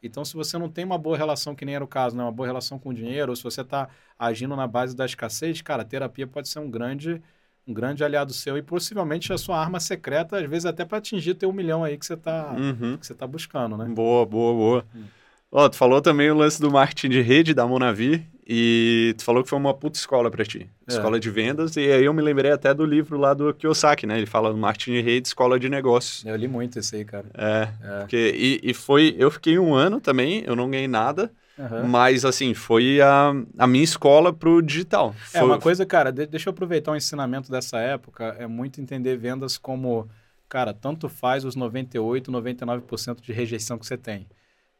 Então, 0.03 0.25
se 0.25 0.35
você 0.35 0.59
não 0.59 0.69
tem 0.71 0.85
uma 0.85 0.99
boa 0.99 1.17
relação, 1.17 1.55
que 1.55 1.65
nem 1.65 1.75
era 1.77 1.85
o 1.85 1.87
caso, 1.89 2.17
né? 2.17 2.23
uma 2.25 2.33
boa 2.33 2.47
relação 2.47 2.79
com 2.79 2.89
o 2.89 2.95
dinheiro, 2.95 3.31
ou 3.31 3.37
se 3.37 3.45
você 3.45 3.61
está 3.61 3.89
agindo 4.19 4.57
na 4.57 4.67
base 4.67 4.97
da 4.97 5.05
escassez, 5.05 5.61
cara, 5.63 5.83
a 5.83 5.85
terapia 5.85 6.27
pode 6.27 6.49
ser 6.49 6.59
um 6.59 6.71
grande, 6.71 7.23
um 7.67 7.73
grande 7.73 8.03
aliado 8.03 8.33
seu 8.33 8.57
e 8.59 8.63
possivelmente 8.63 9.33
a 9.33 9.39
sua 9.39 9.59
arma 9.59 9.79
secreta, 9.79 10.39
às 10.39 10.49
vezes 10.49 10.67
até 10.67 10.85
para 10.85 10.99
atingir 10.99 11.35
teu 11.35 11.51
um 11.51 11.53
milhão 11.53 11.85
aí 11.85 11.97
que 11.97 12.05
você 12.07 12.15
está 12.15 12.53
Uhum. 12.59 12.97
que 12.97 13.07
você 13.07 13.15
tá 13.15 13.27
buscando, 13.27 13.77
né? 13.77 13.85
Boa, 13.87 14.27
boa, 14.27 14.53
boa. 14.55 14.85
Hum. 14.95 15.03
Ó, 15.51 15.69
tu 15.69 15.77
falou 15.77 16.01
também 16.01 16.31
o 16.31 16.35
lance 16.35 16.61
do 16.61 16.71
marketing 16.71 17.11
de 17.11 17.21
rede 17.21 17.53
da 17.55 17.67
Monavi 17.67 18.27
e 18.49 19.15
tu 19.19 19.23
falou 19.23 19.43
que 19.45 19.51
foi 19.51 19.59
uma 19.59 19.75
puta 19.75 19.99
escola 19.99 20.31
pra 20.31 20.45
ti. 20.45 20.67
É. 20.89 20.93
Escola 20.95 21.21
de 21.21 21.29
vendas. 21.31 21.77
E 21.77 21.81
aí 21.81 22.05
eu 22.05 22.13
me 22.15 22.23
lembrei 22.23 22.51
até 22.51 22.73
do 22.73 22.85
livro 22.87 23.19
lá 23.19 23.35
do 23.35 23.53
Kiyosaki, 23.53 24.07
né? 24.07 24.17
Ele 24.17 24.27
fala 24.27 24.51
do 24.51 24.57
marketing 24.57 24.93
de 24.93 25.01
rede, 25.03 25.29
escola 25.29 25.61
de 25.61 25.69
negócios. 25.69 26.25
Eu 26.25 26.35
li 26.37 26.49
muito 26.49 26.79
esse 26.79 26.97
aí, 26.97 27.05
cara. 27.05 27.27
É, 27.35 27.69
É. 27.83 27.99
porque, 28.01 28.33
e, 28.35 28.71
e 28.71 28.75
foi, 28.75 29.15
eu 29.19 29.31
fiquei 29.31 29.59
um 29.59 29.75
ano 29.75 30.01
também, 30.01 30.43
eu 30.47 30.57
não 30.57 30.71
ganhei 30.71 30.89
nada, 30.89 31.31
Aham. 31.59 31.87
mas 31.89 32.25
assim, 32.25 32.55
foi 32.55 33.01
a, 33.01 33.33
a 33.59 33.67
minha 33.67 33.85
escola 33.85 34.33
pro 34.33 34.63
digital. 34.63 35.15
É, 35.35 35.39
Foi- 35.39 35.43
uma 35.43 35.59
coisa, 35.59 35.85
cara, 35.85 36.11
de- 36.11 36.27
deixa 36.27 36.49
eu 36.49 36.53
aproveitar 36.53 36.93
um 36.93 36.97
ensinamento 36.97 37.51
dessa 37.51 37.79
época, 37.79 38.35
é 38.39 38.47
muito 38.47 38.81
entender 38.81 39.17
vendas 39.17 39.59
como, 39.59 40.09
cara, 40.49 40.73
tanto 40.73 41.09
faz 41.09 41.45
os 41.45 41.55
98, 41.55 42.31
99% 42.33 43.23
de 43.23 43.33
rejeição 43.33 43.79
que 43.79 43.87
você 43.87 43.97
tem. 43.97 44.27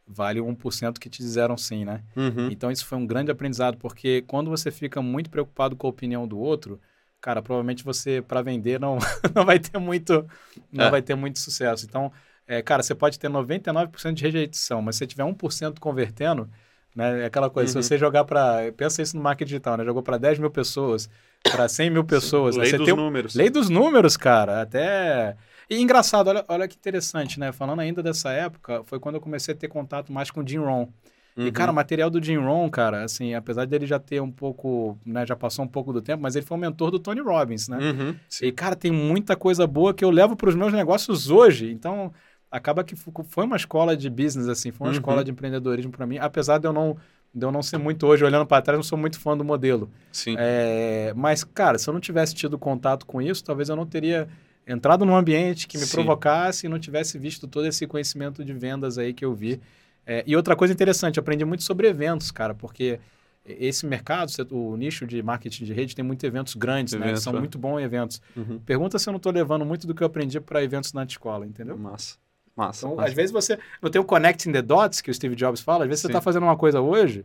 Vale 0.07 0.41
o 0.41 0.47
1% 0.47 1.01
que 1.01 1.09
te 1.09 1.23
disseram 1.23 1.57
sim, 1.57 1.85
né? 1.85 2.03
Uhum. 2.17 2.49
Então 2.51 2.71
isso 2.71 2.85
foi 2.87 2.99
um 2.99 3.07
grande 3.07 3.31
aprendizado, 3.31 3.77
porque 3.79 4.23
quando 4.27 4.51
você 4.51 4.71
fica 4.71 5.01
muito 5.01 5.31
preocupado 5.31 5.77
com 5.77 5.87
a 5.87 5.91
opinião 5.91 6.27
do 6.27 6.39
outro, 6.39 6.81
cara, 7.21 7.41
provavelmente 7.41 7.85
você, 7.85 8.21
para 8.21 8.43
vender, 8.43 8.81
não, 8.81 8.99
não 9.35 9.45
vai 9.45 9.59
ter 9.61 9.79
muito 9.79 10.27
não 10.73 10.87
É. 10.87 10.91
vai 10.91 11.01
ter 11.03 11.15
muito 11.15 11.39
sucesso. 11.39 11.87
Então, 11.87 12.11
é, 12.47 12.61
cara, 12.63 12.83
você 12.83 12.95
pode 12.95 13.19
ter 13.19 13.29
99% 13.29 14.13
de 14.15 14.23
rejeição, 14.25 14.83
mas 14.83 14.97
se 14.97 15.01
você 15.01 15.07
tiver 15.07 15.25
1% 15.25 15.79
convertendo, 15.81 16.49
né, 16.95 17.23
é 17.23 17.25
aquela 17.27 17.49
coisa, 17.49 17.77
Uhum. 17.77 17.83
se 17.83 17.89
você 17.89 17.97
jogar 17.99 18.25
para, 18.25 18.71
pensa 18.77 19.01
isso 19.03 19.17
no 19.17 19.23
marketing 19.23 19.49
digital, 19.49 19.77
né, 19.77 19.85
jogou 19.85 20.03
para 20.03 20.19
10 20.19 20.39
mil 20.39 20.51
pessoas, 20.51 21.09
para 21.43 21.69
100 21.69 21.91
mil 21.91 22.05
pessoas, 22.05 22.57
né, 22.57 22.63
Lei 22.63 22.71
você 22.71 22.79
dos 22.79 22.87
tem 22.87 22.95
números. 22.97 23.35
Lei 23.35 23.51
dos 23.51 23.69
números, 23.69 24.17
cara, 24.17 24.63
até... 24.63 25.37
E 25.71 25.81
engraçado, 25.81 26.29
olha, 26.29 26.45
olha 26.49 26.69
que 26.69 26.77
interessante, 26.77 27.41
né? 27.41 27.51
Falando 27.51 27.81
ainda 27.81 28.03
dessa 28.03 28.31
época, 28.31 28.83
foi 28.85 28.99
quando 29.01 29.15
eu 29.15 29.21
comecei 29.23 29.55
a 29.55 29.57
ter 29.57 29.69
contato 29.69 30.13
mais 30.13 30.31
com 30.31 30.43
o 30.43 30.47
Jim 30.47 30.59
Rohn. 30.59 30.87
E, 31.35 31.45
Uhum. 31.45 31.53
cara, 31.53 31.73
o 31.73 31.75
material 31.75 32.11
do 32.11 32.23
Jim 32.23 32.37
Rohn, 32.37 32.69
cara, 32.69 33.05
assim, 33.05 33.33
apesar 33.35 33.65
dele 33.67 33.87
já 33.87 33.99
ter 33.99 34.21
um 34.21 34.31
pouco, 34.31 34.99
né, 35.07 35.25
já 35.25 35.35
passou 35.35 35.65
um 35.65 35.69
pouco 35.69 35.91
do 35.91 36.03
tempo, 36.03 36.23
mas 36.23 36.37
ele 36.37 36.45
foi 36.45 36.59
um 36.59 36.61
mentor 36.61 36.91
do 36.91 36.99
Tony 36.99 37.23
Robbins, 37.23 37.69
né? 37.69 37.79
Uhum. 37.79 38.15
Sim. 38.29 38.47
E, 38.47 38.53
cara, 38.53 38.77
tem 38.77 38.91
muita 38.91 39.35
coisa 39.35 39.67
boa 39.67 39.95
que 39.95 40.05
eu 40.05 40.11
levo 40.11 40.37
para 40.37 40.51
os 40.51 40.55
meus 40.55 40.75
negócios 40.75 41.31
hoje. 41.31 41.73
Então, 41.73 42.13
acaba 42.53 42.85
que 42.85 42.95
foi 42.95 43.45
uma 43.45 43.57
escola 43.57 43.97
de 43.97 44.09
business, 44.09 44.47
assim, 44.49 44.71
foi 44.71 44.87
uma 44.87 44.93
Uhum. 44.93 44.99
escola 44.99 45.25
de 45.25 45.31
empreendedorismo 45.31 45.91
para 45.91 46.07
mim, 46.07 46.19
apesar 46.19 46.59
de 46.59 46.67
eu 46.69 46.73
não 46.73 46.97
de 47.35 47.47
eu 47.47 47.51
não 47.51 47.63
ser 47.63 47.79
muito 47.79 48.07
hoje, 48.07 48.23
olhando 48.23 48.45
para 48.45 48.61
trás, 48.61 48.77
não 48.77 48.83
sou 48.83 48.99
muito 48.99 49.19
fã 49.19 49.35
do 49.35 49.43
modelo. 49.43 49.91
Sim. 50.13 50.35
É, 50.39 51.15
mas, 51.17 51.43
cara, 51.43 51.79
se 51.79 51.89
eu 51.89 51.95
não 51.95 51.99
tivesse 52.01 52.35
tido 52.35 52.59
contato 52.59 53.07
com 53.07 53.23
isso, 53.23 53.43
talvez 53.43 53.71
eu 53.71 53.75
não 53.77 53.87
teria 53.87 54.29
entrado 54.67 55.07
num 55.07 55.17
ambiente 55.17 55.67
que 55.67 55.79
me 55.79 55.87
Sim. 55.87 55.93
provocasse 55.95 56.67
e 56.67 56.69
não 56.69 56.79
tivesse 56.79 57.19
visto 57.19 57.49
todo 57.49 57.67
esse 57.67 57.87
conhecimento 57.87 58.45
de 58.45 58.53
vendas 58.53 58.99
aí 58.99 59.15
que 59.15 59.25
eu 59.25 59.33
vi. 59.35 59.59
É, 60.07 60.23
e 60.27 60.37
outra 60.37 60.55
coisa 60.55 60.75
interessante, 60.75 61.17
eu 61.17 61.23
aprendi 61.23 61.43
muito 61.43 61.63
sobre 61.63 61.89
eventos, 61.89 62.31
cara, 62.31 62.53
porque 62.55 63.01
esse 63.47 63.87
mercado, 63.87 64.31
o 64.51 64.77
nicho 64.77 65.07
de 65.07 65.23
marketing 65.23 65.65
de 65.65 65.73
rede, 65.73 65.97
tem 65.97 66.05
muitos 66.05 66.25
eventos 66.25 66.55
grandes, 66.55 66.93
né? 66.93 67.07
Eventos, 67.07 67.23
São 67.23 67.35
é. 67.35 67.39
muito 67.39 67.59
bons 67.59 67.81
eventos. 67.81 68.21
Uhum. 68.37 68.59
Pergunta 68.59 68.99
se 68.99 69.09
eu 69.09 69.13
não 69.13 69.17
estou 69.17 69.33
levando 69.33 69.65
muito 69.65 69.87
do 69.87 69.95
que 69.95 70.03
eu 70.03 70.07
aprendi 70.07 70.39
para 70.39 70.63
eventos 70.63 70.93
na 70.93 71.03
escola, 71.05 71.47
entendeu? 71.47 71.79
Massa. 71.79 72.17
Massa. 72.57 72.87
Então, 72.87 72.97
massa. 72.97 73.09
às 73.09 73.15
vezes 73.15 73.31
você 73.31 73.59
não 73.81 73.91
tem 73.91 74.01
o 74.01 74.05
connecting 74.05 74.53
the 74.53 74.63
dots 74.63 75.01
que 75.01 75.11
o 75.11 75.15
Steve 75.15 75.35
Jobs 75.35 75.61
fala, 75.61 75.85
às 75.85 75.89
vezes 75.89 76.03
você 76.03 76.09
Sim. 76.09 76.13
está 76.13 76.21
fazendo 76.21 76.45
uma 76.45 76.57
coisa 76.57 76.81
hoje, 76.81 77.25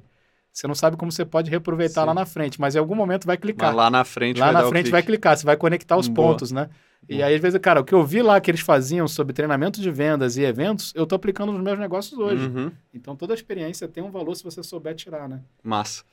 você 0.51 0.67
não 0.67 0.75
sabe 0.75 0.97
como 0.97 1.11
você 1.11 1.25
pode 1.25 1.49
reaproveitar 1.49 2.01
Sim. 2.01 2.07
lá 2.07 2.13
na 2.13 2.25
frente, 2.25 2.59
mas 2.59 2.75
em 2.75 2.79
algum 2.79 2.95
momento 2.95 3.25
vai 3.25 3.37
clicar. 3.37 3.69
Mas 3.69 3.77
lá 3.77 3.89
na 3.89 4.03
frente 4.03 4.39
Lá 4.39 4.51
vai 4.51 4.63
na 4.63 4.69
frente 4.69 4.89
vai 4.89 5.03
clicar, 5.03 5.37
você 5.37 5.45
vai 5.45 5.57
conectar 5.57 5.97
os 5.97 6.07
Boa. 6.07 6.29
pontos, 6.29 6.51
né? 6.51 6.69
E 7.07 7.17
Boa. 7.17 7.27
aí, 7.27 7.35
às 7.35 7.41
vezes, 7.41 7.59
cara, 7.59 7.79
o 7.79 7.83
que 7.83 7.93
eu 7.93 8.03
vi 8.03 8.21
lá 8.21 8.41
que 8.41 8.49
eles 8.49 8.61
faziam 8.61 9.07
sobre 9.07 9.33
treinamento 9.33 9.79
de 9.79 9.91
vendas 9.91 10.35
e 10.35 10.43
eventos, 10.43 10.91
eu 10.95 11.05
tô 11.05 11.15
aplicando 11.15 11.51
nos 11.51 11.61
meus 11.61 11.77
negócios 11.77 12.17
hoje. 12.17 12.47
Uhum. 12.47 12.71
Então, 12.93 13.15
toda 13.15 13.33
a 13.33 13.35
experiência 13.35 13.87
tem 13.87 14.03
um 14.03 14.09
valor 14.09 14.35
se 14.35 14.43
você 14.43 14.63
souber 14.63 14.95
tirar, 14.95 15.29
né? 15.29 15.41
Massa. 15.63 16.03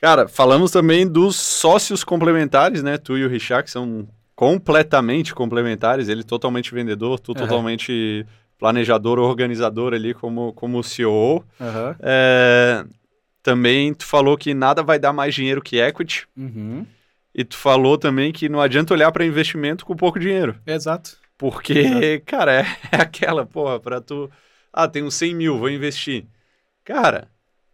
Cara, 0.00 0.28
falamos 0.28 0.70
também 0.70 1.06
dos 1.06 1.34
sócios 1.34 2.04
complementares, 2.04 2.84
né? 2.84 2.98
Tu 2.98 3.18
e 3.18 3.24
o 3.24 3.28
Richard, 3.28 3.64
que 3.64 3.70
são 3.70 4.08
completamente 4.36 5.34
complementares. 5.34 6.08
Ele 6.08 6.22
totalmente 6.22 6.72
vendedor, 6.72 7.18
tu 7.18 7.32
Aham. 7.32 7.40
totalmente 7.40 8.24
planejador, 8.58 9.18
organizador 9.18 9.94
ali 9.94 10.12
como, 10.14 10.52
como 10.52 10.82
CEO. 10.82 11.44
Aham. 11.60 11.96
É, 12.00 12.84
Também 13.42 13.94
tu 13.94 14.04
falou 14.04 14.36
que 14.36 14.52
nada 14.52 14.82
vai 14.82 14.98
dar 14.98 15.12
mais 15.12 15.34
dinheiro 15.34 15.62
que 15.62 15.78
equity. 15.80 16.26
Uhum. 16.36 16.84
E 17.34 17.44
tu 17.44 17.56
falou 17.56 17.96
também 17.96 18.32
que 18.32 18.48
não 18.48 18.60
adianta 18.60 18.92
olhar 18.92 19.12
para 19.12 19.24
investimento 19.24 19.86
com 19.86 19.94
pouco 19.94 20.18
dinheiro. 20.18 20.56
Exato. 20.66 21.16
Porque, 21.38 22.20
cara, 22.26 22.52
é, 22.52 22.66
é 22.92 22.96
aquela, 23.02 23.46
porra, 23.46 23.78
pra 23.78 24.00
tu. 24.00 24.28
Ah, 24.72 24.88
tenho 24.88 25.10
100 25.10 25.34
mil, 25.34 25.56
vou 25.58 25.70
investir. 25.70 26.26
Cara, 26.84 27.28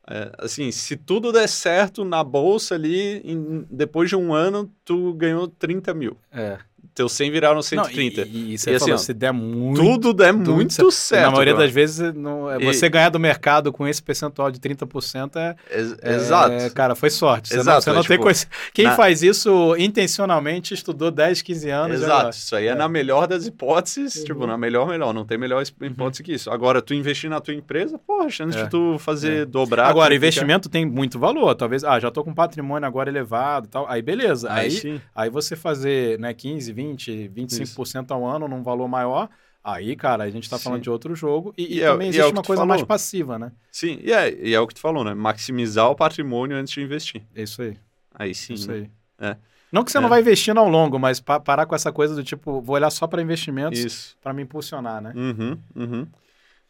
é, 0.08 0.30
assim, 0.38 0.70
se 0.70 0.96
tudo 0.96 1.32
der 1.32 1.48
certo 1.48 2.04
na 2.04 2.22
bolsa 2.22 2.74
ali, 2.74 3.18
em- 3.24 3.66
depois 3.70 4.10
de 4.10 4.16
um 4.16 4.34
ano, 4.34 4.70
tu 4.84 5.14
ganhou 5.14 5.48
30 5.48 5.94
mil. 5.94 6.16
É. 6.30 6.58
Teus 6.94 7.12
100 7.12 7.30
viraram 7.32 7.56
Não, 7.56 7.62
130. 7.62 8.20
e, 8.22 8.24
e, 8.24 8.54
e 8.54 8.58
você 8.58 8.70
E 8.70 8.74
assim, 8.76 8.84
falou, 8.84 8.94
ó, 8.94 8.98
se 8.98 9.12
der 9.12 9.32
muito. 9.32 9.80
tudo 9.80 10.14
der 10.14 10.32
tudo 10.32 10.54
muito 10.54 10.72
certo. 10.72 10.90
certo. 10.92 11.22
na 11.24 11.30
maioria 11.32 11.52
brother. 11.54 11.66
das 11.68 11.74
vezes, 11.74 12.14
não, 12.14 12.50
é, 12.50 12.56
E- 12.58 12.64
você 12.64 12.88
ganhar 12.88 13.08
do 13.08 13.18
mercado 13.18 13.72
com 13.72 13.86
esse 13.88 14.00
percentual 14.02 14.50
de 14.50 14.60
30% 14.60 15.36
é, 15.36 15.56
Ex- 15.70 15.96
é, 16.00 16.14
Exato. 16.14 16.74
cara, 16.74 16.94
foi 16.94 17.10
sorte. 17.10 17.48
Você 17.48 17.54
não, 17.56 17.62
Exato, 17.62 17.82
você 17.82 17.90
não 17.90 17.96
é, 17.98 18.02
tem 18.02 18.10
tipo, 18.16 18.22
coisa. 18.22 18.46
Quem 18.72 18.84
na- 18.84 18.94
faz 18.96 19.22
isso 19.22 19.74
intencionalmente 19.76 20.74
estudou 20.74 21.10
10, 21.10 21.42
15 21.42 21.70
anos. 21.70 22.00
e 22.00 22.04
Exato, 22.04 22.30
isso 22.36 22.54
aí 22.54 22.66
é, 22.66 22.70
É. 22.70 22.74
na 22.74 22.88
melhor 22.88 23.26
das 23.26 23.46
hipóteses, 23.46 24.16
Uhum. 24.16 24.24
tipo, 24.24 24.46
na 24.46 24.56
melhor, 24.56 24.86
melhor, 24.86 25.12
não 25.12 25.24
tem 25.24 25.36
melhor 25.38 25.62
es- 25.62 25.74
hipótese 25.80 26.22
que 26.22 26.32
isso. 26.32 26.50
Agora, 26.50 26.80
tu 26.80 26.94
investir 26.94 27.28
na 27.28 27.40
tua 27.40 27.54
empresa, 27.54 27.98
porra, 27.98 28.26
a 28.26 28.30
chance 28.30 28.56
É. 28.56 28.64
de 28.64 28.70
tu 28.70 28.98
fazer 28.98 29.42
É. 29.42 29.44
dobrar... 29.44 29.88
Agora, 29.88 30.14
investimento 30.14 30.68
tem 30.68 30.84
muito 30.86 31.18
valor. 31.18 31.54
Talvez, 31.54 31.82
ah, 31.84 31.98
já 31.98 32.10
tô 32.10 32.22
com 32.22 32.32
patrimônio 32.34 32.86
agora 32.86 33.08
elevado 33.10 33.66
e 33.66 33.70
tal. 33.70 33.86
Aí, 33.88 34.00
beleza. 34.02 34.50
Aí, 34.52 34.64
Aí, 34.84 35.00
aí 35.14 35.30
você 35.30 35.56
fazer 35.56 36.18
né, 36.18 36.32
15, 36.34 36.72
20, 36.72 36.83
25% 36.92 38.10
ao 38.12 38.26
ano 38.26 38.46
num 38.48 38.62
valor 38.62 38.86
maior, 38.88 39.28
aí, 39.62 39.96
cara, 39.96 40.24
a 40.24 40.30
gente 40.30 40.48
tá 40.50 40.58
falando 40.58 40.78
Sim. 40.80 40.82
de 40.84 40.90
outro 40.90 41.14
jogo. 41.14 41.54
E, 41.56 41.62
e 41.62 41.78
E 41.78 41.82
é- 41.82 41.86
também 41.86 42.06
e 42.06 42.08
é 42.08 42.10
existe 42.10 42.22
o 42.24 42.32
que 42.32 42.38
uma 42.38 42.42
coisa 42.44 42.60
falou. 42.60 42.68
mais 42.68 42.82
passiva, 42.82 43.38
né? 43.38 43.52
Sim, 43.72 43.98
e 44.02 44.12
é, 44.12 44.32
e 44.48 44.54
é 44.54 44.60
o 44.60 44.66
que 44.66 44.74
tu 44.74 44.80
falou, 44.80 45.02
né? 45.04 45.14
Maximizar 45.14 45.90
o 45.90 45.94
patrimônio 45.96 46.56
antes 46.56 46.72
de 46.74 46.82
investir. 46.82 47.22
É 47.34 47.42
isso 47.42 47.62
aí. 47.62 47.76
Aí 48.14 48.34
sim. 48.34 48.54
Isso 48.54 48.70
né? 48.70 48.74
aí. 48.76 49.30
É. 49.30 49.36
Não 49.72 49.82
que 49.82 49.90
você 49.90 49.98
É. 49.98 50.00
não 50.00 50.08
vai 50.08 50.20
investindo 50.20 50.58
ao 50.58 50.68
longo, 50.68 50.98
mas 51.00 51.18
pa- 51.20 51.40
parar 51.40 51.66
com 51.66 51.74
essa 51.74 51.90
coisa 51.90 52.14
do 52.14 52.22
tipo, 52.22 52.60
vou 52.60 52.76
olhar 52.76 52.90
só 52.90 53.06
para 53.08 53.20
investimentos 53.22 54.16
para 54.22 54.32
me 54.32 54.42
impulsionar, 54.42 55.00
né? 55.02 55.12
Uhum, 55.16 55.58
uhum. 55.74 56.06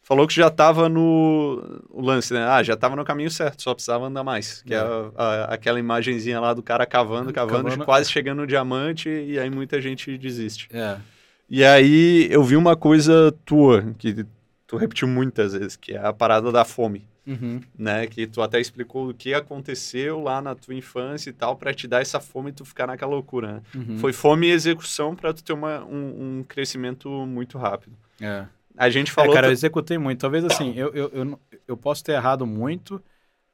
Falou 0.07 0.27
que 0.27 0.35
já 0.35 0.51
tava 0.51 0.87
no 0.87 1.81
o 1.89 1.99
lance, 1.99 2.31
né? 2.31 2.45
Ah, 2.47 2.61
já 2.61 2.77
tava 2.77 2.95
no 2.95 3.03
caminho 3.03 3.31
certo, 3.31 3.63
só 3.63 3.73
precisava 3.73 4.05
andar 4.05 4.23
mais. 4.23 4.61
Que 4.61 4.73
é, 4.75 4.77
É. 4.77 4.81
a- 4.81 5.11
a- 5.17 5.43
aquela 5.55 5.79
imagenzinha 5.79 6.39
lá 6.39 6.53
do 6.53 6.61
cara 6.61 6.85
cavando, 6.85 7.33
cavando, 7.33 7.83
quase 7.83 8.11
chegando 8.11 8.41
no 8.41 8.47
diamante, 8.47 9.09
e 9.09 9.39
aí 9.39 9.49
muita 9.49 9.81
gente 9.81 10.15
desiste. 10.15 10.67
É. 10.71 10.97
E 11.49 11.63
aí 11.63 12.27
eu 12.31 12.43
vi 12.43 12.55
uma 12.55 12.75
coisa 12.75 13.33
tua, 13.43 13.93
que 13.97 14.23
tu 14.67 14.77
repetiu 14.77 15.07
muitas 15.07 15.53
vezes, 15.53 15.75
que 15.75 15.93
é 15.93 15.97
a 16.05 16.13
parada 16.13 16.51
da 16.51 16.63
fome. 16.63 17.07
Uhum. 17.27 17.59
né? 17.75 18.05
Que 18.05 18.27
tu 18.27 18.39
até 18.39 18.59
explicou 18.61 19.09
o 19.09 19.13
que 19.15 19.33
aconteceu 19.33 20.21
lá 20.21 20.39
na 20.43 20.53
tua 20.53 20.75
infância 20.75 21.31
e 21.31 21.33
tal, 21.33 21.55
pra 21.55 21.73
te 21.73 21.87
dar 21.87 22.03
essa 22.03 22.19
fome 22.19 22.51
e 22.51 22.53
tu 22.53 22.63
ficar 22.63 22.85
naquela 22.85 23.09
loucura, 23.13 23.53
né? 23.53 23.61
Uhum. 23.73 23.97
Foi 23.97 24.13
fome 24.13 24.45
e 24.45 24.51
execução 24.51 25.15
pra 25.15 25.33
tu 25.33 25.43
ter 25.43 25.53
uma, 25.53 25.83
um, 25.85 26.37
um 26.41 26.45
crescimento 26.47 27.09
muito 27.25 27.57
rápido. 27.57 27.93
É. 28.21 28.45
A 28.77 28.89
gente 28.89 29.11
É, 29.17 29.27
falou. 29.27 29.33
cara, 29.33 29.47
eu 29.47 29.51
executei 29.51 29.97
muito. 29.97 30.19
Talvez 30.21 30.43
assim, 30.45 30.73
eu, 30.75 30.93
eu, 30.93 31.09
eu, 31.13 31.39
eu 31.67 31.77
posso 31.77 32.03
ter 32.03 32.13
errado 32.13 32.45
muito, 32.45 33.01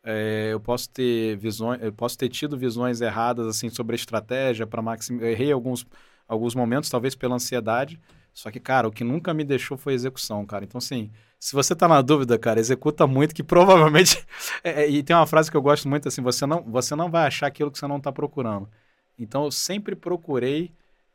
é, 0.04 0.50
eu 0.54 0.60
posso 0.60 0.90
ter 0.90 1.38
visões, 1.38 1.82
eu 1.84 1.94
posso 1.94 2.18
ter 2.18 2.30
tido 2.30 2.58
visões 2.58 3.02
erradas 3.02 3.48
assim 3.48 3.70
sobre 3.70 3.96
a 3.96 3.98
estratégia 3.98 4.68
para 4.68 4.82
maximizar. 4.82 5.28
Eu 5.30 5.32
errei 5.34 5.52
alguns, 5.52 5.86
alguns 6.28 6.56
momentos, 6.56 6.90
talvez 6.90 7.16
pela 7.16 7.36
ansiedade. 7.36 8.00
Só 8.34 8.52
que, 8.52 8.60
cara, 8.60 8.88
o 8.88 8.92
que 8.92 9.04
nunca 9.04 9.34
me 9.34 9.44
deixou 9.44 9.78
foi 9.78 9.94
execução, 9.94 10.46
cara. 10.46 10.64
Então, 10.66 10.80
assim, 10.80 11.12
se 11.40 11.54
você 11.56 11.76
tá 11.76 11.88
na 11.88 12.02
dúvida, 12.02 12.40
cara, 12.40 12.60
executa 12.60 13.08
muito, 13.08 13.36
que 13.36 13.44
provavelmente. 13.46 14.26
é, 14.64 14.84
é, 14.86 14.90
e 14.90 15.04
tem 15.04 15.16
uma 15.16 15.28
frase 15.28 15.52
que 15.52 15.58
eu 15.58 15.62
gosto 15.62 15.90
muito 15.90 16.08
assim: 16.08 16.22
você 16.22 16.46
não, 16.46 16.64
você 16.64 16.96
não 16.96 17.10
vai 17.12 17.28
achar 17.28 17.48
aquilo 17.48 17.72
que 17.72 17.80
você 17.80 17.88
não 17.88 18.00
tá 18.02 18.12
procurando. 18.12 18.70
Então, 19.18 19.46
eu 19.46 19.52
sempre 19.52 19.96
procurei. 19.96 20.72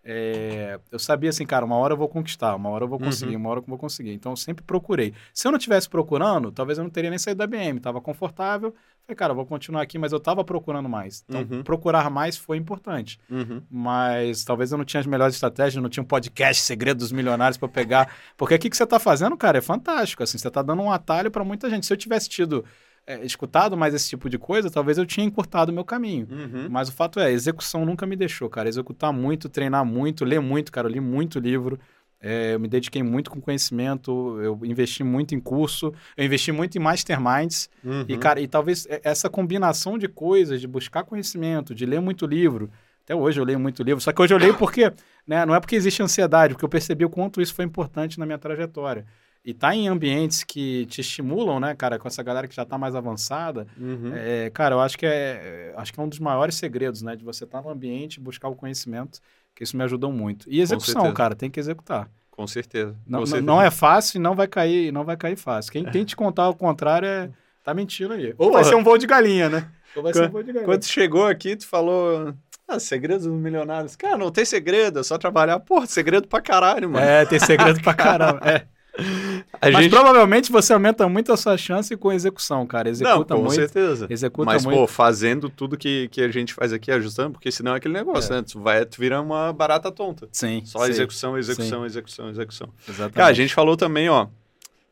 É, 0.08 0.78
eu 0.92 0.98
sabia 1.00 1.30
assim, 1.30 1.44
cara, 1.44 1.64
uma 1.64 1.74
hora 1.76 1.92
eu 1.94 1.96
vou 1.98 2.08
conquistar, 2.08 2.54
uma 2.54 2.70
hora 2.70 2.84
eu 2.84 2.88
vou 2.88 2.98
Uhum. 3.00 3.06
conseguir, 3.06 3.34
uma 3.34 3.50
hora 3.50 3.58
eu 3.58 3.64
vou 3.66 3.76
conseguir. 3.76 4.12
Então, 4.12 4.32
eu 4.32 4.36
sempre 4.36 4.62
procurei. 4.64 5.12
Se 5.34 5.48
eu 5.48 5.52
não 5.52 5.58
tivesse 5.58 5.88
procurando, 5.88 6.52
talvez 6.52 6.78
eu 6.78 6.84
não 6.84 6.90
teria 6.90 7.10
nem 7.10 7.18
saído 7.18 7.38
da 7.38 7.46
BM. 7.46 7.80
Tava 7.80 8.00
confortável. 8.00 8.72
Falei, 9.04 9.16
cara, 9.16 9.32
eu 9.32 9.36
vou 9.36 9.44
continuar 9.46 9.82
aqui, 9.82 9.98
mas 9.98 10.12
eu 10.12 10.18
tava 10.20 10.42
procurando 10.44 10.88
mais. 10.88 11.24
Então, 11.28 11.40
Uhum. 11.50 11.62
procurar 11.62 12.08
mais 12.10 12.36
foi 12.36 12.56
importante. 12.56 13.18
Uhum. 13.30 13.62
Mas 13.70 14.44
talvez 14.44 14.70
eu 14.72 14.78
não 14.78 14.84
tinha 14.84 15.00
as 15.00 15.06
melhores 15.06 15.34
estratégias, 15.34 15.82
não 15.82 15.90
tinha 15.90 16.02
um 16.02 16.06
podcast 16.06 16.62
Segredo 16.62 16.98
dos 16.98 17.10
Milionários 17.12 17.56
para 17.56 17.68
pegar. 17.68 18.14
Porque 18.36 18.54
o 18.54 18.58
que, 18.58 18.76
você 18.76 18.86
tá 18.86 18.98
fazendo, 18.98 19.36
cara, 19.36 19.58
é 19.58 19.60
fantástico. 19.60 20.22
Assim, 20.22 20.38
você 20.38 20.50
tá 20.50 20.62
dando 20.62 20.82
um 20.82 20.90
atalho 20.90 21.30
para 21.30 21.44
muita 21.44 21.68
gente. 21.70 21.84
Se 21.86 21.92
eu 21.92 21.96
tivesse 21.96 22.28
tido, 22.28 22.64
é, 23.06 23.24
escutado 23.24 23.76
mais 23.76 23.94
esse 23.94 24.08
tipo 24.08 24.28
de 24.28 24.38
coisa, 24.38 24.70
talvez 24.70 24.98
eu 24.98 25.06
tinha 25.06 25.24
encurtado 25.24 25.70
o 25.70 25.74
meu 25.74 25.84
caminho. 25.84 26.26
Uhum. 26.30 26.68
Mas 26.68 26.88
o 26.88 26.92
fato 26.92 27.20
é, 27.20 27.30
execução 27.30 27.84
nunca 27.86 28.04
me 28.06 28.16
deixou, 28.16 28.48
cara. 28.50 28.68
Executar 28.68 29.12
muito, 29.12 29.48
treinar 29.48 29.84
muito, 29.84 30.24
ler 30.24 30.40
muito, 30.40 30.72
cara. 30.72 30.88
Eu 30.88 30.92
li 30.92 31.00
muito 31.00 31.38
livro. 31.38 31.78
é, 32.20 32.54
eu 32.54 32.58
me 32.60 32.66
dediquei 32.66 33.02
muito 33.02 33.30
com 33.30 33.40
conhecimento, 33.40 34.40
eu 34.40 34.58
investi 34.64 35.04
muito 35.04 35.34
em 35.34 35.38
curso, 35.40 35.92
eu 36.16 36.24
investi 36.24 36.50
muito 36.50 36.76
em 36.76 36.80
masterminds. 36.80 37.68
Uhum. 37.84 38.04
E, 38.08 38.16
cara, 38.16 38.40
e 38.40 38.48
talvez 38.48 38.86
é- 38.88 39.00
essa 39.04 39.28
combinação 39.28 39.98
de 39.98 40.08
coisas, 40.08 40.60
de 40.60 40.66
buscar 40.66 41.04
conhecimento, 41.04 41.74
de 41.74 41.84
ler 41.86 42.00
muito 42.00 42.26
livro. 42.26 42.70
Até 43.04 43.14
hoje 43.14 43.38
eu 43.38 43.44
leio 43.44 43.60
muito 43.60 43.82
livro, 43.84 44.00
só 44.00 44.12
que 44.12 44.20
hoje 44.20 44.34
eu 44.34 44.38
leio 44.38 44.54
porque, 44.56 44.92
né, 45.26 45.44
não 45.46 45.54
é 45.54 45.60
porque 45.60 45.76
existe 45.76 46.02
ansiedade, 46.02 46.54
porque 46.54 46.64
eu 46.64 46.68
percebi 46.68 47.04
o 47.04 47.10
quanto 47.10 47.40
isso 47.40 47.54
foi 47.54 47.64
importante 47.64 48.18
na 48.18 48.26
minha 48.26 48.38
trajetória. 48.38 49.04
E 49.46 49.54
tá 49.54 49.72
em 49.74 49.86
ambientes 49.86 50.42
que 50.42 50.86
te 50.86 51.00
estimulam, 51.00 51.60
né, 51.60 51.72
cara, 51.74 51.98
com 52.00 52.08
essa 52.08 52.20
galera 52.22 52.48
que 52.48 52.54
já 52.56 52.64
tá 52.64 52.76
mais 52.76 52.96
avançada, 52.96 53.64
Uhum. 53.78 54.10
é, 54.14 54.50
cara, 54.50 54.74
eu 54.74 54.80
acho 54.80 54.98
que 54.98 55.06
é, 55.06 55.72
acho 55.76 55.92
que 55.92 56.00
é 56.00 56.02
um 56.02 56.08
dos 56.08 56.18
maiores 56.18 56.56
segredos, 56.56 57.00
né, 57.00 57.14
de 57.14 57.24
você 57.24 57.44
estar 57.44 57.62
no 57.62 57.70
ambiente, 57.70 58.18
buscar 58.18 58.48
o 58.48 58.56
conhecimento, 58.56 59.20
que 59.54 59.62
isso 59.62 59.76
me 59.76 59.84
ajudou 59.84 60.10
muito. 60.12 60.46
E 60.50 60.60
execução, 60.60 61.12
cara, 61.14 61.36
tem 61.36 61.48
que 61.48 61.60
executar. 61.60 62.10
Com 62.28 62.44
certeza. 62.46 62.90
Não, 63.06 63.20
com 63.20 63.20
não- 63.20 63.26
certeza. 63.26 63.46
não 63.46 63.62
é 63.62 63.70
fácil 63.70 64.18
e 64.18 64.20
não 64.20 64.34
vai 64.34 64.48
cair, 64.48 64.92
não 64.92 65.04
vai 65.04 65.16
cair 65.16 65.36
fácil. 65.36 65.70
Quem, 65.72 65.84
quem 65.86 66.04
te 66.04 66.16
contar 66.16 66.48
o 66.50 66.54
contrário 66.54 67.06
é 67.08 67.30
tá 67.64 67.72
mentindo 67.72 68.12
aí. 68.14 68.34
Ou 68.36 68.52
vai 68.52 68.62
ser 68.64 68.74
um 68.74 68.82
voo 68.84 68.98
de 68.98 69.06
galinha, 69.06 69.48
né? 69.48 69.70
Ou 69.96 70.02
vai 70.02 70.12
ser 70.12 70.28
um 70.28 70.30
voo 70.30 70.42
de 70.42 70.48
galinha. 70.48 70.64
Quando 70.66 70.80
tu 70.80 70.86
chegou 70.88 71.26
aqui, 71.26 71.56
tu 71.56 71.66
falou. 71.66 72.34
Ah, 72.68 72.78
segredos 72.80 73.26
dos 73.26 73.32
milionários. 73.34 73.94
Cara, 73.96 74.18
não 74.18 74.30
tem 74.30 74.44
segredo, 74.44 74.98
é 74.98 75.02
só 75.02 75.16
trabalhar. 75.16 75.58
Porra, 75.60 75.86
segredo 75.86 76.26
pra 76.28 76.40
caralho, 76.42 76.90
mano. 76.90 77.04
É, 77.06 77.24
tem 77.24 77.38
segredo 77.38 77.80
pra 77.80 77.94
caramba. 77.94 78.40
É. 78.44 78.66
A 79.60 79.70
Mas 79.70 79.84
gente... 79.84 79.90
provavelmente 79.90 80.52
você 80.52 80.72
aumenta 80.72 81.08
muito 81.08 81.32
a 81.32 81.36
sua 81.36 81.56
chance 81.56 81.96
com 81.96 82.12
execução, 82.12 82.66
cara. 82.66 82.84
Não, 82.84 82.92
Executa 82.92 83.34
com 83.34 83.40
muito. 83.40 83.54
certeza. 83.54 84.06
Executa 84.10 84.46
Mas, 84.52 84.64
muito. 84.64 84.78
pô, 84.78 84.86
fazendo 84.86 85.48
tudo 85.48 85.76
que, 85.76 86.08
que 86.08 86.20
a 86.22 86.28
gente 86.28 86.52
faz 86.54 86.72
aqui, 86.72 86.90
ajustando, 86.90 87.32
porque 87.32 87.50
senão 87.50 87.74
é 87.74 87.76
aquele 87.78 87.94
negócio, 87.94 88.32
É. 88.32 88.36
né? 88.36 88.42
Tu, 88.42 88.60
vai, 88.60 88.84
tu 88.84 88.98
vira 89.00 89.20
uma 89.20 89.52
barata 89.52 89.90
tonta. 89.90 90.28
Sim. 90.32 90.62
Só 90.64 90.80
sim, 90.84 90.90
execução, 90.90 91.38
execução, 91.38 91.86
execução, 91.86 92.28
execução. 92.30 92.68
Exatamente. 92.88 93.14
Cara, 93.14 93.28
a 93.28 93.32
gente 93.32 93.54
falou 93.54 93.76
também, 93.76 94.08
ó, 94.08 94.26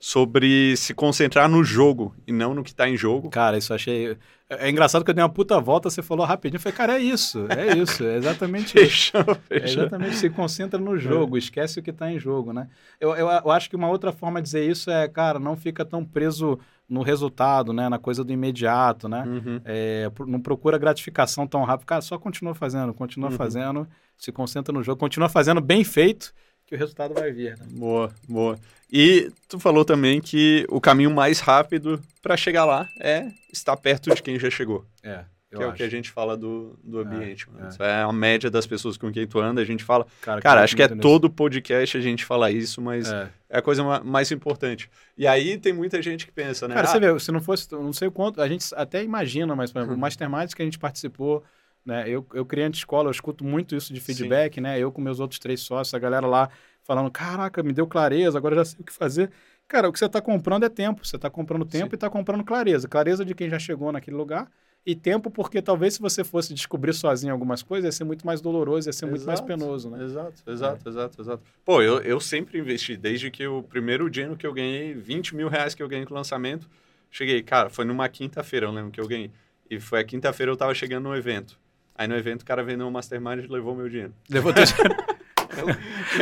sobre 0.09 0.77
se 0.77 0.93
concentrar 0.93 1.49
no 1.49 1.65
jogo 1.65 2.15
e 2.27 2.33
não 2.33 2.53
no 2.53 2.63
que 2.63 2.75
tá 2.75 2.87
em 2.87 2.95
jogo. 2.95 3.31
Cara, 3.31 3.57
isso 3.57 3.73
eu 3.73 3.77
achei. 3.77 4.11
É 4.51 4.67
é 4.67 4.71
engraçado 4.71 5.03
que 5.03 5.11
eu 5.11 5.15
dei 5.15 5.23
uma 5.25 5.31
puta 5.31 5.59
volta, 5.59 5.89
você 5.89 6.03
falou 6.03 6.27
rapidinho. 6.27 6.59
Eu 6.59 6.61
falei, 6.61 6.77
cara, 6.77 6.99
é 6.99 7.03
isso. 7.03 7.47
É 7.49 7.75
isso. 7.79 8.05
É 8.05 8.17
exatamente 8.19 8.77
isso. 8.79 9.13
Fechou, 9.13 9.21
É 9.49 9.61
fechou. 9.61 9.81
exatamente, 9.83 10.17
se 10.17 10.29
concentra 10.29 10.79
no 10.79 10.99
jogo, 10.99 11.39
esquece 11.39 11.81
o 11.81 11.83
que 11.83 11.89
está 11.89 12.13
em 12.13 12.19
jogo, 12.21 12.53
né? 12.53 12.69
Eu, 13.01 13.17
eu, 13.17 13.27
eu 13.31 13.51
acho 13.51 13.71
que 13.71 13.75
uma 13.77 13.89
outra 13.89 14.13
forma 14.13 14.41
de 14.43 14.45
dizer 14.45 14.71
isso 14.71 14.91
é, 14.91 15.09
cara, 15.09 15.39
não 15.39 15.57
fica 15.57 15.83
tão 15.87 16.05
preso 16.05 16.59
no 16.87 17.01
resultado, 17.01 17.73
né? 17.73 17.89
Na 17.89 17.99
coisa 17.99 18.23
do 18.23 18.31
imediato, 18.31 19.09
né? 19.09 19.25
Uhum. 19.27 19.61
É, 19.65 20.11
não 20.27 20.39
procura 20.39 20.77
gratificação 20.77 21.47
tão 21.47 21.65
rápido. 21.65 21.87
Cara, 21.87 22.03
só 22.03 22.19
continua 22.19 22.55
fazendo, 22.55 22.93
continua 22.93 23.31
Uhum. 23.31 23.37
fazendo, 23.39 23.89
se 24.19 24.31
concentra 24.31 24.71
no 24.71 24.83
jogo, 24.83 25.01
continua 25.01 25.31
fazendo 25.31 25.63
bem 25.63 25.83
feito, 25.83 26.35
que 26.67 26.75
o 26.75 26.79
resultado 26.79 27.15
vai 27.15 27.31
vir, 27.33 27.57
né? 27.59 27.67
Boa, 27.71 28.13
boa. 28.29 28.59
E 28.93 29.31
tu 29.49 29.59
falou 29.59 29.85
também 29.85 30.21
que 30.21 30.65
o 30.69 30.81
caminho 30.81 31.11
mais 31.11 31.41
rápido 31.41 32.01
pra 32.23 32.37
chegar 32.37 32.65
lá 32.65 32.89
é 33.01 33.27
estar 33.53 33.77
perto 33.77 34.15
de 34.15 34.23
quem 34.23 34.39
já 34.39 34.49
chegou. 34.51 34.85
É, 35.03 35.25
eu 35.51 35.59
que 35.59 35.63
é 35.63 35.67
o 35.67 35.69
acho. 35.71 35.77
que 35.77 35.83
a 35.83 35.89
gente 35.89 36.11
fala 36.11 36.37
do, 36.37 36.79
do 36.83 37.01
ambiente. 37.01 37.51
mano. 37.51 37.67
é. 37.67 37.69
Isso 37.69 37.83
é 37.83 38.03
a 38.03 38.13
média 38.13 38.51
das 38.51 38.67
pessoas 38.67 38.97
com 38.97 39.11
quem 39.13 39.27
tu 39.27 39.41
anda. 39.41 39.61
A 39.61 39.65
gente 39.65 39.83
fala. 39.85 40.07
Cara, 40.23 40.41
Cara, 40.41 40.63
acho 40.63 40.75
que 40.77 40.83
é 40.83 40.89
nisso. 40.89 41.01
todo 41.01 41.29
podcast 41.29 41.97
a 41.97 42.01
gente 42.01 42.25
fala 42.25 42.51
isso, 42.51 42.81
mas 42.81 43.11
é, 43.11 43.29
É. 43.51 43.59
a 43.59 43.63
coisa 43.63 43.83
ma- 43.83 44.01
mais 44.05 44.31
importante. 44.33 44.89
E 45.19 45.27
aí 45.27 45.59
tem 45.59 45.73
muita 45.73 46.01
gente 46.01 46.25
que 46.27 46.33
pensa, 46.33 46.67
né? 46.69 46.75
Cara, 46.75 46.89
ah, 46.89 46.91
você 46.93 47.01
vê, 47.01 47.19
se 47.21 47.31
não 47.33 47.41
fosse, 47.43 47.71
não 47.73 47.93
sei 47.93 48.09
o 48.09 48.13
quanto, 48.13 48.41
a 48.41 48.49
gente 48.49 48.65
até 48.75 49.03
imagina, 49.03 49.55
mas 49.57 49.71
por 49.73 49.79
Uhum. 49.79 49.85
exemplo, 49.85 49.97
o 49.99 50.01
Masterminds 50.01 50.55
que 50.55 50.63
a 50.63 50.65
gente 50.65 50.79
participou, 50.79 51.43
né? 51.85 52.09
Eu, 52.09 52.27
eu 52.33 52.47
criei 52.47 52.67
escola, 52.69 53.09
eu 53.09 53.13
escuto 53.13 53.45
muito 53.45 53.77
isso 53.77 53.93
de 53.93 54.01
feedback, 54.01 54.61
né? 54.61 54.79
Eu 54.79 54.91
com 54.93 55.01
meus 55.01 55.21
outros 55.21 55.39
três 55.39 55.61
sócios, 55.61 55.95
a 55.95 55.99
galera 55.99 56.27
lá 56.27 56.49
falando, 56.83 57.11
caraca, 57.11 57.63
me 57.63 57.73
deu 57.73 57.87
clareza, 57.87 58.39
agora 58.39 58.57
já 58.57 58.65
sei 58.65 58.81
o 58.81 58.85
que 58.85 58.93
fazer. 58.93 59.31
Cara, 59.67 59.89
o 59.89 59.93
que 59.93 59.99
você 59.99 60.05
está 60.07 60.21
comprando 60.21 60.65
é 60.65 60.69
tempo. 60.69 61.07
Você 61.07 61.17
está 61.17 61.31
comprando 61.31 61.65
tempo 61.65 61.87
Sim. 61.87 61.95
e 61.95 61.97
está 61.97 62.11
comprando 62.11 62.45
clareza. 62.45 62.87
Clareza 62.87 63.25
de 63.25 63.35
quem 63.35 63.49
já 63.49 63.59
chegou 63.59 63.91
naquele 63.91 64.17
lugar. 64.17 64.51
E 64.87 64.95
tempo 64.95 65.31
porque 65.31 65.63
talvez 65.63 65.95
se 65.95 66.01
você 66.01 66.23
fosse 66.23 66.53
descobrir 66.53 66.93
sozinho 66.93 67.33
algumas 67.33 67.63
coisas, 67.63 67.87
ia 67.87 67.93
ser 67.93 68.05
muito 68.05 68.27
mais 68.27 68.43
doloroso, 68.43 68.87
ia 68.89 68.93
ser 68.93 69.07
muito 69.07 69.25
mais 69.25 69.41
Exato, 69.41 69.49
penoso, 69.49 69.89
né? 69.89 70.05
Exato, 70.05 70.43
exato, 70.47 70.89
exato, 70.89 71.23
exato. 71.23 71.43
Pô, 71.65 71.81
eu, 71.81 72.01
eu 72.03 72.21
sempre 72.21 72.59
investi, 72.59 72.95
desde 72.95 73.31
que 73.31 73.47
o 73.47 73.63
primeiro 73.63 74.11
dinheiro 74.11 74.37
que 74.37 74.47
eu 74.47 74.53
ganhei, 74.53 74.93
20 74.93 75.35
mil 75.35 75.49
reais 75.49 75.75
que 75.75 75.83
eu 75.83 75.89
ganhei 75.89 76.05
com 76.05 76.13
o 76.13 76.17
lançamento, 76.17 76.69
cheguei, 77.11 77.43
cara, 77.43 77.71
foi 77.71 77.87
numa 77.87 78.07
quinta-feira, 78.11 78.67
eu 78.67 78.71
lembro 78.73 78.91
que 78.91 79.01
eu 79.01 79.09
ganhei. 79.09 79.31
E 79.71 79.81
foi 79.81 80.01
a 80.01 80.05
quinta-feira 80.05 80.53
eu 80.53 80.57
tava 80.57 80.75
chegando 80.75 81.05
no 81.05 81.17
evento. 81.17 81.59
Aí 81.95 82.09
no 82.09 82.17
evento 82.17 82.43
o 82.43 82.45
cara 82.45 82.63
vendeu 82.63 82.87
um 82.87 82.91
mastermind 82.91 83.45
e 83.45 83.47
levou 83.47 83.75
meu 83.75 83.89
dinheiro. 83.89 84.13
Levou 84.29 84.53
teu... 84.53 84.65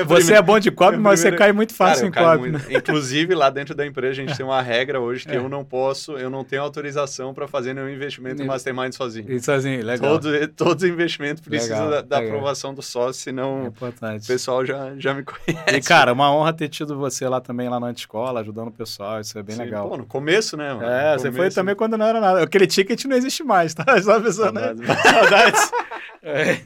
Você 0.07 0.35
é 0.35 0.43
bom 0.43 0.59
de 0.59 0.71
cobre, 0.71 0.99
mas 0.99 1.21
você 1.21 1.33
cai 1.33 1.53
muito 1.53 1.75
fácil 1.75 2.11
Cara, 2.11 2.35
em 2.35 2.39
cobre, 2.39 2.51
né? 2.53 2.61
Inclusive, 2.79 3.35
lá 3.35 3.51
dentro 3.51 3.75
da 3.75 3.87
empresa, 3.87 4.13
a 4.13 4.15
gente 4.27 4.37
tem 4.37 4.45
uma 4.45 4.61
regra 4.63 5.01
hoje 5.01 5.25
que 5.27 5.33
É. 5.33 5.37
eu 5.37 5.49
não 5.49 5.65
posso, 5.65 6.13
eu 6.17 6.31
não 6.31 6.45
tenho 6.45 6.63
autorização 6.63 7.35
para 7.35 7.47
fazer 7.49 7.75
nenhum 7.75 7.89
investimento 7.89 8.43
em 8.43 8.47
mastermind 8.47 8.93
sozinho. 8.93 9.31
Isso 9.33 9.51
assim, 9.51 9.79
legal. 9.79 10.19
Todo, 10.19 10.49
todo 10.49 10.87
investimento 10.87 11.43
precisa 11.43 11.75
Legal, 11.75 11.91
da, 11.91 12.01
da 12.03 12.19
legal. 12.19 12.35
aprovação 12.37 12.75
do 12.75 12.83
sócio, 12.83 13.21
É 13.21 13.23
senão 13.25 13.65
o 13.65 13.67
importante. 13.69 14.27
pessoal 14.27 14.65
já, 14.65 14.93
já 14.99 15.15
me 15.15 15.23
conhece. 15.23 15.77
E, 15.77 15.81
cara, 15.81 16.13
uma 16.13 16.33
honra 16.35 16.53
ter 16.53 16.69
tido 16.69 16.97
você 16.97 17.29
lá 17.29 17.41
também, 17.41 17.69
lá 17.69 17.79
na 17.81 17.91
escola, 17.91 18.41
ajudando 18.41 18.69
o 18.69 18.73
pessoal. 18.73 19.21
Isso 19.21 19.39
é 19.39 19.43
bem 19.43 19.57
Sim, 19.57 19.63
legal. 19.65 19.89
Pô, 19.89 19.97
no 19.97 20.07
começo, 20.07 20.57
né, 20.57 20.73
mano? 20.75 20.87
é, 20.87 21.13
No 21.15 21.19
você 21.21 21.29
foi 21.31 21.39
começo- 21.39 21.55
também 21.57 21.75
quando 21.75 21.97
não 21.99 22.07
era 22.07 22.21
nada. 22.21 22.43
Aquele 22.43 22.67
ticket 22.67 23.05
não 23.05 23.17
existe 23.17 23.43
mais, 23.45 23.75
tá? 23.75 23.85
Só 24.03 24.13
avisando, 24.13 24.61
né? 24.61 24.75
Saudades. 25.03 25.03
Saudades. 25.03 25.71
É. 26.25 26.61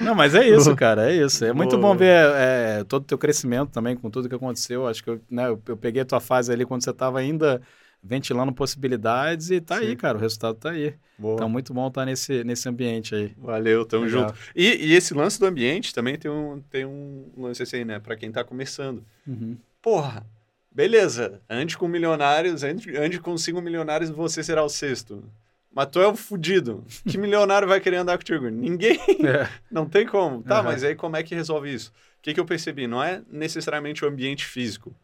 Não, 0.00 0.14
mas 0.14 0.34
é 0.34 0.48
isso, 0.48 0.74
cara, 0.76 1.10
é 1.10 1.16
isso. 1.16 1.44
É 1.44 1.52
muito 1.52 1.76
Boa. 1.76 1.92
bom 1.92 1.98
ver 1.98 2.14
é, 2.34 2.84
todo 2.84 3.02
o 3.02 3.06
teu 3.06 3.18
crescimento 3.18 3.70
também, 3.70 3.96
com 3.96 4.10
tudo 4.10 4.28
que 4.28 4.34
aconteceu. 4.34 4.86
Acho 4.86 5.02
que 5.02 5.10
eu, 5.10 5.20
né, 5.30 5.48
eu, 5.48 5.60
eu 5.66 5.76
peguei 5.76 6.02
a 6.02 6.04
tua 6.04 6.20
fase 6.20 6.52
ali 6.52 6.64
quando 6.64 6.82
você 6.82 6.90
estava 6.90 7.18
ainda 7.18 7.60
ventilando 8.02 8.52
possibilidades 8.52 9.50
e 9.50 9.60
tá 9.60 9.78
aí, 9.78 9.90
Sim. 9.90 9.96
cara, 9.96 10.16
o 10.16 10.20
resultado 10.20 10.56
tá 10.56 10.70
aí. 10.70 10.94
Boa. 11.18 11.34
Então, 11.34 11.48
muito 11.48 11.74
bom 11.74 11.88
estar 11.88 12.06
nesse, 12.06 12.44
nesse 12.44 12.68
ambiente 12.68 13.14
aí. 13.14 13.34
Valeu, 13.36 13.84
tamo 13.84 14.04
Legal. 14.04 14.28
junto. 14.28 14.38
E, 14.54 14.86
e 14.86 14.94
esse 14.94 15.12
lance 15.14 15.38
do 15.38 15.46
ambiente 15.46 15.92
também 15.92 16.16
tem 16.16 16.30
um, 16.30 16.62
tem 16.70 16.86
um 16.86 17.24
lance 17.36 17.62
assim, 17.62 17.84
né? 17.84 17.98
Pra 17.98 18.16
quem 18.16 18.30
tá 18.30 18.44
começando. 18.44 19.04
Uhum. 19.26 19.56
Porra, 19.82 20.24
beleza. 20.70 21.40
Ande 21.50 21.76
com 21.76 21.88
milionários, 21.88 22.62
ande, 22.62 22.96
ande 22.96 23.18
com 23.18 23.36
cinco 23.36 23.60
milionários, 23.60 24.10
você 24.10 24.44
será 24.44 24.62
o 24.62 24.68
sexto. 24.68 25.24
Mas 25.72 25.86
tu 25.88 26.00
é 26.00 26.08
um 26.08 26.16
fudido. 26.16 26.84
Que 27.08 27.16
milionário 27.18 27.68
vai 27.68 27.80
querer 27.80 27.96
andar 27.96 28.18
contigo? 28.18 28.48
Ninguém. 28.48 28.98
É. 29.26 29.48
Não 29.70 29.86
tem 29.88 30.06
como. 30.06 30.42
Tá, 30.42 30.56
Aham. 30.56 30.62
mas 30.64 30.82
aí 30.82 30.94
como 30.94 31.16
é 31.16 31.22
que 31.22 31.34
resolve 31.34 31.72
isso? 31.72 31.92
O 32.18 32.22
que, 32.22 32.34
que 32.34 32.40
eu 32.40 32.44
percebi? 32.44 32.86
Não 32.86 33.02
é 33.02 33.22
necessariamente 33.30 34.04
o 34.04 34.08
ambiente 34.08 34.44
físico. 34.44 34.94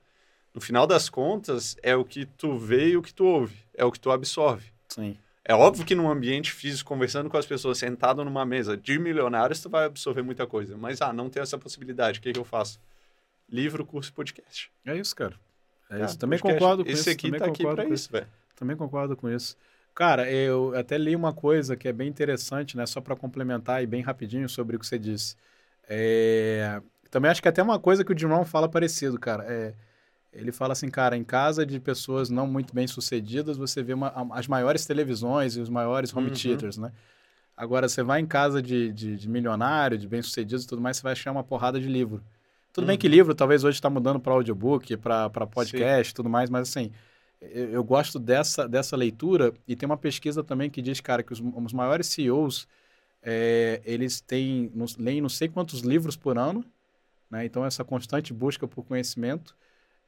No 0.53 0.61
final 0.61 0.86
das 0.86 1.09
contas, 1.09 1.77
é 1.82 1.95
o 1.95 2.05
que 2.05 2.27
tu 2.27 2.57
vê 2.59 2.89
e 2.91 2.97
o 2.97 3.03
que 3.03 3.12
tu 3.15 3.24
ouve. 3.24 3.57
É 3.74 3.85
o 3.85 3.93
que 3.93 4.01
tu 4.01 4.11
absorve. 4.11 4.66
Sim. 4.89 5.16
É 5.45 5.55
óbvio 5.55 5.85
que 5.85 5.95
num 5.95 6.11
ambiente 6.11 6.51
físico, 6.53 6.89
conversando 6.89 7.28
com 7.28 7.36
as 7.36 7.45
pessoas, 7.47 7.77
sentado 7.78 8.24
numa 8.24 8.47
mesa 8.47 8.77
de 8.77 8.99
milionários, 8.99 9.61
tu 9.61 9.69
vai 9.69 9.85
absorver 9.85 10.23
muita 10.23 10.47
coisa. 10.47 10.77
Mas, 10.77 11.03
ah, 11.03 11.12
não 11.12 11.28
tem 11.28 11.43
essa 11.43 11.59
possibilidade. 11.59 12.19
O 12.19 12.23
que, 12.23 12.32
que 12.32 12.39
eu 12.39 12.45
faço? 12.45 12.81
Livro, 13.51 13.85
curso 13.85 14.11
e 14.11 14.15
podcast. 14.15 14.70
É 14.86 14.97
isso, 14.97 15.15
cara. 15.15 15.35
É 15.91 16.03
Ah, 16.03 16.05
isso. 16.07 16.19
Também 16.19 16.39
podcast. 16.39 16.61
concordo 16.62 16.85
com 16.85 16.91
Esse 16.91 17.01
isso. 17.03 17.11
aqui 17.11 17.27
também 17.27 17.41
tá 17.41 17.47
aqui 17.47 17.62
pra 17.62 17.85
isso, 17.85 18.11
velho. 18.11 18.27
Também 18.57 18.77
concordo 18.77 19.16
com 19.16 19.28
isso. 19.28 19.57
Cara, 19.95 20.31
eu 20.31 20.75
até 20.77 20.99
li 20.99 21.15
uma 21.15 21.33
coisa 21.33 21.77
que 21.77 21.87
é 21.87 21.93
bem 21.93 22.09
interessante, 22.09 22.77
né? 22.77 22.85
Só 22.87 23.01
para 23.01 23.15
complementar 23.15 23.83
e 23.83 23.87
bem 23.87 24.03
rapidinho 24.03 24.49
sobre 24.49 24.77
o 24.77 24.79
que 24.79 24.87
você 24.87 24.99
disse. 24.99 25.37
É, 25.89 26.81
Também 27.11 27.31
acho 27.31 27.41
que 27.41 27.47
até 27.49 27.62
uma 27.62 27.79
coisa 27.79 28.05
que 28.05 28.12
o 28.12 28.19
Jim 28.19 28.27
Rohn 28.27 28.45
fala 28.45 28.69
parecido, 28.69 29.19
cara. 29.21 29.45
É... 29.45 29.73
Ele 30.33 30.51
fala 30.51 30.73
assim, 30.73 30.89
cara, 30.91 31.16
em 31.16 31.23
casa 31.23 31.65
de 31.65 31.79
pessoas 31.79 32.29
não 32.29 32.45
muito 32.45 32.75
bem 32.75 32.89
sucedidas, 32.89 33.57
você 33.57 33.85
vê 33.85 33.95
uma- 33.95 34.12
as 34.33 34.49
maiores 34.49 34.85
televisões 34.85 35.55
e 35.55 35.61
os 35.61 35.69
maiores 35.69 36.12
home 36.12 36.29
Uhum. 36.29 36.35
theaters, 36.35 36.77
né? 36.77 36.91
Agora, 37.57 37.89
você 37.89 38.03
vai 38.03 38.19
em 38.21 38.27
casa 38.27 38.61
de, 38.61 38.93
de, 38.93 39.16
de 39.16 39.29
milionário, 39.29 39.97
de 39.97 40.09
bem-sucedidos 40.09 40.65
e 40.65 40.66
tudo 40.66 40.83
mais, 40.83 40.97
você 40.97 41.05
vai 41.05 41.12
achar 41.12 41.31
uma 41.31 41.45
porrada 41.45 41.79
de 41.79 41.87
livro. 41.87 42.21
Tudo 42.73 42.85
bem 42.85 42.95
Uhum. 42.95 42.99
que 42.99 43.07
livro 43.07 43.33
talvez 43.33 43.62
hoje 43.62 43.79
está 43.79 43.89
mudando 43.89 44.19
para 44.19 44.33
audiobook, 44.33 44.97
para 44.97 45.31
podcast 45.47 46.11
e 46.11 46.15
tudo 46.16 46.29
mais, 46.29 46.51
mas 46.51 46.69
assim, 46.69 46.91
eu, 47.53 47.71
eu 47.71 47.85
gosto 47.85 48.19
dessa, 48.19 48.69
dessa 48.69 48.97
leitura 48.97 49.53
e 49.66 49.77
tem 49.77 49.87
uma 49.87 49.97
pesquisa 49.97 50.43
também 50.43 50.71
que 50.71 50.83
diz, 50.83 51.01
cara, 51.01 51.23
que 51.23 51.33
os, 51.33 51.41
os 51.41 51.73
maiores 51.73 52.07
CEOs, 52.09 52.66
é, 53.23 53.81
eles 53.85 54.21
têm, 54.21 54.71
nos, 54.75 54.97
leem 54.97 55.21
não 55.21 55.29
sei 55.29 55.49
quantos 55.49 55.81
livros 55.81 56.16
por 56.16 56.39
ano, 56.39 56.65
né? 57.31 57.45
Então, 57.45 57.65
essa 57.65 57.85
constante 57.85 58.33
busca 58.33 58.66
por 58.69 58.85
conhecimento 58.85 59.57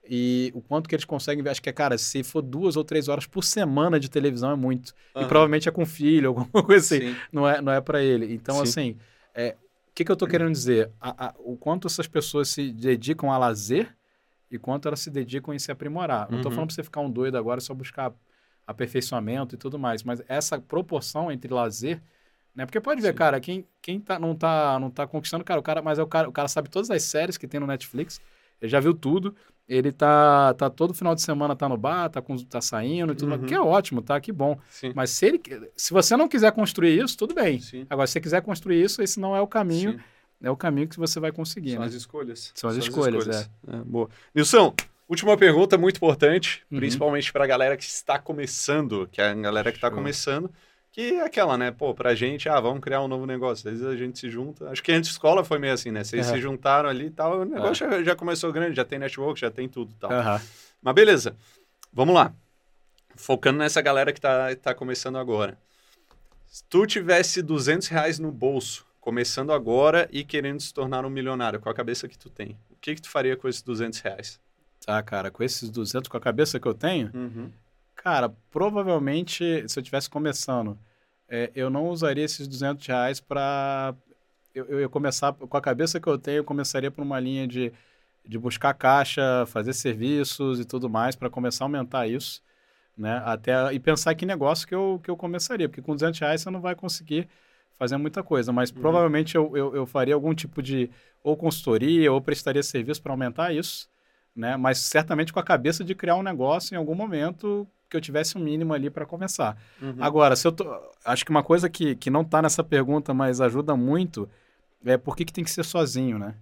e 0.09 0.53
o 0.55 0.61
quanto 0.61 0.89
que 0.89 0.95
eles 0.95 1.05
conseguem 1.05 1.43
ver, 1.43 1.51
acho 1.51 1.63
que 1.63 1.69
é, 1.69 1.73
cara, 1.73 1.99
se 1.99 2.23
for 2.23 2.41
duas 2.43 2.77
ou 2.77 2.85
três 2.85 3.09
horas 3.09 3.27
por 3.27 3.43
semana 3.43 3.99
de 3.99 4.09
televisão 4.09 4.53
é 4.53 4.57
muito. 4.57 4.95
E 5.15 5.19
Aham. 5.19 5.29
provavelmente 5.29 5.69
é 5.69 5.73
com 5.73 5.85
filho, 5.85 6.29
alguma 6.39 6.63
coisa 6.63 6.85
assim 6.97 7.11
Sim. 7.13 7.17
não 7.33 7.49
é, 7.49 7.61
não 7.61 7.73
é 7.73 7.81
para 7.81 8.03
ele. 8.03 8.33
Então, 8.33 8.57
Sim. 8.57 8.63
assim, 8.63 8.97
é, 9.35 9.57
o 9.89 9.93
que, 9.95 10.05
que 10.05 10.11
eu 10.11 10.15
estou 10.15 10.29
querendo 10.29 10.53
dizer? 10.53 10.91
A- 11.01 11.29
a- 11.29 11.35
o 11.39 11.57
quanto 11.57 11.89
essas 11.89 12.07
pessoas 12.07 12.49
se 12.51 12.71
dedicam 12.71 13.33
a 13.33 13.39
lazer 13.39 13.97
e 14.51 14.59
quanto 14.59 14.87
elas 14.89 15.01
se 15.01 15.11
dedicam 15.11 15.53
em 15.55 15.59
se 15.59 15.71
aprimorar. 15.73 16.29
Não 16.31 16.39
estou 16.39 16.51
Uhum. 16.51 16.57
falando 16.57 16.69
para 16.69 16.75
você 16.77 16.83
ficar 16.83 17.01
um 17.01 17.11
doido 17.11 17.37
agora 17.37 17.61
só 17.61 17.75
buscar 17.75 18.13
aperfeiçoamento 18.67 19.55
e 19.55 19.59
tudo 19.59 19.79
mais, 19.79 20.03
mas 20.03 20.23
essa 20.29 20.59
proporção 20.61 21.31
entre 21.31 21.53
lazer, 21.53 22.03
né? 22.55 22.67
Porque 22.67 22.81
pode 22.81 23.01
ver, 23.01 23.09
Sim. 23.13 23.15
cara, 23.15 23.41
quem, 23.41 23.67
quem 23.81 24.01
tá, 24.01 24.19
não, 24.19 24.35
tá, 24.35 24.79
não 24.81 24.91
tá 24.91 25.07
conquistando, 25.07 25.45
cara, 25.45 25.61
o 25.61 25.63
cara, 25.63 25.83
mas 25.83 25.99
é 25.99 26.03
o 26.03 26.07
cara, 26.07 26.29
o 26.29 26.33
cara 26.33 26.49
sabe 26.49 26.69
todas 26.69 26.91
as 26.91 27.03
séries 27.03 27.37
que 27.37 27.47
tem 27.47 27.61
no 27.61 27.67
Netflix, 27.67 28.21
ele 28.61 28.71
já 28.71 28.81
viu 28.81 28.95
tudo, 28.95 29.37
ele 29.69 29.93
tá, 29.93 30.55
tá 30.55 30.71
todo 30.71 30.95
final 30.95 31.15
de 31.15 31.23
semana 31.23 31.55
tá 31.55 31.69
no 31.69 31.77
bar, 31.77 32.09
tá, 32.09 32.23
com, 32.23 32.37
tá 32.39 32.61
saindo 32.61 33.13
e 33.13 33.17
tudo 33.17 33.29
mais, 33.29 33.41
Uhum. 33.43 33.47
que 33.47 33.55
é 33.55 33.61
ótimo, 33.61 34.01
tá? 34.03 34.21
Que 34.21 34.33
bom. 34.33 34.59
Sim. 34.71 34.93
Mas 34.95 35.11
se 35.11 35.27
ele, 35.27 35.41
se 35.77 35.93
você 35.93 36.17
não 36.17 36.29
quiser 36.29 36.51
construir 36.53 36.99
isso, 36.99 37.17
tudo 37.17 37.35
bem. 37.35 37.61
Sim. 37.61 37.87
Agora, 37.91 38.07
se 38.07 38.15
você 38.15 38.21
quiser 38.21 38.43
construir 38.43 38.83
isso, 38.83 39.03
esse 39.03 39.21
não 39.21 39.37
é 39.37 39.41
o 39.41 39.47
caminho, 39.47 39.93
Sim. 39.93 40.01
É 40.43 40.51
o 40.51 40.57
caminho 40.57 40.89
que 40.89 40.97
você 40.99 41.19
vai 41.21 41.33
conseguir, 41.33 41.73
São 41.73 41.81
né? 41.81 41.87
as 41.87 41.95
escolhas. 41.95 42.53
São 42.55 42.71
as 42.71 42.77
escolhas, 42.77 43.27
É, 43.69 43.77
boa. 43.85 44.09
Nilson, 44.35 44.75
última 45.09 45.37
pergunta 45.37 45.77
muito 45.79 45.97
importante, 45.97 46.63
Uhum. 46.71 46.79
principalmente 46.79 47.33
para 47.33 47.45
a 47.45 47.47
galera 47.47 47.77
que 47.77 47.85
está 47.85 48.19
começando, 48.19 49.09
que 49.11 49.21
é 49.21 49.29
a 49.31 49.35
galera 49.35 49.71
que 49.73 49.79
está 49.79 49.91
começando, 49.91 50.51
que 50.93 51.15
é 51.15 51.23
aquela, 51.25 51.59
né? 51.59 51.71
Pô, 51.71 51.95
pra 51.95 52.15
gente, 52.15 52.49
ah, 52.49 52.59
vamos 52.59 52.81
criar 52.81 53.03
um 53.03 53.09
novo 53.09 53.27
negócio. 53.27 53.69
Às 53.69 53.79
vezes 53.81 53.87
a 53.87 53.97
gente 53.97 54.19
se 54.19 54.31
junta. 54.31 54.71
Acho 54.71 54.83
que 54.83 54.91
antes 54.93 55.11
escola 55.11 55.45
foi 55.45 55.59
meio 55.59 55.75
assim, 55.75 55.91
né? 55.91 56.03
Vocês 56.03 56.27
É. 56.27 56.33
se 56.33 56.41
juntaram 56.41 56.89
ali 56.89 57.07
e 57.07 57.11
tal, 57.11 57.41
o 57.41 57.45
negócio 57.45 57.87
já, 57.91 58.03
já 58.03 58.17
começou 58.17 58.51
grande, 58.53 58.75
já 58.77 58.85
tem 58.85 58.99
network, 58.99 59.39
já 59.39 59.51
tem 59.51 59.69
tudo 59.69 59.93
e 59.93 59.97
tal. 59.97 60.11
Mas 60.83 60.95
beleza, 60.95 61.37
vamos 61.93 62.15
lá. 62.15 62.33
Focando 63.15 63.59
nessa 63.59 63.81
galera 63.83 64.13
que 64.13 64.21
tá, 64.21 64.55
tá 64.57 64.75
começando 64.75 65.17
agora. 65.19 65.59
Se 66.47 66.63
tu 66.65 66.87
tivesse 66.87 67.43
200 67.43 67.89
reais 67.89 68.19
no 68.19 68.31
bolso, 68.31 68.87
começando 69.07 69.53
agora 69.53 70.09
e 70.11 70.25
querendo 70.25 70.59
se 70.59 70.75
tornar 70.75 71.07
um 71.07 71.09
milionário, 71.09 71.61
com 71.61 71.69
a 71.69 71.75
cabeça 71.75 72.09
que 72.09 72.19
tu 72.19 72.29
tem, 72.29 72.59
o 72.69 72.75
que 72.81 72.93
que 72.93 73.01
tu 73.01 73.09
faria 73.09 73.37
com 73.37 73.47
esses 73.47 73.63
200 73.63 74.01
reais? 74.01 74.41
Tá, 74.85 75.01
cara, 75.01 75.31
com 75.31 75.45
esses 75.45 75.71
200 75.71 76.09
com 76.09 76.17
a 76.17 76.21
cabeça 76.21 76.59
que 76.59 76.67
eu 76.67 76.75
tenho, 76.75 77.13
cara, 77.95 78.35
provavelmente, 78.51 79.45
se 79.69 79.79
eu 79.79 79.81
estivesse 79.81 80.11
começando, 80.11 80.77
é, 81.29 81.53
eu 81.55 81.71
não 81.71 81.89
usaria 81.89 82.25
esses 82.25 82.49
200 82.49 82.85
reais 82.85 83.21
para... 83.21 83.95
Eu, 84.53 84.65
eu 84.65 84.81
ia 84.81 84.89
começar, 84.89 85.33
com 85.33 85.57
a 85.57 85.61
cabeça 85.61 86.01
que 86.01 86.09
eu 86.09 86.19
tenho, 86.19 86.39
eu 86.39 86.45
começaria 86.45 86.91
por 86.91 87.03
uma 87.03 87.21
linha 87.21 87.47
de, 87.47 87.73
de 88.25 88.37
buscar 88.37 88.75
caixa, 88.75 89.47
fazer 89.47 89.73
serviços 89.73 90.59
e 90.59 90.65
tudo 90.65 90.91
mais, 90.91 91.15
para 91.15 91.31
começar 91.31 91.65
a 91.65 91.67
aumentar 91.67 92.09
isso, 92.09 92.43
né? 92.99 93.23
Até, 93.25 93.73
e 93.73 93.79
pensar 93.79 94.17
que 94.17 94.27
negócio 94.27 94.67
que 94.67 94.75
eu, 94.75 95.01
que 95.01 95.09
eu 95.09 95.17
começaria, 95.17 95.69
porque 95.69 95.83
com 95.83 95.95
200 95.95 96.19
reais 96.19 96.41
você 96.41 96.51
não 96.51 96.61
vai 96.61 96.75
conseguir 96.75 97.29
fazer 97.79 97.97
muita 97.97 98.23
coisa, 98.23 98.53
mas 98.53 98.71
Uhum. 98.71 98.81
provavelmente 98.81 99.35
eu, 99.37 99.57
eu, 99.57 99.75
eu 99.77 99.87
faria 99.87 100.15
algum 100.15 100.35
tipo 100.35 100.63
de 100.63 100.91
ou 101.23 101.37
consultoria 101.37 102.13
ou 102.13 102.21
prestaria 102.21 102.63
serviço 102.63 103.03
para 103.03 103.13
aumentar 103.13 103.53
isso, 103.53 103.89
né? 104.35 104.57
Mas 104.57 104.79
certamente 104.79 105.33
com 105.33 105.41
a 105.41 105.45
cabeça 105.45 105.85
de 105.85 105.95
criar 105.95 106.17
um 106.17 106.23
negócio 106.23 106.75
em 106.75 106.79
algum 106.79 106.95
momento 106.95 107.67
que 107.89 107.97
eu 107.97 108.01
tivesse 108.01 108.37
um 108.37 108.41
mínimo 108.41 108.75
ali 108.75 108.91
para 108.91 109.07
começar. 109.07 109.57
Uhum. 109.81 109.95
Agora, 109.99 110.35
se 110.37 110.47
eu 110.47 110.53
tô, 110.53 110.65
acho 111.05 111.25
que 111.25 111.31
uma 111.31 111.43
coisa 111.43 111.69
que, 111.71 111.95
que 111.97 112.11
não 112.11 112.23
está 112.23 112.43
nessa 112.43 112.65
pergunta, 112.65 113.15
mas 113.15 113.41
ajuda 113.41 113.77
muito, 113.77 114.29
é 114.85 114.97
por 114.97 115.17
que, 115.17 115.25
que 115.25 115.33
tem 115.33 115.45
que 115.45 115.51
ser 115.51 115.65
sozinho, 115.65 116.19
né? 116.19 116.35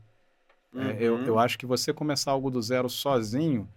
É, 0.77 0.97
eu, 0.99 1.15
Uhum. 1.17 1.27
eu 1.27 1.39
acho 1.39 1.59
que 1.59 1.67
você 1.67 1.93
começar 1.93 2.33
algo 2.33 2.51
do 2.51 2.61
zero 2.61 2.89
sozinho, 2.91 3.69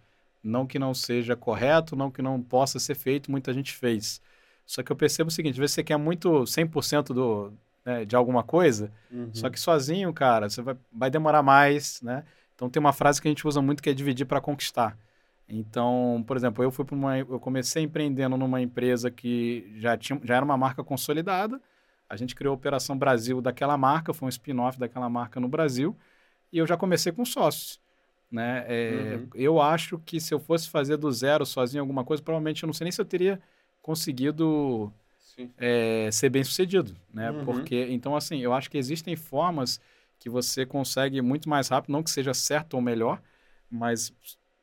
não 0.43 0.65
que 0.65 0.79
não 0.79 0.93
seja 0.93 1.35
correto, 1.35 1.95
não 1.95 2.09
que 2.09 2.21
não 2.21 2.41
possa 2.41 2.79
ser 2.79 2.95
feito, 2.95 3.29
muita 3.29 3.53
gente 3.53 3.73
fez. 3.73 4.21
Só 4.67 4.83
que 4.83 4.91
eu 4.91 4.97
percebo 4.97 5.29
o 5.29 5.31
seguinte, 5.31 5.53
às 5.53 5.59
vezes 5.59 5.75
você 5.75 5.83
quer 5.83 5.97
muito 5.97 6.45
100% 6.45 7.13
do, 7.13 7.53
né, 7.85 8.05
de 8.05 8.15
alguma 8.17 8.43
coisa, 8.43 8.91
Uhum. 9.11 9.31
só 9.33 9.49
que 9.49 9.59
sozinho, 9.59 10.13
cara, 10.13 10.49
você 10.49 10.61
vai, 10.61 10.77
vai 10.93 11.09
demorar 11.09 11.41
mais, 11.43 12.01
né? 12.03 12.25
Então 12.55 12.69
tem 12.69 12.79
uma 12.79 12.93
frase 12.93 13.21
que 13.21 13.27
a 13.29 13.31
gente 13.31 13.47
usa 13.47 13.61
muito 13.61 13.81
que 13.81 13.89
é 13.89 13.93
dividir 13.93 14.25
para 14.27 14.41
conquistar. 14.41 14.97
Então, 15.49 16.23
por 16.27 16.35
exemplo, 16.35 16.63
eu 16.63 16.71
fui 16.71 16.83
para 16.83 16.95
uma, 16.95 17.17
eu 17.17 17.39
comecei 17.39 17.83
empreendendo 17.83 18.35
numa 18.37 18.61
empresa 18.61 19.09
que 19.09 19.73
já 19.77 19.97
tinha, 19.97 20.19
já 20.23 20.35
era 20.35 20.43
uma 20.45 20.57
marca 20.57 20.83
consolidada. 20.83 21.61
A 22.09 22.17
gente 22.17 22.35
criou 22.35 22.51
a 22.53 22.55
Operação 22.55 22.97
Brasil 22.97 23.41
daquela 23.41 23.77
marca, 23.77 24.13
foi 24.13 24.25
um 24.27 24.29
spin-off 24.29 24.77
daquela 24.79 25.09
marca 25.09 25.39
no 25.39 25.47
Brasil, 25.47 25.95
e 26.51 26.57
eu 26.57 26.67
já 26.67 26.77
comecei 26.77 27.11
com 27.11 27.25
sócios, 27.25 27.79
né? 28.31 28.65
É, 28.67 29.19
Uhum. 29.19 29.29
Eu 29.35 29.61
acho 29.61 29.99
que 29.99 30.19
se 30.19 30.33
eu 30.33 30.39
fosse 30.39 30.69
fazer 30.69 30.97
do 30.97 31.11
zero 31.11 31.45
sozinho 31.45 31.81
alguma 31.81 32.03
coisa, 32.03 32.23
provavelmente 32.23 32.63
eu 32.63 32.67
não 32.67 32.73
sei 32.73 32.85
nem 32.85 32.91
se 32.91 33.01
eu 33.01 33.05
teria 33.05 33.41
conseguido 33.87 34.91
é, 35.57 36.09
ser 36.11 36.29
bem 36.29 36.43
sucedido, 36.43 36.93
né? 37.13 37.31
Uhum. 37.31 37.45
Porque, 37.45 37.87
então, 37.89 38.17
assim, 38.17 38.39
eu 38.39 38.53
acho 38.53 38.69
que 38.69 38.77
existem 38.77 39.15
formas 39.15 39.79
que 40.19 40.29
você 40.29 40.65
consegue 40.65 41.21
muito 41.21 41.47
mais 41.47 41.69
rápido, 41.69 41.93
não 41.93 42.03
que 42.03 42.11
seja 42.11 42.33
certo 42.33 42.73
ou 42.73 42.81
melhor, 42.81 43.21
mas 43.71 44.11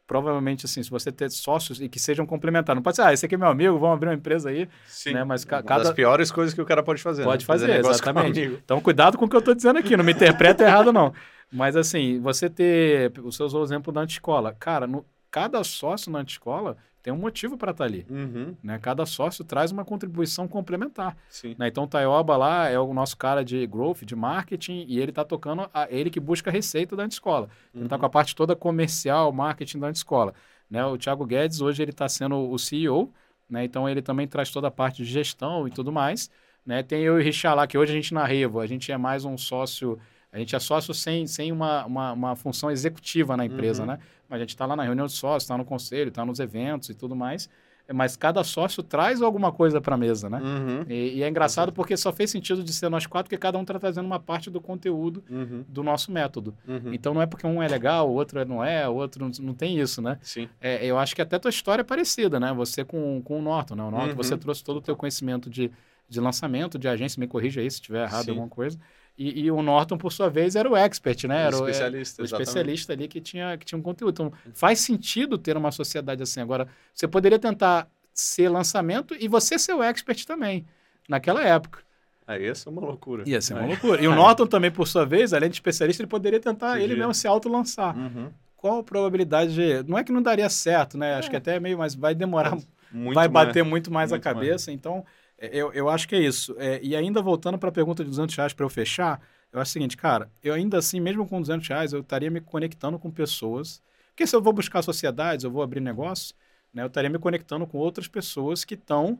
provavelmente, 0.06 0.66
assim, 0.66 0.82
se 0.82 0.90
você 0.90 1.10
ter 1.10 1.30
sócios 1.30 1.80
e 1.80 1.88
que 1.88 1.98
sejam 1.98 2.26
complementares, 2.26 2.76
não 2.76 2.82
pode 2.82 2.96
ser, 2.96 3.02
ah, 3.02 3.14
esse 3.14 3.24
aqui 3.24 3.34
é 3.34 3.38
meu 3.38 3.48
amigo, 3.48 3.78
vamos 3.78 3.94
abrir 3.96 4.08
uma 4.08 4.14
empresa 4.14 4.50
aí, 4.50 4.68
Sim. 4.86 5.14
né? 5.14 5.24
Mas 5.24 5.42
ca- 5.42 5.56
Uma 5.56 5.62
cada- 5.62 5.84
das 5.84 5.92
piores 5.94 6.30
coisas 6.30 6.52
que 6.52 6.60
o 6.60 6.66
cara 6.66 6.82
pode 6.82 7.00
fazer. 7.00 7.24
Pode 7.24 7.44
né? 7.44 7.46
fazer, 7.46 7.70
um 7.70 7.90
exatamente. 7.90 8.40
Então, 8.62 8.78
cuidado 8.82 9.16
com 9.16 9.24
o 9.24 9.28
que 9.28 9.36
eu 9.36 9.38
estou 9.40 9.54
dizendo 9.54 9.78
aqui, 9.78 9.96
não 9.96 10.04
me 10.04 10.12
interpreta 10.12 10.64
errado, 10.68 10.92
não. 10.92 11.14
Mas, 11.50 11.76
assim, 11.76 12.20
você 12.20 12.50
ter. 12.50 13.10
Você 13.22 13.42
usou 13.42 13.62
o 13.62 13.64
exemplo 13.64 13.90
da 13.90 14.02
antiescola. 14.02 14.54
Cara, 14.58 14.86
no, 14.86 15.06
cada 15.30 15.64
sócio 15.64 16.10
na 16.12 16.18
antiescola 16.18 16.76
tem 17.04 17.12
um 17.12 17.18
motivo 17.18 17.58
para 17.58 17.70
estar 17.70 17.84
ali. 17.84 18.06
Uhum. 18.08 18.56
Né? 18.62 18.78
Cada 18.78 19.04
sócio 19.04 19.44
traz 19.44 19.70
uma 19.70 19.84
contribuição 19.84 20.48
complementar. 20.48 21.14
Né? 21.58 21.68
Então, 21.68 21.84
o 21.84 21.86
Taioba 21.86 22.34
lá 22.34 22.66
é 22.70 22.78
o 22.80 22.94
nosso 22.94 23.14
cara 23.18 23.44
de 23.44 23.66
growth, 23.66 24.04
de 24.06 24.16
marketing, 24.16 24.86
e 24.88 24.98
ele 24.98 25.10
está 25.10 25.22
tocando, 25.22 25.68
a, 25.74 25.86
ele 25.90 26.08
que 26.08 26.18
busca 26.18 26.48
a 26.48 26.52
receita 26.52 26.96
da 26.96 27.02
antiescola. 27.02 27.50
Ele 27.74 27.84
está 27.84 27.96
Uhum. 27.96 28.00
com 28.00 28.06
a 28.06 28.08
parte 28.08 28.34
toda 28.34 28.56
comercial, 28.56 29.30
marketing 29.30 29.80
da 29.80 29.88
antiescola. 29.88 30.32
Né? 30.70 30.82
O 30.82 30.96
Thiago 30.96 31.26
Guedes, 31.26 31.60
hoje, 31.60 31.82
ele 31.82 31.90
está 31.90 32.08
sendo 32.08 32.50
o 32.50 32.58
CEO, 32.58 33.12
né? 33.50 33.62
então 33.64 33.86
ele 33.86 34.00
também 34.00 34.26
traz 34.26 34.50
toda 34.50 34.68
a 34.68 34.70
parte 34.70 35.04
de 35.04 35.04
gestão 35.04 35.68
e 35.68 35.70
tudo 35.70 35.92
mais. 35.92 36.30
Né? 36.64 36.82
Tem 36.82 37.02
eu 37.02 37.18
e 37.18 37.20
o 37.20 37.22
Richard 37.22 37.54
lá, 37.54 37.66
que 37.66 37.76
hoje 37.76 37.92
a 37.92 37.94
gente 37.94 38.14
na 38.14 38.24
Revo, 38.24 38.60
a 38.60 38.66
gente 38.66 38.90
é 38.90 38.96
mais 38.96 39.26
um 39.26 39.36
sócio, 39.36 39.98
a 40.34 40.38
gente 40.38 40.54
é 40.54 40.58
sócio 40.58 40.92
sem, 40.92 41.26
sem 41.26 41.50
uma, 41.52 41.86
uma, 41.86 42.12
uma 42.12 42.36
função 42.36 42.70
executiva 42.70 43.36
na 43.36 43.46
empresa, 43.46 43.82
Uhum. 43.82 43.88
né? 43.88 43.98
Mas 44.28 44.38
a 44.38 44.40
gente 44.42 44.50
está 44.50 44.66
lá 44.66 44.74
na 44.76 44.82
reunião 44.82 45.06
de 45.06 45.12
sócios, 45.12 45.44
está 45.44 45.56
no 45.56 45.64
conselho, 45.64 46.08
está 46.08 46.24
nos 46.24 46.40
eventos 46.40 46.88
e 46.90 46.94
tudo 46.94 47.14
mais. 47.16 47.48
mas 47.92 48.16
cada 48.16 48.42
sócio 48.42 48.82
traz 48.82 49.20
alguma 49.20 49.52
coisa 49.52 49.78
para 49.78 49.94
a 49.94 49.98
mesa, 49.98 50.30
né? 50.30 50.40
Uhum. 50.42 50.86
E, 50.88 51.18
e 51.18 51.22
é 51.22 51.28
engraçado 51.28 51.70
porque 51.70 51.96
só 51.98 52.10
fez 52.10 52.30
sentido 52.30 52.64
de 52.64 52.72
ser 52.72 52.88
nós 52.88 53.06
quatro, 53.06 53.28
porque 53.28 53.36
cada 53.36 53.58
um 53.58 53.60
está 53.60 53.78
trazendo 53.78 54.06
uma 54.06 54.18
parte 54.18 54.48
do 54.48 54.58
conteúdo 54.58 55.22
Uhum. 55.30 55.64
do 55.68 55.82
nosso 55.82 56.10
método. 56.10 56.54
Uhum. 56.66 56.94
Então 56.94 57.12
não 57.12 57.20
é 57.20 57.26
porque 57.26 57.46
um 57.46 57.62
é 57.62 57.68
legal, 57.68 58.08
o 58.10 58.14
outro 58.14 58.42
não 58.46 58.64
é, 58.64 58.88
o 58.88 58.94
outro 58.94 59.22
não, 59.22 59.30
não 59.48 59.52
tem 59.54 59.78
isso, 59.78 60.00
né? 60.00 60.18
Sim. 60.22 60.48
É, 60.62 60.84
eu 60.86 60.98
acho 60.98 61.14
que 61.14 61.20
até 61.20 61.38
tua 61.38 61.50
história 61.50 61.82
é 61.82 61.84
parecida, 61.84 62.40
né? 62.40 62.54
Você 62.54 62.84
com, 62.86 63.20
com 63.22 63.38
o 63.38 63.42
Norton, 63.42 63.74
né? 63.74 63.82
O 63.84 63.90
Norton, 63.90 64.08
Uhum. 64.12 64.16
você 64.16 64.34
trouxe 64.38 64.64
todo 64.64 64.78
o 64.78 64.80
teu 64.80 64.96
conhecimento 64.96 65.50
de, 65.50 65.70
de 66.08 66.20
lançamento, 66.20 66.78
de 66.78 66.88
agência, 66.88 67.20
me 67.20 67.26
corrija 67.28 67.60
aí 67.60 67.70
se 67.70 67.76
estiver 67.76 68.04
errado 68.04 68.24
Sim. 68.24 68.30
alguma 68.30 68.48
coisa. 68.48 68.78
E, 69.16 69.42
e 69.44 69.50
o 69.50 69.62
Norton, 69.62 69.96
por 69.96 70.12
sua 70.12 70.28
vez, 70.28 70.56
era 70.56 70.68
o 70.68 70.76
expert, 70.76 71.24
né? 71.24 71.46
Era 71.46 71.56
o, 71.56 71.66
é, 71.66 71.70
especialista, 71.70 72.22
o 72.22 72.24
exatamente. 72.24 72.48
especialista 72.48 72.92
ali 72.92 73.08
que 73.08 73.20
tinha, 73.20 73.56
que 73.56 73.64
tinha 73.64 73.78
um 73.78 73.82
conteúdo. 73.82 74.12
Então, 74.12 74.32
faz 74.52 74.80
sentido 74.80 75.38
ter 75.38 75.56
uma 75.56 75.70
sociedade 75.70 76.22
assim. 76.22 76.40
Agora, 76.40 76.66
você 76.92 77.06
poderia 77.06 77.38
tentar 77.38 77.88
ser 78.12 78.48
lançamento 78.48 79.14
e 79.18 79.28
você 79.28 79.58
ser 79.58 79.72
o 79.74 79.82
expert 79.82 80.24
também, 80.24 80.66
naquela 81.08 81.42
época. 81.42 81.80
Aí 82.26 82.46
essa 82.46 82.68
é 82.68 82.72
uma 82.72 82.80
loucura. 82.80 83.22
Ia 83.26 83.40
ser 83.40 83.54
uma 83.54 83.66
loucura. 83.66 84.02
E 84.02 84.08
o 84.08 84.14
Norton 84.16 84.46
também, 84.46 84.70
por 84.70 84.88
sua 84.88 85.04
vez, 85.04 85.32
além 85.32 85.50
de 85.50 85.56
especialista, 85.56 86.02
ele 86.02 86.08
poderia 86.08 86.40
tentar 86.40 86.76
ele 86.76 86.86
Entendi. 86.86 87.00
mesmo 87.00 87.14
se 87.14 87.26
auto-lançar. 87.26 87.96
Uhum. 87.96 88.30
Qual 88.56 88.78
a 88.78 88.82
probabilidade 88.82 89.54
de... 89.54 89.88
Não 89.88 89.98
é 89.98 90.02
que 90.02 90.10
não 90.10 90.22
daria 90.22 90.48
certo, 90.48 90.96
né? 90.96 91.16
Acho 91.16 91.28
que 91.28 91.36
até 91.36 91.56
é 91.56 91.60
meio... 91.60 91.76
Mas 91.76 91.94
vai 91.94 92.14
demorar 92.14 92.56
Muito 92.90 93.14
vai 93.14 93.28
mais. 93.28 93.48
bater 93.48 93.62
muito 93.62 93.92
mais 93.92 94.10
Muito 94.10 94.20
a 94.20 94.24
cabeça. 94.24 94.72
Então, 94.72 94.98
é, 94.98 95.04
eu, 95.52 95.72
eu 95.72 95.88
acho 95.88 96.08
que 96.08 96.14
é 96.14 96.20
isso. 96.20 96.54
É, 96.58 96.80
e 96.82 96.94
ainda 96.94 97.20
voltando 97.22 97.58
para 97.58 97.68
a 97.68 97.72
pergunta 97.72 98.02
de 98.04 98.10
200 98.10 98.34
reais 98.36 98.52
para 98.52 98.64
eu 98.64 98.70
fechar, 98.70 99.20
eu 99.52 99.60
acho 99.60 99.70
o 99.70 99.72
seguinte, 99.72 99.96
cara, 99.96 100.30
eu 100.42 100.52
ainda 100.54 100.78
assim, 100.78 101.00
mesmo 101.00 101.26
com 101.26 101.40
200 101.40 101.66
reais, 101.68 101.92
eu 101.92 102.00
estaria 102.00 102.30
me 102.30 102.40
conectando 102.40 102.98
com 102.98 103.10
pessoas. 103.10 103.82
Porque 104.10 104.26
se 104.26 104.34
eu 104.34 104.42
vou 104.42 104.52
buscar 104.52 104.82
sociedades, 104.82 105.44
eu 105.44 105.50
vou 105.50 105.62
abrir 105.62 105.80
negócios, 105.80 106.34
né, 106.72 106.82
eu 106.82 106.86
estaria 106.88 107.10
me 107.10 107.18
conectando 107.18 107.66
com 107.66 107.78
outras 107.78 108.08
pessoas 108.08 108.64
que 108.64 108.74
estão 108.74 109.18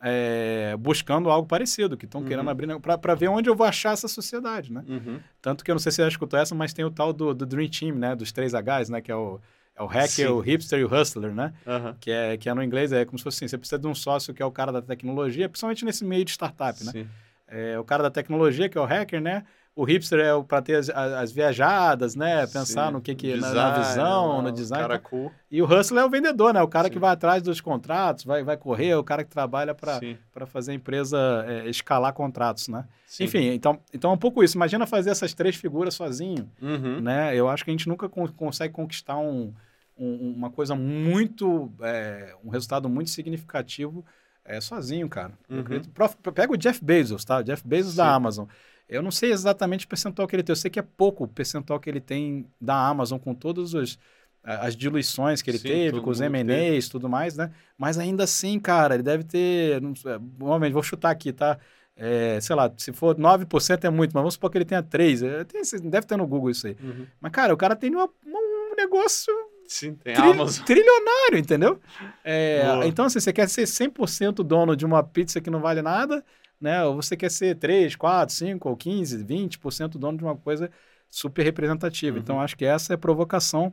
é, 0.00 0.76
buscando 0.78 1.30
algo 1.30 1.46
parecido, 1.46 1.96
que 1.96 2.04
estão 2.04 2.20
Uhum. 2.22 2.26
querendo 2.26 2.50
abrir 2.50 2.68
para 3.00 3.14
ver 3.14 3.28
onde 3.28 3.48
eu 3.48 3.54
vou 3.54 3.66
achar 3.66 3.92
essa 3.92 4.08
sociedade, 4.08 4.72
né? 4.72 4.84
Uhum. 4.88 5.20
Tanto 5.40 5.64
que 5.64 5.70
eu 5.70 5.74
não 5.74 5.80
sei 5.80 5.92
se 5.92 5.96
você 5.96 6.02
já 6.02 6.08
escutou 6.08 6.38
essa, 6.38 6.54
mas 6.54 6.72
tem 6.72 6.84
o 6.84 6.90
tal 6.90 7.12
do, 7.12 7.32
do 7.32 7.46
Dream 7.46 7.68
Team, 7.68 7.94
né? 7.96 8.16
Dos 8.16 8.32
três 8.32 8.52
Hs, 8.52 8.88
né? 8.88 9.00
Que 9.00 9.12
é 9.12 9.16
o, 9.16 9.40
é 9.74 9.82
o 9.82 9.86
hacker, 9.86 10.08
Sim. 10.08 10.26
o 10.26 10.40
hipster 10.40 10.78
e 10.78 10.84
o 10.84 10.94
hustler, 10.94 11.34
né? 11.34 11.52
Aham. 11.66 11.96
que 12.00 12.10
é, 12.10 12.36
que 12.36 12.48
é 12.48 12.54
no 12.54 12.62
inglês, 12.62 12.92
é 12.92 13.04
como 13.04 13.18
se 13.18 13.24
fosse 13.24 13.38
assim, 13.38 13.48
você 13.48 13.58
precisa 13.58 13.78
de 13.78 13.86
um 13.86 13.94
sócio 13.94 14.34
que 14.34 14.42
é 14.42 14.46
o 14.46 14.52
cara 14.52 14.70
da 14.70 14.82
tecnologia, 14.82 15.48
principalmente 15.48 15.84
nesse 15.84 16.04
meio 16.04 16.24
de 16.24 16.30
startup, 16.30 16.84
né? 16.84 17.06
É, 17.48 17.78
o 17.78 17.84
cara 17.84 18.02
da 18.02 18.10
tecnologia, 18.10 18.68
que 18.68 18.78
é 18.78 18.80
o 18.80 18.84
hacker, 18.84 19.20
né? 19.20 19.44
O 19.74 19.84
hipster 19.84 20.18
é 20.20 20.42
para 20.42 20.60
ter 20.60 20.74
as, 20.76 20.90
as- 20.90 21.12
as 21.14 21.32
viajadas, 21.32 22.14
né? 22.14 22.46
Pensar 22.46 22.88
Sim. 22.88 22.92
no 22.92 23.00
que, 23.00 23.14
que 23.14 23.28
na, 23.36 23.48
Design, 23.48 23.54
na 23.54 23.78
visão, 23.78 24.36
né? 24.36 24.42
no 24.42 24.48
O 24.48 24.52
design. 24.52 24.82
Cara 24.84 24.98
cool. 24.98 25.32
E 25.50 25.62
o 25.62 25.64
hustler 25.64 26.02
é 26.02 26.06
o 26.06 26.10
vendedor, 26.10 26.52
né? 26.52 26.60
O 26.60 26.68
cara 26.68 26.88
Sim. 26.88 26.92
que 26.92 26.98
vai 26.98 27.10
atrás 27.10 27.42
dos 27.42 27.58
contratos, 27.58 28.24
vai, 28.24 28.44
vai 28.44 28.56
correr, 28.58 28.88
é 28.88 28.96
o 28.98 29.02
cara 29.04 29.24
que 29.24 29.30
trabalha 29.30 29.74
para 29.74 30.46
fazer 30.46 30.72
a 30.72 30.74
empresa 30.74 31.18
é, 31.48 31.70
escalar 31.70 32.12
contratos, 32.12 32.68
né? 32.68 32.84
Sim. 33.06 33.24
Enfim, 33.24 33.46
então, 33.52 33.78
então 33.94 34.10
é 34.10 34.14
um 34.14 34.18
pouco 34.18 34.44
isso. 34.44 34.56
Imagina 34.58 34.86
fazer 34.86 35.08
essas 35.08 35.32
três 35.32 35.56
figuras 35.56 35.94
sozinho, 35.94 36.50
Uhum. 36.60 37.00
né? 37.00 37.34
Eu 37.34 37.48
acho 37.48 37.64
que 37.64 37.70
a 37.70 37.72
gente 37.72 37.88
nunca 37.88 38.10
con- 38.10 38.28
consegue 38.28 38.74
conquistar 38.74 39.16
um, 39.16 39.54
um- 39.96 40.34
uma 40.36 40.50
coisa 40.50 40.74
muito, 40.74 41.72
é, 41.80 42.34
um 42.44 42.50
resultado 42.50 42.90
muito 42.90 43.08
significativo 43.08 44.04
é, 44.44 44.60
sozinho, 44.60 45.08
cara. 45.08 45.32
Eu 45.48 45.56
Uhum. 45.56 45.62
acredito- 45.62 45.90
Prof- 45.92 46.16
Pega 46.34 46.52
o 46.52 46.56
Jeff 46.58 46.84
Bezos, 46.84 47.24
tá? 47.24 47.38
O 47.38 47.42
Jeff 47.42 47.66
Bezos 47.66 47.94
da 47.94 48.04
Sim. 48.04 48.10
Amazon. 48.10 48.46
Eu 48.92 49.02
não 49.02 49.10
sei 49.10 49.32
exatamente 49.32 49.86
o 49.86 49.88
percentual 49.88 50.26
que 50.28 50.36
ele 50.36 50.42
tem. 50.42 50.52
Eu 50.52 50.56
sei 50.56 50.70
que 50.70 50.78
é 50.78 50.82
pouco 50.82 51.24
o 51.24 51.28
percentual 51.28 51.80
que 51.80 51.88
ele 51.88 52.00
tem 52.00 52.46
da 52.60 52.74
Amazon 52.88 53.18
com 53.18 53.34
todas 53.34 53.74
os- 53.74 53.98
a- 54.44 54.66
as 54.66 54.76
diluições 54.76 55.40
que 55.40 55.50
ele 55.50 55.58
Sim, 55.58 55.68
teve, 55.68 56.00
com 56.00 56.10
os 56.10 56.20
M&As 56.20 56.86
e 56.86 56.90
tudo 56.90 57.08
mais, 57.08 57.36
né? 57.36 57.50
Mas 57.78 57.98
ainda 57.98 58.24
assim, 58.24 58.58
cara, 58.60 58.94
ele 58.94 59.02
deve 59.02 59.24
ter... 59.24 59.80
Não, 59.80 59.92
normalmente, 60.38 60.72
vou 60.72 60.82
chutar 60.82 61.10
aqui, 61.10 61.32
tá? 61.32 61.58
É, 61.96 62.40
sei 62.40 62.56
lá, 62.56 62.72
se 62.76 62.92
for 62.92 63.16
9% 63.18 63.84
é 63.84 63.90
muito, 63.90 64.12
mas 64.14 64.20
vamos 64.22 64.34
supor 64.34 64.50
que 64.50 64.58
ele 64.58 64.64
tenha 64.64 64.82
3%. 64.82 65.24
É, 65.24 65.44
tem 65.44 65.62
deve 65.90 66.06
ter 66.06 66.16
no 66.16 66.26
Google 66.26 66.50
isso 66.50 66.66
aí. 66.66 66.76
Uhum. 66.82 67.06
Mas, 67.20 67.32
cara, 67.32 67.52
o 67.52 67.56
cara 67.56 67.76
tem 67.76 67.90
uma- 67.94 68.08
um 68.26 68.74
negócio 68.76 69.32
Sim, 69.68 69.94
tem 69.94 70.14
tri- 70.14 70.30
Amazon. 70.30 70.64
trilionário, 70.66 71.38
entendeu? 71.38 71.80
É, 72.24 72.62
então, 72.84 73.04
assim, 73.04 73.20
você 73.20 73.32
quer 73.32 73.48
ser 73.48 73.66
100% 73.66 74.42
dono 74.42 74.74
de 74.76 74.84
uma 74.84 75.02
pizza 75.02 75.40
que 75.40 75.50
não 75.50 75.60
vale 75.60 75.82
nada, 75.82 76.24
né? 76.62 76.84
Ou 76.84 76.94
você 76.94 77.16
quer 77.16 77.30
ser 77.30 77.56
3, 77.56 77.96
4, 77.96 78.34
5 78.34 78.68
ou 78.68 78.76
15, 78.76 79.24
20% 79.24 79.98
dono 79.98 80.16
de 80.16 80.24
uma 80.24 80.36
coisa 80.36 80.70
super 81.10 81.42
representativa. 81.42 82.16
Uhum. 82.16 82.22
Então, 82.22 82.40
acho 82.40 82.56
que 82.56 82.64
essa 82.64 82.92
é 82.92 82.94
a 82.94 82.98
provocação. 82.98 83.72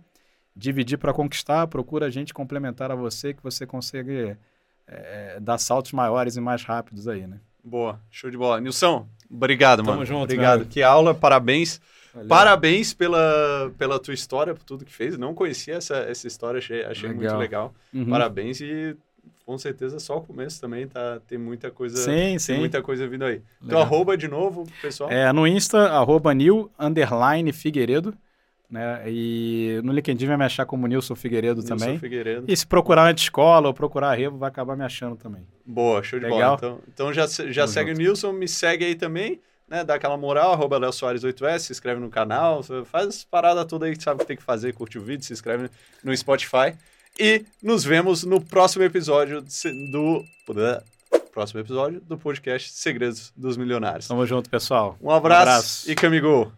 Dividir 0.56 0.98
para 0.98 1.14
conquistar, 1.14 1.68
procura 1.68 2.08
a 2.08 2.10
gente 2.10 2.34
complementar 2.34 2.92
a 2.92 2.96
você, 2.96 3.34
que 3.34 3.42
você 3.42 3.66
consegue 3.66 4.36
é, 4.86 5.38
dar 5.40 5.58
saltos 5.58 5.94
maiores 5.94 6.36
e 6.36 6.42
mais 6.42 6.64
rápidos 6.64 7.08
aí, 7.08 7.26
né? 7.26 7.40
Boa, 7.64 8.02
show 8.10 8.30
de 8.30 8.38
bola. 8.38 8.60
Nilson, 8.60 9.08
obrigado, 9.30 9.80
Tamo 9.84 9.92
mano. 9.92 10.06
junto, 10.06 10.24
obrigado. 10.24 10.60
velho. 10.60 10.70
Que 10.70 10.82
aula, 10.82 11.14
parabéns. 11.14 11.80
Valeu. 12.14 12.28
Parabéns 12.28 12.94
pela, 12.94 13.72
pela 13.78 14.00
tua 14.00 14.14
história, 14.14 14.54
por 14.56 14.64
tudo 14.64 14.84
que 14.84 14.92
fez. 14.92 15.18
Não 15.18 15.34
conhecia 15.36 15.76
essa, 15.76 15.98
essa 15.98 16.28
história, 16.28 16.58
achei, 16.58 16.84
achei 16.84 17.10
muito 17.10 17.22
Legal. 17.22 17.40
legal. 17.40 17.74
Uhum. 17.94 18.10
Parabéns 18.10 18.60
e 18.60 18.98
com 19.46 19.58
certeza 19.58 20.00
só 20.00 20.18
o 20.18 20.22
começo 20.22 20.60
também, 20.62 20.88
tá? 20.88 21.20
Tem 21.28 21.38
muita 21.38 21.72
coisa, 21.72 21.98
Sim, 21.98 22.12
tem 22.12 22.40
sim. 22.40 22.58
muita 22.58 22.82
coisa 22.82 23.08
vindo 23.08 23.26
aí. 23.26 23.42
Então 23.58 23.80
Legal. 23.80 23.82
arroba 23.82 24.18
de 24.18 24.28
novo, 24.28 24.68
pessoal. 24.82 25.10
É, 25.12 25.32
no 25.34 25.48
Insta, 25.48 25.90
arroba 25.90 26.34
Nil, 26.34 26.70
underline 26.80 27.52
Figueiredo, 27.52 28.14
né? 28.70 29.04
E 29.08 29.80
no 29.84 29.92
LinkedIn 29.92 30.28
vai 30.28 30.38
me 30.38 30.46
achar 30.46 30.66
como 30.66 30.86
Nilson 30.86 31.16
Figueiredo 31.16 31.62
Nilson 31.62 31.76
também. 31.76 31.98
Figueiredo. 31.98 32.46
E 32.48 32.56
se 32.56 32.68
procurar 32.68 33.10
anti-escola 33.10 33.68
ou 33.68 33.74
procurar 33.74 34.14
Revo, 34.14 34.38
vai 34.38 34.50
acabar 34.50 34.76
me 34.78 34.84
achando 34.84 35.16
também. 35.16 35.42
Boa, 35.66 36.04
show 36.04 36.20
de 36.20 36.26
Legal. 36.26 36.58
bola. 36.58 36.58
Então, 36.58 36.80
então 36.94 37.14
já, 37.14 37.26
já 37.52 37.68
segue 37.68 37.90
junto. 37.92 38.00
o 38.00 38.04
Nilson, 38.04 38.32
me 38.32 38.48
segue 38.48 38.86
aí 38.86 38.96
também, 38.96 39.40
né? 39.68 39.84
Dá 39.84 39.96
aquela 39.96 40.18
moral, 40.18 40.54
arroba 40.54 40.78
Léo 40.78 40.94
Soares 40.94 41.24
8S, 41.24 41.60
se 41.60 41.72
inscreve 41.72 42.00
no 42.00 42.10
canal, 42.10 42.62
faz 42.86 43.08
as 43.08 43.24
paradas 43.24 43.66
todas 43.66 43.90
aí 43.90 43.96
que 43.96 44.04
sabe 44.04 44.20
que 44.20 44.26
tem 44.28 44.38
que 44.38 44.44
fazer, 44.44 44.74
curte 44.74 44.98
o 45.00 45.02
vídeo, 45.02 45.26
se 45.26 45.34
inscreve 45.34 45.70
no 46.04 46.16
Spotify. 46.16 46.76
E 47.20 47.46
nos 47.62 47.84
vemos 47.84 48.24
no 48.24 48.40
próximo 48.40 48.86
episódio 48.86 49.44
do. 49.92 50.24
Próximo 51.34 51.60
episódio 51.60 52.00
do 52.02 52.18
podcast 52.18 52.72
Segredos 52.72 53.34
dos 53.36 53.58
Milionários. 53.58 54.08
Tamo 54.08 54.26
junto, 54.26 54.50
pessoal. 54.50 54.98
Um 55.02 55.12
abraço, 55.12 55.42
abraço. 55.42 55.92
e 55.92 55.96
Camigol! 55.96 56.52